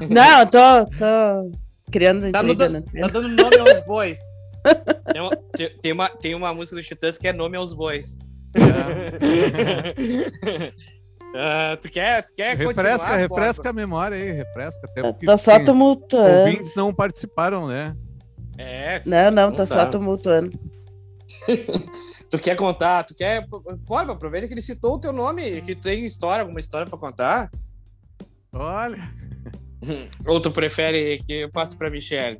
Não, 0.09 0.45
tô, 0.47 0.85
tô 0.97 1.51
criando 1.91 2.31
Tá, 2.31 2.41
no- 2.43 2.51
intriga, 2.53 2.69
né? 2.69 2.83
tá 3.01 3.07
dando 3.07 3.29
nome 3.29 3.57
aos 3.57 3.79
bois. 3.85 4.19
Tem 5.13 5.21
uma, 5.21 5.29
tem, 5.55 5.69
tem 5.79 5.91
uma, 5.93 6.09
tem 6.09 6.35
uma 6.35 6.51
música 6.53 6.75
do 6.75 6.81
Titãs 6.83 7.17
que 7.19 7.27
é 7.27 7.33
nome 7.33 7.55
aos 7.55 7.71
bois. 7.73 8.17
Ah, 11.37 11.77
tu 11.81 11.89
quer, 11.91 12.23
tu 12.23 12.33
quer 12.33 12.55
refresca, 12.55 12.83
continuar? 12.97 13.15
refresca 13.17 13.69
a 13.69 13.73
memória 13.73 14.17
aí, 14.17 14.31
refresca. 14.31 14.81
Até 14.85 15.01
porque 15.01 15.25
Tô 15.25 15.37
só 15.37 15.55
tem- 15.57 15.65
tumultuando. 15.65 16.39
ouvintes 16.39 16.73
não 16.75 16.93
participaram, 16.93 17.67
né? 17.67 17.95
É, 18.57 19.01
Não, 19.05 19.29
não, 19.31 19.49
Não 19.49 19.55
tô 19.55 19.65
só 19.65 19.85
tumultuando. 19.87 20.57
tu 22.31 22.39
quer 22.39 22.55
contar, 22.55 23.03
tu 23.03 23.13
quer. 23.13 23.45
Pode, 23.85 24.11
aproveita 24.11 24.47
que 24.47 24.53
ele 24.53 24.61
citou 24.61 24.95
o 24.95 24.99
teu 24.99 25.11
nome, 25.11 25.61
que 25.61 25.75
tu 25.75 25.81
tem 25.81 26.05
história, 26.05 26.41
alguma 26.41 26.59
história 26.59 26.87
pra 26.87 26.97
contar. 26.97 27.51
Olha, 28.53 29.11
Ou 30.25 30.39
tu 30.39 30.49
prefere 30.51 31.19
que 31.25 31.33
eu 31.41 31.51
passe 31.51 31.75
pra 31.75 31.89
Michelle? 31.89 32.39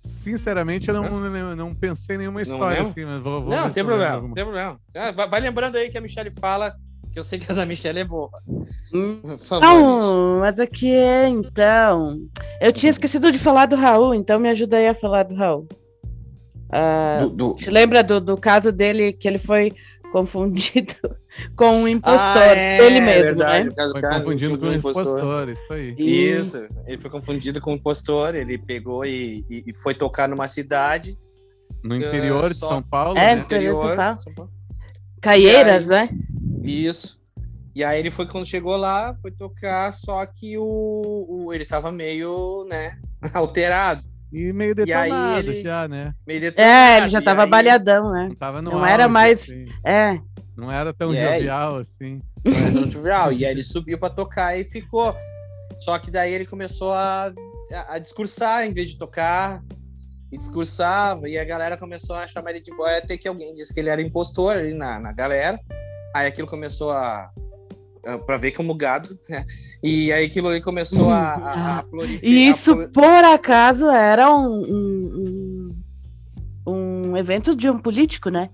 sinceramente, 0.00 0.88
eu 0.88 0.94
não, 0.94 1.20
não, 1.20 1.54
não 1.56 1.74
pensei 1.74 2.16
em 2.16 2.20
nenhuma 2.20 2.38
Não 2.38 2.42
história 2.42 2.78
lembra? 2.78 2.90
assim, 2.90 3.04
mas 3.04 3.22
vou, 3.22 3.42
vou 3.42 3.50
não, 3.54 3.70
tem 3.70 3.84
problema, 3.84 4.14
alguma. 4.14 4.34
tem 4.34 4.42
problema. 4.44 4.80
Ah, 4.96 5.12
vai, 5.12 5.28
vai 5.28 5.40
lembrando 5.40 5.76
aí 5.76 5.90
que 5.90 5.98
a 5.98 6.00
Michelle 6.00 6.30
fala, 6.30 6.74
que 7.12 7.18
eu 7.18 7.22
sei 7.24 7.38
que 7.38 7.50
a 7.52 7.54
da 7.54 7.66
Michelle 7.66 7.98
é 8.00 8.04
boa. 8.04 8.30
Por 8.90 9.38
favor. 9.38 9.60
Não, 9.64 10.40
mas 10.40 10.58
aqui 10.58 10.90
é, 10.94 11.28
então. 11.28 12.18
Eu 12.60 12.72
tinha 12.72 12.90
esquecido 12.90 13.30
de 13.30 13.38
falar 13.38 13.66
do 13.66 13.76
Raul, 13.76 14.14
então 14.14 14.40
me 14.40 14.48
ajuda 14.48 14.78
aí 14.78 14.88
a 14.88 14.94
falar 14.94 15.24
do 15.24 15.34
Raul. 15.34 15.68
Ah, 16.70 17.18
Do- 17.20 17.30
do- 17.30 17.56
lembra 17.66 18.02
do, 18.02 18.20
do 18.20 18.36
caso 18.36 18.72
dele 18.72 19.12
que 19.12 19.28
ele 19.28 19.38
foi 19.38 19.72
confundido 20.10 20.94
com 21.56 21.82
um 21.82 21.88
impostor, 21.88 22.42
Ah, 22.42 22.54
é, 22.56 22.86
ele 22.86 23.00
mesmo, 23.00 23.22
verdade, 23.24 23.64
né? 23.64 23.70
o 23.70 23.74
caso 23.74 23.92
Foi 23.92 24.00
cara, 24.00 24.20
confundido 24.20 24.56
do 24.56 24.66
com 24.66 24.72
o 24.72 24.74
impostor, 24.74 25.48
isso 25.50 25.72
aí. 25.72 25.94
Isso, 25.98 26.66
ele 26.86 26.98
foi 27.00 27.10
confundido 27.10 27.60
com 27.60 27.72
um 27.72 27.74
impostor, 27.74 28.34
ele 28.34 28.56
pegou 28.58 29.04
e, 29.04 29.44
e- 29.50 29.64
e 29.66 29.78
foi 29.78 29.94
tocar 29.94 30.28
numa 30.28 30.48
cidade. 30.48 31.14
No 31.84 31.96
interior 31.96 32.48
de 32.48 32.54
só- 32.56 32.68
São 32.68 32.82
Paulo, 32.82 33.18
É, 33.18 33.34
né? 33.34 33.40
Interior 33.42 33.74
de 33.74 33.80
São 33.80 33.96
Paulo. 33.96 34.18
São 34.18 34.34
Paulo. 34.34 34.50
Caieiras, 35.22 35.88
E 35.88 35.94
aí- 35.94 36.08
né? 36.08 36.18
Isso. 36.64 37.20
E 37.74 37.82
aí 37.82 37.98
ele 37.98 38.10
foi 38.10 38.26
quando 38.26 38.44
chegou 38.44 38.76
lá, 38.76 39.14
foi 39.22 39.30
tocar, 39.30 39.90
só 39.92 40.24
que 40.26 40.58
o, 40.58 40.64
o- 41.28 41.54
ele 41.54 41.64
tava 41.64 41.90
meio, 41.90 42.66
né, 42.68 42.98
alterado, 43.32 44.04
E 44.30 44.52
meio 44.52 44.74
E 44.76 44.92
aí 44.92 45.10
detonado 45.10 45.50
ele- 45.50 45.62
já, 45.62 45.88
né? 45.88 46.12
meio 46.26 46.40
detonado. 46.40 46.70
É, 46.70 46.96
ele 46.98 47.08
já 47.10 47.20
E 47.20 47.24
tava 47.24 47.44
aí- 47.44 47.50
balhadão, 47.50 48.10
né? 48.12 48.28
Não 48.28 48.34
tava 48.34 48.60
no 48.62 48.70
Não 48.72 48.86
era 48.86 49.06
mais- 49.08 49.42
assim. 49.42 49.66
É. 49.84 50.18
Não 50.56 50.70
era 50.72 50.92
tão 50.92 51.14
E 51.14 51.18
aí? 51.18 51.38
jovial 51.38 51.76
assim. 51.78 52.20
Não 52.44 52.52
era 52.54 52.72
tão 52.72 52.88
trivial. 52.90 53.32
E 53.32 53.44
aí 53.44 53.50
ele 53.52 53.62
subiu 53.62 53.98
pra 53.98 54.10
tocar 54.10 54.58
e 54.58 54.64
ficou. 54.64 55.14
Só 55.80 55.98
que 55.98 56.10
daí 56.10 56.32
ele 56.32 56.44
começou 56.46 56.92
a, 56.92 57.32
a, 57.72 57.94
a 57.94 57.98
discursar 57.98 58.66
em 58.66 58.72
vez 58.72 58.90
de 58.90 58.98
tocar. 58.98 59.62
E 60.32 60.36
discursava, 60.38 61.28
e 61.28 61.36
a 61.38 61.44
galera 61.44 61.76
começou 61.76 62.16
a 62.16 62.26
chamar 62.26 62.50
ele 62.52 62.60
de 62.60 62.74
boy, 62.74 62.90
até 62.96 63.18
que 63.18 63.28
alguém 63.28 63.52
disse 63.52 63.72
que 63.74 63.78
ele 63.80 63.90
era 63.90 64.00
impostor 64.00 64.56
ali 64.56 64.72
na, 64.72 64.98
na 64.98 65.12
galera. 65.12 65.60
Aí 66.14 66.26
aquilo 66.26 66.48
começou 66.48 66.90
a. 66.90 67.30
a- 68.06 68.18
Pra 68.26 68.36
ver 68.36 68.50
como 68.52 68.74
gado, 68.74 69.10
né? 69.28 69.44
E 69.82 70.10
aí 70.12 70.24
aquilo 70.24 70.48
ali 70.48 70.60
começou 70.60 71.08
a, 71.10 71.34
a, 71.34 71.78
a 71.78 71.82
proliferar. 71.84 72.34
E 72.34 72.48
isso, 72.48 72.74
por 72.88 73.04
acaso, 73.24 73.86
era 73.88 74.28
um, 74.34 75.70
um, 76.66 76.72
um 77.12 77.16
evento 77.16 77.54
de 77.54 77.70
um 77.70 77.78
político, 77.78 78.28
né? 78.28 78.50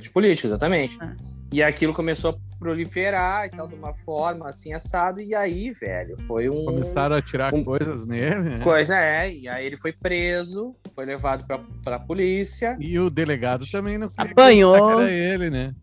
de 0.00 0.10
político, 0.10 0.48
exatamente. 0.48 0.96
Ah. 1.00 1.12
E 1.52 1.62
aquilo 1.62 1.92
começou 1.92 2.30
a 2.30 2.58
proliferar 2.60 3.46
e 3.46 3.50
tal, 3.50 3.66
de 3.66 3.74
uma 3.74 3.92
forma 3.92 4.48
assim, 4.48 4.72
assado. 4.72 5.20
E 5.20 5.34
aí, 5.34 5.70
velho, 5.72 6.16
foi 6.26 6.48
um. 6.48 6.64
Começaram 6.64 7.16
a 7.16 7.22
tirar 7.22 7.52
um- 7.52 7.64
coisas 7.64 8.06
nele, 8.06 8.36
né? 8.40 8.60
Coisa 8.62 8.96
é, 8.96 9.32
e 9.32 9.48
aí 9.48 9.66
ele 9.66 9.76
foi 9.76 9.92
preso, 9.92 10.76
foi 10.94 11.04
levado 11.04 11.44
pra, 11.46 11.58
pra 11.82 11.98
polícia. 11.98 12.76
E 12.78 12.98
o 12.98 13.10
delegado 13.10 13.64
também 13.70 13.98
não 13.98 14.08
queria 14.08 14.30
Apanhou. 14.30 14.74
que 14.74 15.02
era 15.02 15.10
ele, 15.10 15.50
né? 15.50 15.74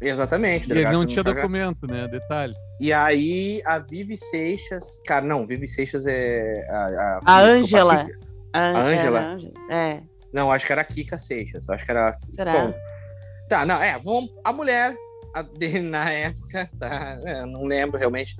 Exatamente. 0.00 0.66
o 0.72 0.74
E 0.74 0.78
ele 0.78 0.90
não 0.90 1.04
tinha 1.04 1.22
documento, 1.22 1.86
né? 1.86 2.08
Detalhe. 2.08 2.54
E 2.80 2.90
aí 2.90 3.60
a 3.66 3.78
Vivi 3.78 4.16
Seixas. 4.16 4.98
Cara, 5.06 5.26
não, 5.26 5.46
Vivi 5.46 5.66
Seixas 5.66 6.06
é. 6.06 6.66
A, 6.70 6.74
A. 6.76 7.20
A 7.26 7.32
A 7.36 7.40
Ângela? 7.42 8.06
era 8.54 8.78
a 8.78 8.82
Ângela. 8.82 9.38
É. 9.70 10.00
Não, 10.32 10.50
acho 10.50 10.64
que 10.64 10.72
era 10.72 10.80
a 10.80 10.84
Kika 10.84 11.18
Seixas. 11.18 11.68
Acho 11.68 11.84
que 11.84 11.90
era. 11.90 12.10
Será? 12.34 12.52
Bom, 12.52 12.74
tá, 13.50 13.66
não, 13.66 13.82
é, 13.82 13.98
vamos, 14.02 14.30
a 14.42 14.52
mulher, 14.52 14.94
na 15.82 16.10
época, 16.10 16.68
tá, 16.78 17.20
é, 17.24 17.44
não 17.46 17.64
lembro 17.64 17.98
realmente. 17.98 18.34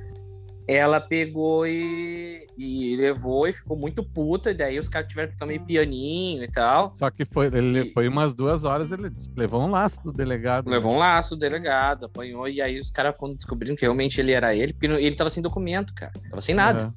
Ela 0.69 1.01
pegou 1.01 1.67
e, 1.67 2.47
e 2.57 2.95
levou 2.97 3.49
e 3.49 3.53
ficou 3.53 3.77
muito 3.77 4.05
puta, 4.05 4.53
e 4.53 4.55
daí 4.55 4.79
os 4.79 4.89
caras 4.89 5.09
tiveram 5.09 5.29
que 5.29 5.35
ficar 5.35 5.47
meio 5.47 5.65
pianinho 5.65 6.45
e 6.45 6.49
tal. 6.49 6.95
Só 6.95 7.11
que 7.11 7.25
foi, 7.25 7.47
ele 7.47 7.89
E- 7.89 7.93
foi 7.93 8.07
umas 8.07 8.35
duas 8.35 8.63
horas, 8.63 8.93
ele 8.93 9.11
levou 9.37 9.63
um 9.63 9.71
laço 9.71 10.01
do 10.05 10.13
delegado. 10.13 10.71
Levou 10.71 10.93
um 10.95 10.99
laço, 10.99 11.35
o 11.35 11.39
delegado, 11.39 12.05
apanhou, 12.07 12.49
e 12.49 12.63
aí 12.63 12.79
os 12.79 12.89
caras, 12.89 13.15
quando 13.19 13.35
descobriram 13.35 13.75
que 13.75 13.83
realmente 13.83 14.21
ele 14.21 14.31
era 14.31 14.55
ele, 14.55 14.73
porque 14.73 14.87
ele 14.87 15.17
tava 15.17 15.31
sem 15.31 15.43
documento, 15.43 15.93
cara. 15.93 16.13
Tava 16.29 16.41
sem 16.41 16.55
nada. 16.55 16.81
Aham. 16.83 16.95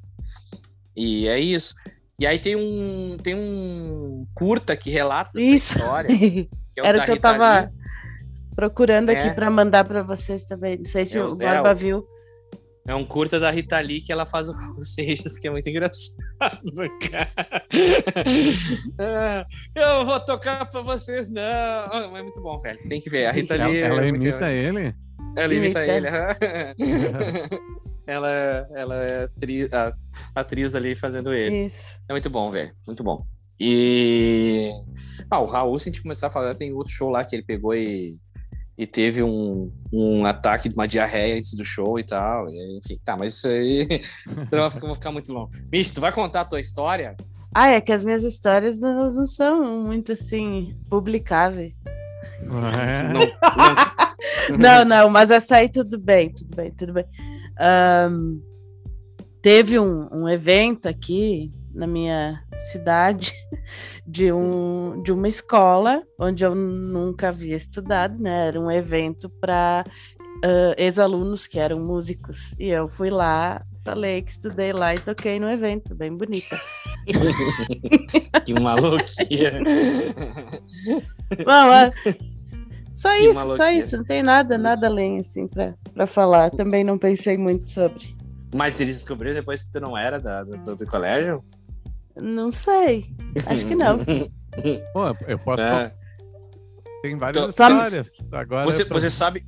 E 0.96 1.26
é 1.26 1.40
isso. 1.40 1.74
E 2.16 2.26
aí 2.26 2.38
tem 2.38 2.54
um, 2.54 3.16
tem 3.20 3.34
um 3.34 4.20
curta 4.32 4.76
que 4.76 4.88
relata 4.88 5.30
essa 5.36 5.40
Isso. 5.48 5.78
história. 5.78 6.08
Que 6.16 6.48
é 6.76 6.82
o 6.82 6.86
Era 6.86 7.02
o 7.02 7.04
que 7.04 7.10
eu 7.10 7.20
tava 7.20 7.60
Lee. 7.60 7.68
Procurando 8.54 9.10
aqui 9.10 9.28
É. 9.28 9.32
pra 9.34 9.50
mandar 9.50 9.84
pra 9.84 10.02
vocês 10.02 10.44
também. 10.44 10.78
Não 10.78 10.84
sei 10.86 11.04
se 11.06 11.18
É 11.18 11.24
o 11.24 11.34
Borba 11.34 11.70
é 11.70 11.74
viu. 11.74 12.06
É 12.86 12.94
um 12.94 13.04
curta 13.06 13.40
da 13.40 13.50
Rita 13.50 13.78
Lee 13.80 14.02
que 14.02 14.12
ela 14.12 14.26
faz 14.26 14.46
o 14.48 14.52
Seixas, 14.82 15.38
que 15.38 15.48
é 15.48 15.50
muito 15.50 15.68
engraçado, 15.70 16.18
cara. 17.10 17.32
Ah, 18.98 19.46
eu 19.74 20.04
vou 20.04 20.20
tocar 20.20 20.66
pra 20.70 20.82
vocês, 20.82 21.30
não. 21.30 21.40
Ah, 21.42 22.08
Mas 22.10 22.20
é 22.20 22.22
muito 22.22 22.40
bom, 22.42 22.58
velho. 22.58 22.78
Tem 22.86 23.00
que 23.00 23.08
ver. 23.08 23.26
A 23.26 23.32
Rita 23.32 23.54
Ela, 23.54 23.66
Lee. 23.68 23.76
é 23.78 23.80
ela 23.86 24.02
muito- 24.02 24.26
imita 24.26 24.50
ele? 24.52 24.94
Ela 25.36 25.54
imita 25.54 25.84
Imita. 25.86 25.96
ele. 25.96 26.08
ela, 28.06 28.68
ela 28.74 28.94
é 28.96 29.24
atriz, 29.24 29.72
a, 29.72 29.92
atriz 30.34 30.74
ali 30.74 30.94
fazendo 30.94 31.32
ele. 31.32 31.64
Isso. 31.64 31.98
É 32.08 32.12
muito 32.12 32.28
bom, 32.30 32.50
velho. 32.50 32.72
Muito 32.86 33.02
bom. 33.02 33.24
E. 33.58 34.70
Ah, 35.30 35.40
o 35.40 35.46
Raul, 35.46 35.78
se 35.78 35.88
a 35.88 35.92
gente 35.92 36.02
começar 36.02 36.26
a 36.26 36.30
falar, 36.30 36.54
tem 36.54 36.72
outro 36.72 36.92
show 36.92 37.08
lá 37.08 37.24
que 37.24 37.34
ele 37.34 37.42
pegou 37.44 37.74
e, 37.74 38.12
e 38.76 38.86
teve 38.86 39.22
um, 39.22 39.70
um 39.92 40.24
ataque 40.26 40.68
de 40.68 40.74
uma 40.74 40.88
diarreia 40.88 41.36
antes 41.36 41.54
do 41.54 41.64
show 41.64 41.98
e 41.98 42.04
tal. 42.04 42.48
e, 42.48 42.78
enfim, 42.78 42.98
tá, 43.04 43.16
mas 43.16 43.34
isso 43.34 43.48
aí. 43.48 43.86
Vai 44.50 44.70
ficar, 44.70 44.94
ficar 44.94 45.12
muito 45.12 45.32
longo. 45.32 45.50
Micho, 45.70 45.94
tu 45.94 46.00
vai 46.00 46.10
contar 46.12 46.40
a 46.42 46.44
tua 46.44 46.60
história? 46.60 47.16
Ah, 47.54 47.68
é 47.68 47.80
que 47.80 47.92
as 47.92 48.02
minhas 48.02 48.24
histórias 48.24 48.82
elas 48.82 49.14
não 49.16 49.26
são 49.26 49.84
muito 49.84 50.12
assim 50.12 50.76
publicáveis. 50.90 51.84
É. 52.42 53.02
Não, 53.12 53.20
não- 53.20 54.04
Não, 54.58 54.84
não, 54.84 55.08
mas 55.10 55.30
essa 55.30 55.56
aí 55.56 55.68
tudo 55.68 55.98
bem, 55.98 56.30
tudo 56.32 56.56
bem, 56.56 56.70
tudo 56.72 56.92
bem. 56.94 57.04
Ahn, 57.58 58.38
teve 59.40 59.78
um, 59.78 60.08
um 60.12 60.28
evento 60.28 60.88
aqui 60.88 61.52
na 61.74 61.86
minha 61.86 62.42
cidade 62.72 63.32
de, 64.06 64.32
um, 64.32 65.02
de 65.02 65.12
uma 65.12 65.28
escola 65.28 66.02
onde 66.18 66.44
eu 66.44 66.54
nunca 66.54 67.28
havia 67.28 67.56
estudado, 67.56 68.16
né? 68.22 68.48
Era 68.48 68.60
um 68.60 68.70
evento 68.70 69.28
para 69.40 69.84
ex-alunos 70.76 71.46
que 71.46 71.58
eram 71.58 71.80
músicos. 71.80 72.54
E 72.58 72.68
eu 72.68 72.88
fui 72.88 73.08
lá, 73.10 73.64
falei 73.84 74.22
que 74.22 74.30
estudei 74.30 74.72
lá 74.72 74.94
e 74.94 75.00
toquei 75.00 75.40
no 75.40 75.48
evento, 75.50 75.94
bem 75.94 76.14
bonita. 76.14 76.60
que 78.44 78.54
maluquinha. 78.60 79.60
Não, 81.46 81.72
é- 81.74 81.90
só 82.92 83.10
Que 83.10 83.22
isso, 83.24 83.32
só 83.34 83.40
maluqueira. 83.40 83.72
isso, 83.72 83.96
não 83.96 84.04
tem 84.04 84.22
nada, 84.22 84.56
nada 84.56 84.86
além 84.86 85.18
assim 85.18 85.46
pra, 85.48 85.74
pra 85.92 86.06
falar. 86.06 86.50
Também 86.50 86.84
não 86.84 86.96
pensei 86.98 87.36
muito 87.36 87.68
sobre. 87.68 88.14
Mas 88.54 88.80
eles 88.80 88.96
descobriram 88.96 89.34
depois 89.34 89.62
que 89.62 89.70
tu 89.70 89.80
não 89.80 89.96
era 89.98 90.20
da, 90.20 90.44
do, 90.44 90.76
do 90.76 90.86
colégio? 90.86 91.42
Não 92.16 92.52
sei. 92.52 93.06
Acho 93.46 93.66
que 93.66 93.74
não. 93.74 93.98
Pô, 94.92 95.16
eu 95.26 95.38
posso. 95.38 95.62
É. 95.62 95.92
Tem 97.02 97.16
várias 97.16 97.36
Então, 97.36 97.50
histórias. 97.50 98.10
Agora 98.32 98.64
Você, 98.64 98.82
é 98.82 98.84
pra- 98.84 99.00
você 99.00 99.10
sabe, 99.10 99.44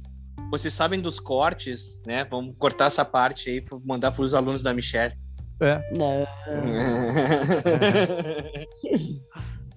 vocês 0.51 0.75
sabem 0.75 1.01
dos 1.01 1.19
cortes, 1.21 2.03
né? 2.07 2.25
Vamos 2.31 2.55
cortar 2.59 2.87
essa 2.87 3.05
parte 3.05 3.49
aí 3.51 3.61
para 3.61 3.79
mandar 3.85 4.11
para 4.13 4.23
os 4.23 4.35
alunos 4.35 4.63
da 4.63 4.75
Michelle. 4.75 5.15
É. 5.61 5.81
Não. 5.97 6.27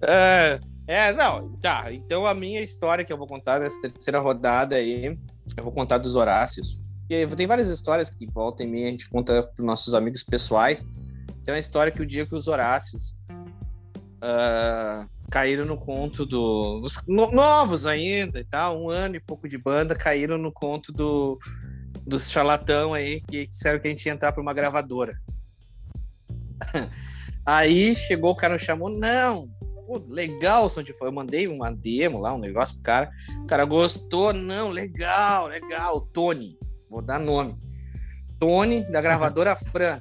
é, 0.02 0.60
é, 0.86 1.12
não, 1.12 1.56
tá. 1.56 1.92
Então 1.92 2.26
a 2.26 2.34
minha 2.34 2.60
história 2.60 3.04
que 3.04 3.12
eu 3.12 3.16
vou 3.18 3.26
contar 3.26 3.60
nessa 3.60 3.80
terceira 3.80 4.18
rodada 4.18 4.76
aí, 4.76 5.06
eu 5.56 5.64
vou 5.64 5.72
contar 5.72 5.98
dos 5.98 6.16
Horácios. 6.16 6.80
E 7.08 7.14
aí, 7.14 7.26
tem 7.26 7.46
várias 7.46 7.68
histórias 7.68 8.08
que 8.10 8.26
volta 8.26 8.62
e 8.62 8.66
meia 8.66 8.86
a 8.86 8.90
gente 8.90 9.08
conta 9.10 9.42
para 9.42 9.64
nossos 9.64 9.94
amigos 9.94 10.22
pessoais. 10.22 10.84
Tem 11.44 11.54
uma 11.54 11.60
história 11.60 11.90
que 11.92 12.02
o 12.02 12.06
dia 12.06 12.26
que 12.26 12.34
os 12.34 12.48
Horácios 12.48 13.14
ah, 14.20 15.06
caíram 15.30 15.64
no 15.64 15.76
conto 15.76 16.26
do. 16.26 16.80
Os 16.84 17.06
no- 17.06 17.30
novos 17.30 17.86
ainda 17.86 18.40
e 18.40 18.44
tal, 18.44 18.82
um 18.82 18.90
ano 18.90 19.16
e 19.16 19.20
pouco 19.20 19.48
de 19.48 19.56
banda, 19.56 19.94
caíram 19.94 20.36
no 20.36 20.52
conto 20.52 20.92
do 20.92 21.38
dos 22.06 22.30
charlatão 22.30 22.92
aí 22.92 23.20
que 23.20 23.44
disseram 23.44 23.78
que 23.78 23.86
a 23.86 23.90
gente 23.90 24.04
ia 24.06 24.12
entrar 24.12 24.32
para 24.32 24.42
uma 24.42 24.54
gravadora. 24.54 25.20
Aí 27.46 27.94
chegou 27.94 28.32
o 28.32 28.36
cara 28.36 28.54
me 28.54 28.58
chamou, 28.58 28.90
não, 28.90 29.48
pô, 29.86 30.04
legal 30.08 30.66
o 30.66 30.68
som 30.68 30.82
de. 30.82 30.92
Eu 31.00 31.12
mandei 31.12 31.48
uma 31.48 31.72
demo 31.72 32.20
lá, 32.20 32.34
um 32.34 32.38
negócio 32.38 32.74
pro 32.74 32.82
cara. 32.82 33.10
O 33.42 33.46
cara 33.46 33.64
gostou, 33.64 34.32
não, 34.32 34.70
legal, 34.70 35.46
legal. 35.46 36.00
Tony, 36.12 36.58
vou 36.88 37.00
dar 37.00 37.18
nome. 37.18 37.56
Tony, 38.38 38.82
da 38.90 39.00
gravadora 39.00 39.56
Fran. 39.56 40.00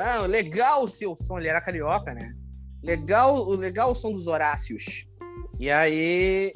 Ah, 0.00 0.26
legal 0.26 0.84
o 0.84 0.88
seu 0.88 1.14
som, 1.16 1.38
ele 1.38 1.48
era 1.48 1.60
carioca, 1.60 2.14
né? 2.14 2.34
Legal, 2.82 3.48
legal 3.50 3.90
o 3.90 3.94
som 3.94 4.12
dos 4.12 4.26
Horácios. 4.26 5.06
E 5.58 5.70
aí 5.70 6.52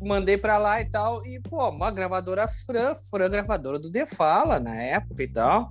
mandei 0.00 0.36
pra 0.36 0.58
lá 0.58 0.80
e 0.80 0.90
tal. 0.90 1.24
E, 1.26 1.40
pô, 1.40 1.68
uma 1.68 1.90
gravadora 1.90 2.48
Fran, 2.48 2.94
Fran 2.94 3.30
gravadora 3.30 3.78
do 3.78 3.90
The 3.90 4.06
Fala 4.06 4.58
na 4.58 4.74
época 4.74 5.22
e 5.22 5.28
tal. 5.28 5.70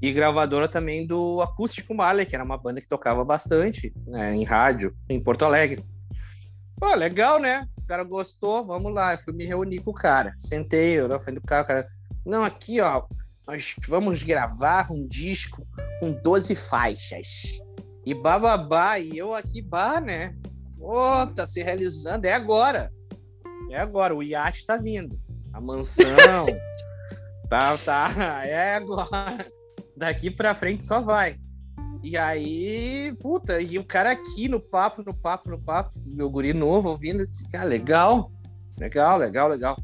E 0.00 0.12
gravadora 0.12 0.68
também 0.68 1.06
do 1.06 1.40
Acústico 1.40 1.94
Marley, 1.94 2.26
que 2.26 2.34
era 2.34 2.44
uma 2.44 2.58
banda 2.58 2.80
que 2.80 2.88
tocava 2.88 3.24
bastante 3.24 3.94
né, 4.06 4.34
em 4.34 4.44
rádio, 4.44 4.94
em 5.08 5.22
Porto 5.22 5.44
Alegre. 5.44 5.84
Pô, 6.78 6.94
legal, 6.94 7.40
né? 7.40 7.66
O 7.78 7.86
cara 7.86 8.04
gostou, 8.04 8.66
vamos 8.66 8.92
lá. 8.92 9.14
Eu 9.14 9.18
fui 9.18 9.32
me 9.32 9.46
reunir 9.46 9.80
com 9.80 9.90
o 9.90 9.94
cara. 9.94 10.34
Sentei, 10.36 10.98
eu 10.98 11.08
frente 11.18 11.40
do 11.40 11.46
cara, 11.46 11.64
cara. 11.64 11.88
Não, 12.24 12.44
aqui, 12.44 12.80
ó, 12.80 13.04
nós 13.46 13.76
vamos 13.86 14.22
gravar 14.22 14.90
um 14.90 15.06
disco 15.06 15.66
com 16.00 16.10
12 16.10 16.54
faixas. 16.56 17.58
E 18.04 18.12
bababá, 18.12 18.98
e 18.98 19.16
eu 19.16 19.34
aqui, 19.34 19.62
bah, 19.62 20.00
né? 20.00 20.36
Pô, 20.78 21.26
tá 21.28 21.46
se 21.46 21.62
realizando, 21.62 22.26
é 22.26 22.32
agora. 22.32 22.92
É 23.70 23.80
agora, 23.80 24.14
o 24.14 24.22
iate 24.22 24.66
tá 24.66 24.76
vindo. 24.76 25.18
A 25.52 25.60
mansão. 25.60 26.46
tá, 27.48 27.78
tá, 27.78 28.44
é 28.44 28.74
agora. 28.74 29.46
Daqui 29.96 30.30
pra 30.30 30.54
frente 30.54 30.84
só 30.84 31.00
vai. 31.00 31.36
E 32.02 32.16
aí, 32.16 33.16
puta, 33.20 33.60
e 33.60 33.78
o 33.78 33.84
cara 33.84 34.10
aqui 34.10 34.48
no 34.48 34.60
papo, 34.60 35.02
no 35.02 35.14
papo, 35.14 35.50
no 35.50 35.60
papo, 35.60 35.90
meu 36.06 36.28
guri 36.30 36.52
novo 36.52 36.90
ouvindo, 36.90 37.20
eu 37.20 37.26
disse, 37.26 37.50
cara, 37.50 37.64
legal, 37.64 38.30
legal, 38.78 39.18
legal, 39.18 39.48
legal. 39.48 39.76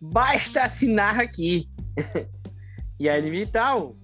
Basta 0.00 0.62
assinar 0.62 1.20
aqui. 1.20 1.70
e 3.00 3.08
aí 3.08 3.18
ele 3.18 3.30
me 3.30 3.46
dá 3.46 3.76
o 3.76 3.96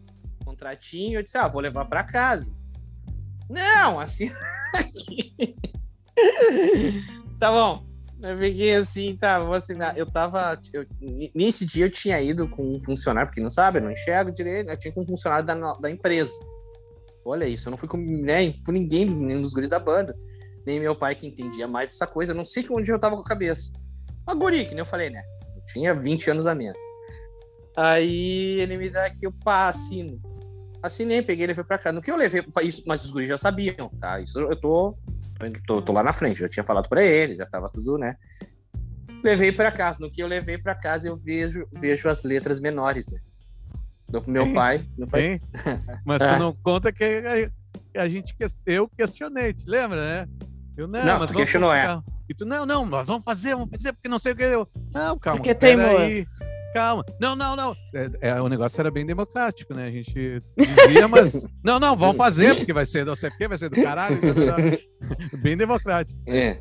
contratinho, 0.44 1.18
eu 1.18 1.22
disse, 1.22 1.36
ah, 1.36 1.46
vou 1.46 1.60
levar 1.60 1.84
pra 1.84 2.02
casa. 2.02 2.56
Não, 3.48 4.00
aqui. 4.00 4.32
tá 7.38 7.50
bom. 7.50 7.86
Eu 8.22 8.36
fiquei 8.38 8.74
assim, 8.74 9.14
tá, 9.16 9.38
vou 9.38 9.52
assinar. 9.52 9.96
Eu 9.96 10.06
tava. 10.06 10.58
eu- 10.72 10.86
nesse 11.34 11.66
dia 11.66 11.84
eu 11.84 11.90
tinha 11.90 12.20
ido 12.20 12.48
com 12.48 12.62
um 12.62 12.82
funcionário, 12.82 13.28
porque 13.28 13.42
não 13.42 13.50
sabe, 13.50 13.78
eu 13.78 13.82
não 13.82 13.90
enxergo 13.90 14.32
direito. 14.32 14.70
Eu 14.70 14.78
tinha 14.78 14.92
com 14.92 15.02
um 15.02 15.06
funcionário 15.06 15.44
da, 15.44 15.54
da 15.74 15.90
empresa. 15.90 16.32
Olha 17.24 17.46
isso, 17.46 17.68
eu 17.68 17.72
não 17.72 17.78
fui 17.78 17.88
com 17.88 17.98
né, 17.98 18.52
por 18.64 18.72
ninguém, 18.72 19.04
nem 19.04 19.40
dos 19.40 19.52
guris 19.52 19.68
da 19.68 19.78
banda. 19.78 20.16
Nem 20.64 20.80
meu 20.80 20.96
pai 20.96 21.14
que 21.14 21.26
entendia 21.26 21.68
mais 21.68 21.92
dessa 21.92 22.06
coisa. 22.06 22.32
Eu 22.32 22.36
não 22.36 22.44
sei 22.44 22.66
onde 22.70 22.90
eu 22.90 22.98
tava 22.98 23.16
com 23.16 23.20
a 23.20 23.24
cabeça. 23.24 23.70
Uma 24.26 24.34
guri, 24.34 24.64
que 24.64 24.70
nem 24.70 24.78
eu 24.78 24.86
falei, 24.86 25.10
né? 25.10 25.22
Eu 25.54 25.62
tinha 25.66 25.94
20 25.94 26.30
anos 26.30 26.46
a 26.46 26.54
menos. 26.54 26.82
Aí 27.76 28.58
ele 28.60 28.78
me 28.78 28.88
dá 28.88 29.04
aqui 29.06 29.26
o 29.26 29.32
pá, 29.32 29.68
assino. 29.68 30.18
Assinei, 30.82 31.20
peguei, 31.20 31.44
ele 31.44 31.54
foi 31.54 31.64
pra 31.64 31.78
cá. 31.78 31.92
No 31.92 32.00
que 32.00 32.10
eu 32.10 32.16
levei, 32.16 32.42
isso, 32.62 32.82
mas 32.86 33.04
os 33.04 33.10
guris 33.12 33.28
já 33.28 33.36
sabiam, 33.36 33.90
tá? 34.00 34.20
Isso 34.20 34.38
eu 34.40 34.56
tô, 34.56 34.96
eu 35.40 35.52
tô, 35.66 35.82
tô 35.82 35.92
lá 35.92 36.02
na 36.02 36.12
frente, 36.12 36.40
já 36.40 36.48
tinha 36.48 36.64
falado 36.64 36.88
pra 36.88 37.04
eles, 37.04 37.36
já 37.38 37.44
tava 37.46 37.68
tudo, 37.68 37.98
né? 37.98 38.16
Levei 39.22 39.50
pra 39.52 39.72
casa. 39.72 39.98
No 40.00 40.10
que 40.10 40.22
eu 40.22 40.26
levei 40.26 40.56
pra 40.56 40.74
casa, 40.74 41.08
eu 41.08 41.16
vejo, 41.16 41.66
vejo 41.72 42.08
as 42.08 42.22
letras 42.24 42.60
menores, 42.60 43.08
né? 43.08 43.18
Do 44.08 44.22
meu 44.26 44.44
Hein? 44.46 44.54
pai. 44.54 44.88
Meu 44.96 45.08
pai? 45.08 45.40
Mas 46.04 46.18
tu 46.22 46.38
não 46.38 46.54
conta 46.62 46.92
que 46.92 47.50
a, 47.96 48.02
a 48.02 48.08
gente 48.08 48.34
que- 48.36 48.46
eu 48.64 48.88
questionei, 48.88 49.52
te 49.52 49.68
lembra, 49.68 50.00
né? 50.00 50.28
Eu 50.76 50.86
não, 50.86 51.04
Não, 51.04 51.18
mas 51.18 51.30
tu 51.30 51.36
questionou, 51.38 51.72
é. 51.72 52.00
E 52.28 52.34
tu, 52.34 52.44
não, 52.44 52.66
não, 52.66 52.84
nós 52.84 53.06
vamos 53.06 53.24
fazer, 53.24 53.54
vamos 53.54 53.70
fazer, 53.70 53.94
porque 53.94 54.08
não 54.10 54.18
sei 54.18 54.32
o 54.32 54.36
que 54.36 54.42
eu. 54.42 54.68
Não, 54.92 55.18
calma. 55.18 55.38
Porque 55.40 55.54
teimoso. 55.54 55.88
aí, 55.96 56.26
Calma. 56.76 57.02
Não, 57.18 57.34
não, 57.34 57.56
não. 57.56 57.74
É, 57.94 58.28
é, 58.28 58.42
o 58.42 58.50
negócio 58.50 58.78
era 58.78 58.90
bem 58.90 59.06
democrático, 59.06 59.74
né? 59.74 59.86
A 59.86 59.90
gente 59.90 60.42
dizia, 60.58 61.08
mas. 61.08 61.48
Não, 61.64 61.80
não, 61.80 61.96
vamos 61.96 62.18
fazer, 62.18 62.54
porque 62.54 62.72
vai 62.72 62.84
ser 62.84 63.06
não 63.06 63.14
sei 63.14 63.30
o 63.30 63.36
quê, 63.36 63.48
vai 63.48 63.56
ser 63.56 63.70
do 63.70 63.82
caralho. 63.82 64.14
bem 65.42 65.56
democrático. 65.56 66.20
É. 66.28 66.60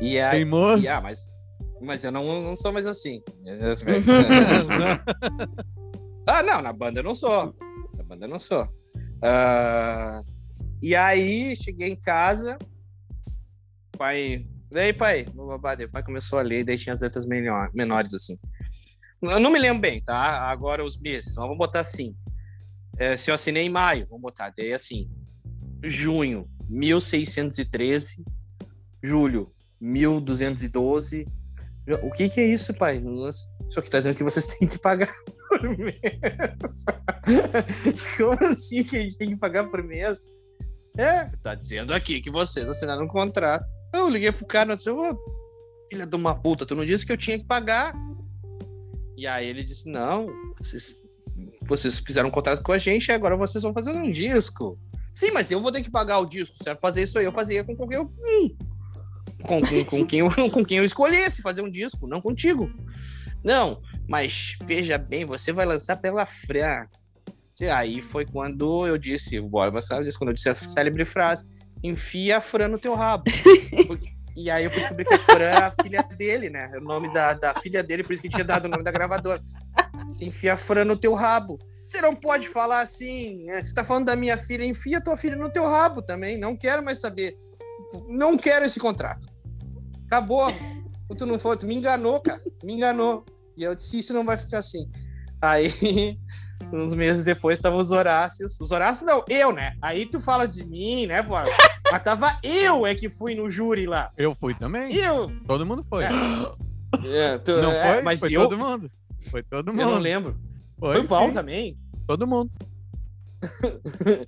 E 0.00 0.18
aí, 0.18 0.38
Teimoso. 0.38 0.82
e, 0.82 0.88
ah, 0.88 1.00
mas, 1.00 1.32
mas 1.80 2.02
eu 2.02 2.10
não, 2.10 2.42
não 2.42 2.56
sou 2.56 2.72
mais 2.72 2.88
assim. 2.88 3.22
ah, 6.26 6.42
não, 6.42 6.60
na 6.60 6.72
banda 6.72 6.98
eu 6.98 7.04
não 7.04 7.14
sou. 7.14 7.54
Na 7.96 8.02
banda 8.02 8.26
eu 8.26 8.30
não 8.30 8.40
sou. 8.40 8.68
Ah, 9.22 10.22
e 10.82 10.96
aí, 10.96 11.54
cheguei 11.54 11.90
em 11.90 11.96
casa, 11.96 12.58
pai. 13.96 14.44
Daí, 14.72 14.92
pai, 14.92 15.24
babá, 15.32 15.76
daí 15.76 15.86
o 15.86 15.90
pai 15.90 16.02
começou 16.02 16.40
a 16.40 16.42
ler, 16.42 16.64
daí 16.64 16.76
tinha 16.76 16.94
as 16.94 17.00
letras 17.00 17.26
menor, 17.26 17.70
menores, 17.72 18.12
assim. 18.12 18.36
Eu 19.22 19.38
não 19.38 19.52
me 19.52 19.58
lembro 19.58 19.80
bem, 19.80 20.02
tá? 20.02 20.50
Agora 20.50 20.84
os 20.84 20.98
meses, 20.98 21.30
então 21.30 21.44
vamos 21.44 21.58
botar 21.58 21.80
assim. 21.80 22.16
É, 22.98 23.16
se 23.16 23.30
eu 23.30 23.34
assinei 23.34 23.62
em 23.62 23.70
maio, 23.70 24.06
vamos 24.06 24.22
botar, 24.22 24.52
daí 24.56 24.72
assim. 24.72 25.08
Junho, 25.82 26.48
1613. 26.68 28.24
Julho, 29.02 29.52
1212. 29.80 31.26
O 32.02 32.10
que 32.10 32.28
que 32.28 32.40
é 32.40 32.46
isso, 32.46 32.74
pai? 32.74 33.02
Isso 33.68 33.78
aqui 33.78 33.90
tá 33.90 33.98
dizendo 33.98 34.16
que 34.16 34.24
vocês 34.24 34.46
têm 34.58 34.68
que 34.68 34.78
pagar 34.78 35.12
por 35.48 35.62
mês. 35.62 36.00
Como 38.16 38.38
assim 38.44 38.84
que 38.84 38.96
a 38.96 39.00
gente 39.02 39.16
tem 39.16 39.30
que 39.30 39.36
pagar 39.36 39.64
por 39.64 39.82
mês? 39.82 40.28
É, 40.96 41.24
tá 41.42 41.54
dizendo 41.54 41.94
aqui 41.94 42.20
que 42.20 42.30
vocês 42.30 42.68
assinaram 42.68 43.04
um 43.04 43.08
contrato. 43.08 43.68
Eu 43.92 44.08
liguei 44.08 44.30
pro 44.30 44.46
cara 44.46 44.74
e 44.74 44.76
disse, 44.76 44.90
ô, 44.90 45.16
filha 45.90 46.06
de 46.06 46.16
uma 46.16 46.34
puta, 46.34 46.66
tu 46.66 46.74
não 46.74 46.84
disse 46.84 47.04
que 47.04 47.12
eu 47.12 47.16
tinha 47.16 47.38
que 47.38 47.44
pagar. 47.44 47.94
E 49.22 49.26
aí 49.28 49.46
ele 49.46 49.62
disse, 49.62 49.88
não, 49.88 50.26
vocês, 50.58 51.00
vocês 51.62 52.00
fizeram 52.00 52.28
um 52.28 52.32
contrato 52.32 52.60
com 52.60 52.72
a 52.72 52.78
gente 52.78 53.06
e 53.06 53.12
agora 53.12 53.36
vocês 53.36 53.62
vão 53.62 53.72
fazer 53.72 53.92
um 53.92 54.10
disco. 54.10 54.76
Sim, 55.14 55.30
mas 55.30 55.48
eu 55.48 55.60
vou 55.60 55.70
ter 55.70 55.80
que 55.80 55.92
pagar 55.92 56.18
o 56.18 56.26
disco. 56.26 56.56
Se 56.60 56.68
eu 56.68 56.76
fazer 56.76 57.04
isso 57.04 57.20
aí, 57.20 57.24
eu 57.24 57.30
fazia 57.30 57.62
com 57.62 57.76
qualquer 57.76 58.00
um. 58.00 58.08
Com, 59.44 59.60
com, 59.60 59.84
com, 59.84 60.04
quem 60.04 60.18
eu, 60.18 60.28
com 60.50 60.64
quem 60.64 60.78
eu 60.78 60.84
escolhesse 60.84 61.40
fazer 61.40 61.62
um 61.62 61.70
disco, 61.70 62.08
não 62.08 62.20
contigo. 62.20 62.68
Não, 63.44 63.80
mas 64.08 64.58
veja 64.64 64.98
bem, 64.98 65.24
você 65.24 65.52
vai 65.52 65.66
lançar 65.66 65.98
pela 65.98 66.26
Fran. 66.26 66.84
E 67.60 67.68
Aí 67.68 68.02
foi 68.02 68.26
quando 68.26 68.88
eu 68.88 68.98
disse, 68.98 69.38
o 69.38 69.48
Borba 69.48 69.80
sabe 69.80 70.04
disso, 70.04 70.18
quando 70.18 70.30
eu 70.30 70.34
disse 70.34 70.48
a 70.48 70.54
célebre 70.54 71.04
frase: 71.04 71.46
enfia 71.80 72.38
a 72.38 72.40
Fran 72.40 72.66
no 72.66 72.78
teu 72.80 72.96
rabo. 72.96 73.22
Porque, 73.86 74.08
E 74.36 74.50
aí 74.50 74.64
eu 74.64 74.70
fui 74.70 74.80
descobrir 74.80 75.04
que 75.04 75.14
a 75.14 75.18
Fran 75.18 75.44
é 75.44 75.56
a 75.56 75.70
filha 75.70 76.02
dele, 76.02 76.48
né? 76.48 76.70
O 76.76 76.80
nome 76.80 77.12
da, 77.12 77.34
da 77.34 77.54
filha 77.54 77.82
dele, 77.82 78.02
por 78.02 78.12
isso 78.12 78.22
que 78.22 78.28
tinha 78.28 78.44
dado 78.44 78.66
o 78.66 78.68
nome 78.68 78.82
da 78.82 78.90
gravadora. 78.90 79.40
Se 80.08 80.24
enfia 80.24 80.54
a 80.54 80.56
Fran 80.56 80.84
no 80.84 80.96
teu 80.96 81.14
rabo. 81.14 81.58
Você 81.86 82.00
não 82.00 82.16
pode 82.16 82.48
falar 82.48 82.80
assim, 82.80 83.44
né? 83.44 83.62
Você 83.62 83.74
tá 83.74 83.84
falando 83.84 84.06
da 84.06 84.16
minha 84.16 84.38
filha, 84.38 84.64
enfia 84.64 85.00
tua 85.00 85.16
filha 85.16 85.36
no 85.36 85.50
teu 85.50 85.66
rabo 85.66 86.00
também. 86.00 86.38
Não 86.38 86.56
quero 86.56 86.82
mais 86.82 87.00
saber. 87.00 87.36
Não 88.08 88.38
quero 88.38 88.64
esse 88.64 88.80
contrato. 88.80 89.26
Acabou. 90.06 90.50
Tu 91.16 91.26
não 91.26 91.38
foi, 91.38 91.58
tu 91.58 91.66
me 91.66 91.74
enganou, 91.74 92.20
cara. 92.22 92.42
Me 92.64 92.74
enganou. 92.74 93.26
E 93.56 93.62
eu 93.62 93.74
disse, 93.74 93.98
isso 93.98 94.14
não 94.14 94.24
vai 94.24 94.38
ficar 94.38 94.60
assim. 94.60 94.88
Aí, 95.42 95.68
uns 96.72 96.94
meses 96.94 97.24
depois, 97.24 97.58
estavam 97.58 97.78
os 97.78 97.90
Horácios. 97.90 98.58
Os 98.60 98.70
Horácios 98.70 99.06
não, 99.06 99.24
eu, 99.28 99.52
né? 99.52 99.76
Aí 99.80 100.06
tu 100.06 100.20
fala 100.20 100.46
de 100.46 100.64
mim, 100.66 101.06
né, 101.06 101.22
pô? 101.22 101.34
Mas 101.90 102.02
tava 102.02 102.36
eu 102.42 102.86
é 102.86 102.94
que 102.94 103.08
fui 103.08 103.34
no 103.34 103.48
júri 103.50 103.86
lá. 103.86 104.10
Eu 104.16 104.34
fui 104.34 104.54
também. 104.54 104.94
Eu! 104.94 105.30
Todo 105.46 105.66
mundo 105.66 105.84
foi. 105.88 106.04
É, 106.04 107.38
tu- 107.38 107.60
Não 107.62 107.72
é, 107.72 107.94
foi? 107.94 108.02
mas 108.02 108.20
foi 108.20 108.32
eu, 108.32 108.42
todo 108.42 108.58
mundo. 108.58 108.90
Foi 109.30 109.42
todo 109.42 109.72
mundo. 109.72 109.82
eu 109.82 109.90
não 109.90 109.98
lembro. 109.98 110.36
Foi, 110.78 110.96
Foi 110.96 111.04
o 111.04 111.08
Paulo 111.08 111.28
sim. 111.28 111.34
também. 111.34 111.78
Todo 112.06 112.26
mundo. 112.26 112.50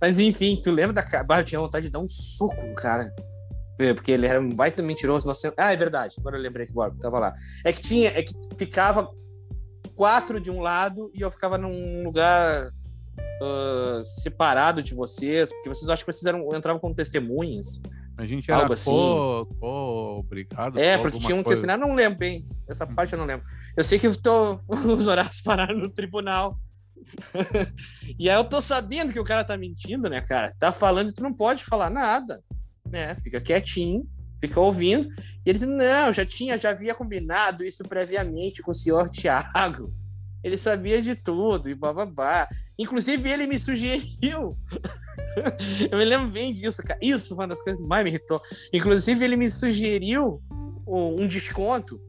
Mas 0.00 0.18
enfim, 0.18 0.58
tu 0.62 0.70
lembra 0.70 0.92
da 0.92 1.02
cara? 1.02 1.26
Eu 1.38 1.44
tinha 1.44 1.60
vontade 1.60 1.86
de 1.86 1.92
dar 1.92 1.98
um 1.98 2.08
soco 2.08 2.66
no 2.66 2.74
cara. 2.74 3.12
É, 3.78 3.92
Porque 3.92 4.12
ele 4.12 4.26
era 4.26 4.40
um 4.40 4.48
baita 4.48 4.82
mentiroso. 4.82 5.26
Nós... 5.26 5.42
Ah, 5.56 5.72
é 5.72 5.76
verdade. 5.76 6.14
Agora 6.18 6.36
eu 6.36 6.40
lembrei 6.40 6.66
que 6.66 6.72
o 6.72 6.74
Borba 6.74 6.96
tava 7.00 7.18
lá. 7.18 7.34
É 7.64 7.72
que 7.72 7.80
tinha, 7.80 8.08
é 8.10 8.22
que 8.22 8.32
ficava 8.56 9.10
quatro 9.96 10.38
de 10.38 10.50
um 10.50 10.60
lado 10.60 11.10
e 11.14 11.20
eu 11.22 11.30
ficava 11.30 11.58
num 11.58 12.04
lugar 12.04 12.70
ah, 13.40 14.02
separado 14.04 14.82
de 14.82 14.94
vocês, 14.94 15.52
porque 15.52 15.68
vocês 15.68 15.88
acham 15.88 16.04
que 16.04 16.12
vocês 16.12 16.24
eram, 16.24 16.46
entravam 16.54 16.80
como 16.80 16.94
testemunhas. 16.94 17.80
A 18.18 18.24
gente 18.24 18.50
era 18.50 18.62
Algo 18.62 18.72
assim. 18.72 18.90
co, 18.90 19.46
co 19.60 20.18
obrigado. 20.20 20.78
É, 20.78 20.96
porque 20.96 21.18
tinham 21.18 21.38
que 21.38 21.44
coisa. 21.44 21.60
assinar, 21.60 21.78
não 21.78 21.94
lembro 21.94 22.18
bem. 22.18 22.46
Essa 22.66 22.86
parte 22.86 23.12
eu 23.12 23.18
não 23.18 23.26
lembro. 23.26 23.44
Eu 23.76 23.84
sei 23.84 23.98
que 23.98 24.06
eu 24.06 24.16
tô, 24.16 24.56
os 24.68 25.06
horários 25.06 25.42
pararam 25.42 25.76
no 25.76 25.90
tribunal. 25.90 26.58
e 28.18 28.30
aí 28.30 28.36
eu 28.36 28.44
tô 28.44 28.60
sabendo 28.60 29.12
que 29.12 29.20
o 29.20 29.24
cara 29.24 29.44
tá 29.44 29.56
mentindo, 29.56 30.08
né, 30.08 30.22
cara? 30.22 30.50
Tá 30.58 30.72
falando 30.72 31.10
e 31.10 31.12
tu 31.12 31.22
não 31.22 31.32
pode 31.32 31.62
falar 31.62 31.90
nada, 31.90 32.42
né? 32.88 33.14
Fica 33.16 33.38
quietinho, 33.38 34.08
fica 34.46 34.60
ouvindo. 34.60 35.08
E 35.44 35.50
ele 35.50 35.58
diz: 35.58 35.68
Não, 35.68 36.12
já 36.12 36.24
tinha, 36.24 36.56
já 36.56 36.70
havia 36.70 36.94
combinado 36.94 37.64
isso 37.64 37.82
previamente 37.84 38.62
com 38.62 38.70
o 38.70 38.74
senhor 38.74 39.08
Tiago. 39.08 39.92
Ele 40.42 40.56
sabia 40.56 41.02
de 41.02 41.14
tudo 41.14 41.68
e 41.68 41.74
bababá. 41.74 42.48
Inclusive, 42.78 43.28
ele 43.28 43.46
me 43.46 43.58
sugeriu. 43.58 44.56
eu 45.90 45.98
me 45.98 46.04
lembro 46.04 46.28
bem 46.28 46.52
disso, 46.52 46.82
cara. 46.82 47.00
Isso 47.02 47.28
foi 47.34 47.44
uma 47.44 47.48
das 47.48 47.62
coisas 47.62 47.80
que 47.80 47.88
mais 47.88 48.04
me 48.04 48.10
irritou. 48.10 48.40
Inclusive, 48.72 49.24
ele 49.24 49.36
me 49.36 49.50
sugeriu 49.50 50.42
um 50.86 51.26
desconto. 51.26 52.00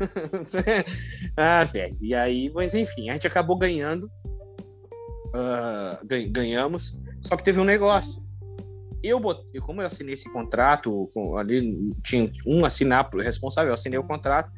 ah, 1.36 1.64
velho. 1.64 1.98
E 2.00 2.14
aí, 2.14 2.50
mas 2.54 2.74
enfim, 2.74 3.10
a 3.10 3.14
gente 3.14 3.26
acabou 3.26 3.58
ganhando. 3.58 4.10
Gan- 6.04 6.30
ganhamos. 6.30 6.96
Só 7.20 7.36
que 7.36 7.44
teve 7.44 7.60
um 7.60 7.64
negócio. 7.64 8.22
Eu 9.02 9.18
botei, 9.18 9.60
como 9.60 9.80
eu 9.80 9.86
assinei 9.86 10.14
esse 10.14 10.30
contrato, 10.32 11.08
com- 11.14 11.36
ali 11.36 11.92
tinha 12.02 12.30
um 12.46 12.64
assinar 12.64 13.08
responsável, 13.14 13.70
eu 13.70 13.74
assinei 13.74 13.98
o 13.98 14.04
contrato. 14.04 14.50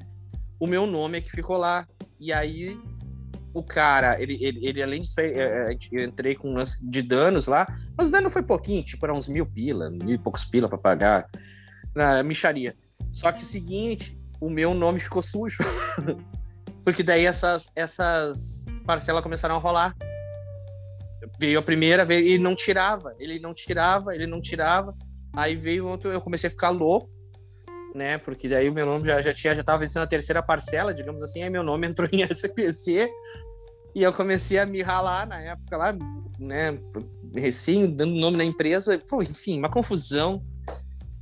O 0.59 0.66
meu 0.66 0.86
nome 0.86 1.19
é 1.19 1.20
que 1.20 1.31
ficou 1.31 1.56
lá. 1.56 1.86
E 2.19 2.32
aí 2.32 2.78
o 3.55 3.62
cara, 3.62 4.20
ele, 4.20 4.39
ele, 4.43 4.66
ele 4.66 4.82
além 4.82 5.02
de 5.02 5.09
ser, 5.09 5.36
é, 5.36 5.73
é, 5.73 5.78
eu 5.93 6.05
entrei 6.05 6.35
com 6.35 6.51
um 6.51 6.55
lance 6.55 6.78
de 6.85 7.02
danos 7.02 7.47
lá, 7.47 7.66
mas 7.97 8.09
o 8.09 8.12
dano 8.12 8.31
foi 8.31 8.43
pouquinho, 8.43 8.82
tipo, 8.82 9.05
era 9.05 9.14
uns 9.14 9.28
mil 9.28 9.44
pila, 9.44 9.90
mil 9.90 10.14
e 10.14 10.19
poucos 10.19 10.44
pila 10.44 10.69
pra 10.69 10.78
pagar 10.78 11.28
na 11.94 12.23
micharia. 12.23 12.74
Só 13.10 13.31
que 13.31 13.43
o 13.43 13.44
seguinte, 13.44 14.19
o 14.40 14.48
meu 14.48 14.74
nome 14.74 14.98
ficou 14.98 15.20
sujo. 15.23 15.59
Porque 16.85 17.02
daí 17.02 17.27
essas, 17.27 17.70
essas 17.77 18.66
parcelas 18.85 19.23
começaram 19.23 19.55
a 19.55 19.59
rolar. 19.59 19.94
Veio 21.43 21.59
a 21.59 21.62
primeira 21.62 22.05
vez, 22.05 22.24
ele 22.24 22.39
não 22.39 22.55
tirava, 22.55 23.16
ele 23.19 23.40
não 23.40 23.52
tirava, 23.52 24.14
ele 24.14 24.28
não 24.28 24.40
tirava. 24.40 24.94
Aí 25.35 25.56
veio 25.56 25.89
outro, 25.89 26.09
eu 26.09 26.20
comecei 26.20 26.47
a 26.47 26.51
ficar 26.52 26.70
louco, 26.70 27.10
né? 27.97 28.16
Porque 28.16 28.48
daí 28.48 28.69
o 28.69 28.73
meu 28.73 28.86
nome 28.86 29.09
já, 29.09 29.20
já 29.20 29.35
tinha, 29.35 29.52
já 29.52 29.64
tava 29.64 29.81
vencendo 29.81 30.05
a 30.05 30.06
terceira 30.06 30.40
parcela, 30.40 30.94
digamos 30.94 31.20
assim, 31.20 31.43
aí 31.43 31.51
meu 31.51 31.64
nome 31.64 31.89
entrou 31.89 32.09
em 32.12 32.23
SPC. 32.31 33.10
E 33.93 34.05
eu 34.05 34.12
comecei 34.12 34.56
a 34.56 34.64
me 34.64 34.82
ralar 34.82 35.27
na 35.27 35.40
época 35.40 35.77
lá, 35.77 35.93
né? 36.39 36.78
Recém, 37.35 37.93
dando 37.93 38.14
nome 38.14 38.36
na 38.36 38.44
empresa. 38.44 38.97
Pô, 39.10 39.20
enfim, 39.20 39.59
uma 39.59 39.69
confusão. 39.69 40.40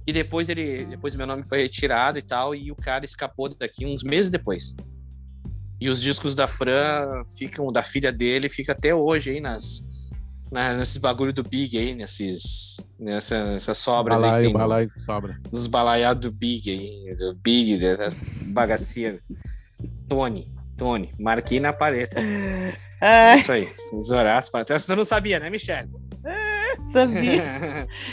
E 0.06 0.12
depois 0.12 0.50
ele. 0.50 0.84
Depois 0.84 1.16
meu 1.16 1.26
nome 1.26 1.44
foi 1.44 1.62
retirado 1.62 2.18
e 2.18 2.22
tal, 2.22 2.54
e 2.54 2.70
o 2.70 2.76
cara 2.76 3.06
escapou 3.06 3.48
daqui 3.48 3.86
uns 3.86 4.02
meses 4.02 4.30
depois. 4.30 4.76
E 5.80 5.88
os 5.88 5.98
discos 5.98 6.34
da 6.34 6.46
Fran 6.46 7.24
ficam, 7.38 7.72
da 7.72 7.82
filha 7.82 8.12
dele, 8.12 8.50
fica 8.50 8.72
até 8.72 8.94
hoje 8.94 9.30
aí 9.30 9.40
nas. 9.40 9.88
Na- 10.50 10.74
nesses 10.74 10.96
bagulho 10.96 11.32
do 11.32 11.42
Big 11.42 11.76
aí, 11.78 11.94
nesses. 11.94 12.76
Nessa, 12.98 13.52
nessas 13.52 13.78
sobras 13.78 14.22
aí 14.22 14.42
tem 14.44 14.52
no- 14.52 14.58
balaio 14.58 14.90
sobra. 14.98 15.40
nos 15.52 15.66
balaiados 15.66 16.20
do 16.22 16.32
Big 16.32 16.70
aí, 16.70 17.14
do 17.16 17.34
Big, 17.36 17.78
da 17.78 18.08
bagaceira. 18.52 19.20
Tony, 20.08 20.46
Tony, 20.76 21.14
marquei 21.18 21.60
na 21.60 21.72
parede. 21.72 22.16
Ai, 23.00 23.38
Isso 23.38 23.52
aí, 23.52 23.68
os 23.92 24.10
horários. 24.10 24.54
Até 24.54 24.78
você 24.78 24.94
não 24.94 25.04
sabia, 25.04 25.38
né, 25.40 25.48
Michelle? 25.48 25.88
sabia. 26.92 27.42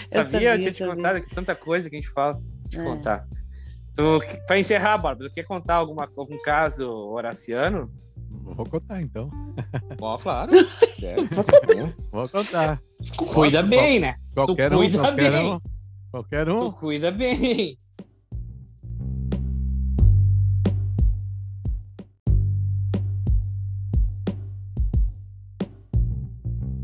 sabia, 0.09 0.55
eu 0.55 0.59
tinha 0.59 0.71
te 0.71 0.77
sabia. 0.79 0.95
contado 0.95 1.21
que 1.21 1.33
tanta 1.35 1.55
coisa 1.55 1.89
que 1.89 1.95
a 1.95 1.99
gente 1.99 2.11
fala. 2.11 2.39
Te 2.69 2.79
É. 2.79 2.83
contar. 2.83 3.27
Tu, 3.95 4.19
pra 4.45 4.59
encerrar, 4.59 4.97
Bárbara, 4.97 5.27
tu 5.29 5.33
quer 5.33 5.43
contar 5.43 5.75
alguma, 5.75 6.07
algum 6.17 6.39
caso 6.41 6.87
horaciano? 6.89 7.91
Vou 8.43 8.65
contar 8.65 9.01
então. 9.01 9.29
Ó, 9.99 10.17
claro. 10.17 10.51
Vou 12.11 12.29
contar. 12.29 12.81
Cuida 13.33 13.61
bem, 13.61 13.99
né? 13.99 14.15
Qualquer 14.33 14.73
um, 14.73 14.77
cuida 14.77 14.99
qualquer 14.99 15.31
bem. 15.31 15.53
um. 15.53 15.61
Qualquer 16.11 16.49
um. 16.49 16.57
Tu 16.57 16.71
cuida 16.73 17.11
bem. 17.11 17.77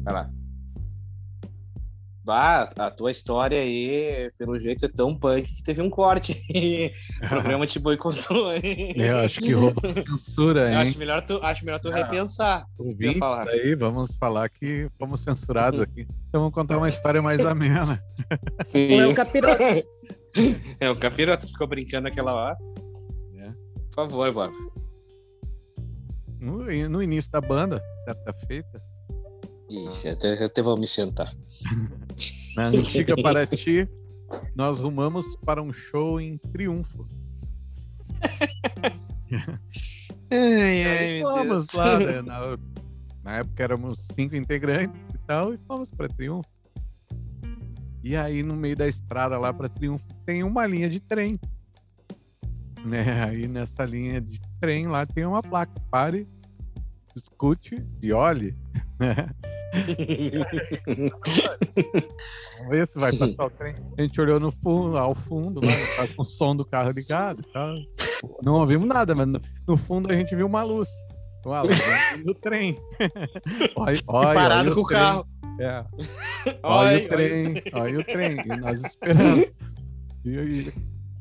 Vai 0.04 0.14
lá. 0.14 0.43
Bah, 2.26 2.72
a 2.78 2.90
tua 2.90 3.12
história 3.12 3.60
aí, 3.60 4.32
pelo 4.38 4.58
jeito, 4.58 4.86
é 4.86 4.88
tão 4.88 5.14
punk 5.14 5.44
que 5.54 5.62
teve 5.62 5.82
um 5.82 5.90
corte. 5.90 6.42
o 7.22 7.28
programa 7.28 7.68
te 7.68 7.80
boicotou. 7.80 8.54
hein? 8.56 8.94
Eu 8.96 9.18
acho 9.18 9.42
que 9.42 9.52
rolou 9.52 9.74
censura, 10.08 10.62
Eu 10.62 10.68
hein? 10.70 10.76
acho 10.78 10.98
melhor 10.98 11.22
tu, 11.22 11.38
acho 11.44 11.66
melhor 11.66 11.80
tu 11.82 11.90
Ah, 11.90 11.96
repensar. 11.96 12.66
o 12.78 12.86
que 12.86 12.96
tu 12.96 13.02
ia 13.02 13.08
Ouvintes 13.10 13.20
falar. 13.20 13.50
aí, 13.50 13.76
vamos 13.76 14.16
falar 14.16 14.50
que 14.50 14.88
fomos 14.98 15.20
censurados 15.20 15.82
aqui. 15.82 16.08
Então 16.30 16.40
vamos 16.42 16.54
contar 16.54 16.78
uma 16.78 16.88
história 16.88 17.22
mais 17.22 17.46
amena. 17.46 17.98
Ou 18.74 19.02
é 19.02 19.08
o 19.08 19.14
capiroto. 19.16 19.62
É, 20.80 20.90
o 20.90 20.96
Capiroto 20.96 21.46
ficou 21.46 21.68
brincando 21.68 22.08
aquela 22.08 22.34
hora. 22.34 22.58
É. 23.38 23.52
Por 23.52 23.94
favor, 23.94 24.34
Bárbara. 24.34 24.52
No, 26.40 26.90
no 26.90 27.04
início 27.04 27.32
da 27.32 27.40
banda, 27.40 27.80
certa 28.06 28.34
feita, 28.48 28.82
Ixi, 29.70 30.08
até, 30.10 30.44
até 30.44 30.62
vou 30.64 30.76
me 30.76 30.88
sentar. 30.88 31.32
Na 32.56 32.68
antiga 32.68 33.16
Paraty, 33.22 33.88
nós 34.56 34.80
rumamos 34.80 35.36
para 35.38 35.62
um 35.62 35.72
show 35.72 36.20
em 36.20 36.38
Triunfo. 36.38 37.08
Ai, 40.32 40.84
Aí 40.84 41.22
fomos 41.22 41.72
lá, 41.74 42.00
né? 42.00 42.22
Na, 42.24 42.58
na 43.24 43.38
época 43.38 43.64
éramos 43.64 44.08
cinco 44.16 44.36
integrantes 44.36 45.14
e 45.14 45.18
tal, 45.20 45.54
e 45.54 45.58
fomos 45.68 45.90
para 45.90 46.08
Triunfo. 46.10 46.50
E 48.04 48.18
aí, 48.18 48.44
no 48.44 48.56
meio 48.56 48.76
da 48.76 48.88
estrada 48.88 49.38
lá 49.38 49.54
para 49.54 49.70
Triunfo, 49.70 50.06
tem 50.26 50.44
uma 50.44 50.66
linha 50.66 50.90
de 50.90 51.00
trem. 51.00 51.40
Né? 52.86 53.24
Aí 53.24 53.48
nessa 53.48 53.86
linha 53.86 54.20
de 54.20 54.42
trem 54.60 54.88
lá 54.88 55.06
tem 55.06 55.26
uma 55.26 55.42
placa. 55.42 55.80
Pare, 55.90 56.28
escute 57.16 57.86
e 58.02 58.12
olhe. 58.12 58.56
Né? 59.00 59.28
Vamos 62.58 62.70
ver 62.70 62.88
se 62.88 63.00
vai 63.00 63.12
passar 63.16 63.46
o 63.46 63.50
trem. 63.50 63.76
A 63.98 64.02
gente 64.02 64.22
olhou 64.22 64.40
no 64.40 64.52
fundo, 64.52 64.98
ao 64.98 65.16
fundo, 65.16 65.60
lá, 65.66 65.72
tava 65.96 66.14
com 66.14 66.22
o 66.22 66.26
som 66.26 66.56
do 66.56 66.66
carro 66.66 66.92
ligado 66.92 67.40
e 67.42 67.52
tal. 67.52 67.76
Não 68.44 68.54
ouvimos 68.56 68.88
nada, 68.88 69.14
mas 69.16 69.28
no, 69.68 69.78
fundo 69.78 70.12
a 70.12 70.16
gente 70.16 70.36
viu 70.36 70.46
uma 70.46 70.64
luz. 70.64 70.88
Uma 71.46 71.62
luz 71.64 71.78
do 72.24 72.34
trem. 72.36 72.78
olha, 73.76 74.00
olha, 74.08 74.34
Parado 74.34 74.62
olha 74.70 74.76
com 74.76 74.82
o 74.82 74.86
trem. 74.88 75.00
carro. 75.00 75.28
É. 75.60 75.86
Olha 76.64 76.96
Olha, 76.96 77.06
o 77.06 77.08
trem, 77.10 77.62
olha 77.74 78.00
o 78.00 78.04
trem. 78.04 78.38
E 78.40 78.58
nós 78.58 78.84
esperando. 78.84 79.48
E, 80.26 80.30
e- 80.30 80.74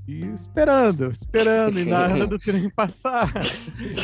e 0.06 0.26
esperando, 0.26 1.10
esperando, 1.10 1.78
e 1.78 1.84
nada 1.84 2.26
do 2.26 2.38
trem 2.38 2.68
passar. 2.68 3.32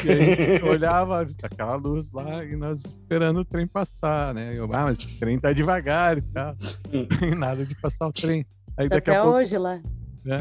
E 0.05 0.11
aí 0.11 0.33
a 0.33 0.53
gente 0.53 0.65
olhava 0.65 1.29
aquela 1.43 1.75
luz 1.75 2.13
lá 2.13 2.45
e 2.45 2.55
nós 2.57 2.85
esperando 2.85 3.41
o 3.41 3.45
trem 3.45 3.67
passar, 3.67 4.33
né? 4.33 4.57
Eu, 4.57 4.65
ah, 4.73 4.85
mas 4.85 5.03
o 5.03 5.19
trem 5.19 5.39
tá 5.39 5.53
devagar 5.53 6.19
e 6.19 6.23
tal. 6.23 6.57
E 6.93 7.35
nada 7.39 7.67
de 7.67 7.75
passar 7.75 8.07
o 8.07 8.13
trem. 8.13 8.47
Aí 8.77 8.89
daqui 8.89 9.11
Até 9.11 9.19
a 9.19 9.23
pouco 9.23 9.39
hoje 9.39 9.59
lá. 9.59 9.81
né? 10.25 10.39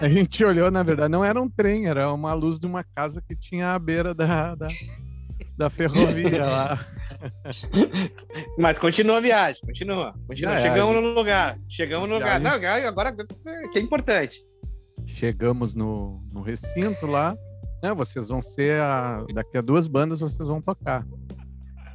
A 0.00 0.08
gente 0.08 0.44
olhou, 0.44 0.70
na 0.70 0.82
verdade, 0.82 1.10
não 1.10 1.24
era 1.24 1.40
um 1.40 1.48
trem, 1.48 1.86
era 1.86 2.12
uma 2.12 2.32
luz 2.32 2.60
de 2.60 2.66
uma 2.66 2.84
casa 2.84 3.20
que 3.20 3.34
tinha 3.34 3.74
à 3.74 3.78
beira 3.78 4.14
da, 4.14 4.54
da, 4.54 4.68
da 5.58 5.68
ferrovia 5.68 6.44
lá. 6.44 6.86
Mas 8.56 8.78
continua 8.78 9.18
a 9.18 9.20
viagem, 9.20 9.60
continua. 9.62 10.14
continua. 10.26 10.54
É, 10.54 10.58
Chegamos 10.58 10.94
no 10.94 11.12
lugar. 11.12 11.58
Chegamos 11.68 12.08
no 12.08 12.14
lugar. 12.14 12.40
Não, 12.40 12.52
agora 12.52 12.88
agora 12.88 13.16
que 13.72 13.78
é 13.78 13.82
importante. 13.82 14.40
Chegamos 15.10 15.74
no, 15.74 16.22
no 16.32 16.40
recinto 16.40 17.06
lá. 17.06 17.36
Né, 17.82 17.92
vocês 17.94 18.28
vão 18.28 18.42
ser 18.42 18.80
a, 18.80 19.24
daqui 19.32 19.56
a 19.56 19.60
duas 19.60 19.88
bandas 19.88 20.20
vocês 20.20 20.48
vão 20.48 20.60
tocar. 20.60 21.06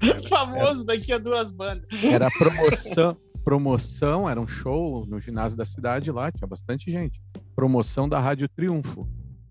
Famoso 0.29 0.85
daqui 0.85 1.13
a 1.13 1.17
duas 1.17 1.51
bandas. 1.51 1.85
Era 2.03 2.27
promoção, 2.31 3.17
promoção, 3.43 4.29
era 4.29 4.39
um 4.39 4.47
show 4.47 5.05
no 5.05 5.19
ginásio 5.19 5.57
da 5.57 5.65
cidade 5.65 6.11
lá, 6.11 6.31
tinha 6.31 6.47
bastante 6.47 6.91
gente. 6.91 7.21
Promoção 7.55 8.09
da 8.09 8.19
Rádio 8.19 8.49
Triunfo. 8.49 9.07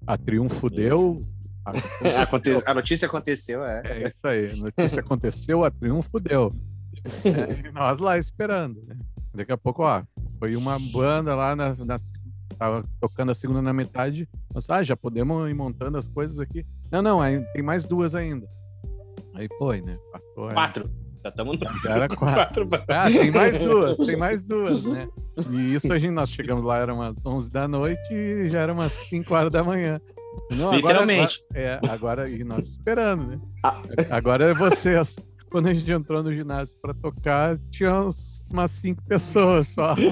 A 0.07 0.19
Triunfo 0.19 0.69
deu. 0.69 1.25
A, 1.65 1.71
Aconte- 2.23 2.63
A 2.67 2.75
notícia 2.75 3.07
aconteceu, 3.07 3.65
é. 3.65 3.83
é 3.85 4.09
isso 4.09 4.27
aí, 4.27 4.51
a 4.51 4.57
notícia 4.57 5.01
aconteceu, 5.01 5.65
a 5.65 5.71
Triunfo 5.71 6.21
deu. 6.21 6.53
E 7.25 7.71
nós 7.73 7.99
lá 7.99 8.19
esperando, 8.19 8.83
né? 8.87 8.97
Daqui 9.35 9.53
a 9.53 9.57
pouco, 9.57 9.83
ó, 9.85 10.03
foi 10.39 10.55
uma 10.57 10.79
banda 10.79 11.35
lá 11.35 11.57
na, 11.57 11.75
na 11.77 11.97
tava 12.55 12.85
tocando 13.01 13.33
a 13.33 13.35
segunda 13.35 13.61
na 13.61 13.73
metade. 13.73 14.29
Nós, 14.55 14.69
ah, 14.71 14.83
já 14.83 14.97
podemos 14.97 15.49
ir 15.51 15.55
montando 15.55 15.99
as 15.99 16.09
coisas 16.09 16.39
aqui. 16.39 16.65
Não, 16.91 17.03
não, 17.03 17.21
aí 17.21 17.41
tem 17.53 17.63
mais 17.63 17.85
duas 17.85 18.15
ainda. 18.15 18.47
Aí 19.35 19.49
foi, 19.59 19.81
né? 19.83 19.97
Passou. 20.13 20.47
aí. 20.49 20.55
Quatro. 20.55 20.91
Já 21.23 21.29
estamos 21.31 21.59
no 21.59 21.67
Já 21.83 21.91
era 21.97 22.09
quatro. 22.15 22.69
quatro. 22.69 22.85
Ah, 22.89 23.11
tem 23.11 23.31
mais 23.31 23.59
duas, 23.59 23.97
tem 23.97 24.17
mais 24.17 24.45
duas, 24.47 24.85
né? 24.85 25.09
E 25.51 25.75
isso 25.75 25.93
a 25.93 25.99
gente, 25.99 26.13
nós 26.13 26.29
chegamos 26.31 26.65
lá, 26.65 26.79
era 26.79 26.93
umas 26.95 27.17
11 27.25 27.51
da 27.51 27.67
noite 27.67 28.13
e 28.13 28.49
já 28.51 28.61
era 28.61 28.73
umas 28.73 28.93
5 28.93 29.35
horas 29.35 29.51
da 29.51 29.65
manhã. 29.65 30.01
Não, 30.51 30.67
agora- 30.67 30.77
Literalmente. 30.77 31.43
é, 31.55 31.81
agora, 31.89 32.29
e 32.29 32.43
nós 32.45 32.67
esperando, 32.67 33.27
né? 33.27 33.41
Ah. 33.65 33.81
Agora 34.11 34.51
é 34.51 34.55
vocês. 34.55 35.17
Quando 35.51 35.69
a 35.69 35.73
gente 35.73 35.91
entrou 35.91 36.21
no 36.23 36.35
ginásio 36.35 36.77
pra 36.83 36.93
tocar, 36.93 37.57
tinha 37.71 37.95
uns, 38.03 38.45
umas 38.51 38.73
cinco 38.73 39.01
pessoas 39.05 39.69
só. 39.69 39.95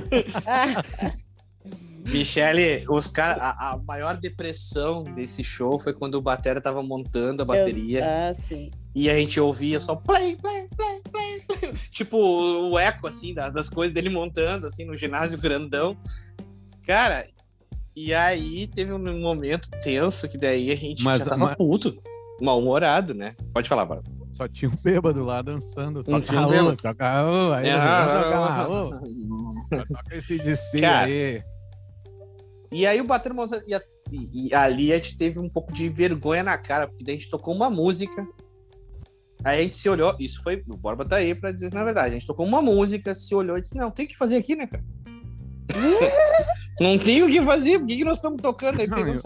Michele, 2.05 2.85
os 2.89 3.07
cara, 3.07 3.43
a, 3.43 3.73
a 3.73 3.77
maior 3.79 4.17
depressão 4.17 5.05
desse 5.05 5.43
show 5.45 5.79
foi 5.81 5.93
quando 5.93 6.17
o 6.17 6.23
Batera 6.23 6.61
tava 6.61 6.83
montando 6.83 7.43
a 7.43 7.45
bateria 7.45 8.01
Eu- 8.01 8.05
ah, 8.31 8.35
sim. 8.35 8.71
e 8.95 9.09
a 9.09 9.15
gente 9.19 9.39
ouvia 9.39 9.79
só 9.79 9.95
play, 9.95 10.37
play, 10.37 10.67
play, 10.77 11.01
play, 11.11 11.41
play. 11.61 11.73
Tipo 11.93 12.17
o 12.19 12.79
eco, 12.79 13.07
assim, 13.07 13.33
da- 13.33 13.49
das 13.51 13.69
coisas 13.71 13.95
dele 13.95 14.09
montando, 14.11 14.67
assim, 14.67 14.85
no 14.85 14.97
ginásio 14.97 15.39
grandão. 15.39 15.97
Cara, 16.87 17.27
e 17.95 18.13
aí 18.13 18.67
teve 18.67 18.93
um 18.93 19.21
momento 19.21 19.69
tenso 19.83 20.29
que 20.29 20.37
daí 20.39 20.71
a 20.73 20.77
gente 20.77 21.05
Mas- 21.05 21.19
já 21.21 21.27
tava 21.27 21.37
mas- 21.37 21.57
puto, 21.57 21.97
mal-humorado, 22.41 23.15
né? 23.15 23.35
Pode 23.53 23.69
falar, 23.69 23.85
Bárbara. 23.85 24.11
Só 24.35 24.49
tinha 24.49 24.71
um 24.71 24.77
bêbado 24.83 25.23
lá 25.25 25.43
dançando. 25.43 26.03
Não 26.09 26.19
Toca 26.19 26.23
tinha 26.23 26.41
um 26.41 26.49
bêbado. 26.49 26.77
toca 26.77 27.09
Raul, 27.13 27.53
aí 27.53 27.69
eu 27.69 27.77
toca 27.77 28.47
Raul, 28.47 28.91
toca 29.71 30.17
esse 30.17 30.39
de 30.39 30.57
si 30.57 30.81
Cara, 30.81 31.07
aí. 31.07 31.43
E 32.73 32.87
aí 32.87 33.01
o 33.01 33.05
Batera 33.05 33.35
montando. 33.35 33.63
E, 33.69 33.75
a- 33.75 33.83
e- 34.11 34.53
ali 34.55 34.93
a 34.93 34.97
gente 34.97 35.17
teve 35.17 35.39
um 35.39 35.49
pouco 35.49 35.73
de 35.73 35.89
vergonha 35.89 36.43
na 36.43 36.59
cara, 36.59 36.89
porque 36.89 37.05
daí 37.05 37.15
a 37.15 37.19
gente 37.19 37.31
tocou 37.31 37.55
uma 37.55 37.71
música. 37.71 38.27
Aí 39.45 39.61
a 39.61 39.63
gente 39.63 39.77
se 39.77 39.89
olhou, 39.89 40.17
isso 40.19 40.43
foi. 40.43 40.63
O 40.69 40.77
Borba 40.77 41.05
tá 41.05 41.17
aí 41.17 41.35
pra 41.35 41.53
dizer 41.53 41.67
isso 41.67 41.75
na 41.75 41.85
verdade. 41.85 42.09
A 42.09 42.19
gente 42.19 42.27
tocou 42.27 42.47
uma 42.47 42.63
música, 42.63 43.15
se 43.15 43.35
olhou 43.35 43.57
e 43.57 43.61
disse: 43.61 43.77
Não, 43.77 43.91
tem 43.91 44.07
o 44.07 44.09
que 44.09 44.17
fazer 44.17 44.37
aqui, 44.37 44.57
né, 44.57 44.67
cara? 44.67 44.83
Não 46.81 46.99
tem 46.99 47.23
o 47.23 47.29
que 47.29 47.41
fazer, 47.43 47.79
por 47.79 47.87
que, 47.87 47.97
que 47.99 48.05
nós 48.05 48.17
estamos 48.19 48.41
tocando 48.41 48.81
aí? 48.81 48.87
Não, 48.87 48.97
eu- 49.13 49.19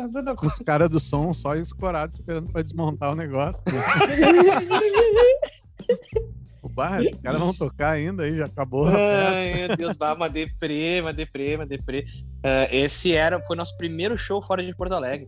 Os 0.48 0.56
caras 0.59 0.90
do 0.90 0.98
som 0.98 1.32
só 1.32 1.55
escorados 1.55 2.18
esperando 2.18 2.51
pra 2.52 2.62
desmontar 2.62 3.12
o 3.12 3.16
negócio. 3.16 3.60
bar, 6.77 7.01
os 7.01 7.20
caras 7.23 7.40
vão 7.40 7.53
tocar 7.55 7.90
ainda 7.93 8.23
aí, 8.24 8.36
já 8.36 8.44
acabou. 8.44 8.86
Ai, 8.86 9.66
meu 9.66 9.77
Deus, 9.77 9.97
bah, 9.97 10.15
uma 10.15 10.28
deprê, 10.28 11.01
uma 11.01 11.12
deprê, 11.12 11.57
uma 11.57 11.66
deprê. 11.66 12.05
Ah, 12.44 12.69
esse 12.70 13.12
era, 13.12 13.43
foi 13.43 13.57
nosso 13.57 13.77
primeiro 13.77 14.16
show 14.16 14.40
fora 14.43 14.62
de 14.65 14.74
Porto 14.77 14.93
Alegre. 14.93 15.27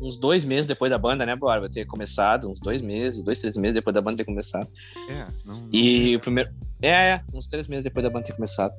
Uns 0.00 0.16
dois 0.16 0.44
meses 0.44 0.66
depois 0.66 0.90
da 0.90 0.98
banda, 0.98 1.24
né, 1.24 1.34
Borba? 1.36 1.68
Ter 1.70 1.84
começado, 1.86 2.48
uns 2.50 2.60
dois 2.60 2.82
meses, 2.82 3.22
dois, 3.22 3.38
três 3.38 3.56
meses 3.56 3.74
depois 3.74 3.94
da 3.94 4.00
banda 4.00 4.16
ter 4.18 4.24
começado. 4.24 4.68
É, 5.08 5.26
não, 5.46 5.68
E 5.72 6.16
o 6.16 6.20
primeiro. 6.20 6.50
É, 6.82 6.88
é, 6.88 7.20
uns 7.32 7.46
três 7.46 7.66
meses 7.68 7.84
depois 7.84 8.02
da 8.04 8.10
banda 8.10 8.24
ter 8.26 8.34
começado. 8.34 8.72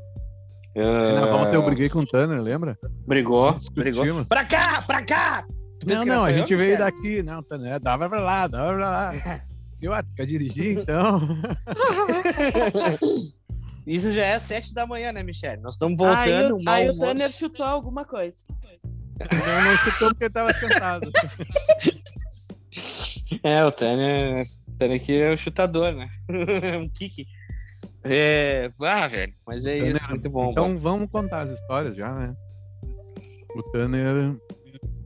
Na 0.76 1.24
Ah, 1.24 1.26
volta 1.32 1.54
eu 1.56 1.64
briguei 1.64 1.88
com 1.90 2.00
o 2.00 2.06
Tanner, 2.06 2.42
lembra? 2.42 2.78
Brigou, 3.08 3.56
brigou. 3.74 4.26
Pra 4.26 4.44
cá, 4.44 4.82
pra 4.82 5.02
cá! 5.02 5.46
Tu 5.80 5.88
Não, 5.88 6.04
não, 6.06 6.24
a 6.26 6.34
gente 6.34 6.56
veio 6.56 6.72
Michele? 6.72 6.78
daqui. 6.78 7.24
Não, 7.24 7.42
Tanner, 7.44 7.80
dava 7.80 8.10
pra 8.10 8.22
lá, 8.22 8.48
dava 8.48 8.74
pra 8.74 8.90
lá. 8.90 9.12
Eu, 9.84 9.94
ah, 9.94 10.02
quer 10.16 10.26
dirigir, 10.26 10.80
então? 10.80 11.20
Isso 13.86 14.12
já 14.12 14.24
é 14.24 14.40
sete 14.40 14.74
da 14.74 14.88
manhã, 14.88 15.12
né, 15.12 15.22
Michele? 15.24 15.62
Nós 15.62 15.74
estamos 15.74 15.98
voltando. 15.98 16.58
aí 16.66 16.90
o. 16.90 16.98
Tanner 16.98 17.30
chutou 17.30 17.66
alguma 17.66 18.06
coisa. 18.06 18.38
Não, 19.20 19.64
não 19.66 19.76
chutou 19.76 20.08
porque 20.10 20.30
tava 20.30 20.54
sentado. 20.54 21.12
É, 23.42 23.64
o 23.64 23.72
Tanner, 23.72 24.44
o 24.68 24.72
Tanner 24.78 25.02
aqui 25.02 25.14
é 25.14 25.32
o 25.34 25.38
chutador, 25.38 25.94
né? 25.94 26.10
um 26.78 26.90
kick. 26.90 27.26
É, 28.04 28.72
ah, 28.80 29.08
velho, 29.08 29.34
mas 29.46 29.66
é 29.66 29.80
Tanner, 29.80 29.96
isso, 29.96 30.10
muito 30.10 30.30
bom. 30.30 30.52
Então 30.52 30.76
vamos 30.78 31.10
contar 31.10 31.42
as 31.42 31.52
histórias 31.52 31.96
já, 31.96 32.14
né? 32.14 32.36
O 33.56 33.72
Tanner, 33.72 34.36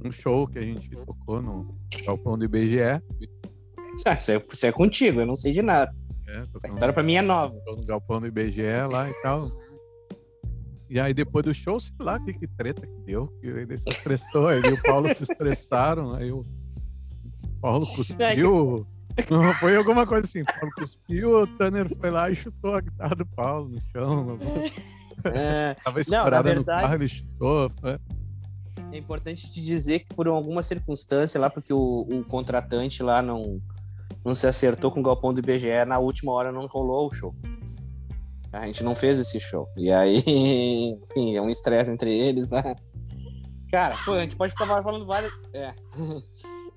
um 0.04 0.12
show 0.12 0.48
que 0.48 0.60
a 0.60 0.62
gente 0.62 0.90
tocou 0.90 1.42
no 1.42 1.78
Galpão 2.06 2.38
do 2.38 2.46
IBGE. 2.46 3.02
Ah, 4.06 4.14
isso, 4.14 4.32
é, 4.32 4.44
isso 4.52 4.66
é 4.66 4.72
contigo, 4.72 5.22
eu 5.22 5.26
não 5.26 5.36
sei 5.36 5.52
de 5.52 5.62
nada. 5.62 5.94
É, 6.28 6.68
história 6.70 6.94
pra 6.94 7.04
mim 7.04 7.16
é 7.16 7.22
nova. 7.22 7.54
no 7.66 7.86
Galpão 7.86 8.20
do 8.20 8.28
IBGE 8.28 8.62
lá 8.92 9.10
e 9.10 9.14
tal. 9.22 9.48
E 10.90 11.00
aí 11.00 11.14
depois 11.14 11.44
do 11.46 11.54
show, 11.54 11.80
sei 11.80 11.94
lá 12.00 12.20
que, 12.20 12.34
que 12.34 12.48
treta 12.48 12.86
que 12.86 12.94
deu, 13.06 13.28
que 13.42 13.48
ele 13.48 13.78
se 13.78 13.90
estressou, 13.90 14.52
ele 14.52 14.70
e 14.70 14.74
o 14.74 14.82
Paulo 14.84 15.08
se 15.14 15.24
estressaram, 15.24 16.14
aí 16.14 16.32
o 16.32 16.46
Paulo 17.62 17.86
cuspiu. 17.96 18.86
Não, 19.32 19.44
foi 19.56 19.76
alguma 19.76 20.06
coisa 20.06 20.26
assim, 20.26 20.42
o 20.42 20.46
Paulo 20.46 20.72
cuspiu, 20.78 21.42
o 21.42 21.48
Tanner 21.58 21.90
foi 21.98 22.10
lá 22.12 22.30
e 22.30 22.36
chutou 22.36 22.76
a 22.76 22.82
guitarra 22.82 23.16
do 23.16 23.26
Paulo 23.26 23.70
no 23.70 23.82
chão. 23.92 24.38
É, 25.34 25.74
Tava 25.84 26.00
escorada 26.02 26.54
no 26.56 26.64
carro, 26.64 26.94
ele 26.96 27.08
chutou. 27.08 27.70
foi- 27.82 28.00
é 28.92 28.98
importante 28.98 29.52
te 29.52 29.62
dizer 29.62 30.00
que 30.00 30.14
por 30.16 30.28
alguma 30.28 30.64
circunstância 30.64 31.40
lá, 31.42 31.50
porque 31.50 31.74
o, 31.74 32.08
o 32.10 32.24
contratante 32.24 33.02
lá 33.04 33.22
não, 33.22 33.60
não 34.28 34.36
se 34.36 34.46
acertou 34.46 34.92
com 34.92 35.00
o 35.00 35.04
galpão 35.04 35.34
do 35.34 35.40
IBGE, 35.40 35.86
na 35.88 36.00
última 36.00 36.34
hora 36.34 36.52
não 36.52 36.68
rolou 36.68 37.08
o 37.08 37.14
show. 37.14 37.34
A 38.52 38.66
gente 38.66 38.84
não 38.84 38.94
fez 38.94 39.18
esse 39.18 39.40
show. 39.40 39.68
E 39.78 39.90
aí, 39.90 40.18
enfim, 40.28 41.38
é 41.38 41.42
um 41.42 41.50
estresse 41.50 41.90
entre 41.90 42.16
eles, 42.16 42.50
né? 42.50 42.76
Cara, 43.72 43.96
pô, 44.04 44.14
a 44.14 44.20
gente 44.20 44.36
pode 44.36 44.52
ficar 44.52 44.68
falando 44.84 45.06
vários. 45.06 45.32
É. 45.54 45.72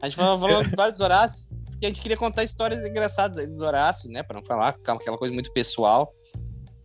A 0.01 0.09
gente 0.09 0.17
vai 0.17 0.39
falando 0.39 0.77
vários 0.77 1.01
Horácios, 1.01 1.49
porque 1.71 1.87
a 1.87 1.89
gente 1.89 2.01
queria 2.01 2.17
contar 2.17 2.45
histórias 2.45 2.85
engraçadas 2.85 3.37
aí 3.39 3.47
dos 3.47 3.61
Horácios, 3.61 4.13
né? 4.13 4.23
Pra 4.23 4.39
não 4.39 4.45
falar 4.45 4.69
aquela 4.69 5.19
coisa 5.19 5.35
muito 5.35 5.53
pessoal. 5.53 6.13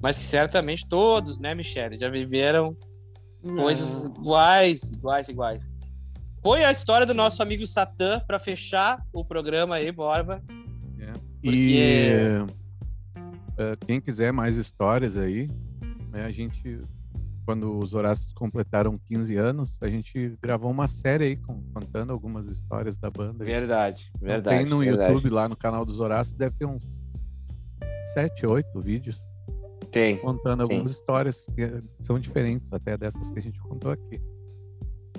Mas 0.01 0.17
que 0.17 0.23
certamente 0.23 0.87
todos, 0.89 1.39
né, 1.39 1.55
Michele, 1.55 1.97
já 1.97 2.09
viveram 2.09 2.75
coisas 3.41 4.05
iguais, 4.05 4.91
iguais, 4.91 5.29
iguais. 5.29 5.69
Foi 6.45 6.63
a 6.63 6.72
história 6.72 7.07
do 7.07 7.13
nosso 7.15 7.41
amigo 7.41 7.65
Satã 7.65 8.19
para 8.19 8.38
fechar 8.38 9.03
o 9.11 9.26
programa 9.26 9.73
aí, 9.77 9.91
Borba. 9.91 10.43
E 11.43 11.76
eh, 13.57 13.76
quem 13.88 13.99
quiser 13.99 14.31
mais 14.31 14.55
histórias 14.55 15.17
aí, 15.17 15.49
né, 16.11 16.23
a 16.23 16.30
gente, 16.30 16.80
quando 17.47 17.80
os 17.80 17.95
Horácios 17.95 18.31
completaram 18.31 18.95
15 19.07 19.35
anos, 19.38 19.76
a 19.81 19.88
gente 19.89 20.38
gravou 20.39 20.69
uma 20.69 20.88
série 20.88 21.23
aí 21.23 21.35
com- 21.35 21.63
contando 21.73 22.13
algumas 22.13 22.45
histórias 22.45 22.95
da 22.99 23.09
banda. 23.09 23.43
Verdade, 23.43 24.11
Então, 24.15 24.27
verdade. 24.27 24.57
Tem 24.63 24.69
no 24.69 24.81
verdade. 24.81 25.13
YouTube, 25.13 25.31
lá 25.34 25.49
no 25.49 25.57
canal 25.57 25.84
dos 25.84 25.99
Horácios, 25.99 26.35
deve 26.35 26.55
ter 26.59 26.65
uns 26.67 26.88
7, 28.13 28.45
8 28.45 28.80
vídeos 28.81 29.19
Tem. 29.91 30.17
contando 30.19 30.61
algumas 30.61 30.91
histórias 30.91 31.47
que 31.55 31.81
são 32.01 32.19
diferentes 32.19 32.72
até 32.72 32.95
dessas 32.95 33.31
que 33.31 33.39
a 33.39 33.41
gente 33.41 33.59
contou 33.61 33.89
aqui. 33.91 34.22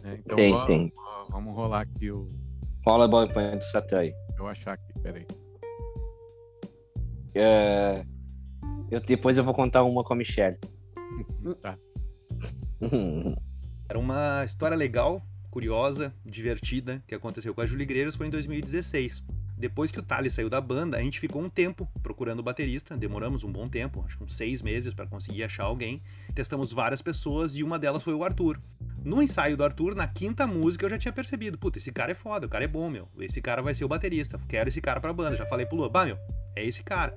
né? 0.05 0.19
Então, 0.25 0.37
Tem, 0.37 0.53
vamos, 0.53 0.67
tem. 0.69 0.93
Vamos 1.31 1.53
rolar 1.53 1.83
aqui 1.83 2.11
o. 2.11 2.29
Rola 2.85 3.09
do 3.09 3.65
Satã 3.65 3.99
aí. 4.01 4.15
Eu 4.39 4.47
achar 4.47 4.75
aqui, 4.75 4.93
peraí. 5.01 5.27
É, 7.35 8.05
eu, 8.91 9.01
depois 9.01 9.37
eu 9.37 9.45
vou 9.45 9.53
contar 9.53 9.83
uma 9.83 10.05
com 10.05 10.13
a 10.13 10.17
Michelle. 10.17 10.57
Tá. 11.61 11.77
Era 13.89 13.99
uma 13.99 14.45
história 14.45 14.77
legal, 14.77 15.21
curiosa, 15.57 16.15
divertida, 16.23 17.03
que 17.07 17.15
aconteceu 17.15 17.55
com 17.55 17.63
a 17.63 17.67
Julie 17.67 17.87
Greiras 17.87 18.15
foi 18.15 18.27
em 18.27 18.31
2016. 18.31 19.25
Depois 19.57 19.91
que 19.91 19.99
o 19.99 20.03
Thales 20.03 20.35
saiu 20.35 20.51
da 20.51 20.61
banda, 20.61 20.99
a 20.99 21.03
gente 21.03 21.19
ficou 21.19 21.41
um 21.41 21.49
tempo 21.49 21.89
procurando 22.03 22.41
o 22.41 22.43
baterista, 22.43 22.95
demoramos 22.95 23.43
um 23.43 23.51
bom 23.51 23.67
tempo, 23.67 24.05
acho 24.05 24.19
que 24.19 24.25
uns 24.25 24.37
seis 24.37 24.61
meses 24.61 24.93
para 24.93 25.07
conseguir 25.07 25.45
achar 25.45 25.65
alguém. 25.65 26.03
Testamos 26.35 26.75
várias 26.75 27.01
pessoas 27.01 27.57
e 27.57 27.63
uma 27.63 27.79
delas 27.79 28.03
foi 28.03 28.13
o 28.13 28.23
Arthur. 28.23 28.61
No 29.03 29.23
ensaio 29.23 29.57
do 29.57 29.65
Arthur, 29.65 29.95
na 29.95 30.07
quinta 30.07 30.47
música, 30.47 30.85
eu 30.85 30.91
já 30.91 30.99
tinha 30.99 31.13
percebido, 31.13 31.57
puta, 31.57 31.79
esse 31.79 31.91
cara 31.91 32.13
é 32.13 32.15
foda, 32.15 32.45
o 32.45 32.51
cara 32.51 32.65
é 32.65 32.69
bom, 32.69 32.91
meu. 32.91 33.09
Esse 33.19 33.41
cara 33.41 33.63
vai 33.63 33.73
ser 33.73 33.87
o 33.87 33.89
baterista. 33.89 34.39
Quero 34.47 34.69
esse 34.69 34.83
cara 34.83 35.01
pra 35.01 35.11
banda. 35.11 35.39
Já 35.39 35.47
falei 35.47 35.65
pro 35.65 35.79
Lua, 35.79 35.89
bah, 35.89 36.05
meu, 36.05 36.19
é 36.55 36.67
esse 36.67 36.83
cara. 36.83 37.17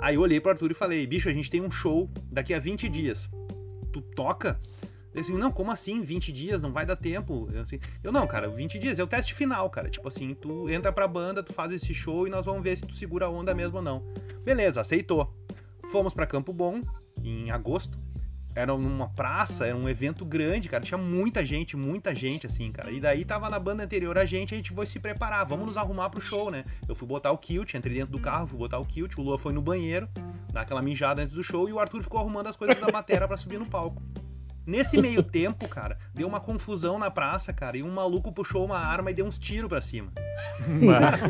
Aí 0.00 0.14
eu 0.14 0.22
olhei 0.22 0.40
pro 0.40 0.50
Arthur 0.50 0.70
e 0.70 0.74
falei, 0.74 1.06
bicho, 1.06 1.28
a 1.28 1.32
gente 1.34 1.50
tem 1.50 1.60
um 1.60 1.70
show 1.70 2.10
daqui 2.32 2.54
a 2.54 2.58
20 2.58 2.88
dias. 2.88 3.28
Tu 3.92 4.00
toca? 4.00 4.58
Ele 5.16 5.22
assim, 5.22 5.32
não, 5.32 5.50
como 5.50 5.70
assim? 5.70 6.02
20 6.02 6.30
dias? 6.30 6.60
Não 6.60 6.70
vai 6.70 6.84
dar 6.84 6.94
tempo. 6.94 7.48
Eu, 7.50 7.62
assim, 7.62 7.80
eu 8.04 8.12
não, 8.12 8.26
cara, 8.26 8.50
20 8.50 8.78
dias 8.78 8.98
é 8.98 9.02
o 9.02 9.06
teste 9.06 9.32
final, 9.32 9.70
cara. 9.70 9.88
Tipo 9.88 10.06
assim, 10.08 10.34
tu 10.34 10.68
entra 10.68 10.92
pra 10.92 11.08
banda, 11.08 11.42
tu 11.42 11.54
faz 11.54 11.72
esse 11.72 11.94
show 11.94 12.26
e 12.26 12.30
nós 12.30 12.44
vamos 12.44 12.62
ver 12.62 12.76
se 12.76 12.86
tu 12.86 12.94
segura 12.94 13.24
a 13.24 13.30
onda 13.30 13.54
mesmo 13.54 13.78
ou 13.78 13.82
não. 13.82 14.04
Beleza, 14.44 14.82
aceitou. 14.82 15.34
Fomos 15.90 16.12
pra 16.12 16.26
Campo 16.26 16.52
Bom 16.52 16.82
em 17.24 17.50
agosto. 17.50 17.98
Era 18.54 18.76
numa 18.76 19.08
praça, 19.08 19.66
era 19.66 19.76
um 19.76 19.88
evento 19.88 20.22
grande, 20.22 20.68
cara. 20.68 20.84
Tinha 20.84 20.98
muita 20.98 21.46
gente, 21.46 21.78
muita 21.78 22.14
gente, 22.14 22.46
assim, 22.46 22.70
cara. 22.70 22.90
E 22.90 23.00
daí 23.00 23.24
tava 23.24 23.48
na 23.48 23.58
banda 23.58 23.84
anterior 23.84 24.18
a 24.18 24.26
gente, 24.26 24.52
a 24.52 24.56
gente 24.58 24.74
foi 24.74 24.84
se 24.84 24.98
preparar. 24.98 25.46
Vamos 25.46 25.64
nos 25.64 25.78
arrumar 25.78 26.10
pro 26.10 26.20
show, 26.20 26.50
né? 26.50 26.66
Eu 26.86 26.94
fui 26.94 27.08
botar 27.08 27.32
o 27.32 27.38
kilt, 27.38 27.72
entrei 27.72 27.94
dentro 27.94 28.12
do 28.12 28.20
carro, 28.20 28.46
fui 28.46 28.58
botar 28.58 28.78
o 28.78 28.84
kilt. 28.84 29.16
O 29.16 29.22
Lua 29.22 29.38
foi 29.38 29.54
no 29.54 29.62
banheiro, 29.62 30.06
dar 30.52 30.60
aquela 30.60 30.82
mijada 30.82 31.22
antes 31.22 31.34
do 31.34 31.42
show. 31.42 31.66
E 31.70 31.72
o 31.72 31.80
Arthur 31.80 32.02
ficou 32.02 32.20
arrumando 32.20 32.48
as 32.48 32.56
coisas 32.56 32.78
da 32.78 32.92
matéria 32.92 33.26
para 33.26 33.38
subir 33.38 33.58
no 33.58 33.66
palco. 33.66 34.02
Nesse 34.66 35.00
meio 35.00 35.22
tempo, 35.22 35.68
cara, 35.68 35.96
deu 36.12 36.26
uma 36.26 36.40
confusão 36.40 36.98
na 36.98 37.10
praça, 37.10 37.52
cara, 37.52 37.76
e 37.76 37.82
um 37.82 37.90
maluco 37.90 38.32
puxou 38.32 38.64
uma 38.64 38.78
arma 38.78 39.10
e 39.10 39.14
deu 39.14 39.24
uns 39.24 39.38
tiros 39.38 39.68
pra 39.68 39.80
cima. 39.80 40.10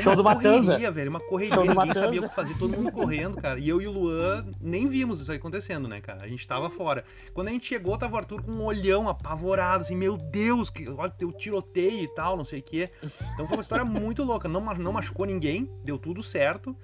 Show 0.00 0.16
do 0.16 0.24
Matanza. 0.24 0.72
Correria, 0.72 0.90
velho, 0.90 1.10
uma 1.10 1.20
correria, 1.20 1.54
Show 1.54 1.62
ninguém 1.64 1.76
Matanza. 1.76 2.06
sabia 2.06 2.20
o 2.20 2.28
que 2.28 2.34
fazer, 2.34 2.58
todo 2.58 2.76
mundo 2.76 2.90
correndo, 2.90 3.36
cara. 3.36 3.60
E 3.60 3.68
eu 3.68 3.80
e 3.80 3.86
o 3.86 3.92
Luan 3.92 4.42
nem 4.60 4.88
vimos 4.88 5.20
isso 5.20 5.30
aí 5.30 5.36
acontecendo, 5.36 5.86
né, 5.86 6.00
cara? 6.00 6.24
A 6.24 6.28
gente 6.28 6.46
tava 6.46 6.70
fora. 6.70 7.04
Quando 7.34 7.48
a 7.48 7.50
gente 7.50 7.66
chegou, 7.66 7.96
tava 7.98 8.14
o 8.14 8.18
Arthur 8.18 8.42
com 8.42 8.50
um 8.50 8.64
olhão 8.64 9.08
apavorado, 9.08 9.82
assim, 9.82 9.94
meu 9.94 10.16
Deus, 10.16 10.70
que, 10.70 10.88
olha, 10.88 11.10
teu 11.10 11.30
tiroteio 11.30 12.04
e 12.04 12.14
tal, 12.14 12.36
não 12.36 12.44
sei 12.44 12.60
o 12.60 12.62
quê. 12.62 12.90
Então 13.34 13.46
foi 13.46 13.56
uma 13.56 13.62
história 13.62 13.84
muito 13.84 14.22
louca. 14.22 14.48
Não, 14.48 14.60
não 14.74 14.92
machucou 14.92 15.26
ninguém, 15.26 15.70
deu 15.84 15.98
tudo 15.98 16.22
certo. 16.22 16.76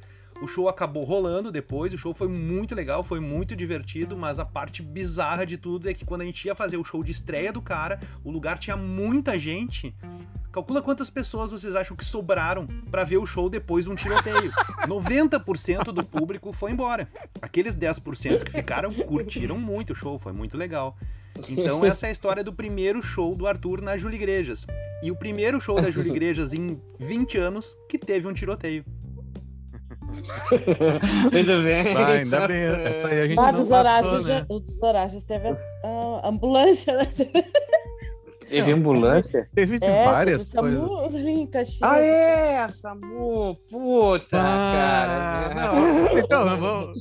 O 0.42 0.48
show 0.48 0.68
acabou 0.68 1.04
rolando 1.04 1.52
depois, 1.52 1.94
o 1.94 1.98
show 1.98 2.12
foi 2.12 2.26
muito 2.26 2.74
legal, 2.74 3.04
foi 3.04 3.20
muito 3.20 3.54
divertido, 3.54 4.16
mas 4.16 4.40
a 4.40 4.44
parte 4.44 4.82
bizarra 4.82 5.46
de 5.46 5.56
tudo 5.56 5.88
é 5.88 5.94
que 5.94 6.04
quando 6.04 6.22
a 6.22 6.24
gente 6.24 6.44
ia 6.44 6.52
fazer 6.52 6.76
o 6.76 6.84
show 6.84 7.04
de 7.04 7.12
estreia 7.12 7.52
do 7.52 7.62
cara, 7.62 8.00
o 8.24 8.30
lugar 8.30 8.58
tinha 8.58 8.76
muita 8.76 9.38
gente. 9.38 9.94
Calcula 10.50 10.82
quantas 10.82 11.08
pessoas 11.08 11.52
vocês 11.52 11.76
acham 11.76 11.96
que 11.96 12.04
sobraram 12.04 12.66
pra 12.90 13.04
ver 13.04 13.18
o 13.18 13.24
show 13.24 13.48
depois 13.48 13.84
de 13.84 13.92
um 13.92 13.94
tiroteio. 13.94 14.50
90% 14.84 15.92
do 15.92 16.04
público 16.04 16.52
foi 16.52 16.72
embora. 16.72 17.08
Aqueles 17.40 17.76
10% 17.76 18.42
que 18.42 18.50
ficaram 18.50 18.92
curtiram 18.92 19.58
muito 19.58 19.92
o 19.92 19.96
show, 19.96 20.18
foi 20.18 20.32
muito 20.32 20.58
legal. 20.58 20.98
Então 21.48 21.84
essa 21.86 22.06
é 22.06 22.08
a 22.08 22.12
história 22.12 22.42
do 22.42 22.52
primeiro 22.52 23.00
show 23.00 23.36
do 23.36 23.46
Arthur 23.46 23.80
na 23.80 23.96
Júlia 23.96 24.16
Igrejas. 24.16 24.66
E 25.04 25.10
o 25.12 25.14
primeiro 25.14 25.60
show 25.60 25.76
da 25.76 25.88
Júlia 25.88 26.10
Igrejas 26.10 26.52
em 26.52 26.80
20 26.98 27.38
anos 27.38 27.76
que 27.88 27.96
teve 27.96 28.26
um 28.26 28.32
tiroteio. 28.32 28.84
Muito 31.32 31.62
bem. 31.62 31.96
Ah, 31.96 32.06
ainda 32.08 32.48
bem, 32.48 32.62
essa 32.86 33.06
aí 33.08 33.20
a 33.20 33.26
gente 33.26 33.38
Ah, 33.38 33.52
não 33.52 33.60
dos 33.60 33.68
passou, 33.68 33.78
Horácios, 33.78 34.26
né? 34.26 34.46
o 34.48 34.60
dos 34.60 34.82
Horácios 34.82 35.24
teve 35.24 35.48
a, 35.48 36.28
ambulância, 36.28 36.96
né? 36.96 37.06
Teve 38.48 38.72
ambulância? 38.72 39.48
Teve 39.54 39.78
de 39.78 39.86
É, 39.86 40.04
várias 40.04 40.46
teve 40.48 40.58
coisas. 40.60 40.78
SAMU 40.80 41.04
ali 41.06 41.30
em 41.30 41.46
Caxias. 41.46 41.80
Ah, 41.82 41.98
é, 42.04 42.68
Samu, 42.68 43.56
puta, 43.70 44.36
Ah, 44.38 44.72
cara. 45.54 45.72
não. 45.72 46.18
Então, 46.20 46.56
vou 46.58 46.92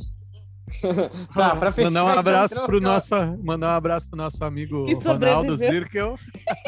Tá, 1.35 1.53
pra 1.57 1.69
fechar. 1.73 1.89
mandar 1.89 2.05
um 2.05 2.07
então, 2.09 2.19
abraço 2.19 2.53
senão 2.53 2.65
pro 2.65 2.77
fica- 2.79 2.89
nosso, 2.93 3.15
mandar 3.43 3.67
um 3.67 3.75
abraço 3.75 4.07
pro 4.09 4.17
nosso 4.17 4.41
amigo 4.45 4.85
Ronaldo. 5.03 5.57
Zirkel, 5.57 6.15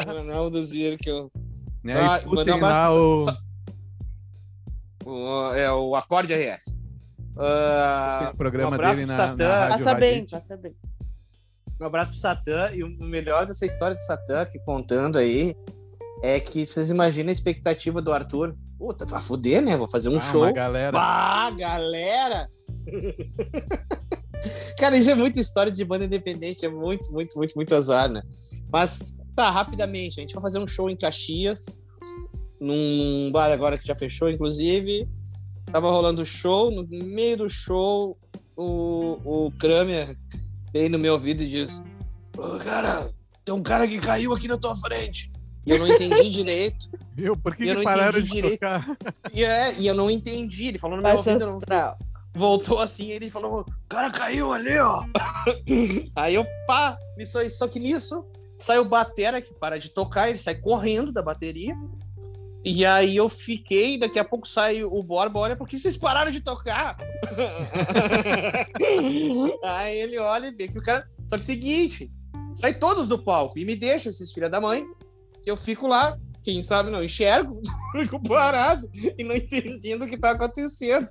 Ronaldo 0.06 0.62
Zirkel. 0.66 1.30
né? 1.82 1.94
Ah, 2.02 2.18
Escutem 2.18 2.36
mandar 2.44 2.56
um 2.56 2.60
lá 2.60 2.68
abraço 2.68 2.92
o 3.00 3.24
só- 3.24 3.36
O, 5.04 5.52
é 5.54 5.70
o 5.72 5.94
Acorde 5.96 6.32
RS. 6.34 6.76
Ah, 7.36 8.30
o 8.32 8.36
programa 8.36 8.70
um 8.70 8.74
abraço 8.74 8.96
dele 8.96 9.06
pro 9.08 9.16
na, 9.16 9.24
Satã. 9.26 9.48
na 9.48 9.68
Rádio 9.68 9.84
Passa 9.84 9.98
bem, 9.98 10.14
Radite. 10.14 10.30
passa 10.30 10.56
bem. 10.56 10.76
Um 11.80 11.86
abraço 11.86 12.10
pro 12.12 12.20
Satã. 12.20 12.70
E 12.72 12.82
o 12.84 12.88
melhor 13.04 13.46
dessa 13.46 13.66
história 13.66 13.94
do 13.94 14.00
Satã, 14.00 14.44
que 14.46 14.58
contando 14.60 15.18
aí, 15.18 15.54
é 16.22 16.38
que 16.40 16.64
vocês 16.66 16.90
imaginam 16.90 17.28
a 17.30 17.32
expectativa 17.32 18.00
do 18.00 18.12
Arthur. 18.12 18.56
Puta, 18.78 19.04
vai 19.04 19.20
fuder, 19.20 19.62
né? 19.62 19.76
Vou 19.76 19.88
fazer 19.88 20.08
um 20.08 20.16
Ah, 20.18 20.20
show. 20.20 20.52
Galera. 20.52 20.92
Bah, 20.92 21.50
galera! 21.50 22.48
Cara, 24.78 24.96
isso 24.96 25.10
é 25.10 25.14
muita 25.14 25.40
história 25.40 25.72
de 25.72 25.84
banda 25.84 26.04
independente, 26.04 26.66
é 26.66 26.68
muito, 26.68 27.10
muito, 27.12 27.36
muito, 27.36 27.54
muito 27.54 27.74
azar, 27.74 28.10
né? 28.10 28.22
Mas, 28.70 29.18
tá, 29.34 29.50
rapidamente, 29.50 30.20
a 30.20 30.22
gente 30.22 30.34
vai 30.34 30.42
fazer 30.42 30.58
um 30.58 30.66
show 30.66 30.90
em 30.90 30.96
Caxias, 30.96 31.80
num 32.64 33.30
bar 33.30 33.52
agora 33.52 33.78
que 33.78 33.86
já 33.86 33.94
fechou, 33.94 34.30
inclusive. 34.30 35.08
Tava 35.66 35.90
rolando 35.90 36.24
show, 36.24 36.70
no 36.70 36.86
meio 36.86 37.36
do 37.38 37.48
show, 37.48 38.16
o, 38.56 39.18
o 39.24 39.52
Kramer 39.58 40.16
vem 40.72 40.88
no 40.88 40.98
meu 40.98 41.14
ouvido 41.14 41.42
e 41.42 41.48
diz: 41.48 41.82
Ô, 42.36 42.58
cara, 42.58 43.10
tem 43.44 43.54
um 43.54 43.62
cara 43.62 43.86
que 43.86 43.98
caiu 43.98 44.32
aqui 44.32 44.48
na 44.48 44.58
tua 44.58 44.76
frente. 44.76 45.30
E 45.66 45.70
eu 45.70 45.78
não 45.78 45.88
entendi 45.88 46.28
direito. 46.30 46.90
Viu? 47.14 47.36
Por 47.36 47.56
que, 47.56 47.64
que 47.64 47.74
não 47.74 47.82
pararam 47.82 48.18
entendi 48.18 48.26
de 48.26 48.32
direito. 48.32 48.60
tocar? 48.60 48.96
E, 49.32 49.44
é, 49.44 49.78
e 49.78 49.86
eu 49.86 49.94
não 49.94 50.10
entendi. 50.10 50.66
Ele 50.66 50.78
falou 50.78 50.96
no 50.96 51.02
meu 51.02 51.16
Baixa 51.16 51.32
ouvido, 51.32 51.46
não 51.46 51.60
voltou 52.34 52.80
assim, 52.80 53.10
ele 53.10 53.30
falou, 53.30 53.60
o 53.60 53.88
cara 53.88 54.10
caiu 54.10 54.52
ali, 54.52 54.76
ó. 54.78 55.04
Aí 56.16 56.34
eu, 56.34 56.44
pá, 56.66 56.98
isso 57.16 57.38
aí, 57.38 57.48
só 57.48 57.68
que 57.68 57.78
nisso, 57.78 58.26
saiu 58.58 58.82
o 58.82 58.84
batera 58.84 59.40
que 59.40 59.54
para 59.54 59.78
de 59.78 59.88
tocar, 59.88 60.28
ele 60.28 60.38
sai 60.38 60.56
correndo 60.56 61.12
da 61.12 61.22
bateria. 61.22 61.76
E 62.64 62.86
aí 62.86 63.14
eu 63.14 63.28
fiquei, 63.28 63.98
daqui 63.98 64.18
a 64.18 64.24
pouco 64.24 64.48
sai 64.48 64.82
o 64.82 65.02
Borba, 65.02 65.38
olha, 65.38 65.56
por 65.56 65.68
que 65.68 65.78
vocês 65.78 65.98
pararam 65.98 66.30
de 66.30 66.40
tocar? 66.40 66.96
aí 69.62 69.98
ele 69.98 70.18
olha 70.18 70.46
e 70.46 70.54
vê 70.54 70.68
que 70.68 70.78
o 70.78 70.82
cara. 70.82 71.06
Só 71.28 71.36
que 71.36 71.40
é 71.40 71.40
o 71.40 71.42
seguinte, 71.42 72.10
sai 72.54 72.72
todos 72.72 73.06
do 73.06 73.22
palco 73.22 73.58
e 73.58 73.64
me 73.64 73.76
deixa 73.76 74.08
esses 74.08 74.32
filha 74.32 74.48
da 74.48 74.60
mãe, 74.60 74.84
eu 75.44 75.58
fico 75.58 75.86
lá, 75.86 76.18
quem 76.42 76.62
sabe 76.62 76.90
não 76.90 77.04
enxergo, 77.04 77.60
fico 77.92 78.22
parado 78.22 78.88
e 79.18 79.22
não 79.22 79.34
entendendo 79.34 80.02
o 80.02 80.06
que 80.06 80.16
tá 80.16 80.30
acontecendo. 80.30 81.08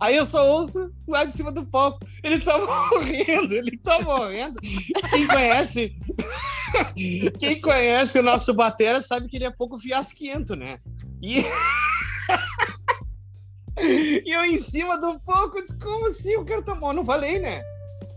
Aí 0.00 0.16
eu 0.16 0.24
só 0.24 0.48
ouço 0.48 0.92
lá 1.08 1.24
de 1.24 1.34
cima 1.34 1.50
do 1.50 1.66
palco. 1.66 1.98
Ele 2.22 2.38
tá 2.38 2.56
morrendo, 2.90 3.54
ele 3.54 3.76
tá 3.78 4.00
morrendo. 4.00 4.60
Quem 5.10 5.26
conhece. 5.26 5.92
Quem 7.38 7.60
conhece 7.60 8.18
o 8.18 8.22
nosso 8.22 8.54
Batera 8.54 9.00
sabe 9.00 9.28
que 9.28 9.36
ele 9.36 9.44
é 9.44 9.50
pouco 9.50 9.78
fiasquento, 9.78 10.54
né? 10.54 10.78
E. 11.22 11.44
e 14.24 14.30
eu 14.34 14.44
em 14.44 14.56
cima 14.58 14.98
do 14.98 15.20
disse, 15.62 15.78
como 15.78 16.06
assim? 16.06 16.36
O 16.36 16.44
cara 16.44 16.62
tá 16.62 16.74
morrendo. 16.74 16.96
Não 16.96 17.04
falei, 17.04 17.38
né? 17.38 17.62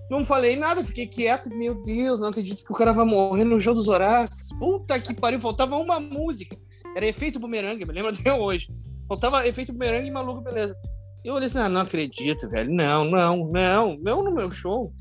Não 0.10 0.26
falei 0.26 0.56
nada, 0.56 0.84
fiquei 0.84 1.08
quieto. 1.08 1.50
Meu 1.50 1.82
Deus, 1.82 2.20
não 2.20 2.28
acredito 2.28 2.66
que 2.66 2.72
o 2.72 2.76
cara 2.76 2.92
vai 2.92 3.06
morrer 3.06 3.46
no 3.46 3.60
jogo 3.60 3.78
dos 3.78 3.88
Horácios. 3.88 4.50
Puta 4.60 5.00
que 5.00 5.14
pariu, 5.14 5.40
faltava 5.40 5.78
uma 5.78 6.00
música. 6.00 6.58
Era 6.96 7.06
efeito 7.06 7.40
bumerangue, 7.40 7.86
me 7.86 7.94
lembro 7.94 8.12
até 8.12 8.34
hoje. 8.34 8.70
Faltava 9.08 9.48
efeito 9.48 9.72
bumerangue 9.72 10.08
e 10.08 10.12
maluco, 10.12 10.42
beleza. 10.42 10.76
Eu 11.24 11.36
olhei 11.36 11.48
assim, 11.48 11.60
ah, 11.60 11.70
não 11.70 11.82
acredito, 11.82 12.50
velho. 12.50 12.74
Não, 12.74 13.06
não, 13.06 13.50
não, 13.52 13.98
não 14.02 14.24
no 14.24 14.34
meu 14.34 14.52
show. 14.52 14.92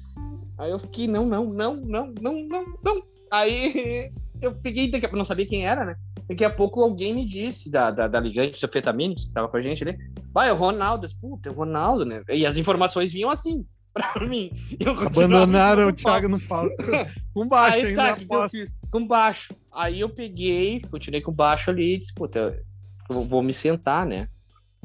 Aí 0.59 0.71
eu 0.71 0.79
fiquei, 0.79 1.09
não, 1.09 1.27
não, 1.27 1.47
não, 1.47 1.77
não, 1.77 2.13
não, 2.21 2.43
não, 2.47 2.65
não. 2.85 3.03
Aí 3.31 4.11
eu 4.41 4.55
peguei, 4.55 4.91
daqui 4.91 5.07
a... 5.07 5.13
não 5.13 5.25
sabia 5.25 5.47
quem 5.47 5.67
era, 5.67 5.85
né? 5.85 5.97
Daqui 6.29 6.45
a 6.45 6.51
pouco 6.51 6.83
alguém 6.83 7.15
me 7.15 7.25
disse, 7.25 7.71
da, 7.71 7.91
da, 7.91 8.07
da 8.07 8.21
ligante, 8.21 8.61
da 8.61 8.69
Fetamine, 8.69 9.15
que 9.15 9.23
estava 9.23 9.49
com 9.49 9.57
a 9.57 9.61
gente 9.61 9.83
ali, 9.83 9.99
vai, 10.33 10.49
é 10.49 10.53
o 10.53 10.57
Ronaldo. 10.57 11.09
Puta, 11.21 11.49
é 11.49 11.53
o 11.53 11.55
Ronaldo, 11.55 12.05
né? 12.05 12.23
E 12.29 12.47
as 12.47 12.57
informações 12.57 13.13
vinham 13.13 13.31
assim, 13.31 13.65
pra 13.93 14.27
mim. 14.27 14.51
Eu 14.79 14.93
Abandonaram 14.93 15.89
o 15.89 15.93
do. 15.93 15.97
Thiago 15.97 16.29
no 16.29 16.41
palco. 16.41 16.75
Com 17.35 17.47
baixo 17.47 17.87
Aí 17.87 17.95
tá, 17.95 18.15
que, 18.15 18.27
eu 18.33 18.49
fiz? 18.49 18.79
Com 18.91 19.07
baixo. 19.07 19.55
Aí 19.73 20.01
eu 20.01 20.09
peguei, 20.09 20.81
continuei 20.91 21.21
com 21.21 21.33
baixo 21.33 21.71
ali 21.71 21.95
e 21.95 21.99
disse, 21.99 22.13
puta, 22.13 22.61
eu 23.09 23.23
vou 23.23 23.43
me 23.43 23.53
sentar, 23.53 24.05
né? 24.05 24.29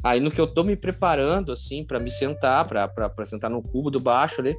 Aí 0.03 0.19
no 0.19 0.29
que 0.29 0.39
eu 0.39 0.45
tô 0.45 0.63
me 0.63 0.75
preparando, 0.75 1.51
assim, 1.51 1.83
pra 1.83 1.99
me 1.99 2.11
sentar, 2.11 2.67
pra 2.67 3.25
sentar 3.25 3.49
no 3.49 3.63
cubo 3.63 3.89
do 3.89 3.99
baixo 3.99 4.41
ali, 4.41 4.55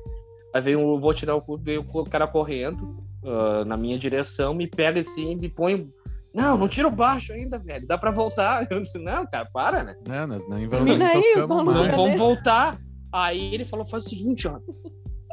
aí 0.52 0.60
veio, 0.60 0.80
um- 0.80 0.98
vou 0.98 1.14
tirar 1.14 1.36
o 1.36 1.40
cubo, 1.40 1.62
veio 1.62 1.86
o 1.88 2.04
cara 2.04 2.26
correndo 2.26 3.05
ah, 3.26 3.64
na 3.64 3.76
minha 3.76 3.98
direção, 3.98 4.54
me 4.54 4.66
pega 4.66 5.00
assim, 5.00 5.36
me 5.36 5.48
põe. 5.48 5.90
Não, 6.34 6.56
não 6.58 6.68
tira 6.68 6.86
o 6.86 6.90
baixo 6.90 7.32
ainda, 7.32 7.58
velho. 7.58 7.86
Dá 7.86 7.96
pra 7.98 8.10
voltar. 8.10 8.66
Eu 8.70 8.80
disse, 8.80 8.98
não, 8.98 9.26
cara, 9.26 9.48
para, 9.52 9.82
né? 9.82 9.94
Nós 10.06 10.42
não 10.48 10.58
Não 10.84 11.64
mais. 11.64 11.86
Mas- 11.88 11.96
vamos 11.96 12.18
voltar. 12.18 12.78
Aí 13.12 13.54
ele 13.54 13.64
falou: 13.64 13.86
faz 13.86 14.04
o 14.04 14.08
seguinte, 14.08 14.46
ó. 14.46 14.58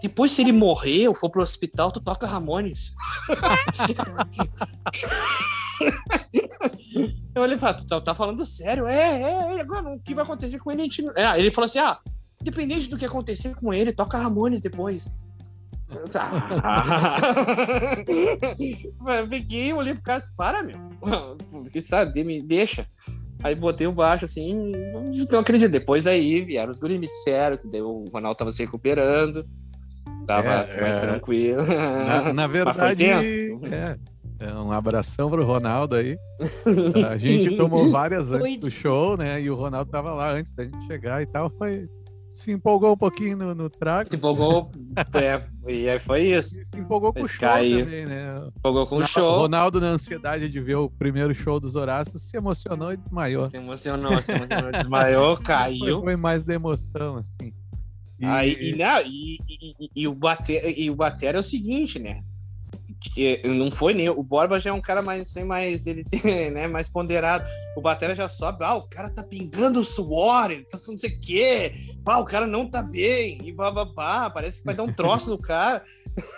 Depois, 0.02 0.32
se 0.32 0.42
ele 0.42 0.52
morrer 0.52 1.08
ou 1.08 1.16
for 1.16 1.30
pro 1.30 1.42
hospital, 1.42 1.92
tu 1.92 2.02
toca 2.02 2.28
Ramones. 2.28 2.92
Eu 7.36 7.42
olhei 7.42 7.56
e 7.56 7.60
falei, 7.60 7.78
tu 7.78 7.88
tá, 7.88 8.00
tá 8.00 8.14
falando 8.14 8.46
sério? 8.46 8.86
É, 8.86 9.22
é, 9.22 9.56
é, 9.56 9.62
agora 9.62 9.94
o 9.94 10.00
que 10.00 10.14
vai 10.14 10.24
acontecer 10.24 10.60
com 10.60 10.72
ele? 10.72 10.82
A 10.82 10.84
gente... 10.84 11.02
não- 11.02 11.14
é, 11.16 11.40
ele 11.40 11.52
falou 11.52 11.66
assim: 11.66 11.80
ah, 11.80 11.98
independente 12.42 12.90
do 12.90 12.98
que 12.98 13.06
acontecer 13.06 13.56
com 13.56 13.74
ele, 13.74 13.92
toca 13.92 14.18
Ramones 14.18 14.62
depois. 14.62 15.12
Ah. 19.06 19.26
Peguei, 19.30 19.74
olhei 19.74 19.94
pro 19.94 20.04
cara 20.04 20.20
e 20.20 20.22
disse, 20.22 20.36
para, 20.36 20.64
meu. 20.64 20.78
Porque, 21.52 21.82
sabe, 21.82 22.24
me 22.24 22.42
deixa. 22.42 22.86
Aí 23.44 23.56
botei 23.56 23.86
o 23.86 23.92
baixo 23.92 24.24
assim, 24.26 24.72
não 25.30 25.40
acredito. 25.40 25.70
Depois 25.72 26.08
aí 26.08 26.42
vieram 26.46 26.72
os 26.72 26.80
guris 26.80 27.00
me 27.00 27.08
disseram 27.08 27.58
que 27.58 27.68
o 27.82 28.06
Ronaldo 28.12 28.38
tava 28.38 28.52
se 28.52 28.64
recuperando. 28.64 29.46
Tava 30.26 30.50
É, 30.50 30.82
mais 30.82 30.98
é. 30.98 31.02
tranquilo. 31.02 31.64
Na, 31.66 32.34
na 32.34 32.48
Mas 32.48 32.78
foi 32.78 32.96
verdade, 32.96 33.04
é, 33.70 33.98
é, 34.40 34.54
um 34.54 34.72
abração 34.72 35.30
pro 35.30 35.44
Ronaldo 35.46 35.98
aí. 35.98 36.18
A 37.12 37.18
gente 37.18 37.58
tomou 37.58 37.92
várias 37.92 38.32
antes 38.32 38.60
do 38.60 38.72
show, 38.72 39.18
né? 39.18 39.42
E 39.42 39.50
o 39.50 39.56
Ronaldo 39.56 39.92
tava 39.92 40.14
lá 40.14 40.32
antes 40.32 40.54
da 40.54 40.64
gente 40.64 40.88
chegar 40.88 41.22
e 41.22 41.26
tal. 41.26 41.50
Foi, 41.50 41.86
se 42.34 42.52
empolgou 42.52 42.94
um 42.94 42.98
pouquinho 42.98 43.38
no, 43.38 43.56
no 43.56 43.70
trago. 43.70 44.10
Se 44.10 44.16
empolgou, 44.16 44.70
é, 45.14 45.44
e 45.72 45.88
aí 45.88 46.00
foi 46.00 46.22
isso. 46.24 46.56
Se 46.56 46.66
empolgou 46.80 47.14
com 47.14 47.22
o 47.22 47.28
show 47.28 47.48
aí. 47.50 47.84
também, 47.84 48.06
né? 48.06 48.48
Empolgou 48.58 48.88
com 48.88 48.98
o 48.98 49.06
show. 49.08 49.38
Ronaldo, 49.38 49.80
na 49.80 49.88
ansiedade 49.88 50.50
de 50.50 50.60
ver 50.60 50.76
o 50.78 50.90
primeiro 50.90 51.34
show 51.34 51.60
dos 51.60 51.76
Horácios, 51.76 52.22
se 52.24 52.36
emocionou 52.36 52.92
e 52.92 52.98
desmaiou. 52.98 53.50
Se 53.50 53.58
emocionou, 53.58 54.22
se 54.22 54.32
emocionou, 54.32 54.72
desmaiou, 54.72 55.36
Foi, 55.36 55.46
caiu. 55.46 56.02
foi 56.02 56.16
mais 56.16 56.44
da 56.44 56.54
emoção, 56.54 57.18
assim. 57.18 57.54
E- 58.20 58.26
Aí, 58.26 58.58
e, 58.72 58.76
não, 58.76 59.02
e- 59.02 59.38
e- 59.50 59.90
e 59.96 60.08
o 60.08 60.14
bater, 60.16 60.78
e 60.78 60.90
o 60.90 60.96
bater 60.96 61.36
é 61.36 61.40
o 61.40 61.44
seguinte, 61.44 62.00
né? 62.00 62.24
Não 63.44 63.72
foi 63.72 63.94
nem. 63.94 64.10
O 64.10 64.24
Borba 64.24 64.60
já 64.60 64.70
é 64.70 64.74
um 64.74 64.82
cara 64.82 65.02
mais, 65.02 65.34
mais 65.46 65.86
ele 65.86 66.04
tem, 66.10 66.52
né, 66.52 66.68
mais 66.68 66.90
ponderado. 66.90 67.46
O 67.76 67.82
Batera 67.82 68.16
já 68.16 68.28
sobe, 68.28 68.64
ah, 68.64 68.76
o 68.76 68.88
cara 68.88 69.10
tá 69.10 69.24
pingando 69.24 69.84
suor, 69.84 70.52
ele 70.52 70.64
tá 70.64 70.78
não 70.88 70.98
sei 70.98 71.10
o 71.10 71.20
quê, 71.20 71.74
ah, 72.06 72.20
o 72.20 72.26
cara 72.26 72.46
não 72.46 72.70
tá 72.70 72.82
bem, 72.82 73.40
e 73.44 73.52
bababá, 73.52 74.30
parece 74.30 74.60
que 74.60 74.66
vai 74.66 74.76
dar 74.76 74.84
um 74.84 74.94
troço 74.94 75.30
no 75.30 75.38
cara, 75.38 75.82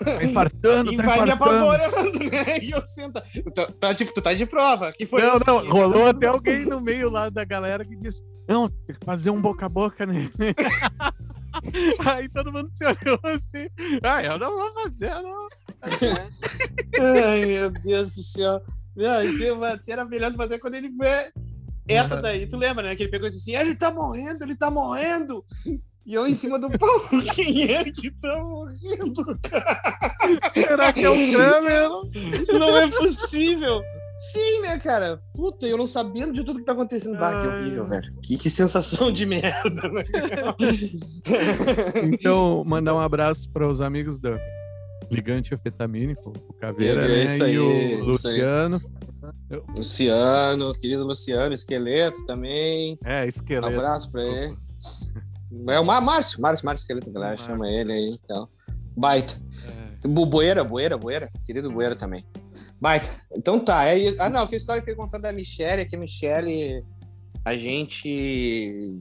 tá 0.03 0.23
infartando, 0.23 0.91
e 0.93 0.97
tá 0.97 1.03
vai 1.03 1.21
me 1.21 1.31
infartando. 1.31 1.65
apavorando, 1.65 2.19
né? 2.19 2.59
E 2.65 2.71
eu 2.71 2.85
sento. 2.85 3.21
Tá, 3.53 3.67
tá, 3.79 3.95
tipo, 3.95 4.13
tu 4.13 4.21
tá 4.21 4.33
de 4.33 4.45
prova. 4.45 4.93
Que 4.93 5.05
foi 5.05 5.21
Não, 5.21 5.39
não, 5.45 5.69
rolou 5.69 6.07
até 6.07 6.27
alguém 6.27 6.65
no 6.65 6.79
meio 6.79 7.09
lá 7.09 7.29
da 7.29 7.43
galera 7.43 7.85
que 7.85 7.95
disse: 7.95 8.23
Não, 8.47 8.69
tem 8.69 8.95
que 8.95 9.05
fazer 9.05 9.29
um 9.29 9.41
boca 9.41 9.65
a 9.65 9.69
boca 9.69 10.05
nele. 10.05 10.31
Aí 12.05 12.29
todo 12.29 12.51
mundo 12.51 12.69
se 12.71 12.85
olhou 12.85 13.19
assim. 13.23 13.67
Ah, 14.03 14.23
eu 14.23 14.37
não 14.37 14.51
vou 14.51 14.73
fazer, 14.83 15.09
não. 15.21 15.47
Ai, 16.99 17.45
meu 17.45 17.71
Deus 17.71 18.15
do 18.15 18.23
céu. 18.23 18.61
Não, 18.95 19.23
isso 19.23 19.57
vai 19.57 19.77
ter 19.79 19.99
a 19.99 20.05
melhor 20.05 20.31
de 20.31 20.37
fazer 20.37 20.59
quando 20.59 20.75
ele 20.75 20.89
vê 20.89 21.31
essa 21.87 22.17
daí. 22.21 22.47
Tu 22.47 22.57
lembra, 22.57 22.83
né? 22.83 22.95
Que 22.95 23.03
ele 23.03 23.11
pegou 23.11 23.27
e 23.27 23.31
disse 23.31 23.51
assim: 23.51 23.61
ele 23.61 23.75
tá 23.75 23.91
morrendo, 23.91 24.43
ele 24.43 24.55
tá 24.55 24.71
morrendo. 24.71 25.45
E 26.05 26.13
eu 26.13 26.27
em 26.27 26.33
cima 26.35 26.59
do 26.59 26.69
pau, 26.77 27.01
quem 27.33 27.63
é 27.71 27.83
que 27.85 28.11
tá 28.11 28.39
morrendo, 28.39 29.39
cara? 29.41 30.51
Será 30.53 30.93
que 30.93 31.03
é 31.03 31.09
o 31.09 31.15
Kramer? 31.15 31.89
Não 32.59 32.77
é 32.77 32.87
possível. 32.89 33.81
Sim, 34.17 34.61
né, 34.61 34.77
cara? 34.79 35.21
Puta, 35.33 35.67
eu 35.67 35.77
não 35.77 35.85
sabendo 35.85 36.31
de 36.33 36.43
tudo 36.43 36.59
que 36.59 36.65
tá 36.65 36.71
acontecendo. 36.71 37.17
Bah, 37.19 37.39
que 37.39 37.47
horrível, 37.47 37.85
velho. 37.85 38.13
Que, 38.21 38.37
que 38.37 38.49
sensação 38.49 39.11
de 39.11 39.25
merda, 39.25 39.89
né? 39.89 40.03
Então, 42.03 42.63
mandar 42.65 42.95
um 42.95 42.99
abraço 42.99 43.49
para 43.49 43.67
os 43.67 43.81
amigos 43.81 44.19
da 44.19 44.37
Ligante 45.11 45.53
Afetamínico, 45.53 46.33
o 46.49 46.53
Caveira 46.53 47.05
É 47.05 47.25
né, 47.25 47.43
aí, 47.45 47.53
e 47.53 47.59
o. 47.59 48.05
Luciano. 48.05 48.77
Luciano, 49.75 50.73
querido 50.73 51.03
Luciano, 51.03 51.53
esqueleto 51.53 52.25
também. 52.25 52.97
É, 53.03 53.25
Um 53.25 53.27
esqueleto. 53.27 53.67
abraço 53.67 54.11
pra 54.11 54.23
ele. 54.23 54.57
É 55.69 55.79
o 55.79 55.85
Márcio, 55.85 56.41
Márcio, 56.41 56.65
Márcio 56.65 56.83
Esqueleto, 56.83 57.11
galera 57.11 57.31
Márcio. 57.31 57.47
chama 57.47 57.69
ele 57.69 57.91
aí 57.93 58.09
e 58.15 58.19
tal. 58.27 58.49
Baita. 58.95 59.35
É. 60.03 60.07
Boeira, 60.07 60.63
Boeira, 60.63 60.97
Boeira. 60.97 61.29
Querido 61.45 61.71
Boeira 61.71 61.95
também. 61.95 62.25
Baita. 62.79 63.09
Então 63.35 63.59
tá. 63.59 63.85
É, 63.85 64.15
ah, 64.19 64.29
não, 64.29 64.45
que 64.47 64.55
história 64.55 64.81
que 64.81 64.91
eu 64.91 64.95
contar 64.95 65.17
da 65.17 65.31
Michelle 65.31 65.81
é 65.81 65.85
que 65.85 65.95
a 65.95 65.99
Michelle, 65.99 66.83
a 67.43 67.55
gente. 67.55 68.99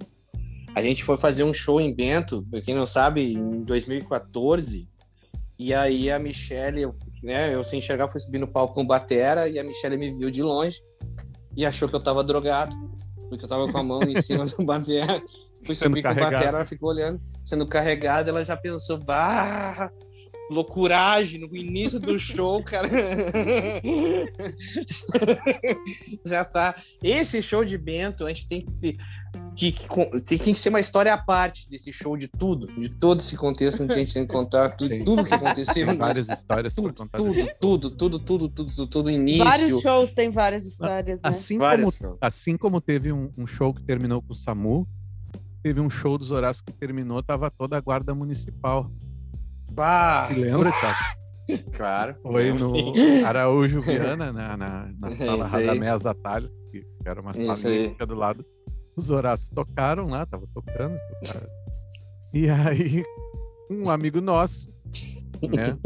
A 0.75 0.83
gente 0.83 1.05
foi 1.05 1.17
fazer 1.17 1.45
um 1.45 1.55
show 1.55 1.81
em 1.81 1.95
Bento, 1.95 2.45
pra 2.51 2.61
quem 2.61 2.75
não 2.75 2.87
sabe, 2.87 3.35
em 3.35 3.61
2014. 3.63 4.89
E 5.57 5.73
aí 5.73 6.11
a 6.11 6.19
Michelle, 6.19 6.83
eu, 6.83 6.91
né, 7.23 7.55
eu 7.55 7.63
sem 7.63 7.79
enxergar, 7.79 8.09
fui 8.09 8.21
subir 8.21 8.39
no 8.39 8.49
palco 8.49 8.75
com 8.75 8.81
o 8.81 8.87
Batera 8.87 9.49
e 9.49 9.57
a 9.57 9.63
Michelle 9.63 9.97
me 9.97 10.11
viu 10.13 10.31
de 10.31 10.43
longe 10.43 10.81
e 11.57 11.65
achou 11.65 11.89
que 11.89 11.95
eu 11.95 12.03
tava 12.03 12.25
drogado, 12.25 12.75
porque 13.29 13.45
eu 13.45 13.49
tava 13.49 13.71
com 13.71 13.79
a 13.79 13.83
mão 13.83 14.03
em 14.03 14.21
cima 14.21 14.45
do 14.47 14.65
Batera. 14.65 15.23
Fui 15.65 15.75
Sendo 15.75 15.91
subir 15.91 16.03
com 16.03 16.09
carregado. 16.09 16.33
Batera, 16.33 16.57
ela 16.57 16.65
ficou 16.65 16.91
olhando, 16.91 17.21
sendo 17.45 17.67
carregada, 17.67 18.31
ela 18.31 18.45
já 18.45 18.57
pensou, 18.57 18.99
bah, 18.99 19.91
loucuragem 20.51 21.41
no 21.41 21.57
início 21.57 21.99
do 21.99 22.19
show, 22.19 22.63
cara. 22.63 22.87
já 26.25 26.45
tá. 26.45 26.75
Esse 27.03 27.43
show 27.43 27.65
de 27.65 27.79
Bento, 27.79 28.27
a 28.27 28.29
gente 28.29 28.47
tem 28.47 28.61
que 28.61 28.71
ter. 28.73 28.97
Que, 29.57 29.73
que 29.73 29.89
tem 30.25 30.39
que 30.39 30.55
ser 30.57 30.69
uma 30.69 30.81
história 30.81 31.15
à 31.15 31.19
parte 31.19 31.69
desse 31.71 31.93
show 31.93 32.17
de 32.17 32.29
tudo, 32.29 32.67
de 32.81 32.89
todo 32.89 33.21
esse 33.21 33.37
contexto 33.37 33.87
que 33.87 33.93
a 33.93 33.99
gente 33.99 34.13
tem 34.13 34.27
que 34.27 34.33
contar, 34.33 34.71
tudo, 34.71 34.95
Sim. 34.95 35.05
tudo 35.05 35.25
que 35.25 35.35
aconteceu. 35.35 35.87
Tem 35.87 35.97
várias 35.97 36.29
histórias 36.29 36.75
tudo, 36.75 36.93
contar. 36.93 37.19
tudo, 37.19 37.49
tudo, 37.61 37.91
tudo, 37.91 38.19
tudo, 38.19 38.49
tudo, 38.49 38.73
tudo, 38.73 38.87
tudo, 38.87 39.11
início. 39.11 39.45
Vários 39.45 39.81
shows 39.81 40.13
têm 40.13 40.31
várias 40.31 40.67
histórias, 40.67 41.21
né? 41.21 41.29
Assim 41.29 41.57
Várias 41.57 41.99
como, 41.99 42.11
shows. 42.11 42.19
assim 42.21 42.57
como 42.57 42.81
teve 42.81 43.13
um, 43.13 43.33
um 43.39 43.47
show 43.47 43.73
que 43.73 43.83
terminou 43.83 44.21
com 44.23 44.33
o 44.33 44.37
SAMU, 44.37 44.87
teve 45.63 45.81
um 45.81 45.89
show 45.89 46.19
dos 46.19 46.31
Horácios 46.31 46.63
que 46.63 46.73
terminou, 46.73 47.23
tava 47.23 47.51
toda 47.51 47.77
a 47.77 47.81
guarda 47.81 48.15
municipal. 48.15 48.91
Bah, 49.75 50.29
Se 50.33 50.41
lembra, 50.41 50.71
cara? 50.71 50.95
claro. 51.77 52.17
Foi 52.23 52.53
no 52.53 52.71
Sim. 52.71 53.25
Araújo 53.25 53.81
Viana, 53.83 54.33
na, 54.33 54.57
na, 54.57 54.89
na 54.99 55.11
sala. 55.11 55.47
Radamés 55.47 56.07
Atalho, 56.07 56.51
que 56.71 56.87
era 57.05 57.21
uma 57.21 57.33
que 57.33 57.89
fica 57.91 58.07
do 58.07 58.15
lado. 58.15 58.45
Os 58.97 59.11
Horácios 59.11 59.51
tocaram 59.51 60.07
lá, 60.07 60.25
tava 60.25 60.47
tocando. 60.55 60.97
tocaram. 61.21 61.47
E 62.33 62.49
aí, 62.49 63.05
um 63.71 63.91
amigo 63.91 64.21
nosso, 64.21 64.69
né? 65.43 65.77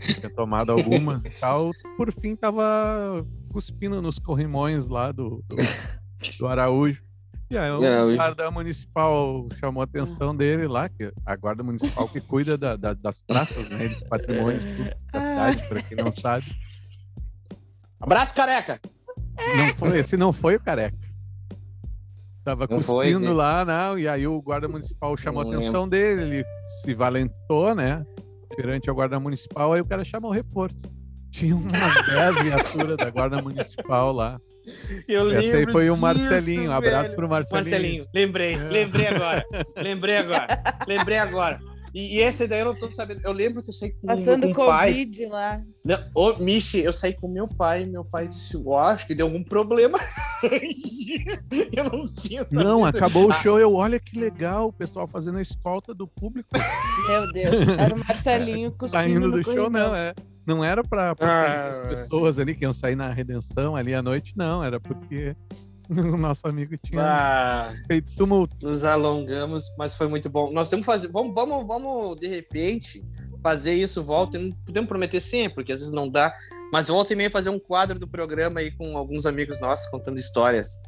Tinha 0.00 0.30
tomado 0.30 0.72
algumas 0.72 1.24
e 1.24 1.30
tal, 1.30 1.70
por 1.96 2.12
fim 2.12 2.36
tava 2.36 3.24
cuspindo 3.50 4.02
nos 4.02 4.18
corrimões 4.18 4.88
lá 4.88 5.10
do, 5.12 5.42
do, 5.48 5.56
do 6.38 6.46
Araújo. 6.46 7.02
E 7.54 7.58
aí 7.58 7.70
o 7.70 7.84
Araújo. 7.84 8.16
guarda 8.16 8.50
municipal 8.50 9.48
chamou 9.60 9.80
a 9.80 9.84
atenção 9.84 10.34
dele 10.34 10.66
lá, 10.66 10.88
que 10.88 11.12
a 11.24 11.36
guarda 11.36 11.62
municipal 11.62 12.08
que 12.08 12.20
cuida 12.20 12.58
da- 12.58 12.74
da- 12.76 12.94
das 12.94 13.20
praças, 13.22 13.68
né? 13.68 13.88
Dos 13.88 14.02
patrimônios 14.02 14.64
tudo 14.64 14.90
da 15.12 15.20
cidade, 15.20 15.68
para 15.68 15.82
quem 15.82 15.96
não 15.98 16.10
sabe. 16.10 16.46
Abraço, 18.00 18.34
careca! 18.34 18.80
Não 19.56 19.74
foi, 19.76 19.98
esse 19.98 20.16
não 20.16 20.32
foi 20.32 20.56
o 20.56 20.60
careca. 20.60 20.96
Tava 22.44 22.66
Não 22.68 22.78
foi, 22.80 23.12
cuspindo 23.12 23.30
né? 23.30 23.36
lá, 23.36 23.64
não, 23.64 23.98
e 23.98 24.06
aí 24.06 24.26
o 24.26 24.40
guarda 24.42 24.68
municipal 24.68 25.16
chamou 25.16 25.42
a 25.42 25.46
atenção 25.46 25.88
dele, 25.88 26.22
ele 26.22 26.44
se 26.82 26.92
valentou, 26.92 27.74
né? 27.74 28.04
Perante 28.54 28.90
a 28.90 28.92
guarda 28.92 29.18
municipal, 29.18 29.72
aí 29.72 29.80
o 29.80 29.86
cara 29.86 30.04
chamou 30.04 30.30
o 30.30 30.34
reforço. 30.34 30.82
Tinha 31.30 31.56
umas 31.56 32.06
10 32.06 32.42
viaturas 32.42 32.96
da 32.96 33.10
guarda 33.10 33.40
municipal 33.40 34.12
lá. 34.12 34.38
Eu 35.08 35.30
Esse 35.32 35.46
aí 35.46 35.52
lembro 35.52 35.72
foi 35.72 35.90
o 35.90 35.96
Marcelinho. 35.96 36.72
Abraço 36.72 37.02
velho. 37.10 37.16
pro 37.16 37.28
Marcelinho. 37.28 37.64
Marcelinho, 37.70 38.06
lembrei, 38.14 38.54
É. 38.54 38.58
lembrei 38.58 39.06
agora. 39.08 39.44
Lembrei 39.76 40.16
agora. 40.16 40.62
lembrei 40.86 41.18
agora. 41.18 41.60
E, 41.94 42.16
e 42.16 42.20
esse 42.22 42.48
daí 42.48 42.58
eu 42.60 42.64
não 42.66 42.74
tô 42.74 42.90
sabendo. 42.90 43.20
Eu 43.24 43.30
lembro 43.32 43.62
que 43.62 43.68
eu 43.68 43.72
saí 43.72 43.92
com, 43.92 44.06
Passando 44.08 44.52
com 44.52 44.62
o 44.62 44.66
pai. 44.66 44.88
Covid 44.92 45.26
lá. 45.26 45.62
Não, 45.84 45.96
ô, 46.12 46.34
Michi, 46.38 46.80
eu 46.80 46.92
saí 46.92 47.12
com 47.12 47.28
meu 47.28 47.46
pai. 47.46 47.84
Meu 47.84 48.04
pai 48.04 48.26
disse: 48.26 48.54
Eu 48.56 48.74
acho 48.76 49.06
que 49.06 49.14
deu 49.14 49.26
algum 49.26 49.44
problema. 49.44 49.96
eu 51.76 51.84
não 51.84 52.08
tinha 52.12 52.42
sabido. 52.42 52.64
Não, 52.64 52.84
acabou 52.84 53.28
o 53.28 53.32
Ah. 53.32 53.40
show. 53.42 53.60
Eu, 53.60 53.74
olha 53.74 54.00
que 54.00 54.18
legal, 54.18 54.68
o 54.68 54.72
pessoal 54.72 55.06
fazendo 55.06 55.38
a 55.38 55.42
escolta 55.42 55.94
do 55.94 56.08
público 56.08 56.48
Meu 57.06 57.32
Deus. 57.32 57.68
Era 57.78 57.94
o 57.94 57.98
Marcelinho 57.98 58.70
cuspindo 58.76 58.90
saindo 58.90 59.30
do 59.30 59.42
show, 59.44 59.70
não, 59.70 59.94
é. 59.94 60.14
Não 60.46 60.62
era 60.64 60.82
pra, 60.84 61.14
pra 61.14 61.28
Ah. 61.28 61.80
as 61.80 61.88
pessoas 62.00 62.38
ali 62.38 62.54
que 62.54 62.64
iam 62.64 62.72
sair 62.72 62.96
na 62.96 63.12
redenção 63.12 63.76
ali 63.76 63.94
à 63.94 64.02
noite, 64.02 64.32
não. 64.36 64.62
Era 64.62 64.78
porque 64.78 65.34
o 65.88 66.16
nosso 66.16 66.46
amigo 66.46 66.76
tinha 66.76 67.02
Ah, 67.02 67.72
feito 67.86 68.14
tumulto. 68.16 68.54
nos 68.62 68.84
alongamos, 68.84 69.64
mas 69.78 69.94
foi 69.96 70.08
muito 70.08 70.28
bom. 70.28 70.50
Nós 70.52 70.68
temos 70.68 70.84
que 70.86 70.92
fazer. 70.92 71.08
Vamos, 71.08 71.34
vamos, 71.34 71.66
vamos, 71.66 72.18
de 72.20 72.26
repente, 72.26 73.02
fazer 73.42 73.74
isso, 73.74 74.02
volta. 74.02 74.38
Não 74.38 74.50
podemos 74.66 74.88
prometer 74.88 75.20
sempre, 75.20 75.54
porque 75.56 75.72
às 75.72 75.80
vezes 75.80 75.94
não 75.94 76.08
dá. 76.08 76.34
Mas 76.72 76.88
volta 76.88 77.12
e 77.12 77.16
meia 77.16 77.30
fazer 77.30 77.50
um 77.50 77.58
quadro 77.58 77.98
do 77.98 78.08
programa 78.08 78.60
aí 78.60 78.70
com 78.70 78.96
alguns 78.98 79.26
amigos 79.26 79.60
nossos 79.60 79.86
contando 79.90 80.18
histórias. 80.18 80.80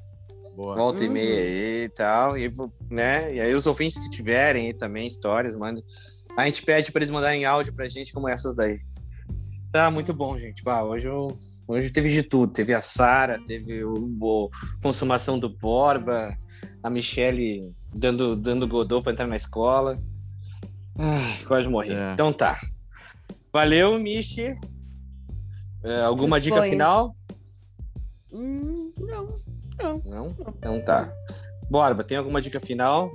Boa. 0.56 0.74
Volta 0.74 1.04
e 1.04 1.06
Uhum. 1.06 1.12
meia 1.12 1.38
aí 1.38 1.84
e 1.84 1.88
tal. 1.90 2.36
E, 2.38 2.50
né? 2.90 3.34
e 3.34 3.40
aí 3.40 3.54
os 3.54 3.66
ouvintes 3.66 3.98
que 3.98 4.10
tiverem 4.10 4.66
aí 4.68 4.74
também 4.74 5.06
histórias, 5.06 5.54
manda. 5.54 5.82
A 6.36 6.44
gente 6.46 6.62
pede 6.62 6.90
para 6.90 7.00
eles 7.00 7.10
mandarem 7.10 7.44
áudio 7.44 7.74
pra 7.74 7.88
gente 7.88 8.12
como 8.12 8.28
essas 8.28 8.56
daí. 8.56 8.80
Tá 9.76 9.90
muito 9.90 10.14
bom, 10.14 10.38
gente. 10.38 10.64
Bah, 10.64 10.82
hoje, 10.82 11.06
eu- 11.06 11.28
hoje 11.68 11.90
teve 11.90 12.08
de 12.10 12.22
tudo. 12.22 12.50
Teve 12.50 12.72
a 12.72 12.80
Sara, 12.80 13.38
teve 13.38 13.84
o, 13.84 13.92
o 14.18 14.50
consumação 14.82 15.38
do 15.38 15.50
Borba, 15.50 16.34
a 16.82 16.88
Michele 16.88 17.70
dando, 17.94 18.34
dando 18.34 18.66
Godot 18.66 19.02
para 19.02 19.12
entrar 19.12 19.26
na 19.26 19.36
escola. 19.36 20.00
Ai, 20.98 21.44
quase 21.46 21.68
morri. 21.68 21.92
É. 21.92 22.12
Então 22.14 22.32
tá. 22.32 22.58
Valeu, 23.52 23.98
Michi. 23.98 24.46
É, 25.84 26.00
alguma 26.00 26.40
dica 26.40 26.54
Disponha. 26.56 26.70
final? 26.72 27.16
Hum, 28.32 28.94
não, 28.98 29.34
não. 29.78 30.02
Não? 30.06 30.36
Então 30.56 30.82
tá. 30.82 31.12
Borba, 31.70 32.02
tem 32.02 32.16
alguma 32.16 32.40
dica 32.40 32.58
final? 32.58 33.10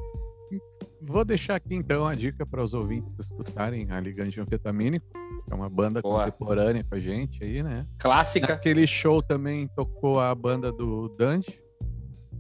Vou 1.02 1.26
deixar 1.26 1.56
aqui 1.56 1.74
então 1.74 2.06
a 2.06 2.14
dica 2.14 2.46
para 2.46 2.64
os 2.64 2.76
ouvintes 2.76 3.18
escutarem 3.18 3.90
a 3.92 4.00
Ligante 4.00 4.40
Anfetamínico, 4.40 5.08
que 5.12 5.18
é 5.52 5.56
uma 5.56 5.70
banda 5.70 6.02
Boa. 6.02 6.26
contemporânea 6.32 6.84
com 6.84 6.96
a 6.96 7.00
gente 7.00 7.44
aí, 7.44 7.62
né? 7.62 7.86
Clássica. 8.00 8.48
Naquele 8.54 8.88
show 8.88 9.22
também 9.22 9.68
tocou 9.76 10.20
a 10.20 10.34
banda 10.34 10.72
do 10.72 11.10
Dante, 11.18 11.62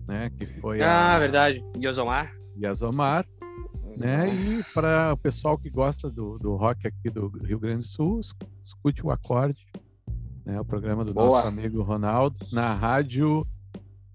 né? 0.08 0.30
Que 0.38 0.46
foi 0.46 0.82
Ah, 0.82 1.16
a 1.16 1.20
verdade. 1.20 1.64
Yosomar. 1.78 2.32
Yazomar, 2.58 3.26
né? 3.98 4.34
E 4.34 4.64
para 4.74 5.14
o 5.14 5.18
pessoal 5.18 5.58
que 5.58 5.70
gosta 5.70 6.10
do, 6.10 6.38
do 6.38 6.56
rock 6.56 6.88
aqui 6.88 7.10
do 7.10 7.28
Rio 7.44 7.60
Grande 7.60 7.80
do 7.80 7.86
Sul, 7.86 8.20
es- 8.22 8.34
escute 8.64 9.06
o 9.06 9.12
Acorde, 9.12 9.66
né? 10.46 10.60
O 10.60 10.66
programa 10.66 11.04
do 11.04 11.14
Boa. 11.14 11.38
nosso 11.44 11.48
amigo 11.48 11.82
Ronaldo, 11.82 12.38
na 12.52 12.74
rádio, 12.74 13.46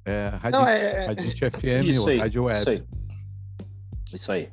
é, 0.05 0.29
rádio, 0.41 0.61
Não, 0.61 0.67
é- 0.69 1.05
é- 1.05 1.07
Radite 1.07 1.45
FM, 1.51 1.85
Isso 1.85 2.03
ou 2.03 2.09
aí, 2.09 2.19
Rádio 2.19 2.45
Web. 2.45 2.59
Isso 2.59 2.71
aí. 2.71 2.85
Isso 4.13 4.33
aí. 4.33 4.49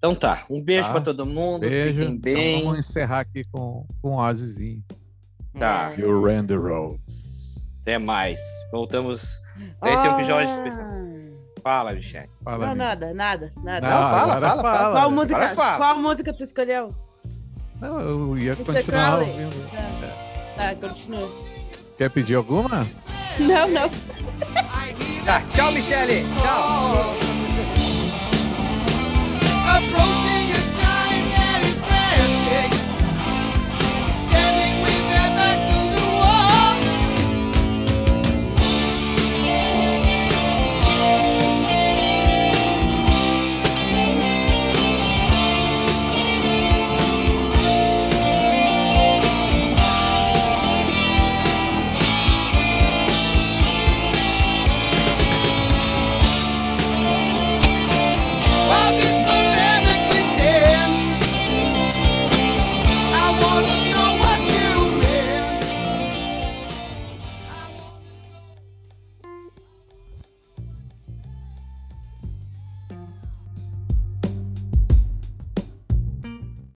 Então 0.00 0.14
tá. 0.14 0.44
Um 0.48 0.62
beijo 0.62 0.86
Tá. 0.88 0.92
pra 0.94 1.00
todo 1.02 1.26
mundo. 1.26 1.60
Beijo. 1.60 1.98
Fiquem 1.98 2.14
Então 2.14 2.20
bem. 2.32 2.64
vamos 2.64 2.78
encerrar 2.78 3.20
aqui 3.20 3.44
com, 3.52 3.86
com 4.00 4.12
o 4.12 4.16
Ozzyzinho. 4.16 4.82
Tá. 5.58 5.92
You 5.98 6.22
ran 6.24 6.46
the 6.46 6.54
roads. 6.56 7.62
Até 7.82 7.98
mais. 7.98 8.40
Voltamos. 8.72 9.40
Esse 9.84 10.06
é 10.06 10.10
o 10.10 10.14
episódio 10.14 10.50
especial. 10.50 10.86
Fala, 11.62 11.92
Michelle. 11.92 12.30
Fala, 12.42 12.68
Não, 12.68 12.74
nada, 12.74 13.12
nada, 13.12 13.52
nada. 13.62 13.86
Não, 13.86 14.08
fala, 14.08 14.22
agora 14.36 14.40
fala, 14.48 14.62
fala. 14.62 14.92
Qual 15.00 15.10
música, 15.10 15.48
fala. 15.50 15.76
qual 15.76 15.98
música 15.98 16.32
tu 16.32 16.44
escolheu? 16.44 16.94
Não, 17.78 18.00
eu 18.00 18.38
ia 18.38 18.52
Mr. 18.52 18.64
continuar 18.64 19.16
Crowley. 19.18 19.44
ouvindo. 19.44 19.68
Tá, 20.56 20.74
continua. 20.88 21.28
Quer 21.98 22.10
pedir 22.10 22.34
alguma? 22.36 22.86
Não, 23.38 23.68
não. 23.68 23.90
Tá, 25.26 25.40
tchau, 25.42 25.70
Michele. 25.72 26.24
Tchau. 26.40 27.29
Approaching 29.70 30.29